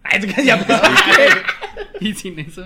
Ay, 0.05 0.21
es 0.25 0.35
que 0.35 0.45
ya 0.45 0.55
empezó. 0.57 0.83
Y 2.01 2.15
sin 2.15 2.39
eso. 2.39 2.65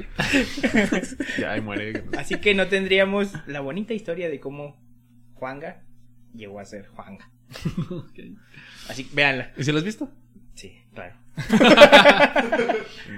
Ya, 1.38 1.52
ahí 1.52 1.60
muere. 1.62 2.04
Así 2.18 2.38
que 2.38 2.54
no 2.54 2.68
tendríamos 2.68 3.28
la 3.46 3.60
bonita 3.60 3.94
historia 3.94 4.28
de 4.28 4.40
cómo 4.40 4.76
Juanga 5.34 5.82
llegó 6.34 6.60
a 6.60 6.64
ser 6.64 6.86
Juanga. 6.88 7.30
Así 8.88 9.04
que 9.04 9.14
véanla. 9.14 9.52
¿Y 9.56 9.64
si 9.64 9.72
lo 9.72 9.78
has 9.78 9.84
visto? 9.84 10.10
Sí, 10.54 10.76
claro. 10.94 11.14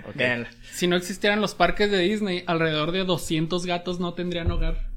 Ok. 0.08 0.14
Véanla. 0.16 0.48
Si 0.72 0.86
no 0.86 0.96
existieran 0.96 1.40
los 1.40 1.54
parques 1.54 1.90
de 1.90 1.98
Disney, 2.00 2.42
alrededor 2.46 2.92
de 2.92 3.04
200 3.04 3.66
gatos 3.66 4.00
no 4.00 4.14
tendrían 4.14 4.50
hogar. 4.50 4.88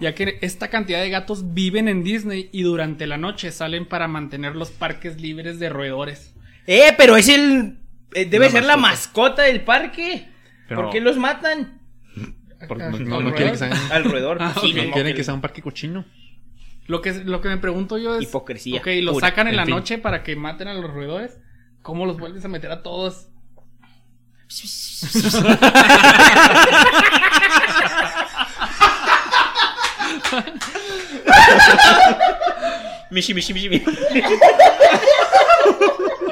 Ya 0.00 0.14
que 0.14 0.38
esta 0.40 0.68
cantidad 0.68 1.00
de 1.00 1.10
gatos 1.10 1.52
viven 1.54 1.88
en 1.88 2.02
Disney 2.02 2.48
y 2.52 2.62
durante 2.62 3.06
la 3.06 3.18
noche 3.18 3.50
salen 3.52 3.86
para 3.86 4.08
mantener 4.08 4.56
los 4.56 4.70
parques 4.70 5.20
libres 5.20 5.58
de 5.58 5.68
roedores. 5.68 6.34
Eh, 6.66 6.94
pero 6.96 7.16
es 7.16 7.28
el. 7.28 7.78
eh, 8.14 8.24
debe 8.24 8.46
Una 8.46 8.52
ser 8.52 8.64
la 8.64 8.76
mascota. 8.76 9.30
mascota 9.30 9.42
del 9.42 9.60
parque. 9.62 10.28
Pero- 10.68 10.82
¿Por 10.82 10.90
qué 10.92 11.00
los 11.00 11.16
matan? 11.18 11.79
Porque 12.68 12.84
¿Al 12.84 12.90
no, 12.92 12.98
no, 12.98 13.04
no 13.04 13.16
roedor? 13.20 13.34
quieren 13.34 13.52
que 13.52 13.58
roedor. 14.04 14.38
Ah, 14.40 14.50
pues 14.54 14.64
sí, 14.66 14.72
ok. 14.72 14.76
ni 14.78 14.86
no 14.88 14.92
quieren 14.94 15.14
que- 15.16 15.24
sea 15.24 15.34
un 15.34 15.40
parque 15.40 15.62
cochino. 15.62 16.04
Lo 16.86 17.00
que, 17.02 17.12
lo 17.12 17.40
que 17.40 17.48
me 17.48 17.56
pregunto 17.58 17.98
yo 17.98 18.16
es... 18.16 18.22
Hipocresía 18.22 18.80
Ok, 18.80 18.88
los 19.02 19.14
pura. 19.14 19.28
sacan 19.28 19.46
en, 19.46 19.52
En 19.52 19.56
la 19.58 19.64
fin. 19.66 19.74
noche 19.76 19.98
para 19.98 20.22
que 20.24 20.34
maten 20.36 20.66
a 20.68 20.74
los 20.74 20.90
roedores. 20.92 21.38
¿Cómo 21.82 22.04
los 22.04 22.18
vuelves 22.18 22.44
a 22.44 22.48
meter 22.48 22.70
a 22.72 22.82
todos? 22.82 23.28
Mishi, 33.10 33.34
mishi, 33.34 33.52
mishi, 33.52 33.68
mishi. 33.68 33.84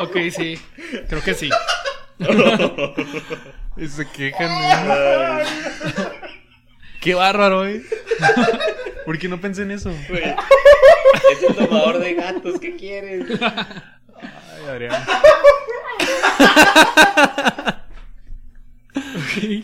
Ok, 0.01 0.17
sí. 0.31 0.59
Creo 1.09 1.23
que 1.23 1.35
sí. 1.35 1.51
Y 3.79 3.89
se 3.89 4.07
quejan. 4.11 4.51
Qué 7.01 7.15
bárbaro, 7.15 7.67
eh. 7.67 7.83
¿Por 9.05 9.19
qué 9.19 9.29
no 9.29 9.41
pensé 9.41 9.63
en 9.63 9.71
eso? 9.71 9.91
Es 9.91 11.43
un 11.49 11.55
tomador 11.55 11.99
de 11.99 12.15
gatos, 12.15 12.59
¿qué 12.61 12.77
quieres? 12.77 13.25
Ay, 13.41 14.65
Adrián. 14.69 15.03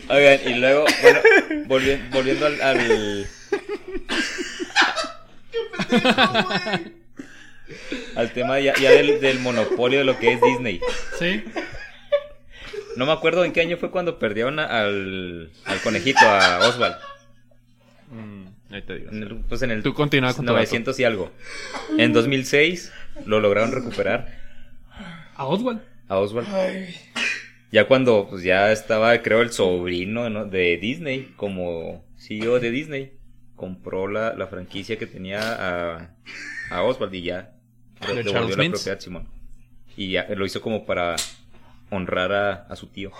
Oigan, 0.09 0.39
y 0.45 0.53
luego, 0.55 0.85
bueno, 1.01 1.19
volvi- 1.67 2.09
volviendo 2.11 2.45
al. 2.45 2.61
al... 2.61 3.27
al 8.15 8.31
tema 8.31 8.59
ya, 8.59 8.73
ya 8.75 8.91
del, 8.91 9.19
del 9.19 9.39
monopolio 9.39 9.99
de 9.99 10.05
lo 10.05 10.17
que 10.17 10.33
es 10.33 10.41
Disney. 10.41 10.79
Sí. 11.19 11.43
No 12.97 13.05
me 13.05 13.11
acuerdo 13.11 13.43
en 13.45 13.51
qué 13.53 13.61
año 13.61 13.77
fue 13.77 13.91
cuando 13.91 14.19
perdieron 14.19 14.59
al, 14.59 15.51
al 15.65 15.81
conejito, 15.81 16.19
a 16.21 16.59
Oswald. 16.67 16.95
Mm, 18.11 18.73
ahí 18.73 18.81
te 18.83 18.95
digo. 18.99 19.11
En 19.11 19.23
el- 19.23 19.35
pues 19.47 19.61
en 19.61 19.71
el 19.71 19.83
Tú 19.83 19.93
continúa 19.93 20.33
con 20.33 20.45
tu 20.45 20.51
900 20.51 20.99
y 20.99 21.03
algo. 21.03 21.31
En 21.97 22.13
2006 22.13 22.91
lo 23.25 23.39
lograron 23.39 23.71
recuperar 23.71 24.33
A 25.35 25.45
Oswald. 25.45 25.81
a 26.07 26.17
Oswald. 26.17 26.47
Ya 27.71 27.87
cuando 27.87 28.27
pues 28.29 28.43
ya 28.43 28.71
estaba, 28.71 29.21
creo, 29.21 29.41
el 29.41 29.51
sobrino 29.51 30.29
¿no? 30.29 30.45
de 30.45 30.77
Disney, 30.77 31.33
como 31.35 32.05
CEO 32.17 32.59
de 32.59 32.71
Disney, 32.71 33.13
compró 33.55 34.07
la, 34.07 34.33
la 34.35 34.47
franquicia 34.47 34.97
que 34.97 35.07
tenía 35.07 35.39
a, 35.41 36.15
a 36.69 36.81
Oswald 36.83 37.13
y 37.15 37.23
ya 37.23 37.51
¿De 38.01 38.13
le 38.15 38.23
Charles 38.23 38.25
devolvió 38.55 38.57
la 38.57 38.69
propiedad 38.69 38.99
Simón. 38.99 39.27
Y 39.97 40.11
ya 40.11 40.27
lo 40.35 40.45
hizo 40.45 40.61
como 40.61 40.85
para 40.85 41.15
honrar 41.89 42.31
a, 42.33 42.53
a 42.69 42.75
su 42.75 42.87
tío. 42.87 43.11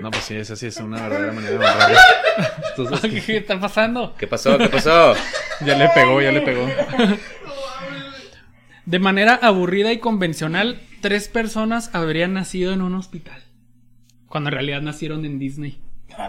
No, 0.00 0.10
pues 0.10 0.24
sí, 0.24 0.34
esa 0.34 0.56
sí 0.56 0.66
es 0.66 0.78
una 0.78 1.02
verdadera 1.02 1.32
manera 1.32 1.50
de 1.50 1.56
honrarlo. 1.66 1.98
Entonces, 2.76 3.24
¿Qué 3.24 3.36
está 3.36 3.60
pasando? 3.60 4.14
¿Qué 4.18 4.26
pasó? 4.26 4.56
¿Qué 4.56 4.68
pasó? 4.68 5.14
ya 5.66 5.76
le 5.76 5.88
pegó, 5.90 6.22
ya 6.22 6.32
le 6.32 6.40
pegó. 6.40 6.66
De 8.84 8.98
manera 8.98 9.34
aburrida 9.34 9.92
y 9.92 9.98
convencional, 9.98 10.80
tres 11.00 11.28
personas 11.28 11.94
habrían 11.94 12.34
nacido 12.34 12.72
en 12.72 12.82
un 12.82 12.94
hospital. 12.94 13.40
Cuando 14.26 14.50
en 14.50 14.54
realidad 14.54 14.82
nacieron 14.82 15.24
en 15.24 15.38
Disney. 15.38 15.80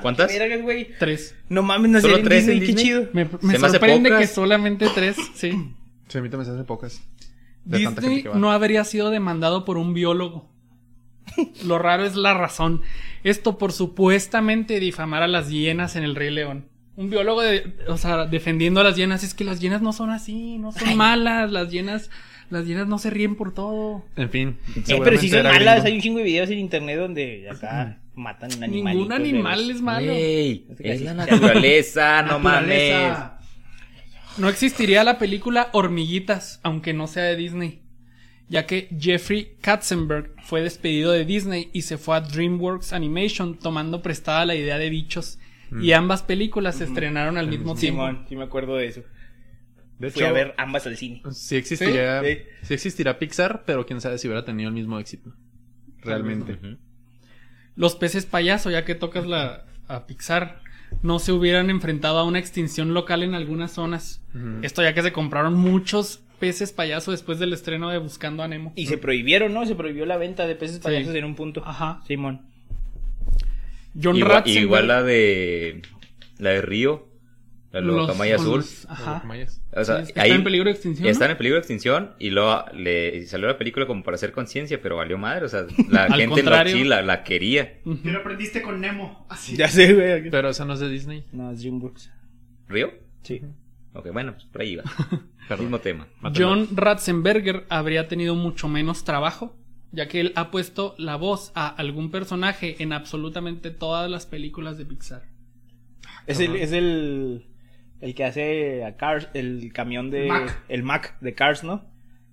¿Cuántas? 0.02 0.32
Güey. 0.62 0.90
Tres. 1.00 1.36
No 1.50 1.64
mames, 1.64 1.92
no 1.92 2.02
¿Solo 2.02 2.16
sé 2.16 2.20
en 2.20 2.26
tres 2.26 2.48
en 2.48 2.60
Disney, 2.60 2.60
qué 2.60 2.66
Disney? 2.68 2.86
chido. 2.86 3.10
Me, 3.42 3.58
sorprende 3.58 4.16
que 4.18 4.28
solamente 4.28 4.88
tres, 4.94 5.18
sí. 5.34 5.74
Sí, 6.08 6.18
a 6.18 6.22
mí 6.22 6.30
también 6.30 6.46
se 6.46 6.56
hace 6.56 6.64
pocas. 6.64 7.02
De 7.66 7.80
tanta 7.84 8.02
gente 8.02 8.02
Disney 8.02 8.24
que 8.24 8.30
va. 8.30 8.36
no 8.36 8.52
habría 8.52 8.84
sido 8.84 9.10
demandado 9.10 9.66
por 9.66 9.78
un 9.78 9.94
biólogo. 9.94 10.53
Lo 11.66 11.80
raro 11.80 12.06
es 12.06 12.16
la 12.16 12.34
razón. 12.34 12.82
Esto 13.24 13.58
por 13.58 13.72
supuestamente 13.72 14.80
difamar 14.80 15.24
a 15.24 15.28
las 15.28 15.50
hienas 15.50 15.96
en 15.96 16.04
el 16.04 16.16
Rey 16.16 16.32
León. 16.32 16.66
Un 16.96 17.10
biólogo, 17.10 17.42
de- 17.42 17.74
o 17.88 17.98
sea, 17.98 18.26
defendiendo 18.26 18.82
a 18.82 18.84
las 18.84 18.96
hienas, 18.96 19.24
es 19.24 19.34
que 19.34 19.44
las 19.44 19.60
hienas 19.60 19.82
no 19.82 19.94
son 19.94 20.12
así, 20.12 20.58
no 20.60 20.72
son 20.72 20.96
malas, 20.96 21.52
las 21.52 21.72
hienas, 21.72 22.12
las 22.52 22.68
hienas 22.68 22.88
no 22.88 23.00
se 23.00 23.10
ríen 23.10 23.36
por 23.36 23.54
todo. 23.54 24.06
En 24.16 24.30
fin. 24.30 24.58
Eh, 24.88 25.00
pero 25.04 25.18
si 25.18 25.30
son 25.30 25.44
malas, 25.44 25.76
gringo. 25.84 25.88
hay 25.88 25.94
un 25.96 26.02
chingo 26.02 26.18
de 26.20 26.24
videos 26.26 26.50
en 26.52 26.60
internet 26.60 27.00
donde 27.00 27.50
acá 27.50 27.98
matan 28.14 28.52
animales. 28.62 28.96
Ningún 29.00 29.12
animal 29.12 29.72
es 29.72 29.82
malo. 29.82 30.12
Ey, 30.12 30.68
es 30.80 31.02
la 31.02 31.16
naturaleza, 31.16 32.22
no 32.22 32.38
mames. 32.40 33.18
No 34.38 34.50
existiría 34.50 35.04
la 35.04 35.18
película 35.18 35.70
Hormiguitas, 35.74 36.60
aunque 36.64 36.94
no 36.94 37.08
sea 37.08 37.24
de 37.24 37.36
Disney, 37.36 37.80
ya 38.54 38.66
que 38.68 38.88
Jeffrey 39.00 39.58
Katzenberg 39.62 40.36
fue 40.44 40.62
despedido 40.62 41.12
de 41.12 41.26
Disney 41.26 41.70
y 41.74 41.82
se 41.82 41.98
fue 41.98 42.16
a 42.16 42.22
DreamWorks 42.22 42.94
Animation 42.94 43.58
tomando 43.58 44.02
prestada 44.02 44.46
la 44.46 44.56
idea 44.56 44.78
de 44.78 44.90
bichos. 44.90 45.40
Y 45.82 45.94
ambas 45.94 46.22
películas 46.22 46.76
se 46.76 46.84
estrenaron 46.84 47.38
al 47.40 47.48
mismo 47.48 47.74
tiempo. 47.74 48.08
Simón, 48.08 48.26
sí 48.30 48.36
me 48.36 48.44
acuerdo 48.44 48.76
de 48.76 48.88
eso. 48.88 49.02
De 49.98 50.12
Fui 50.12 50.22
hecho, 50.22 50.30
a 50.30 50.34
ver 50.34 50.54
ambas 50.58 50.86
al 50.86 50.98
cine. 50.98 51.24
sí 51.32 51.56
existiría, 51.56 52.22
Sí, 52.22 52.38
sí 52.62 52.74
existirá 52.76 53.18
Pixar, 53.18 53.64
pero 53.66 53.86
quién 53.86 54.00
sabe 54.00 54.20
si 54.20 54.28
hubiera 54.28 54.46
tenido 54.46 54.70
el 54.70 54.76
mismo 54.76 55.00
éxito. 55.00 55.34
Realmente. 56.02 56.60
Los 57.76 57.96
peces 57.96 58.28
payaso, 58.28 58.70
ya 58.70 58.86
que 58.86 58.94
tocas 58.94 59.26
la 59.26 59.66
a 59.88 60.06
Pixar, 60.06 60.62
no 61.02 61.18
se 61.18 61.32
hubieran 61.32 61.72
enfrentado 61.72 62.20
a 62.20 62.24
una 62.24 62.38
extinción 62.40 62.94
local 62.94 63.24
en 63.24 63.34
algunas 63.34 63.72
zonas. 63.72 64.24
Esto 64.62 64.84
ya 64.84 64.94
que 64.94 65.02
se 65.02 65.12
compraron 65.12 65.56
muchos 65.56 66.24
peces 66.48 66.72
payaso 66.74 67.12
después 67.12 67.40
del 67.40 67.54
estreno 67.54 67.90
de 67.90 67.98
Buscando 67.98 68.44
a 68.44 68.48
Nemo. 68.48 68.74
Y 68.76 68.88
se 68.88 68.98
prohibieron, 68.98 69.54
¿no? 69.54 69.66
Se 69.66 69.76
prohibió 69.76 70.06
la 70.06 70.18
venta 70.18 70.46
de 70.46 70.56
peces 70.56 70.80
payasos 70.80 71.16
en 71.16 71.24
un 71.26 71.36
punto. 71.36 71.64
Ajá. 71.66 72.02
Simón. 72.08 72.42
John 74.02 74.16
Igual, 74.18 74.44
igual 74.48 74.88
la 74.88 75.04
de. 75.04 75.82
La 76.40 76.50
de 76.50 76.62
Río. 76.62 77.08
La 77.72 77.80
de 77.80 77.88
los- 77.88 77.96
Locamaya 77.96 78.36
Azul. 78.36 78.58
los- 78.58 78.86
Ajá. 78.90 79.24
O 79.76 79.84
sea, 79.84 79.98
Sí, 79.98 80.10
está 80.10 80.22
ahí 80.24 80.32
en 80.32 80.44
peligro 80.44 80.66
de 80.66 80.72
extinción. 80.74 81.08
Está 81.08 81.26
¿no? 81.26 81.32
en 81.32 81.38
peligro 81.38 81.56
de 81.56 81.60
extinción 81.62 82.12
y 82.20 82.30
luego 82.30 82.66
le 82.74 83.26
salió 83.26 83.48
la 83.48 83.58
película 83.58 83.88
como 83.88 84.04
para 84.04 84.16
hacer 84.16 84.32
conciencia, 84.32 84.80
pero 84.82 84.98
valió 84.98 85.18
madre. 85.18 85.46
O 85.46 85.50
sea, 85.50 85.66
la 85.90 86.08
gente 86.16 86.44
lo, 86.44 86.66
sí, 86.68 86.84
la, 86.84 87.02
la 87.02 87.24
quería. 87.24 87.80
¿Qué 87.84 88.12
lo 88.12 88.20
aprendiste 88.20 88.62
con 88.62 88.80
Nemo? 88.82 89.26
Así. 89.30 89.56
Ya 89.56 89.68
sé, 89.70 89.94
güey. 89.94 90.30
Pero 90.30 90.50
esa 90.50 90.66
no 90.66 90.74
es 90.74 90.82
de 90.82 90.90
Disney. 90.90 91.24
No, 91.32 91.52
es 91.52 91.62
DreamWorks. 91.62 92.12
¿Río? 92.68 92.92
Sí. 93.24 93.42
Ok, 93.94 94.12
bueno, 94.12 94.34
pues 94.34 94.46
por 94.46 94.62
ahí 94.62 94.76
va. 94.76 94.84
Mismo 95.60 95.80
tema. 95.80 96.08
John 96.36 96.68
Ratzenberger 96.72 97.66
habría 97.70 98.08
tenido 98.08 98.36
mucho 98.36 98.68
menos 98.68 99.04
trabajo, 99.04 99.56
ya 99.92 100.08
que 100.08 100.20
él 100.20 100.34
ha 100.36 100.52
puesto 100.52 100.96
la 100.98 101.16
voz 101.16 101.52
a 101.54 101.68
algún 101.68 102.10
personaje 102.10 102.82
en 102.82 102.94
absolutamente 102.94 103.70
todas 103.70 104.10
las 104.10 104.26
películas 104.26 104.78
de 104.78 104.86
Pixar. 104.86 105.24
Es 106.26 106.40
el, 106.40 106.56
es 106.56 106.72
el, 106.72 107.46
el 108.02 108.16
que 108.16 108.24
hace 108.24 108.84
a 108.84 108.96
Cars, 108.96 109.30
el 109.34 109.72
camión 109.74 110.10
de... 110.10 110.28
Mac. 110.28 110.64
El 110.70 110.84
Mac 110.84 111.20
de 111.20 111.36
Cars, 111.36 111.64
¿no? 111.64 111.86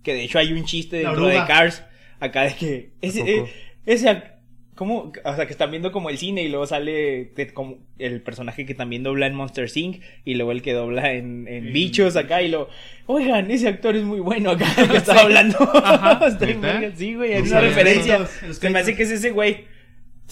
Que 0.02 0.14
de 0.14 0.24
hecho 0.24 0.38
hay 0.38 0.52
un 0.52 0.64
chiste 0.64 0.98
dentro 0.98 1.26
de. 1.26 1.44
Cars. 1.46 1.84
Acá 2.20 2.42
de 2.42 2.54
que... 2.54 2.92
Ese, 3.02 3.20
eh, 3.20 3.52
ese, 3.84 4.39
¿cómo? 4.80 5.12
O 5.26 5.36
sea, 5.36 5.44
que 5.44 5.52
están 5.52 5.70
viendo 5.70 5.92
como 5.92 6.08
el 6.08 6.16
cine 6.16 6.42
y 6.42 6.48
luego 6.48 6.66
sale 6.66 7.32
de- 7.36 7.52
como 7.52 7.76
el 7.98 8.22
personaje 8.22 8.64
que 8.64 8.74
también 8.74 9.02
dobla 9.02 9.26
en 9.26 9.34
Monster 9.34 9.68
Inc. 9.74 10.00
Y 10.24 10.36
luego 10.36 10.52
el 10.52 10.62
que 10.62 10.72
dobla 10.72 11.12
en, 11.12 11.46
en 11.46 11.70
Bichos 11.70 12.16
acá 12.16 12.40
y 12.40 12.48
lo... 12.48 12.70
Oigan, 13.04 13.50
ese 13.50 13.68
actor 13.68 13.94
es 13.94 14.04
muy 14.04 14.20
bueno 14.20 14.52
acá 14.52 14.64
que 14.74 14.96
estaba 14.96 15.20
hablando. 15.20 15.58
Está 16.26 16.46
bien 16.46 16.62
¿Neta? 16.62 16.80
verga, 16.80 16.96
sí, 16.96 17.14
güey, 17.14 17.32
No 17.34 17.36
es 17.44 17.50
una 17.50 17.60
referencia. 17.60 18.26
Se 18.26 18.70
me 18.70 18.78
hace 18.78 18.96
que 18.96 19.02
es 19.02 19.10
ese 19.10 19.30
güey. 19.32 19.66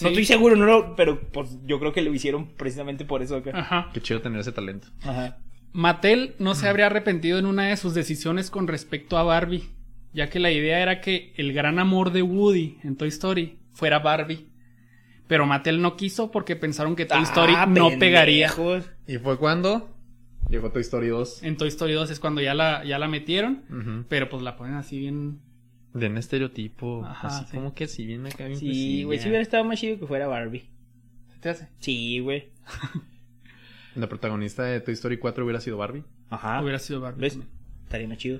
No 0.01 0.07
Sí. 0.07 0.07
estoy 0.07 0.25
seguro, 0.25 0.55
no 0.55 0.65
lo, 0.65 0.95
pero 0.95 1.19
pues 1.31 1.59
yo 1.65 1.77
creo 1.79 1.93
que 1.93 2.01
lo 2.01 2.11
hicieron 2.11 2.47
precisamente 2.55 3.05
por 3.05 3.21
eso 3.21 3.35
acá. 3.35 3.51
Ajá. 3.53 3.89
Qué 3.93 4.01
chido 4.01 4.21
tener 4.21 4.39
ese 4.39 4.51
talento. 4.51 4.87
Ajá. 5.03 5.37
Mattel 5.73 6.33
no 6.39 6.55
se 6.55 6.67
habría 6.67 6.87
arrepentido 6.87 7.37
en 7.37 7.45
una 7.45 7.67
de 7.67 7.77
sus 7.77 7.93
decisiones 7.93 8.49
con 8.49 8.67
respecto 8.67 9.17
a 9.17 9.23
Barbie, 9.23 9.69
ya 10.13 10.29
que 10.29 10.39
la 10.39 10.51
idea 10.51 10.79
era 10.81 11.01
que 11.01 11.33
el 11.37 11.53
gran 11.53 11.77
amor 11.77 12.11
de 12.11 12.23
Woody 12.23 12.77
en 12.83 12.95
Toy 12.95 13.09
Story 13.09 13.59
fuera 13.79 13.99
Barbie. 13.99 14.47
Pero 15.27 15.45
Mattel 15.45 15.81
no 15.81 15.95
quiso 15.95 16.31
porque 16.31 16.55
pensaron 16.55 16.95
que 16.95 17.05
Toy 17.05 17.21
Story 17.23 17.53
Ah, 17.55 17.65
no 17.65 17.89
pegaría. 17.99 18.51
¿Y 19.07 19.17
fue 19.17 19.37
cuando? 19.37 19.95
Llegó 20.49 20.71
Toy 20.71 20.81
Story 20.81 21.07
2. 21.09 21.43
En 21.43 21.57
Toy 21.57 21.67
Story 21.67 21.93
2 21.93 22.09
es 22.09 22.19
cuando 22.19 22.41
ya 22.41 22.55
la, 22.55 22.83
ya 22.83 22.97
la 22.97 23.07
metieron, 23.07 24.05
pero 24.09 24.29
pues 24.29 24.41
la 24.43 24.55
ponen 24.55 24.75
así 24.75 24.99
bien... 24.99 25.39
De 25.93 26.07
un 26.07 26.17
estereotipo. 26.17 27.03
Ajá, 27.05 27.27
así 27.29 27.45
sí. 27.49 27.57
como 27.57 27.73
que 27.73 27.87
si 27.87 28.05
bien 28.05 28.25
acá 28.27 28.45
bien 28.45 28.59
Sí, 28.59 28.67
cosillas. 28.67 29.05
güey, 29.07 29.19
si 29.19 29.27
hubiera 29.27 29.41
estado 29.41 29.63
más 29.63 29.79
chido 29.79 29.99
que 29.99 30.05
fuera 30.07 30.27
Barbie. 30.27 30.69
¿Se 31.33 31.39
te 31.39 31.49
hace? 31.49 31.69
Sí, 31.79 32.19
güey. 32.19 32.49
La 33.95 34.07
protagonista 34.07 34.63
de 34.63 34.81
Toy 34.81 34.93
Story 34.93 35.17
4 35.17 35.43
hubiera 35.43 35.59
sido 35.61 35.77
Barbie. 35.77 36.03
Ajá. 36.29 36.61
Hubiera 36.61 36.77
sido 36.79 37.01
Barbie. 37.01 37.21
¿Ves? 37.21 37.39
Estaría 37.83 38.07
más 38.07 38.17
chido. 38.17 38.39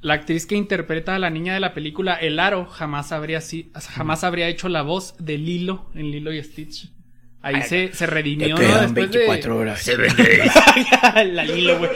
La 0.00 0.14
actriz 0.14 0.46
que 0.46 0.54
interpreta 0.54 1.14
a 1.16 1.18
la 1.18 1.28
niña 1.30 1.54
de 1.54 1.60
la 1.60 1.74
película 1.74 2.14
El 2.14 2.38
Aro 2.38 2.66
jamás 2.66 3.10
habría, 3.12 3.40
si- 3.40 3.70
jamás 3.74 4.22
habría 4.24 4.46
hecho 4.48 4.68
la 4.68 4.82
voz 4.82 5.16
de 5.18 5.38
Lilo 5.38 5.90
en 5.94 6.10
Lilo 6.12 6.32
y 6.32 6.42
Stitch. 6.42 6.90
Ahí 7.40 7.62
se, 7.62 7.92
se 7.92 8.06
redimió, 8.06 8.56
¿no? 8.56 8.80
Después 8.80 9.10
de... 9.10 9.50
horas. 9.50 9.80
Se 9.82 9.96
vende. 9.96 10.50
La 11.32 11.44
Lilo, 11.44 11.78
güey. 11.78 11.90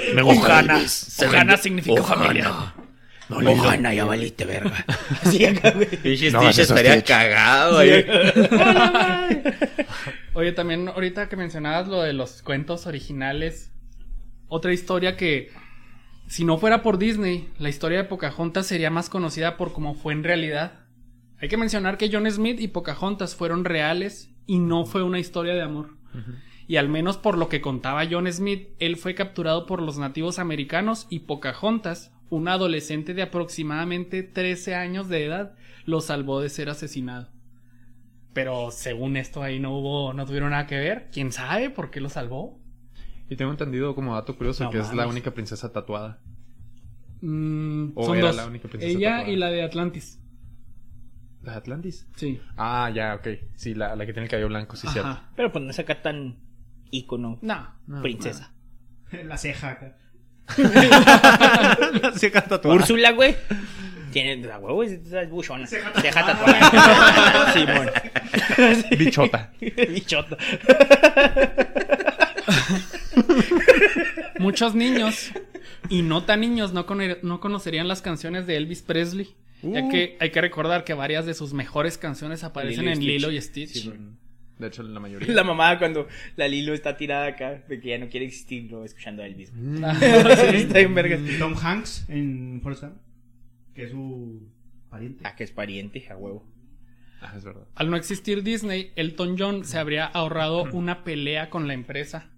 Se 0.89 1.27
Ohana 1.27 1.45
vende. 1.45 1.57
significa 1.59 2.01
Ohana. 2.01 2.23
familia. 2.25 2.75
Ojana, 3.31 3.95
ya 3.95 4.05
valiste, 4.05 4.45
verga. 4.45 4.85
Así 5.23 5.45
acá, 5.47 5.71
güey. 5.73 5.89
No, 6.33 6.43
Stitch 6.53 6.59
estaría 6.59 6.93
Stitch. 6.95 7.07
cagado 7.07 7.79
ahí. 7.79 8.05
Oye, 10.35 10.53
también 10.53 10.89
ahorita 10.89 11.29
que 11.29 11.37
mencionabas 11.37 11.89
lo 11.89 12.03
de 12.03 12.13
los 12.13 12.43
cuentos 12.43 12.87
originales, 12.87 13.71
otra 14.49 14.73
historia 14.73 15.17
que, 15.17 15.51
si 16.33 16.47
no 16.47 16.57
fuera 16.57 16.81
por 16.81 16.97
Disney, 16.97 17.51
la 17.59 17.69
historia 17.69 17.99
de 17.99 18.09
Pocahontas 18.09 18.67
sería 18.67 18.89
más 18.89 19.11
conocida 19.11 19.59
por 19.59 19.75
como 19.75 19.93
fue 19.93 20.15
en 20.15 20.25
realidad. 20.25 20.81
Hay 21.39 21.51
que 21.51 21.59
mencionar 21.59 21.99
que 21.99 22.09
John 22.11 22.25
Smith 22.31 22.59
y 22.59 22.69
Pocahontas 22.69 23.37
fueron 23.37 23.67
reales 23.67 24.31
y 24.47 24.59
no 24.59 24.87
fue 24.87 25.03
una 25.03 25.19
historia 25.19 25.53
de 25.53 25.61
amor. 25.61 25.99
Y 26.67 26.77
al 26.77 26.89
menos 26.89 27.19
por 27.19 27.37
lo 27.37 27.51
que 27.51 27.61
contaba 27.61 28.07
John 28.11 28.33
Smith, 28.33 28.71
él 28.79 28.97
fue 28.97 29.15
capturado 29.15 29.67
por 29.67 29.83
los 29.83 29.99
nativos 29.99 30.39
americanos 30.39 31.07
y 31.11 31.19
Pocahontas, 31.19 32.15
un 32.31 32.49
adolescente 32.49 33.13
de 33.13 33.21
aproximadamente 33.21 34.23
13 34.23 34.75
años 34.75 35.11
de 35.11 35.27
edad, 35.27 35.55
lo 35.85 36.01
salvó 36.01 36.41
de 36.41 36.49
ser 36.49 36.71
asesinado. 36.71 37.29
Pero 38.33 38.71
según 38.71 39.19
esto 39.19 39.43
ahí 39.43 39.61
no 39.61 39.77
hubo, 39.77 40.15
no 40.15 40.25
tuvieron 40.25 40.53
nada 40.53 40.67
que 40.67 40.79
ver. 40.79 41.11
¿Quién 41.13 41.31
sabe 41.31 41.69
por 41.69 41.91
qué 41.91 42.01
lo 42.01 42.09
salvó? 42.09 42.59
Y 43.33 43.37
tengo 43.37 43.51
entendido 43.51 43.95
como 43.95 44.15
dato 44.15 44.37
curioso 44.37 44.65
No 44.65 44.71
que 44.71 44.79
es 44.79 44.93
la 44.93 45.07
única 45.07 45.31
princesa 45.31 45.73
tatuada. 45.73 46.21
Mm, 47.23 47.93
O 47.95 48.05
son 48.07 48.19
era 48.19 48.27
dos. 48.29 48.37
la 48.37 48.47
única 48.47 48.69
princesa 48.69 48.91
Ella 48.93 49.11
tatuada. 49.11 49.31
y 49.33 49.37
la 49.37 49.47
de 49.51 49.63
Atlantis. 49.63 50.19
¿La 51.43 51.53
de 51.53 51.59
Atlantis? 51.59 52.07
Sí. 52.17 52.41
Ah, 52.57 52.91
ya, 52.95 53.15
ok. 53.15 53.29
Sí, 53.55 53.75
la, 53.75 53.97
la 53.97 54.05
que 54.07 54.13
tiene 54.13 54.25
el 54.27 54.31
cabello 54.31 54.49
blanco, 54.49 54.77
sí, 54.77 54.87
cierto. 54.89 55.11
Ajá. 55.11 55.31
Pero 55.35 55.51
pues 55.51 55.65
no 55.65 55.71
es 55.71 55.79
acá 55.79 56.03
tan 56.03 56.37
ícono. 56.91 57.39
No. 57.43 57.75
No, 57.87 58.03
princesa. 58.03 58.53
La 59.25 59.37
ceja 59.39 59.71
acá. 59.71 59.97
Sí, 62.17 62.27
acá 62.27 62.45
tatuada. 62.45 62.77
Úrsula, 62.77 63.13
güey. 63.13 63.35
Tiene, 64.13 64.37
la 64.47 64.59
huevo, 64.59 64.83
es, 64.83 64.93
es 64.93 65.31
buchona. 65.31 65.67
Ceja 65.67 65.91
tatuada. 66.27 67.53
Simón. 67.55 67.91
Bichota. 68.99 69.53
Bichota. 69.61 70.37
Muchos 74.39 74.75
niños 74.75 75.33
y 75.89 76.03
no 76.03 76.25
tan 76.25 76.41
niños 76.41 76.73
no, 76.73 76.87
no 77.23 77.41
conocerían 77.41 77.89
las 77.89 78.03
canciones 78.03 78.47
de 78.47 78.57
Elvis 78.57 78.83
Presley. 78.83 79.35
Ya 79.63 79.85
Uh. 79.85 79.91
que 79.91 80.17
hay 80.19 80.31
que 80.31 80.41
recordar 80.41 80.83
que 80.83 80.93
varias 80.93 81.25
de 81.25 81.35
sus 81.35 81.53
mejores 81.53 81.97
canciones 81.97 82.43
aparecen 82.43 82.85
Lilo 82.85 82.93
en. 82.93 83.01
Lilo 83.07 83.31
y 83.31 83.41
Stitch. 83.41 83.69
Sí, 83.69 83.93
de 84.59 84.67
hecho, 84.67 84.83
la 84.83 85.01
mayoría. 85.01 85.33
La 85.33 85.45
mamá 85.45 85.79
cuando 85.79 86.09
la 86.37 86.49
Lilo 86.49 86.75
está 86.75 86.97
tirada 86.97 87.27
acá, 87.27 87.63
de 87.69 87.81
que 87.81 87.91
ya 87.91 87.99
no 87.99 88.09
quiere 88.09 88.27
existir, 88.27 88.71
lo 88.71 88.85
escuchando 88.85 89.23
a 89.23 89.27
Elvis. 89.27 89.53
Mm. 89.55 89.85
está 90.55 90.89
vergas. 90.89 91.21
Y 91.21 91.39
Tom 91.39 91.55
Hanks 91.57 92.07
en 92.09 92.61
Forrest 92.63 92.85
que 93.75 93.85
es 93.85 93.91
su 93.91 94.49
pariente. 94.91 95.23
Ah, 95.27 95.35
que 95.35 95.45
es 95.45 95.53
pariente, 95.53 96.07
a 96.11 96.17
huevo. 96.17 96.47
Ah, 97.21 97.35
es 97.37 97.45
verdad. 97.45 97.67
Al 97.77 97.91
no 97.91 97.97
existir 97.97 98.43
Disney, 98.43 98.93
Elton 98.97 99.37
John 99.39 99.65
se 99.65 99.79
habría 99.79 100.07
ahorrado 100.07 100.65
una 100.73 101.05
pelea 101.05 101.51
con 101.51 101.69
la 101.69 101.75
empresa. 101.75 102.32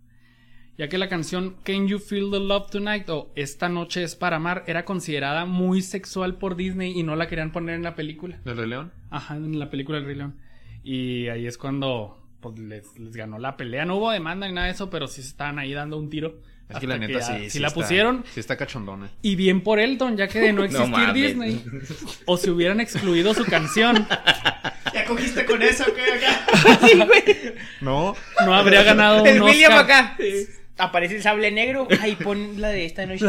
Ya 0.76 0.88
que 0.88 0.98
la 0.98 1.08
canción 1.08 1.56
Can 1.64 1.86
You 1.88 1.98
Feel 1.98 2.30
the 2.30 2.40
Love 2.40 2.70
Tonight 2.70 3.08
o 3.10 3.30
Esta 3.36 3.68
Noche 3.68 4.02
es 4.02 4.16
para 4.16 4.36
amar 4.36 4.64
era 4.66 4.84
considerada 4.84 5.44
muy 5.44 5.82
sexual 5.82 6.36
por 6.36 6.56
Disney 6.56 6.98
y 6.98 7.02
no 7.02 7.14
la 7.16 7.28
querían 7.28 7.52
poner 7.52 7.74
en 7.76 7.82
la 7.82 7.94
película. 7.94 8.38
¿Del 8.44 8.56
Rey 8.56 8.68
León? 8.68 8.92
Ajá, 9.10 9.36
en 9.36 9.58
la 9.58 9.70
película 9.70 9.98
El 9.98 10.04
Rey 10.06 10.16
León. 10.16 10.36
Y 10.82 11.28
ahí 11.28 11.46
es 11.46 11.56
cuando 11.58 12.20
pues, 12.40 12.58
les, 12.58 12.98
les 12.98 13.14
ganó 13.16 13.38
la 13.38 13.56
pelea. 13.56 13.84
No 13.84 13.96
hubo 13.96 14.10
demanda 14.10 14.46
ni 14.48 14.52
nada 14.54 14.66
de 14.66 14.72
eso, 14.72 14.90
pero 14.90 15.06
sí 15.06 15.22
se 15.22 15.28
estaban 15.28 15.58
ahí 15.58 15.72
dando 15.72 15.96
un 15.96 16.10
tiro. 16.10 16.40
Es 16.68 16.78
que 16.78 16.86
la 16.86 16.96
neta 16.98 17.20
ya- 17.20 17.38
sí. 17.38 17.50
sí 17.50 17.58
la 17.58 17.68
está- 17.68 17.80
pusieron. 17.80 18.24
Sí 18.32 18.40
está 18.40 18.56
cachondona. 18.56 19.10
Y 19.22 19.36
bien 19.36 19.60
por 19.60 19.78
Elton, 19.78 20.16
ya 20.16 20.28
que 20.28 20.40
de 20.40 20.52
no 20.54 20.64
existir. 20.64 21.12
Disney, 21.12 21.62
o 22.26 22.36
si 22.38 22.50
hubieran 22.50 22.80
excluido 22.80 23.32
su 23.34 23.44
canción, 23.44 24.06
¿Ya 24.92 25.04
cogiste 25.06 25.44
con 25.44 25.60
eso? 25.62 25.84
¿Qué 25.94 26.02
acá? 26.14 26.78
Sí, 26.86 26.96
güey. 26.96 27.54
No. 27.80 28.14
no 28.46 28.54
habría 28.54 28.82
ganado 28.82 29.22
un 29.22 29.28
El 29.28 29.42
William 29.42 29.72
Oscar. 29.72 29.84
acá. 29.84 30.16
Aparece 30.78 31.16
el 31.16 31.22
sable 31.22 31.50
negro. 31.50 31.86
Ay, 32.00 32.16
pon 32.16 32.60
la 32.60 32.68
de 32.68 32.84
esta 32.84 33.06
noche. 33.06 33.26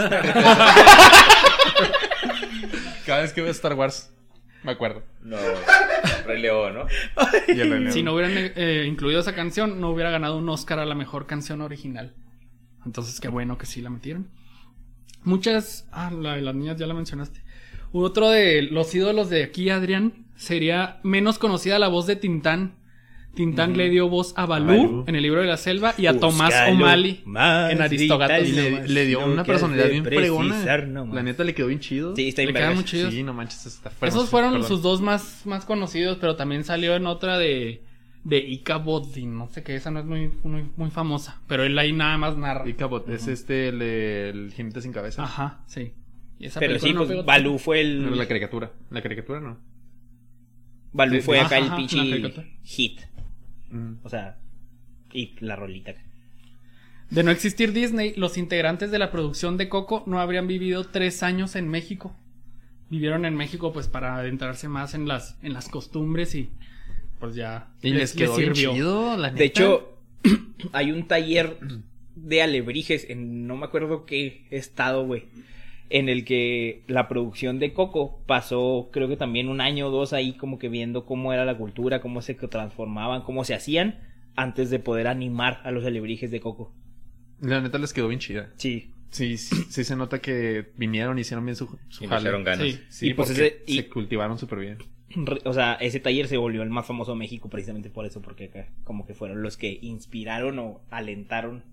Cada 3.05 3.21
vez 3.21 3.33
que 3.33 3.41
veo 3.41 3.51
Star 3.51 3.73
Wars, 3.73 4.11
me 4.63 4.71
acuerdo. 4.71 5.03
No, 5.21 5.37
Rey 6.25 6.41
León, 6.41 6.73
¿no? 6.73 6.87
Y 7.47 7.59
el 7.59 7.69
Rey 7.69 7.79
León. 7.81 7.91
Si 7.91 8.01
no 8.01 8.13
hubieran 8.13 8.33
eh, 8.35 8.85
incluido 8.87 9.19
esa 9.19 9.35
canción, 9.35 9.79
no 9.79 9.91
hubiera 9.91 10.09
ganado 10.09 10.37
un 10.37 10.49
Oscar 10.49 10.79
a 10.79 10.85
la 10.85 10.95
mejor 10.95 11.27
canción 11.27 11.61
original. 11.61 12.15
Entonces, 12.85 13.19
qué 13.19 13.27
bueno 13.27 13.57
que 13.57 13.65
sí 13.67 13.81
la 13.81 13.89
metieron. 13.89 14.29
Muchas. 15.23 15.87
Ah, 15.91 16.11
la 16.11 16.35
de 16.35 16.41
las 16.41 16.55
niñas 16.55 16.77
ya 16.77 16.87
la 16.87 16.93
mencionaste. 16.93 17.43
Otro 17.91 18.29
de 18.29 18.63
los 18.63 18.93
ídolos 18.93 19.29
de 19.29 19.43
aquí, 19.43 19.69
Adrián, 19.69 20.25
sería 20.35 20.99
menos 21.03 21.39
conocida 21.39 21.79
la 21.79 21.87
voz 21.87 22.07
de 22.07 22.15
Tintán. 22.15 22.75
Tintán 23.35 23.75
le 23.77 23.89
dio 23.89 24.07
voz 24.09 24.33
a 24.37 24.45
Balú, 24.45 24.67
Balú. 24.67 25.03
en 25.07 25.15
el 25.15 25.21
libro 25.21 25.41
de 25.41 25.47
la 25.47 25.57
selva 25.57 25.93
y 25.97 26.05
a 26.07 26.17
Tomás 26.17 26.53
O'Malley 26.69 27.23
en 27.25 27.81
Aristogatos. 27.81 28.47
Y 28.47 28.51
le, 28.53 29.05
dio 29.05 29.19
no 29.21 29.33
una 29.33 29.43
personalidad 29.43 29.89
bien 29.89 30.03
nomás. 30.93 31.15
La 31.15 31.23
neta 31.23 31.43
le 31.43 31.53
quedó 31.53 31.67
bien 31.67 31.79
chido. 31.79 32.15
Sí, 32.15 32.29
está 32.29 32.43
Le 32.43 32.53
quedan 32.53 32.75
muy 32.75 32.85
chidos. 32.85 33.13
Sí, 33.13 33.23
no 33.23 33.33
manches. 33.33 33.65
Está 33.65 33.91
Esos 34.01 34.29
fueron 34.29 34.53
perdón. 34.53 34.67
sus 34.67 34.81
dos 34.81 35.01
más, 35.01 35.45
más 35.45 35.65
conocidos, 35.65 36.17
pero 36.19 36.35
también 36.35 36.63
salió 36.63 36.95
en 36.95 37.05
otra 37.05 37.37
de, 37.37 37.83
de 38.23 38.37
Ika 38.39 38.83
no 39.25 39.49
sé 39.49 39.63
qué, 39.63 39.75
esa 39.75 39.91
no 39.91 39.99
es 39.99 40.05
muy, 40.05 40.31
muy, 40.43 40.65
muy 40.75 40.89
famosa, 40.89 41.41
pero 41.47 41.63
él 41.63 41.77
ahí 41.77 41.93
nada 41.93 42.17
más 42.17 42.37
narra. 42.37 42.67
Y 42.67 42.73
Cabot, 42.73 43.07
es 43.09 43.27
este, 43.27 43.67
el, 43.69 43.79
de- 43.79 44.29
el 44.29 44.53
jinete 44.53 44.81
sin 44.81 44.91
cabeza. 44.91 45.23
Ajá, 45.23 45.63
sí. 45.67 45.93
Y 46.39 46.47
esa 46.47 46.59
Pero 46.59 46.79
sí, 46.79 46.91
no 46.93 47.05
pues 47.05 47.23
Balú 47.25 47.59
fue 47.59 47.83
No, 47.83 48.09
el. 48.09 48.17
la 48.17 48.27
caricatura. 48.27 48.71
La 48.89 49.01
caricatura 49.01 49.39
no. 49.39 49.57
Balú 50.91 51.15
Sí, 51.15 51.21
fue 51.21 51.39
ajá, 51.39 51.47
acá 51.47 51.57
el 51.59 51.71
pinche 51.75 52.33
hit. 52.63 53.01
Mm. 53.69 53.95
O 54.03 54.09
sea, 54.09 54.37
y 55.11 55.35
la 55.39 55.55
rolita. 55.55 55.93
De 57.09 57.23
no 57.23 57.31
existir 57.31 57.71
Disney, 57.71 58.13
los 58.15 58.37
integrantes 58.37 58.91
de 58.91 58.99
la 58.99 59.11
producción 59.11 59.57
de 59.57 59.69
Coco 59.69 60.03
no 60.07 60.19
habrían 60.19 60.47
vivido 60.47 60.85
tres 60.85 61.23
años 61.23 61.55
en 61.55 61.69
México. 61.69 62.15
Vivieron 62.89 63.25
en 63.25 63.35
México 63.35 63.73
pues 63.73 63.87
para 63.87 64.15
adentrarse 64.15 64.67
más 64.67 64.93
en 64.93 65.07
las, 65.07 65.37
en 65.43 65.53
las 65.53 65.69
costumbres 65.69 66.35
y 66.35 66.49
pues 67.19 67.35
ya 67.35 67.71
Y 67.81 67.91
les 67.91 68.13
quedó 68.13 68.37
chido, 68.53 69.17
la 69.17 69.29
neta. 69.29 69.39
De 69.39 69.45
hecho, 69.45 69.99
hay 70.71 70.91
un 70.91 71.07
taller 71.07 71.57
de 72.15 72.41
alebrijes 72.41 73.09
en 73.09 73.47
no 73.47 73.55
me 73.55 73.65
acuerdo 73.65 74.05
qué 74.05 74.45
estado, 74.49 75.05
güey. 75.05 75.25
En 75.89 76.09
el 76.09 76.25
que 76.25 76.83
la 76.87 77.07
producción 77.07 77.59
de 77.59 77.73
Coco 77.73 78.23
pasó, 78.25 78.89
creo 78.91 79.07
que 79.07 79.17
también 79.17 79.49
un 79.49 79.61
año 79.61 79.87
o 79.87 79.91
dos 79.91 80.13
ahí, 80.13 80.33
como 80.33 80.57
que 80.57 80.67
viendo 80.69 81.05
cómo 81.05 81.31
era 81.31 81.45
la 81.45 81.57
cultura, 81.57 82.01
cómo 82.01 82.21
se 82.21 82.33
transformaban, 82.33 83.21
cómo 83.21 83.43
se 83.43 83.53
hacían, 83.53 83.99
antes 84.35 84.69
de 84.69 84.79
poder 84.79 85.07
animar 85.07 85.61
a 85.63 85.71
los 85.71 85.85
alebrijes 85.85 86.31
de 86.31 86.39
Coco. 86.39 86.73
La 87.39 87.61
neta 87.61 87.77
les 87.77 87.93
quedó 87.93 88.07
bien 88.07 88.19
chida. 88.19 88.51
Sí. 88.57 88.91
Sí, 89.11 89.37
sí, 89.37 89.55
sí 89.69 89.83
se 89.83 89.95
nota 89.95 90.19
que 90.19 90.71
vinieron 90.75 91.17
y 91.17 91.21
hicieron 91.21 91.45
bien 91.45 91.55
su, 91.55 91.67
su 91.89 92.03
Y 92.03 92.07
jale. 92.07 92.31
ganas. 92.43 92.59
Sí. 92.67 92.79
Sí, 92.89 93.09
Y 93.09 93.13
pues 93.13 93.29
porque 93.29 93.45
ese- 93.47 93.63
y- 93.67 93.75
se 93.77 93.87
cultivaron 93.89 94.37
súper 94.37 94.59
bien. 94.59 94.77
O 95.45 95.53
sea, 95.53 95.75
ese 95.75 96.01
taller 96.01 96.27
se 96.27 96.35
volvió 96.35 96.63
el 96.63 96.69
más 96.69 96.85
famoso 96.85 97.11
de 97.13 97.19
México 97.19 97.47
precisamente 97.49 97.89
por 97.89 98.05
eso, 98.05 98.21
porque 98.21 98.45
acá 98.45 98.67
como 98.83 99.05
que 99.05 99.13
fueron 99.13 99.41
los 99.43 99.55
que 99.55 99.77
inspiraron 99.81 100.59
o 100.59 100.81
alentaron, 100.89 101.63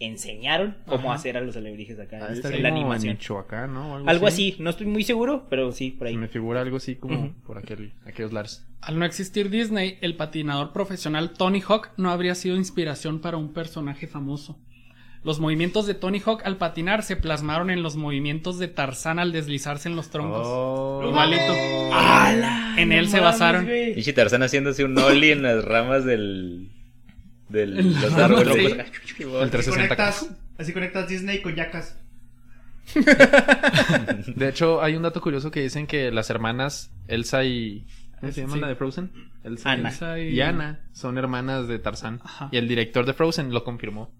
enseñaron 0.00 0.76
cómo 0.86 1.08
Ajá. 1.10 1.14
hacer 1.18 1.36
a 1.36 1.40
los 1.40 1.56
alebrijes 1.56 1.98
acá 1.98 2.18
Ah, 2.22 2.28
en 2.32 2.36
la 2.36 2.42
como 2.42 2.54
en 2.56 2.66
animación. 2.66 3.14
Michoacán, 3.14 3.74
¿no? 3.74 3.94
O 3.94 4.08
Algo 4.08 4.26
así, 4.26 4.56
no 4.58 4.70
estoy 4.70 4.86
muy 4.86 5.02
seguro, 5.04 5.46
pero 5.50 5.72
sí, 5.72 5.90
por 5.90 6.06
ahí. 6.06 6.16
Me 6.16 6.28
figura 6.28 6.60
algo 6.60 6.76
así 6.76 6.96
como 6.96 7.32
por 7.46 7.58
aquel, 7.58 7.92
aquellos 8.06 8.32
lares. 8.32 8.64
Al 8.80 8.98
no 8.98 9.04
existir 9.04 9.50
Disney, 9.50 9.98
el 10.00 10.14
patinador 10.16 10.72
profesional 10.72 11.32
Tony 11.32 11.60
Hawk 11.66 11.90
no 11.96 12.10
habría 12.10 12.34
sido 12.36 12.56
inspiración 12.56 13.20
para 13.20 13.36
un 13.36 13.52
personaje 13.52 14.06
famoso. 14.06 14.56
Los 15.24 15.40
movimientos 15.40 15.84
de 15.88 15.94
Tony 15.94 16.20
Hawk 16.24 16.42
al 16.44 16.58
patinar 16.58 17.02
se 17.02 17.16
plasmaron 17.16 17.70
en 17.70 17.82
los 17.82 17.96
movimientos 17.96 18.60
de 18.60 18.68
Tarzán 18.68 19.18
al 19.18 19.32
deslizarse 19.32 19.88
en 19.88 19.96
los 19.96 20.10
troncos. 20.10 20.46
Oh. 20.46 21.02
Igualito. 21.04 21.52
En 22.76 22.92
él 22.92 23.06
No 23.06 23.10
se 23.10 23.16
mames, 23.20 23.32
basaron. 23.32 23.66
Pinche 23.66 24.12
Tarzán 24.12 24.44
haciéndose 24.44 24.84
un 24.84 24.96
ollie 24.96 25.32
en 25.32 25.42
las 25.42 25.64
ramas 25.64 26.04
del. 26.04 26.70
Del 27.48 27.78
En 27.78 28.00
los 28.00 28.12
árboles. 28.14 28.46
ramas, 28.76 28.86
El 29.18 29.26
Así 29.42 29.50
360. 29.50 29.72
conectas, 29.96 30.28
así 30.58 30.72
conectas 30.72 31.08
Disney 31.08 31.40
con 31.42 31.54
Yacas. 31.54 31.98
De 34.36 34.48
hecho, 34.48 34.82
hay 34.82 34.96
un 34.96 35.02
dato 35.02 35.20
curioso 35.20 35.50
que 35.50 35.60
dicen 35.60 35.86
que 35.86 36.10
las 36.10 36.30
hermanas 36.30 36.90
Elsa 37.06 37.44
y... 37.44 37.86
¿Cómo 38.20 38.32
se 38.32 38.40
llama 38.40 38.54
Sí. 38.54 38.60
la 38.60 38.68
de 38.68 38.74
Frozen? 38.76 39.10
Elsa 39.44 39.70
Ana. 39.72 39.88
Elsa 39.90 40.18
y... 40.18 40.28
y 40.30 40.40
Anna 40.40 40.80
son 40.92 41.18
hermanas 41.18 41.68
de 41.68 41.78
Tarzán. 41.78 42.20
Ajá. 42.24 42.48
Y 42.50 42.56
el 42.56 42.66
director 42.66 43.06
de 43.06 43.14
Frozen 43.14 43.52
lo 43.52 43.62
confirmó. 43.64 44.10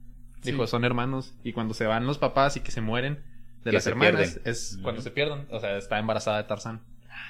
Dijo, 0.42 0.66
Sí. 0.66 0.70
son 0.70 0.84
hermanos. 0.84 1.34
Y 1.42 1.52
cuando 1.52 1.74
se 1.74 1.86
van 1.86 2.06
los 2.06 2.18
papás 2.18 2.56
y 2.56 2.60
que 2.60 2.70
se 2.70 2.80
mueren 2.80 3.14
de 3.64 3.70
Que 3.70 3.72
las 3.72 3.86
hermanas, 3.86 4.32
pierden. 4.34 4.42
es 4.44 4.78
cuando 4.82 5.02
se 5.02 5.10
pierden. 5.10 5.46
O 5.50 5.58
sea, 5.60 5.76
está 5.76 5.98
embarazada 5.98 6.36
de 6.38 6.44
Tarzán. 6.44 6.80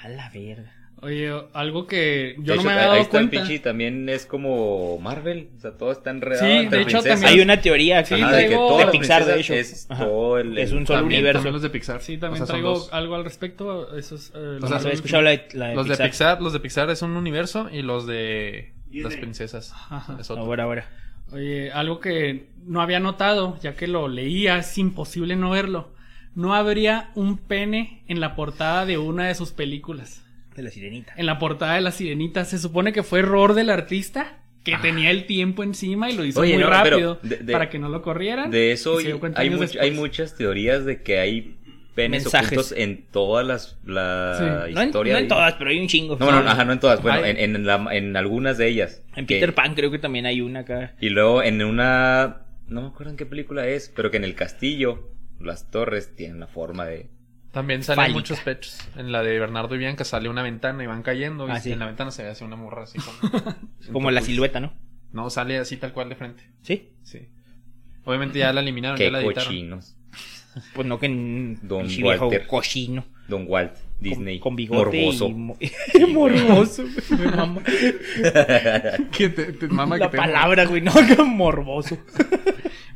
A 0.03 0.09
la 0.09 0.29
verga. 0.29 0.71
Oye, 1.01 1.31
algo 1.53 1.87
que 1.87 2.35
yo 2.39 2.43
De 2.43 2.47
no 2.47 2.53
hecho, 2.55 2.63
me 2.63 2.71
había 2.73 2.91
ahí 2.91 2.97
dado 2.99 3.09
cuenta. 3.09 3.31
pinche 3.31 3.59
también 3.59 4.09
es 4.09 4.25
como 4.25 4.97
Marvel. 4.99 5.49
O 5.57 5.59
sea, 5.61 5.71
todo 5.71 5.91
está 5.91 6.09
enredado. 6.09 6.45
Sí, 6.45 6.51
entre 6.51 6.79
de 6.79 6.83
hecho, 6.83 7.01
también- 7.01 7.25
Hay 7.33 7.39
una 7.39 7.61
teoría 7.61 8.03
Sí, 8.03 8.15
Ajá, 8.15 8.31
de 8.33 8.41
que 8.43 8.47
traigo- 8.55 8.67
todas 8.67 8.85
de 8.87 8.91
Pixar, 8.91 9.25
de 9.25 9.39
hecho. 9.39 9.53
Es 9.53 9.87
todo 9.87 10.37
el. 10.39 10.57
Es 10.57 10.71
un 10.73 10.85
solo 10.85 10.99
También, 10.99 11.19
universo. 11.19 11.37
también 11.39 11.53
los 11.53 11.61
de 11.61 11.69
Pixar. 11.69 12.01
Sí, 12.01 12.17
también 12.17 12.43
O 12.43 12.45
sea, 12.45 12.53
traigo 12.53 12.69
dos. 12.71 12.89
algo 12.93 13.15
al 13.15 13.23
respecto. 13.23 13.95
Esos, 13.97 14.31
eh, 14.35 14.57
los 14.59 14.69
sea, 14.69 14.91
escuchado 14.91 15.23
la 15.23 15.29
de, 15.31 15.47
la 15.53 15.67
de 15.69 15.75
Los 15.75 15.85
de 15.87 15.91
Pixar. 15.93 16.07
Pixar, 16.09 16.41
los 16.41 16.53
de 16.53 16.59
Pixar 16.59 16.89
es 16.89 17.01
un 17.01 17.11
universo 17.15 17.69
y 17.71 17.81
los 17.81 18.05
de 18.05 18.73
Disney. 18.87 19.03
las 19.03 19.15
princesas 19.15 19.71
Ajá. 19.89 20.17
es 20.19 20.29
otro. 20.29 20.43
Ahora, 20.43 20.63
ahora. 20.65 20.89
Oye, 21.31 21.71
algo 21.71 21.99
que 21.99 22.47
no 22.65 22.81
había 22.81 22.99
notado, 22.99 23.57
ya 23.61 23.75
que 23.75 23.87
lo 23.87 24.07
leía, 24.07 24.57
es 24.57 24.77
imposible 24.77 25.35
no 25.35 25.51
verlo. 25.51 25.93
No 26.35 26.55
habría 26.55 27.11
un 27.15 27.37
pene 27.37 28.03
en 28.07 28.19
la 28.19 28.35
portada 28.35 28.85
de 28.85 28.97
una 28.97 29.27
de 29.27 29.35
sus 29.35 29.51
películas. 29.51 30.23
De 30.59 30.63
la 30.63 30.71
sirenita. 30.71 31.13
En 31.15 31.25
la 31.25 31.39
portada 31.39 31.75
de 31.75 31.81
La 31.81 31.91
Sirenita. 31.91 32.43
Se 32.45 32.59
supone 32.59 32.91
que 32.93 33.01
fue 33.03 33.19
error 33.19 33.53
del 33.53 33.69
artista 33.69 34.39
que 34.63 34.75
tenía 34.81 35.09
el 35.09 35.25
tiempo 35.25 35.63
encima 35.63 36.09
y 36.11 36.15
lo 36.17 36.25
hizo 36.25 36.41
Oye, 36.41 36.55
muy 36.55 36.63
no, 36.63 36.69
rápido 36.69 37.17
pero 37.21 37.35
de- 37.37 37.43
de- 37.45 37.53
para 37.53 37.69
que 37.69 37.79
no 37.79 37.87
lo 37.89 38.01
corrieran. 38.01 38.51
De 38.51 38.71
eso 38.73 38.97
hay, 38.97 39.49
much- 39.49 39.93
muchas 39.95 40.35
teorías 40.35 40.83
de 40.85 41.01
que 41.01 41.19
hay 41.19 41.55
penes 41.95 42.23
Mensajes. 42.23 42.47
ocultos 42.57 42.73
en 42.77 43.05
todas 43.09 43.45
las 43.47 43.77
la 43.85 44.35
Sí. 44.67 44.73
No 44.73 44.81
en, 44.81 44.87
historia. 44.87 45.13
no 45.13 45.19
en 45.19 45.25
y- 45.25 45.27
todas, 45.29 45.53
pero 45.55 45.69
hay 45.69 45.79
un 45.79 45.87
chingo. 45.87 46.17
No, 46.19 46.29
no, 46.31 46.37
ajá, 46.49 46.65
no 46.65 46.73
en 46.73 46.79
todas. 46.79 47.01
Bueno, 47.01 47.23
en, 47.25 47.37
en, 47.37 47.65
la- 47.65 47.87
en 47.91 48.15
algunas 48.17 48.57
de 48.57 48.67
ellas. 48.67 49.01
En 49.15 49.25
Que- 49.25 49.35
Peter 49.35 49.55
Pan 49.55 49.75
creo 49.75 49.91
que 49.91 49.99
también 49.99 50.25
hay 50.25 50.41
una 50.41 50.59
acá. 50.61 50.93
Y 50.99 51.09
luego 51.09 51.41
en 51.41 51.63
una. 51.63 52.41
No 52.67 52.81
me 52.81 52.87
acuerdo 52.89 53.11
en 53.11 53.17
qué 53.17 53.25
película 53.25 53.65
es, 53.67 53.91
pero 53.95 54.11
que 54.11 54.17
en 54.17 54.23
el 54.25 54.35
castillo, 54.35 55.09
las 55.39 55.71
torres 55.71 56.15
tienen 56.15 56.39
la 56.39 56.47
forma 56.47 56.85
de. 56.85 57.09
También 57.51 57.81
salen 57.83 58.03
Fálica. 58.03 58.19
muchos 58.19 58.39
pechos. 58.41 58.77
En 58.95 59.11
la 59.11 59.23
de 59.23 59.39
Bernardo 59.39 59.73
y 59.75 59.79
Bianca 59.79 60.03
sale 60.03 60.29
una 60.29 60.43
ventana 60.43 60.83
y 60.83 60.87
van 60.87 61.01
cayendo. 61.01 61.47
y 61.47 61.51
Ah, 61.51 61.59
sí. 61.59 61.71
en 61.71 61.79
la 61.79 61.87
ventana 61.87 62.11
se 62.11 62.23
ve 62.23 62.29
así 62.29 62.43
una 62.43 62.55
morra 62.55 62.83
así 62.83 62.99
como. 62.99 63.55
Como 63.91 64.11
la 64.11 64.21
silueta, 64.21 64.59
¿no? 64.59 64.73
No, 65.11 65.29
sale 65.31 65.57
así 65.57 65.77
tal 65.77 65.91
cual 65.93 66.09
de 66.09 66.15
frente. 66.15 66.43
Sí. 66.61 66.89
Sí. 67.03 67.27
Obviamente 68.05 68.37
ya 68.39 68.53
la 68.53 68.61
eliminaron, 68.61 68.97
Qué 68.97 69.05
ya 69.05 69.11
la 69.11 69.21
editaron. 69.21 69.47
cochinos. 69.47 69.95
Pues 70.73 70.87
no 70.87 70.99
que 70.99 71.05
en 71.05 71.59
Don 71.61 71.87
Walter. 72.03 72.47
cochino. 72.47 73.05
Don 73.27 73.45
Walt 73.47 73.73
Disney. 73.99 74.39
Con, 74.39 74.49
con 74.51 74.55
bigote 74.55 74.83
morboso. 75.05 75.27
y... 75.27 75.33
mo- 75.33 75.57
morboso. 76.09 76.83
me 77.17 77.25
mama. 77.27 77.61
Que 79.11 79.29
te, 79.29 79.53
te 79.53 79.67
mama 79.67 79.97
La 79.97 80.07
que 80.07 80.11
te- 80.11 80.17
palabra, 80.17 80.65
güey, 80.65 80.81
no, 80.81 80.91
que 80.93 81.21
morboso. 81.23 81.97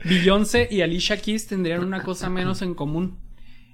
Beyoncé 0.03 0.67
y 0.69 0.81
Alicia 0.81 1.17
Keys 1.21 1.47
tendrían 1.47 1.83
una 1.83 2.01
cosa 2.03 2.29
menos 2.29 2.61
en 2.63 2.73
común. 2.73 3.19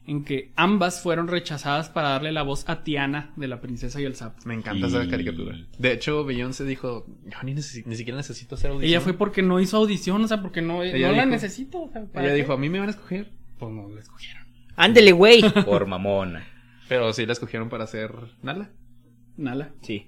En 0.09 0.23
que 0.23 0.51
ambas 0.55 1.03
fueron 1.03 1.27
rechazadas 1.27 1.89
para 1.89 2.09
darle 2.09 2.31
la 2.31 2.41
voz 2.41 2.67
a 2.67 2.83
Tiana 2.83 3.31
de 3.35 3.47
la 3.47 3.61
princesa 3.61 4.01
y 4.01 4.05
el 4.05 4.15
sapo. 4.15 4.41
Me 4.43 4.55
encanta 4.55 4.87
esa 4.87 5.07
caricatura. 5.07 5.55
De 5.77 5.91
hecho, 5.91 6.25
Beyoncé 6.25 6.65
dijo, 6.65 7.05
yo 7.25 7.37
ni, 7.43 7.61
siquiera 7.61 8.17
necesito 8.17 8.55
hacer 8.55 8.71
audición. 8.71 8.89
Ella 8.89 9.01
fue 9.01 9.13
porque 9.13 9.43
no 9.43 9.59
hizo 9.59 9.77
audición, 9.77 10.23
o 10.23 10.27
sea, 10.27 10.41
porque 10.41 10.63
no, 10.63 10.81
Ella 10.81 11.09
no 11.09 11.15
la 11.15 11.27
necesito. 11.27 11.83
o 11.83 11.91
sea, 11.91 12.05
¿para 12.05 12.25
Ella 12.25 12.33
qué? 12.33 12.41
dijo, 12.41 12.53
a 12.53 12.57
mí 12.57 12.69
me 12.69 12.79
van 12.79 12.87
a 12.87 12.91
escoger. 12.91 13.31
pues 13.59 13.71
no 13.71 13.87
la 13.87 13.99
escogieron. 13.99 14.47
Ándele, 14.75 15.11
güey. 15.11 15.43
Por 15.65 15.85
mamona. 15.85 16.43
Pero 16.87 17.13
sí 17.13 17.27
la 17.27 17.33
escogieron 17.33 17.69
para 17.69 17.83
hacer 17.83 18.11
Nala. 18.41 18.71
Nala. 19.37 19.73
Sí. 19.83 20.07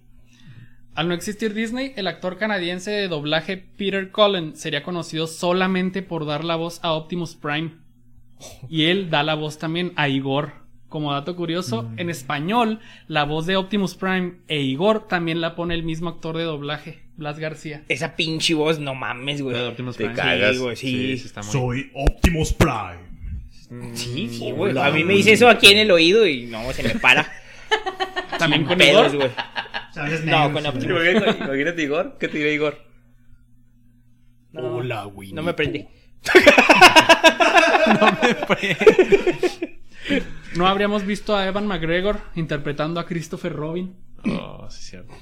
Al 0.95 1.09
no 1.09 1.13
existir 1.13 1.53
Disney, 1.53 1.93
el 1.95 2.07
actor 2.07 2.37
canadiense 2.37 2.89
de 2.89 3.07
doblaje 3.07 3.57
Peter 3.77 4.11
Cullen 4.11 4.55
sería 4.55 4.81
conocido 4.81 5.27
solamente 5.27 6.01
por 6.01 6.25
dar 6.25 6.43
la 6.43 6.55
voz 6.55 6.79
a 6.81 6.93
Optimus 6.93 7.35
Prime. 7.35 7.73
Y 8.69 8.85
él 8.85 9.09
da 9.09 9.23
la 9.23 9.35
voz 9.35 9.57
también 9.57 9.93
a 9.95 10.07
Igor. 10.09 10.53
Como 10.89 11.13
dato 11.13 11.37
curioso, 11.37 11.89
en 11.95 12.09
español, 12.09 12.79
la 13.07 13.23
voz 13.23 13.45
de 13.45 13.55
Optimus 13.55 13.95
Prime 13.95 14.33
e 14.49 14.59
Igor 14.61 15.07
también 15.07 15.39
la 15.39 15.55
pone 15.55 15.73
el 15.73 15.83
mismo 15.83 16.09
actor 16.09 16.35
de 16.35 16.43
doblaje, 16.43 17.03
Blas 17.15 17.39
García. 17.39 17.85
Esa 17.87 18.17
pinche 18.17 18.53
voz, 18.55 18.77
no 18.77 18.93
mames, 18.93 19.41
güey. 19.41 19.55
De 19.55 19.67
Optimus 19.67 19.95
Te 19.95 20.03
Prime. 20.03 20.15
cagas. 20.19 20.59
güey, 20.59 20.75
sí. 20.75 21.13
está 21.13 21.43
muy- 21.43 21.51
Soy 21.51 21.91
Optimus 21.95 22.51
Prime. 22.51 23.09
Mm, 23.69 23.95
Sí, 23.95 24.27
sí, 24.27 24.51
güey. 24.51 24.71
Hola, 24.71 24.87
A 24.87 24.91
mí 24.91 25.05
me 25.05 25.13
dice 25.13 25.31
eso 25.31 25.47
aquí 25.47 25.67
en 25.67 25.77
el 25.77 25.91
oído 25.91 26.27
y 26.27 26.47
no, 26.47 26.69
se 26.73 26.83
me 26.83 26.89
para. 26.99 27.25
También 28.37 28.65
con 28.65 28.77
pedos, 28.77 29.13
Igor. 29.13 29.27
güey. 29.29 29.31
¿Sabes? 29.93 30.25
No, 30.25 30.51
con. 30.51 30.65
Optimus. 30.65 30.89
Imagínate, 31.05 31.43
imagínate, 31.45 31.83
Igor. 31.83 32.17
¿Qué 32.19 32.27
te 32.27 32.37
dirá 32.37 32.49
Igor? 32.51 32.77
No, 34.51 34.75
Hola, 34.75 35.05
güey. 35.05 35.31
no 35.31 35.41
me 35.41 35.53
prende. 35.53 35.87
No 40.55 40.67
habríamos 40.67 41.05
visto 41.05 41.35
a 41.35 41.47
Evan 41.47 41.65
McGregor 41.65 42.19
interpretando 42.35 42.99
a 42.99 43.05
Christopher 43.05 43.53
Robin. 43.53 43.95
Oh, 44.25 44.67
sí, 44.69 44.83
cierto. 44.83 45.13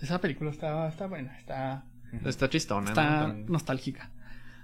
Esa 0.00 0.20
película 0.20 0.50
está, 0.50 0.88
está 0.88 1.06
buena, 1.06 1.36
está, 1.36 1.84
Está 2.24 2.48
chistona, 2.48 2.84
¿no? 2.84 2.88
está 2.90 3.34
nostálgica. 3.48 4.10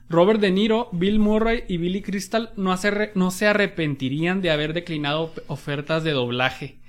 Robert 0.09 0.41
De 0.41 0.51
Niro, 0.51 0.89
Bill 0.93 1.19
Murray 1.19 1.65
y 1.69 1.77
Billy 1.77 2.01
Crystal 2.01 2.51
no, 2.57 2.73
hace 2.73 3.13
no 3.15 3.31
se 3.31 3.47
arrepentirían 3.47 4.41
de 4.41 4.51
haber 4.51 4.73
declinado 4.73 5.33
ofertas 5.47 6.03
de 6.05 6.13
doblaje. 6.13 6.81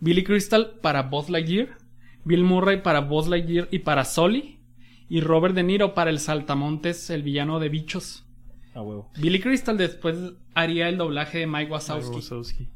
Billy 0.00 0.22
Crystal 0.22 0.74
para 0.82 1.04
Buzz 1.04 1.30
Lightyear, 1.30 1.78
Bill 2.24 2.44
Murray 2.44 2.82
para 2.82 3.00
Buzz 3.00 3.26
Lightyear 3.26 3.68
y 3.70 3.80
para 3.80 4.04
Sully, 4.04 4.60
y 5.08 5.22
Robert 5.22 5.54
De 5.54 5.62
Niro 5.62 5.94
para 5.94 6.10
el 6.10 6.20
Saltamontes, 6.20 7.08
el 7.08 7.22
villano 7.22 7.58
de 7.58 7.70
bichos. 7.70 8.27
A 8.74 8.82
huevo. 8.82 9.10
Billy 9.18 9.40
Crystal 9.40 9.76
después 9.76 10.16
haría 10.54 10.88
el 10.88 10.96
doblaje 10.98 11.38
de 11.38 11.46
Mike 11.46 11.70
Wazowski. 11.72 12.16
Wazowski. 12.16 12.68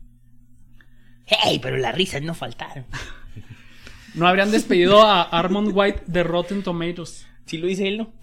Hey, 1.26 1.58
pero 1.62 1.76
las 1.76 1.94
risas 1.94 2.22
no 2.22 2.34
faltaron. 2.34 2.86
No 4.14 4.26
habrían 4.28 4.50
despedido 4.50 5.00
a 5.06 5.22
Armond 5.22 5.70
White 5.74 6.02
de 6.06 6.22
Rotten 6.22 6.62
Tomatoes. 6.62 7.26
Sí 7.46 7.56
lo 7.56 7.66
dice 7.66 7.88
él, 7.88 7.96
¿no? 7.96 8.12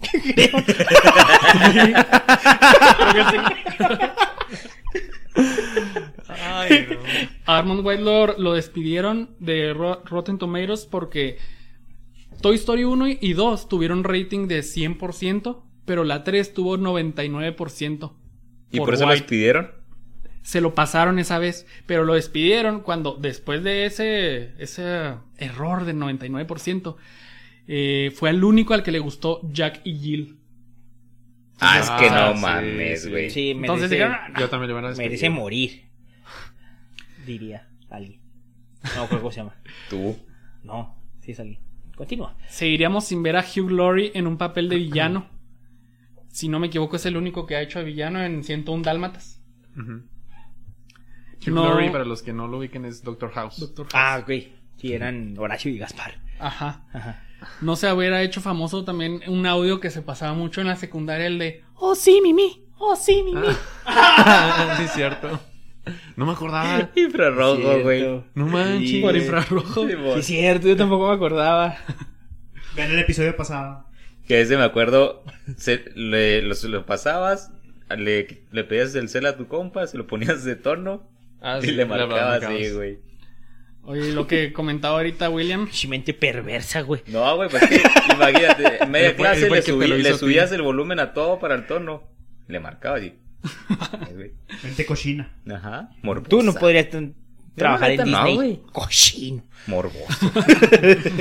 Ay, 6.28 6.86
no. 6.90 6.96
A 7.46 7.58
Armond 7.58 7.84
White 7.84 8.02
lo, 8.02 8.38
lo 8.38 8.52
despidieron 8.54 9.34
de 9.38 9.72
Ro- 9.74 10.02
Rotten 10.04 10.38
Tomatoes 10.38 10.86
porque 10.86 11.38
Toy 12.40 12.56
Story 12.56 12.84
1 12.84 13.06
y 13.20 13.32
2 13.32 13.68
tuvieron 13.68 14.04
rating 14.04 14.46
de 14.46 14.60
100%, 14.60 15.62
pero 15.84 16.04
la 16.04 16.24
3 16.24 16.54
tuvo 16.54 16.76
99%. 16.78 18.12
¿Y 18.72 18.78
por, 18.78 18.94
eso 18.94 19.06
lo 19.06 19.12
despidieron? 19.12 19.70
Se 20.42 20.60
lo 20.60 20.74
pasaron 20.74 21.18
esa 21.18 21.38
vez, 21.38 21.66
pero 21.86 22.04
lo 22.04 22.14
despidieron 22.14 22.80
cuando 22.80 23.16
después 23.20 23.62
de 23.62 23.84
ese, 23.86 24.54
ese 24.62 25.14
error 25.38 25.84
del 25.84 25.96
99%, 25.96 26.96
eh, 27.66 28.12
fue 28.14 28.30
el 28.30 28.42
único 28.44 28.74
al 28.74 28.82
que 28.82 28.90
le 28.92 28.98
gustó 29.00 29.40
Jack 29.52 29.80
y 29.84 29.98
Jill. 29.98 30.36
Ah, 31.60 31.78
es 31.78 31.90
que 31.90 32.08
Ah, 32.08 32.30
no 32.30 32.36
sí, 32.36 32.40
mames, 32.42 33.08
güey. 33.08 33.30
Sí, 33.30 33.50
Entonces 33.50 33.90
merece, 33.90 33.94
dijeron, 33.96 34.16
"Ah, 34.18 34.28
no". 34.30 34.40
Yo 34.40 34.48
también 34.48 34.68
le 34.68 34.74
van 34.74 34.84
a 34.86 34.88
despedir. 34.88 35.10
merece 35.10 35.30
morir. 35.30 35.84
Diría 37.26 37.68
alguien. 37.90 38.20
No, 38.96 39.08
¿cómo 39.08 39.30
se 39.30 39.38
llama? 39.38 39.54
Tú. 39.90 40.16
No, 40.62 40.96
sí 41.20 41.32
es 41.32 41.40
alguien. 41.40 41.60
Continúa. 41.96 42.34
Seguiríamos 42.48 43.04
sin 43.04 43.22
ver 43.22 43.36
a 43.36 43.44
Hugh 43.44 43.70
Laurie 43.70 44.10
en 44.14 44.26
un 44.26 44.38
papel 44.38 44.70
de 44.70 44.76
villano. 44.76 45.26
Si 46.30 46.48
no 46.48 46.58
me 46.60 46.68
equivoco, 46.68 46.96
es 46.96 47.06
el 47.06 47.16
único 47.16 47.46
que 47.46 47.56
ha 47.56 47.62
hecho 47.62 47.78
de 47.80 47.84
villano 47.86 48.22
en 48.22 48.44
101 48.44 48.82
Dálmatas. 48.82 49.40
Ujú. 49.76 50.02
Hugh 51.42 51.48
No. 51.54 51.64
Laurie, 51.64 51.90
para 51.90 52.04
los 52.04 52.22
que 52.22 52.32
no 52.32 52.46
lo 52.48 52.58
ubiquen, 52.58 52.84
es 52.84 53.02
Doctor 53.02 53.30
House. 53.32 53.58
Doctor 53.58 53.86
House. 53.86 53.94
Ah, 53.94 54.22
güey. 54.24 54.52
Sí, 54.76 54.92
eran 54.92 55.34
Horacio 55.38 55.70
y 55.70 55.78
Gaspar. 55.78 56.20
Ajá. 56.38 56.84
Ajá. 56.92 57.22
No 57.62 57.74
se 57.76 57.90
hubiera 57.92 58.22
hecho 58.22 58.40
famoso 58.40 58.84
también 58.84 59.22
un 59.26 59.46
audio 59.46 59.80
que 59.80 59.90
se 59.90 60.02
pasaba 60.02 60.34
mucho 60.34 60.60
en 60.60 60.66
la 60.68 60.76
secundaria, 60.76 61.26
el 61.26 61.38
de 61.38 61.64
Oh 61.74 61.94
sí, 61.94 62.20
Mimi. 62.22 62.66
Oh 62.78 62.94
sí, 62.96 63.22
Mimi. 63.24 63.46
Ah, 63.86 64.74
sí, 64.78 64.86
cierto. 64.88 65.40
No 66.16 66.26
me 66.26 66.32
acordaba. 66.32 66.90
Infrarrojo, 66.96 67.80
güey. 67.82 68.22
No 68.34 68.46
manches. 68.46 68.90
Sí, 68.90 69.00
Por 69.00 69.12
güey. 69.12 69.22
infrarrojo. 69.22 69.86
Sí, 69.88 69.94
es 70.18 70.26
cierto, 70.26 70.68
yo 70.68 70.76
tampoco 70.76 71.08
me 71.08 71.14
acordaba. 71.14 71.76
Vean 72.76 72.90
el 72.92 72.98
episodio 72.98 73.34
pasado. 73.36 73.86
Que 74.30 74.40
ese 74.42 74.56
me 74.56 74.62
acuerdo, 74.62 75.24
se, 75.56 75.82
le, 75.96 76.40
lo, 76.42 76.54
lo 76.68 76.86
pasabas, 76.86 77.50
le, 77.98 78.44
le 78.52 78.62
pedías 78.62 78.94
el 78.94 79.08
cel 79.08 79.26
a 79.26 79.36
tu 79.36 79.48
compa, 79.48 79.88
se 79.88 79.98
lo 79.98 80.06
ponías 80.06 80.44
de 80.44 80.54
tono 80.54 81.02
Ah, 81.40 81.58
y 81.60 81.66
sí, 81.66 81.72
le 81.72 81.84
marcabas 81.84 82.44
así, 82.44 82.70
güey. 82.70 83.00
Oye, 83.82 84.12
lo 84.12 84.28
que 84.28 84.52
comentaba 84.52 84.98
ahorita 84.98 85.30
William. 85.30 85.68
Mente 85.88 86.14
perversa, 86.14 86.82
güey. 86.82 87.02
No, 87.08 87.34
güey, 87.34 87.48
pues 87.48 87.66
que, 87.68 87.82
imagínate, 88.14 88.84
en 88.84 88.90
media 88.92 89.08
fue- 89.08 89.16
clase 89.16 89.50
le, 89.50 89.58
el 89.58 89.64
subí- 89.64 89.96
le 90.00 90.14
subías 90.16 90.52
el 90.52 90.62
volumen 90.62 91.00
a 91.00 91.12
todo 91.12 91.40
para 91.40 91.56
el 91.56 91.66
tono. 91.66 92.04
Le 92.46 92.60
marcabas 92.60 93.02
y... 93.02 93.14
Vente 94.62 94.86
cochina. 94.86 95.34
Ajá, 95.52 95.90
morbosa. 96.02 96.28
Tú 96.28 96.42
no 96.44 96.54
podrías 96.54 96.86
trabajar 97.56 97.90
en 97.90 97.96
no, 97.98 98.04
Disney. 98.04 98.34
güey. 98.36 98.60
Cochino. 98.70 99.42
Morboso. 99.66 100.32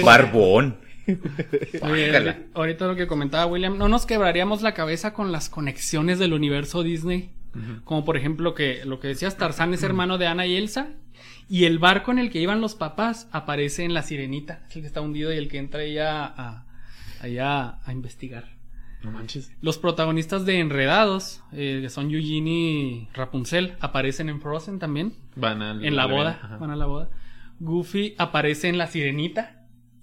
Barbón. 0.06 0.88
Oye, 1.81 2.36
ahorita 2.53 2.88
lo 2.88 2.95
que 2.95 3.07
comentaba 3.07 3.45
William, 3.45 3.77
no 3.77 3.88
nos 3.90 4.06
quebraríamos 4.06 4.61
la 4.61 4.73
cabeza 4.73 5.14
con 5.14 5.31
las 5.31 5.49
conexiones 5.49 6.19
del 6.19 6.34
universo 6.34 6.84
Disney. 6.84 7.31
Como 7.84 8.06
por 8.06 8.15
ejemplo 8.15 8.53
que 8.53 8.86
lo 8.86 8.99
que 8.99 9.07
decías, 9.07 9.36
Tarzán 9.38 9.73
es 9.73 9.81
hermano 9.84 10.18
de 10.19 10.27
Ana 10.27 10.45
y 10.45 10.56
Elsa. 10.56 10.90
Y 11.49 11.65
el 11.65 11.80
barco 11.80 12.11
en 12.11 12.19
el 12.19 12.30
que 12.30 12.40
iban 12.40 12.61
los 12.61 12.76
papás 12.76 13.27
aparece 13.31 13.84
en 13.84 13.95
La 13.95 14.03
Sirenita. 14.03 14.61
Es 14.69 14.76
el 14.76 14.81
que 14.84 14.88
está 14.88 15.02
hundido 15.02 15.34
y 15.34 15.38
el 15.38 15.48
que 15.49 15.57
entra 15.57 15.81
ella 15.81 16.26
a, 16.26 16.65
allá 17.22 17.80
a 17.84 17.91
investigar. 17.91 18.45
No 19.02 19.11
manches. 19.11 19.52
Los 19.61 19.80
protagonistas 19.80 20.45
de 20.45 20.60
Enredados, 20.60 21.41
eh, 21.52 21.80
que 21.81 21.90
son 21.90 22.11
Eugene 22.11 22.52
y 22.52 23.07
Rapunzel, 23.14 23.73
aparecen 23.80 24.30
en 24.30 24.41
Frozen 24.41 24.77
también. 24.77 25.14
Van 25.36 25.61
al- 25.64 25.84
En 25.84 25.95
la 25.95 26.06
boda. 26.06 26.57
Van 26.60 26.69
a 26.69 26.76
la 26.76 26.86
boda. 26.86 27.10
Goofy 27.60 28.14
aparece 28.19 28.68
en 28.69 28.77
La 28.77 28.86
Sirenita. 28.88 29.59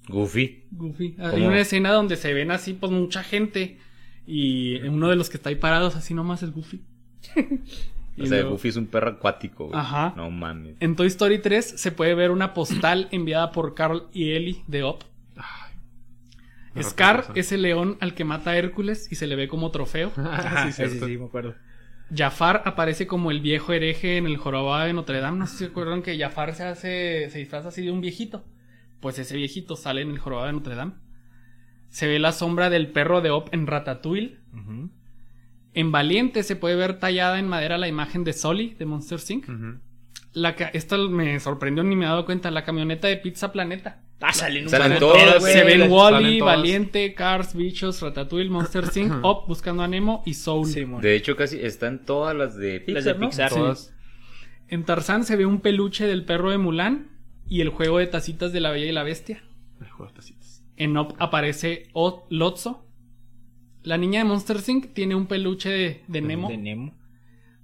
Goofy. 0.08 0.64
Goofy. 0.70 1.16
Hay 1.18 1.30
¿Cómo? 1.32 1.48
una 1.48 1.60
escena 1.60 1.90
donde 1.92 2.16
se 2.16 2.32
ven 2.32 2.50
así, 2.50 2.72
pues 2.74 2.92
mucha 2.92 3.22
gente. 3.22 3.78
Y 4.26 4.76
uno 4.80 5.08
de 5.08 5.16
los 5.16 5.30
que 5.30 5.36
está 5.36 5.50
ahí 5.50 5.56
parados, 5.56 5.96
así 5.96 6.14
nomás 6.14 6.42
es 6.42 6.50
Goofy. 6.52 6.82
O 8.18 8.24
sea, 8.24 8.38
luego- 8.38 8.50
Goofy 8.52 8.68
es 8.68 8.76
un 8.76 8.86
perro 8.86 9.10
acuático, 9.10 9.66
güey. 9.66 9.78
Ajá. 9.78 10.14
No 10.16 10.30
mames. 10.30 10.76
En 10.80 10.96
Toy 10.96 11.06
Story 11.08 11.38
3 11.38 11.74
se 11.76 11.92
puede 11.92 12.14
ver 12.14 12.30
una 12.30 12.54
postal 12.54 13.08
enviada 13.10 13.52
por 13.52 13.74
Carl 13.74 14.04
y 14.10 14.30
Ellie 14.30 14.64
de 14.68 14.84
Up. 14.84 15.04
Ay. 15.36 16.82
Scar 16.82 17.26
es 17.34 17.52
el 17.52 17.60
león 17.60 17.98
al 18.00 18.14
que 18.14 18.24
mata 18.24 18.52
a 18.52 18.56
Hércules 18.56 19.12
y 19.12 19.16
se 19.16 19.26
le 19.26 19.36
ve 19.36 19.48
como 19.48 19.70
trofeo. 19.70 20.12
Ajá, 20.16 20.62
sí, 20.64 20.72
sí, 20.72 20.76
cierto. 20.88 21.06
sí, 21.06 21.18
me 21.18 21.26
acuerdo. 21.26 21.56
Jafar 22.14 22.62
aparece 22.64 23.06
como 23.06 23.30
el 23.30 23.40
viejo 23.40 23.74
hereje 23.74 24.16
en 24.16 24.24
el 24.24 24.38
jorobado 24.38 24.86
de 24.86 24.94
Notre 24.94 25.20
Dame. 25.20 25.38
No 25.38 25.46
sé 25.46 25.52
si 25.52 25.58
se 25.58 25.64
acuerdan 25.66 26.00
que 26.02 26.18
Jafar 26.18 26.54
se 26.54 26.62
hace, 26.64 27.28
se 27.28 27.38
disfraza 27.38 27.68
así 27.68 27.82
de 27.84 27.90
un 27.90 28.00
viejito. 28.00 28.44
Pues 29.06 29.20
ese 29.20 29.36
viejito 29.36 29.76
sale 29.76 30.00
en 30.00 30.10
el 30.10 30.18
jorobado 30.18 30.48
de 30.48 30.54
Notre 30.54 30.74
Dame. 30.74 30.94
Se 31.90 32.08
ve 32.08 32.18
la 32.18 32.32
sombra 32.32 32.70
del 32.70 32.88
perro 32.88 33.20
de 33.20 33.30
Op 33.30 33.54
en 33.54 33.68
Ratatouille. 33.68 34.40
En 35.74 35.92
Valiente 35.92 36.42
se 36.42 36.56
puede 36.56 36.74
ver 36.74 36.98
tallada 36.98 37.38
en 37.38 37.46
madera 37.46 37.78
la 37.78 37.86
imagen 37.86 38.24
de 38.24 38.32
Sully 38.32 38.74
de 38.74 38.84
Monster 38.84 39.20
Inc. 39.28 39.46
La 40.32 40.50
esta 40.72 40.98
me 40.98 41.38
sorprendió 41.38 41.84
ni 41.84 41.94
me 41.94 42.04
he 42.04 42.08
dado 42.08 42.24
cuenta. 42.24 42.50
La 42.50 42.64
camioneta 42.64 43.06
de 43.06 43.16
Pizza 43.18 43.52
Planeta. 43.52 44.02
Ah, 44.20 44.32
salen 44.32 44.64
un 44.64 44.70
Salen 44.70 44.88
par 44.88 44.94
de 44.94 44.98
todos, 44.98 45.44
se 45.44 45.62
ven 45.62 45.88
Wally, 45.88 46.40
todas. 46.40 46.56
Valiente, 46.56 47.14
Cars, 47.14 47.54
Bichos, 47.54 48.02
Ratatouille, 48.02 48.50
Monster 48.50 48.86
Inc. 48.96 49.24
Up 49.24 49.46
buscando 49.46 49.84
a 49.84 49.86
Nemo 49.86 50.24
y 50.26 50.34
Soul. 50.34 50.66
De 51.00 51.14
hecho, 51.14 51.36
casi 51.36 51.60
están 51.60 52.04
todas 52.04 52.34
las 52.34 52.56
de 52.56 52.80
Pixar, 52.80 52.94
Las 52.94 53.04
de 53.04 53.14
¿no? 53.14 53.28
Pixar. 53.28 53.52
En 54.66 54.84
Tarzán 54.84 55.22
se 55.22 55.36
ve 55.36 55.46
un 55.46 55.60
peluche 55.60 56.08
del 56.08 56.24
perro 56.24 56.50
de 56.50 56.58
Mulan 56.58 57.14
y 57.48 57.60
el 57.60 57.68
juego 57.70 57.98
de 57.98 58.06
tacitas 58.06 58.52
de 58.52 58.60
la 58.60 58.70
Bella 58.70 58.86
y 58.86 58.92
la 58.92 59.02
Bestia. 59.02 59.42
El 59.80 59.88
juego 59.90 60.10
de 60.12 60.16
tacitas. 60.16 60.64
En 60.76 60.96
Up 60.96 61.14
aparece 61.18 61.88
O- 61.92 62.26
Lotso. 62.30 62.86
La 63.82 63.96
niña 63.98 64.18
de 64.20 64.24
Monster 64.24 64.56
Inc. 64.66 64.92
tiene 64.94 65.14
un 65.14 65.26
peluche 65.26 65.70
de, 65.70 66.02
de 66.08 66.20
Nemo. 66.20 66.48
De 66.48 66.56
Nemo. 66.56 66.94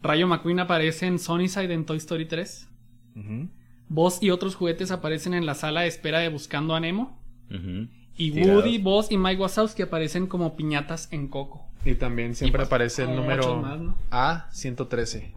Rayo 0.03 0.27
McQueen 0.29 0.61
aparece 0.61 1.07
en 1.07 1.19
Sunnyside 1.19 1.73
en 1.73 1.85
Toy 1.85 1.97
Story 1.99 2.27
3. 2.27 2.69
Ujú. 3.17 3.49
Buzz 3.89 4.23
y 4.23 4.31
otros 4.31 4.55
juguetes 4.55 4.91
aparecen 4.91 5.35
en 5.35 5.47
la 5.47 5.55
sala 5.55 5.83
de 5.83 5.89
espera 5.89 6.21
de 6.21 6.29
Buscando 6.29 6.75
a 6.75 6.81
Nemo. 6.81 7.21
Ujú. 7.51 7.89
Y 8.17 8.31
Tirados. 8.31 8.65
Woody, 8.65 8.79
Buzz 8.79 9.11
y 9.11 9.17
Mike 9.19 9.41
Wazowski 9.43 9.83
aparecen 9.83 10.27
como 10.27 10.55
piñatas 10.57 11.09
en 11.13 11.29
Coco. 11.29 11.67
Y 11.85 11.95
también 11.97 12.35
siempre 12.35 12.61
pues, 12.61 12.69
aparece 12.69 13.03
el 13.05 13.17
número 13.17 13.57
muchos 13.57 13.63
más, 13.63 13.81
¿no? 13.81 13.97
A113. 14.11 15.33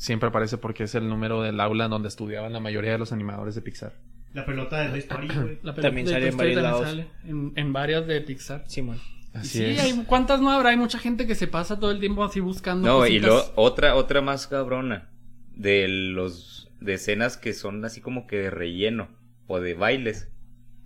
Siempre 0.00 0.30
aparece 0.30 0.56
porque 0.56 0.84
es 0.84 0.94
el 0.94 1.10
número 1.10 1.42
del 1.42 1.60
aula 1.60 1.84
en 1.84 1.90
donde 1.90 2.08
estudiaban 2.08 2.54
la 2.54 2.60
mayoría 2.60 2.92
de 2.92 2.96
los 2.96 3.12
animadores 3.12 3.54
de 3.54 3.60
Pixar. 3.60 3.92
La 4.32 4.46
pelota 4.46 4.80
de 4.80 4.88
Toy 4.88 4.98
Story, 5.00 5.26
güey. 5.28 5.58
La 5.62 5.74
película 5.74 5.82
También 5.82 6.06
de 6.06 6.12
sale 6.12 6.20
Toy 6.22 6.28
en 6.28 6.32
Story 6.32 6.54
varios 6.54 6.54
también 6.54 6.62
lados. 6.62 6.88
sale 6.88 7.06
en, 7.30 7.52
en 7.54 7.72
varias 7.74 8.06
de 8.06 8.20
Pixar. 8.22 8.64
Simón. 8.66 8.98
Así 9.34 9.58
sí, 9.58 9.64
es. 9.64 9.78
hay, 9.78 10.04
¿cuántas 10.06 10.40
no 10.40 10.50
habrá? 10.50 10.70
Hay 10.70 10.78
mucha 10.78 10.98
gente 10.98 11.26
que 11.26 11.34
se 11.34 11.48
pasa 11.48 11.78
todo 11.78 11.90
el 11.90 12.00
tiempo 12.00 12.24
así 12.24 12.40
buscando. 12.40 12.88
No, 12.88 13.06
y 13.06 13.20
lo, 13.20 13.44
otra, 13.56 13.94
otra 13.94 14.22
más 14.22 14.46
cabrona. 14.46 15.10
De 15.54 15.86
los, 15.86 16.72
de 16.80 16.94
escenas 16.94 17.36
que 17.36 17.52
son 17.52 17.84
así 17.84 18.00
como 18.00 18.26
que 18.26 18.36
de 18.38 18.48
relleno. 18.50 19.08
O 19.48 19.60
de 19.60 19.74
bailes. 19.74 20.32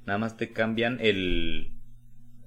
Nada 0.06 0.18
más 0.18 0.36
te 0.36 0.52
cambian 0.52 0.98
el, 1.00 1.72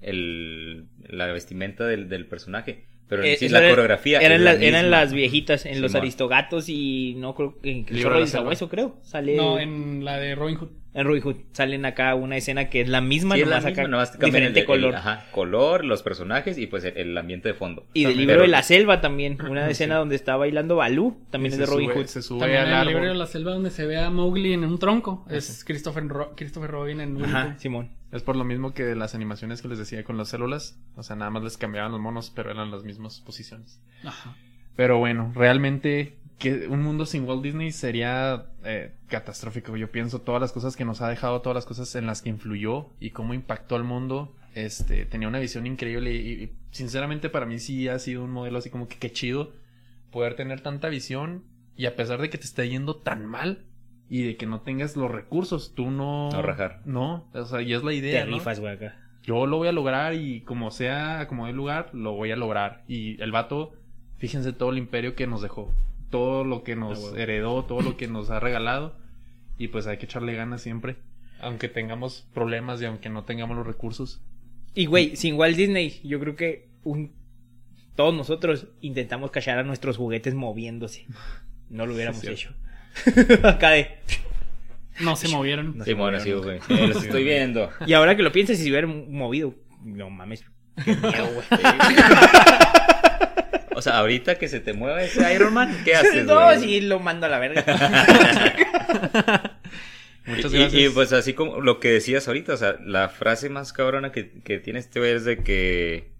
el, 0.02 0.86
la 1.08 1.28
vestimenta 1.28 1.86
del, 1.86 2.10
del 2.10 2.26
personaje. 2.26 2.86
Pero 3.08 3.22
en 3.24 3.30
Eh, 3.32 3.36
sí 3.36 3.48
la 3.48 3.60
era- 3.60 3.70
coreografía. 3.70 4.18
Eran, 4.20 4.44
la 4.44 4.52
las- 4.52 4.62
eran 4.62 4.90
las 4.90 5.12
viejitas, 5.12 5.64
en 5.66 5.80
los 5.80 5.92
Simón. 5.92 6.02
Aristogatos 6.02 6.68
y 6.68 7.14
no 7.16 7.34
creo 7.34 7.58
que 7.60 7.70
en 7.70 7.76
Libro 7.88 8.02
Zorro 8.02 8.20
la 8.20 8.26
Selva. 8.26 8.40
Sabueso, 8.42 8.68
creo. 8.68 8.96
Sale 9.02 9.34
No, 9.36 9.58
en... 9.58 9.68
en 9.70 10.04
la 10.04 10.18
de 10.18 10.34
Robin 10.34 10.56
Hood. 10.56 10.68
Robin 11.04 11.22
Hood. 11.22 11.36
Salen 11.52 11.84
acá 11.84 12.14
una 12.14 12.36
escena 12.36 12.68
que 12.70 12.80
es 12.80 12.88
la 12.88 13.00
misma, 13.00 13.34
Sí, 13.34 13.40
la 13.42 13.46
nomás 13.46 13.64
misma, 13.64 13.82
acá 13.82 13.88
nada 13.90 14.02
más 14.02 14.12
te 14.12 14.18
cambian 14.18 14.32
diferente 14.52 14.60
el- 14.60 14.62
el- 14.64 14.66
color. 14.66 14.94
ajá, 14.96 15.24
color, 15.32 15.84
los 15.84 16.02
personajes 16.02 16.58
y 16.58 16.66
pues 16.66 16.84
el, 16.84 16.96
el 16.96 17.18
ambiente 17.18 17.48
de 17.48 17.54
fondo. 17.54 17.86
y 17.94 18.04
del 18.04 18.16
libro 18.16 18.32
Pero- 18.34 18.42
de 18.42 18.48
la 18.48 18.62
selva 18.62 19.00
también, 19.00 19.38
una 19.48 19.64
Sí. 19.66 19.72
escena 19.72 19.96
donde 19.96 20.16
está 20.16 20.36
bailando 20.36 20.76
Balú, 20.76 21.18
también 21.30 21.52
Y 21.52 21.54
es 21.54 21.58
de 21.60 21.66
Robin 21.66 21.90
sube- 21.90 21.94
Hood. 22.00 22.06
Se 22.06 22.22
sube 22.22 22.40
También 22.40 22.62
al 22.62 22.68
en 22.72 22.78
el 22.80 22.86
libro 22.88 23.08
de 23.08 23.14
la 23.14 23.26
selva 23.26 23.52
donde 23.52 23.70
se 23.70 23.86
ve 23.86 23.98
a 23.98 24.10
Mowgli 24.10 24.52
en 24.52 24.64
un 24.64 24.78
tronco. 24.78 25.24
Es 25.30 25.64
Christopher, 25.64 26.06
Ro- 26.08 26.32
Christopher 26.36 26.70
Robin 26.70 27.00
en 27.00 27.24
Ajá, 27.24 27.44
Pooh. 27.52 27.58
Simón. 27.60 27.90
Es 28.10 28.22
por 28.22 28.36
lo 28.36 28.44
mismo 28.44 28.72
que 28.72 28.94
las 28.94 29.14
animaciones 29.14 29.60
que 29.60 29.68
les 29.68 29.78
decía 29.78 30.02
con 30.04 30.16
las 30.16 30.28
células. 30.28 30.80
O 30.96 31.02
sea, 31.02 31.14
nada 31.16 31.30
más 31.30 31.42
les 31.42 31.58
cambiaban 31.58 31.92
los 31.92 32.00
monos, 32.00 32.32
pero 32.34 32.50
eran 32.50 32.70
las 32.70 32.82
mismas 32.82 33.20
posiciones. 33.20 33.80
Ajá. 34.02 34.34
Pero 34.76 34.98
bueno, 34.98 35.32
realmente 35.34 36.14
que 36.38 36.68
un 36.68 36.82
mundo 36.82 37.04
sin 37.06 37.24
Walt 37.24 37.42
Disney 37.42 37.72
sería 37.72 38.46
eh, 38.64 38.94
catastrófico. 39.08 39.76
Yo 39.76 39.90
pienso 39.90 40.20
todas 40.20 40.40
las 40.40 40.52
cosas 40.52 40.76
que 40.76 40.84
nos 40.84 41.00
ha 41.00 41.08
dejado, 41.08 41.40
todas 41.42 41.54
las 41.54 41.66
cosas 41.66 41.94
en 41.96 42.06
las 42.06 42.22
que 42.22 42.28
influyó 42.30 42.90
y 43.00 43.10
cómo 43.10 43.34
impactó 43.34 43.74
al 43.76 43.84
mundo. 43.84 44.34
Este, 44.54 45.04
tenía 45.04 45.28
una 45.28 45.38
visión 45.40 45.66
increíble 45.66 46.14
y, 46.14 46.44
y 46.44 46.52
sinceramente 46.70 47.28
para 47.28 47.46
mí 47.46 47.58
sí 47.58 47.88
ha 47.88 47.98
sido 47.98 48.24
un 48.24 48.30
modelo 48.30 48.58
así 48.58 48.70
como 48.70 48.88
que 48.88 48.96
qué 48.98 49.12
chido 49.12 49.52
poder 50.10 50.34
tener 50.36 50.60
tanta 50.62 50.88
visión 50.88 51.44
y 51.76 51.86
a 51.86 51.94
pesar 51.96 52.20
de 52.20 52.30
que 52.30 52.38
te 52.38 52.44
esté 52.44 52.68
yendo 52.68 52.96
tan 52.96 53.26
mal 53.26 53.64
y 54.08 54.22
de 54.22 54.36
que 54.36 54.46
no 54.46 54.62
tengas 54.62 54.96
los 54.96 55.10
recursos, 55.10 55.74
tú 55.74 55.90
no... 55.90 56.30
No 56.30 56.42
rajar. 56.42 56.80
No, 56.86 57.28
o 57.34 57.44
sea, 57.44 57.60
y 57.62 57.72
es 57.74 57.82
la 57.84 57.90
Te 57.90 57.96
idea, 57.96 58.24
¿no? 58.24 58.36
rifas, 58.36 58.58
güey, 58.58 58.72
acá. 58.74 58.96
yo 59.22 59.46
lo 59.46 59.58
voy 59.58 59.68
a 59.68 59.72
lograr 59.72 60.14
y 60.14 60.40
como 60.40 60.70
sea, 60.70 61.26
como 61.28 61.46
dé 61.46 61.52
lugar, 61.52 61.90
lo 61.92 62.12
voy 62.12 62.30
a 62.32 62.36
lograr. 62.36 62.84
Y 62.88 63.20
el 63.22 63.32
vato, 63.32 63.74
fíjense 64.16 64.52
todo 64.54 64.70
el 64.70 64.78
imperio 64.78 65.14
que 65.14 65.26
nos 65.26 65.42
dejó, 65.42 65.72
todo 66.10 66.44
lo 66.44 66.62
que 66.64 66.76
nos 66.76 67.12
Ah, 67.14 67.20
heredó, 67.20 67.64
todo 67.64 67.80
lo 67.82 67.96
que 67.96 68.08
nos 68.08 68.30
ha 68.30 68.40
regalado. 68.40 68.96
Y 69.58 69.68
pues 69.68 69.86
hay 69.86 69.98
que 69.98 70.06
echarle 70.06 70.34
ganas 70.34 70.62
siempre, 70.62 70.96
aunque 71.40 71.68
tengamos 71.68 72.26
problemas 72.32 72.80
y 72.80 72.84
aunque 72.84 73.08
no 73.08 73.24
tengamos 73.24 73.56
los 73.56 73.66
recursos. 73.66 74.20
Y 74.74 74.86
güey, 74.86 75.16
sin 75.16 75.34
Walt 75.34 75.56
Disney, 75.56 76.00
yo 76.04 76.20
creo 76.20 76.36
que 76.36 76.68
un... 76.84 77.12
todos 77.96 78.14
nosotros 78.14 78.68
intentamos 78.80 79.30
cachar 79.32 79.58
a 79.58 79.64
nuestros 79.64 79.96
juguetes 79.96 80.34
moviéndose. 80.34 81.06
No 81.70 81.86
lo 81.86 81.94
hubiéramos 81.94 82.20
Sí, 82.20 82.28
hecho. 82.28 82.54
Acá 83.42 83.70
de... 83.70 83.88
No 85.00 85.16
se 85.16 85.28
movieron. 85.28 85.76
No 85.78 85.84
se 85.84 85.90
Sí, 85.90 85.94
bueno, 85.96 86.18
movieron 86.18 86.42
sí, 86.42 86.66
güey. 86.68 86.80
Eh, 86.80 86.86
los 86.88 87.04
estoy 87.04 87.24
viendo. 87.24 87.70
Y 87.86 87.92
ahora 87.92 88.16
que 88.16 88.22
lo 88.22 88.32
piensas, 88.32 88.56
si 88.58 88.64
se 88.64 88.70
hubieran 88.70 89.12
movido, 89.12 89.54
no 89.84 90.10
mames, 90.10 90.44
qué 90.84 90.94
miedo, 90.96 91.28
güey. 91.34 91.44
O 93.78 93.82
sea, 93.82 93.98
ahorita 93.98 94.38
que 94.38 94.48
se 94.48 94.58
te 94.58 94.72
mueva 94.72 95.00
ese 95.02 95.32
Iron 95.32 95.54
Man, 95.54 95.72
¿qué 95.84 95.94
haces, 95.94 96.26
no, 96.26 96.42
güey? 96.42 96.58
sí, 96.60 96.80
lo 96.80 96.98
mando 96.98 97.26
a 97.26 97.28
la 97.28 97.38
verga. 97.38 97.62
Muchas 100.26 100.52
Y- 100.52 100.58
gracias. 100.58 100.82
Y, 100.82 100.88
pues 100.90 101.12
así 101.12 101.32
como 101.34 101.60
lo 101.60 101.78
que 101.80 101.90
decías 101.92 102.26
ahorita, 102.28 102.54
o 102.54 102.56
sea, 102.56 102.76
la 102.84 103.08
frase 103.08 103.48
más 103.50 103.72
cabrona 103.72 104.10
que, 104.12 104.40
que 104.42 104.58
tiene 104.58 104.80
este 104.80 104.98
güey 104.98 105.12
es 105.12 105.24
de 105.24 105.42
que, 105.44 106.10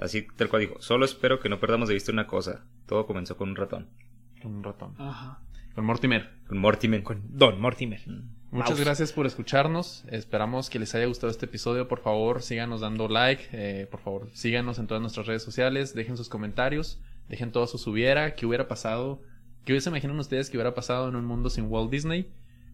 así 0.00 0.26
tal 0.36 0.48
cual 0.48 0.60
dijo, 0.60 0.80
solo 0.80 1.04
espero 1.04 1.40
que 1.40 1.48
no 1.48 1.58
perdamos 1.60 1.88
de 1.88 1.94
vista 1.94 2.12
una 2.12 2.26
cosa. 2.28 2.64
Todo 2.86 3.06
comenzó 3.06 3.36
con 3.36 3.50
un 3.50 3.56
ratón, 3.56 3.88
Con 4.40 4.54
un 4.54 4.62
ratón. 4.64 4.94
Ajá. 4.98 5.40
Con 5.74 5.84
Mortimer. 5.84 6.30
con 6.46 6.58
Mortimer. 6.58 7.02
Con 7.02 7.22
Don 7.36 7.60
Mortimer. 7.60 8.00
Muchas 8.52 8.70
Mouse. 8.72 8.80
gracias 8.84 9.12
por 9.12 9.26
escucharnos. 9.26 10.04
Esperamos 10.10 10.68
que 10.70 10.78
les 10.78 10.94
haya 10.94 11.06
gustado 11.06 11.30
este 11.30 11.46
episodio. 11.46 11.88
Por 11.88 12.00
favor, 12.00 12.42
síganos 12.42 12.82
dando 12.82 13.08
like. 13.08 13.44
eh, 13.52 13.86
por 13.90 14.00
favor, 14.00 14.28
síganos 14.34 14.78
en 14.78 14.86
todas 14.86 15.00
nuestras 15.00 15.26
redes 15.26 15.42
sociales. 15.42 15.94
Dejen 15.94 16.16
sus 16.16 16.28
comentarios. 16.28 17.00
Dejen 17.28 17.50
todo 17.50 17.66
sus 17.66 17.86
hubiera. 17.86 18.34
¿Qué 18.34 18.44
hubiera 18.46 18.68
pasado? 18.68 19.22
¿Qué 19.64 19.80
se 19.80 19.88
imaginan 19.88 20.18
ustedes 20.18 20.50
que 20.50 20.58
hubiera 20.58 20.74
pasado 20.74 21.08
en 21.08 21.16
un 21.16 21.24
mundo 21.24 21.48
sin 21.48 21.64
Walt 21.66 21.90
Disney? 21.90 22.30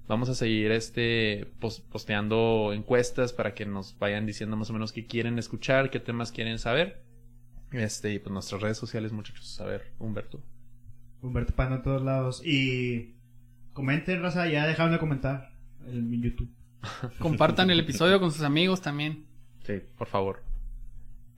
Vamos 0.09 0.29
a 0.31 0.35
seguir 0.35 0.73
este 0.73 1.47
pos- 1.61 1.81
posteando 1.81 2.73
encuestas 2.73 3.33
para 3.33 3.55
que 3.55 3.67
nos 3.67 3.97
vayan 3.99 4.27
diciendo 4.27 4.57
más 4.57 4.71
o 4.71 4.73
menos 4.73 4.91
qué 4.91 5.07
quieren 5.07 5.39
escuchar, 5.39 5.91
qué 5.91 6.01
temas 6.01 6.33
quieren 6.33 6.59
saber. 6.59 7.03
Este, 7.73 8.15
y 8.15 8.19
pues 8.19 8.33
nuestras 8.33 8.63
redes 8.63 8.79
sociales, 8.79 9.13
muchachos. 9.13 9.61
A 9.61 9.67
ver, 9.67 9.93
Humberto. 9.99 10.43
Humberto 11.21 11.55
Pando 11.55 11.77
en 11.77 11.83
todos 11.83 12.03
lados. 12.03 12.43
Y 12.45 13.17
comenten, 13.75 14.23
raza, 14.23 14.49
ya 14.49 14.67
dejaron 14.67 14.93
de 14.93 14.99
comentar 14.99 15.51
en 15.87 16.11
mi 16.11 16.21
YouTube. 16.21 16.51
Compartan 17.19 17.71
el 17.71 17.81
episodio 17.81 18.21
con 18.21 18.33
sus 18.33 18.43
amigos 18.43 18.81
también. 18.81 19.27
Sí. 19.67 19.81
Por 19.97 20.07
favor. 20.09 20.43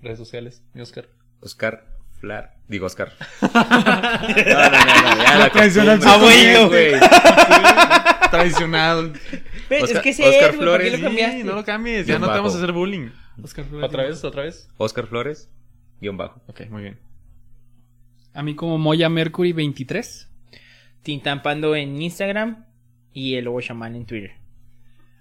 Redes 0.03 0.19
sociales, 0.19 0.62
mi 0.75 0.81
Oscar. 0.81 1.09
Oscar 1.41 1.87
Flar. 2.21 2.57
Digo 2.69 2.87
Oscar. 2.87 3.12
no, 3.43 3.49
no, 3.51 3.61
no, 3.62 5.15
no, 5.17 5.23
ya 5.23 5.39
la 5.39 5.51
tradicional 5.51 5.99
costumbre, 5.99 6.55
abuelo. 6.57 6.69
güey. 6.69 6.93
Tradicional. 8.31 9.12
Ve, 9.69 9.83
Oscar- 9.83 9.97
es 9.97 10.03
que 10.03 10.11
es 10.11 10.21
Oscar 10.21 10.33
él, 10.33 10.39
güey, 10.39 10.51
¿por 10.51 10.51
qué 10.51 10.57
Flores, 10.59 10.93
lo 10.93 10.97
sí, 10.99 11.03
cambiaste? 11.03 11.45
no 11.45 11.55
lo 11.55 11.65
cambies, 11.65 12.07
ya 12.07 12.19
no 12.19 12.27
te 12.27 12.33
vamos 12.33 12.53
a 12.53 12.57
bajo. 12.57 12.59
hacer 12.65 12.73
bullying. 12.73 13.09
Oscar 13.43 13.65
Flores. 13.65 13.89
¿Otra 13.89 14.03
vez? 14.05 14.25
¿Otra 14.25 14.43
vez? 14.43 14.69
Oscar 14.77 15.07
Flores, 15.07 15.51
guion 16.01 16.17
bajo. 16.17 16.41
Ok, 16.47 16.62
muy 16.71 16.83
bien. 16.83 16.99
A 18.35 18.43
mí 18.43 18.55
como 18.55 18.79
Moya 18.79 19.09
Mercury 19.09 19.53
23. 19.53 20.29
Tintampando 21.03 21.75
en 21.75 22.01
Instagram 22.01 22.67
y 23.12 23.35
el 23.35 23.45
lobo 23.47 23.61
chamán 23.61 23.97
en 23.97 24.07
Twitter. 24.07 24.32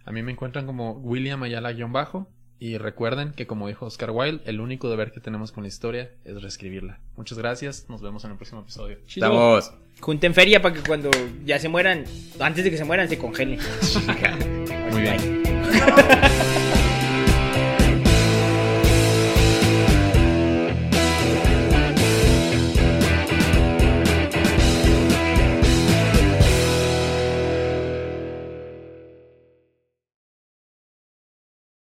A 0.06 0.12
mí 0.12 0.24
me 0.24 0.32
encuentran 0.32 0.66
como 0.66 0.94
William 0.94 1.42
Ayala-bajo. 1.44 2.28
Y 2.62 2.78
recuerden 2.78 3.32
que, 3.32 3.48
como 3.48 3.70
dijo 3.70 3.86
Oscar 3.86 4.12
Wilde, 4.12 4.42
el 4.46 4.60
único 4.60 4.90
deber 4.90 5.14
que 5.14 5.22
tenemos 5.22 5.54
con 5.54 5.64
la 5.64 5.70
historia 5.70 6.12
es 6.26 6.42
reescribirla. 6.42 7.00
Muchas 7.16 7.38
gracias, 7.38 7.86
nos 7.88 8.02
vemos 8.02 8.26
en 8.26 8.32
el 8.32 8.38
próximo 8.38 8.60
episodio. 8.62 8.98
Estamos. 9.08 9.74
Junten 10.02 10.34
feria 10.34 10.62
para 10.62 10.76
que 10.76 10.82
cuando 10.82 11.10
ya 11.46 11.58
se 11.58 11.70
mueran, 11.70 12.04
antes 12.38 12.66
de 12.66 12.70
que 12.70 12.78
se 12.78 12.84
mueran, 12.84 13.08
se 13.08 13.18
congelen. 13.18 13.60
Muy 14.92 15.02
bien. 15.02 15.44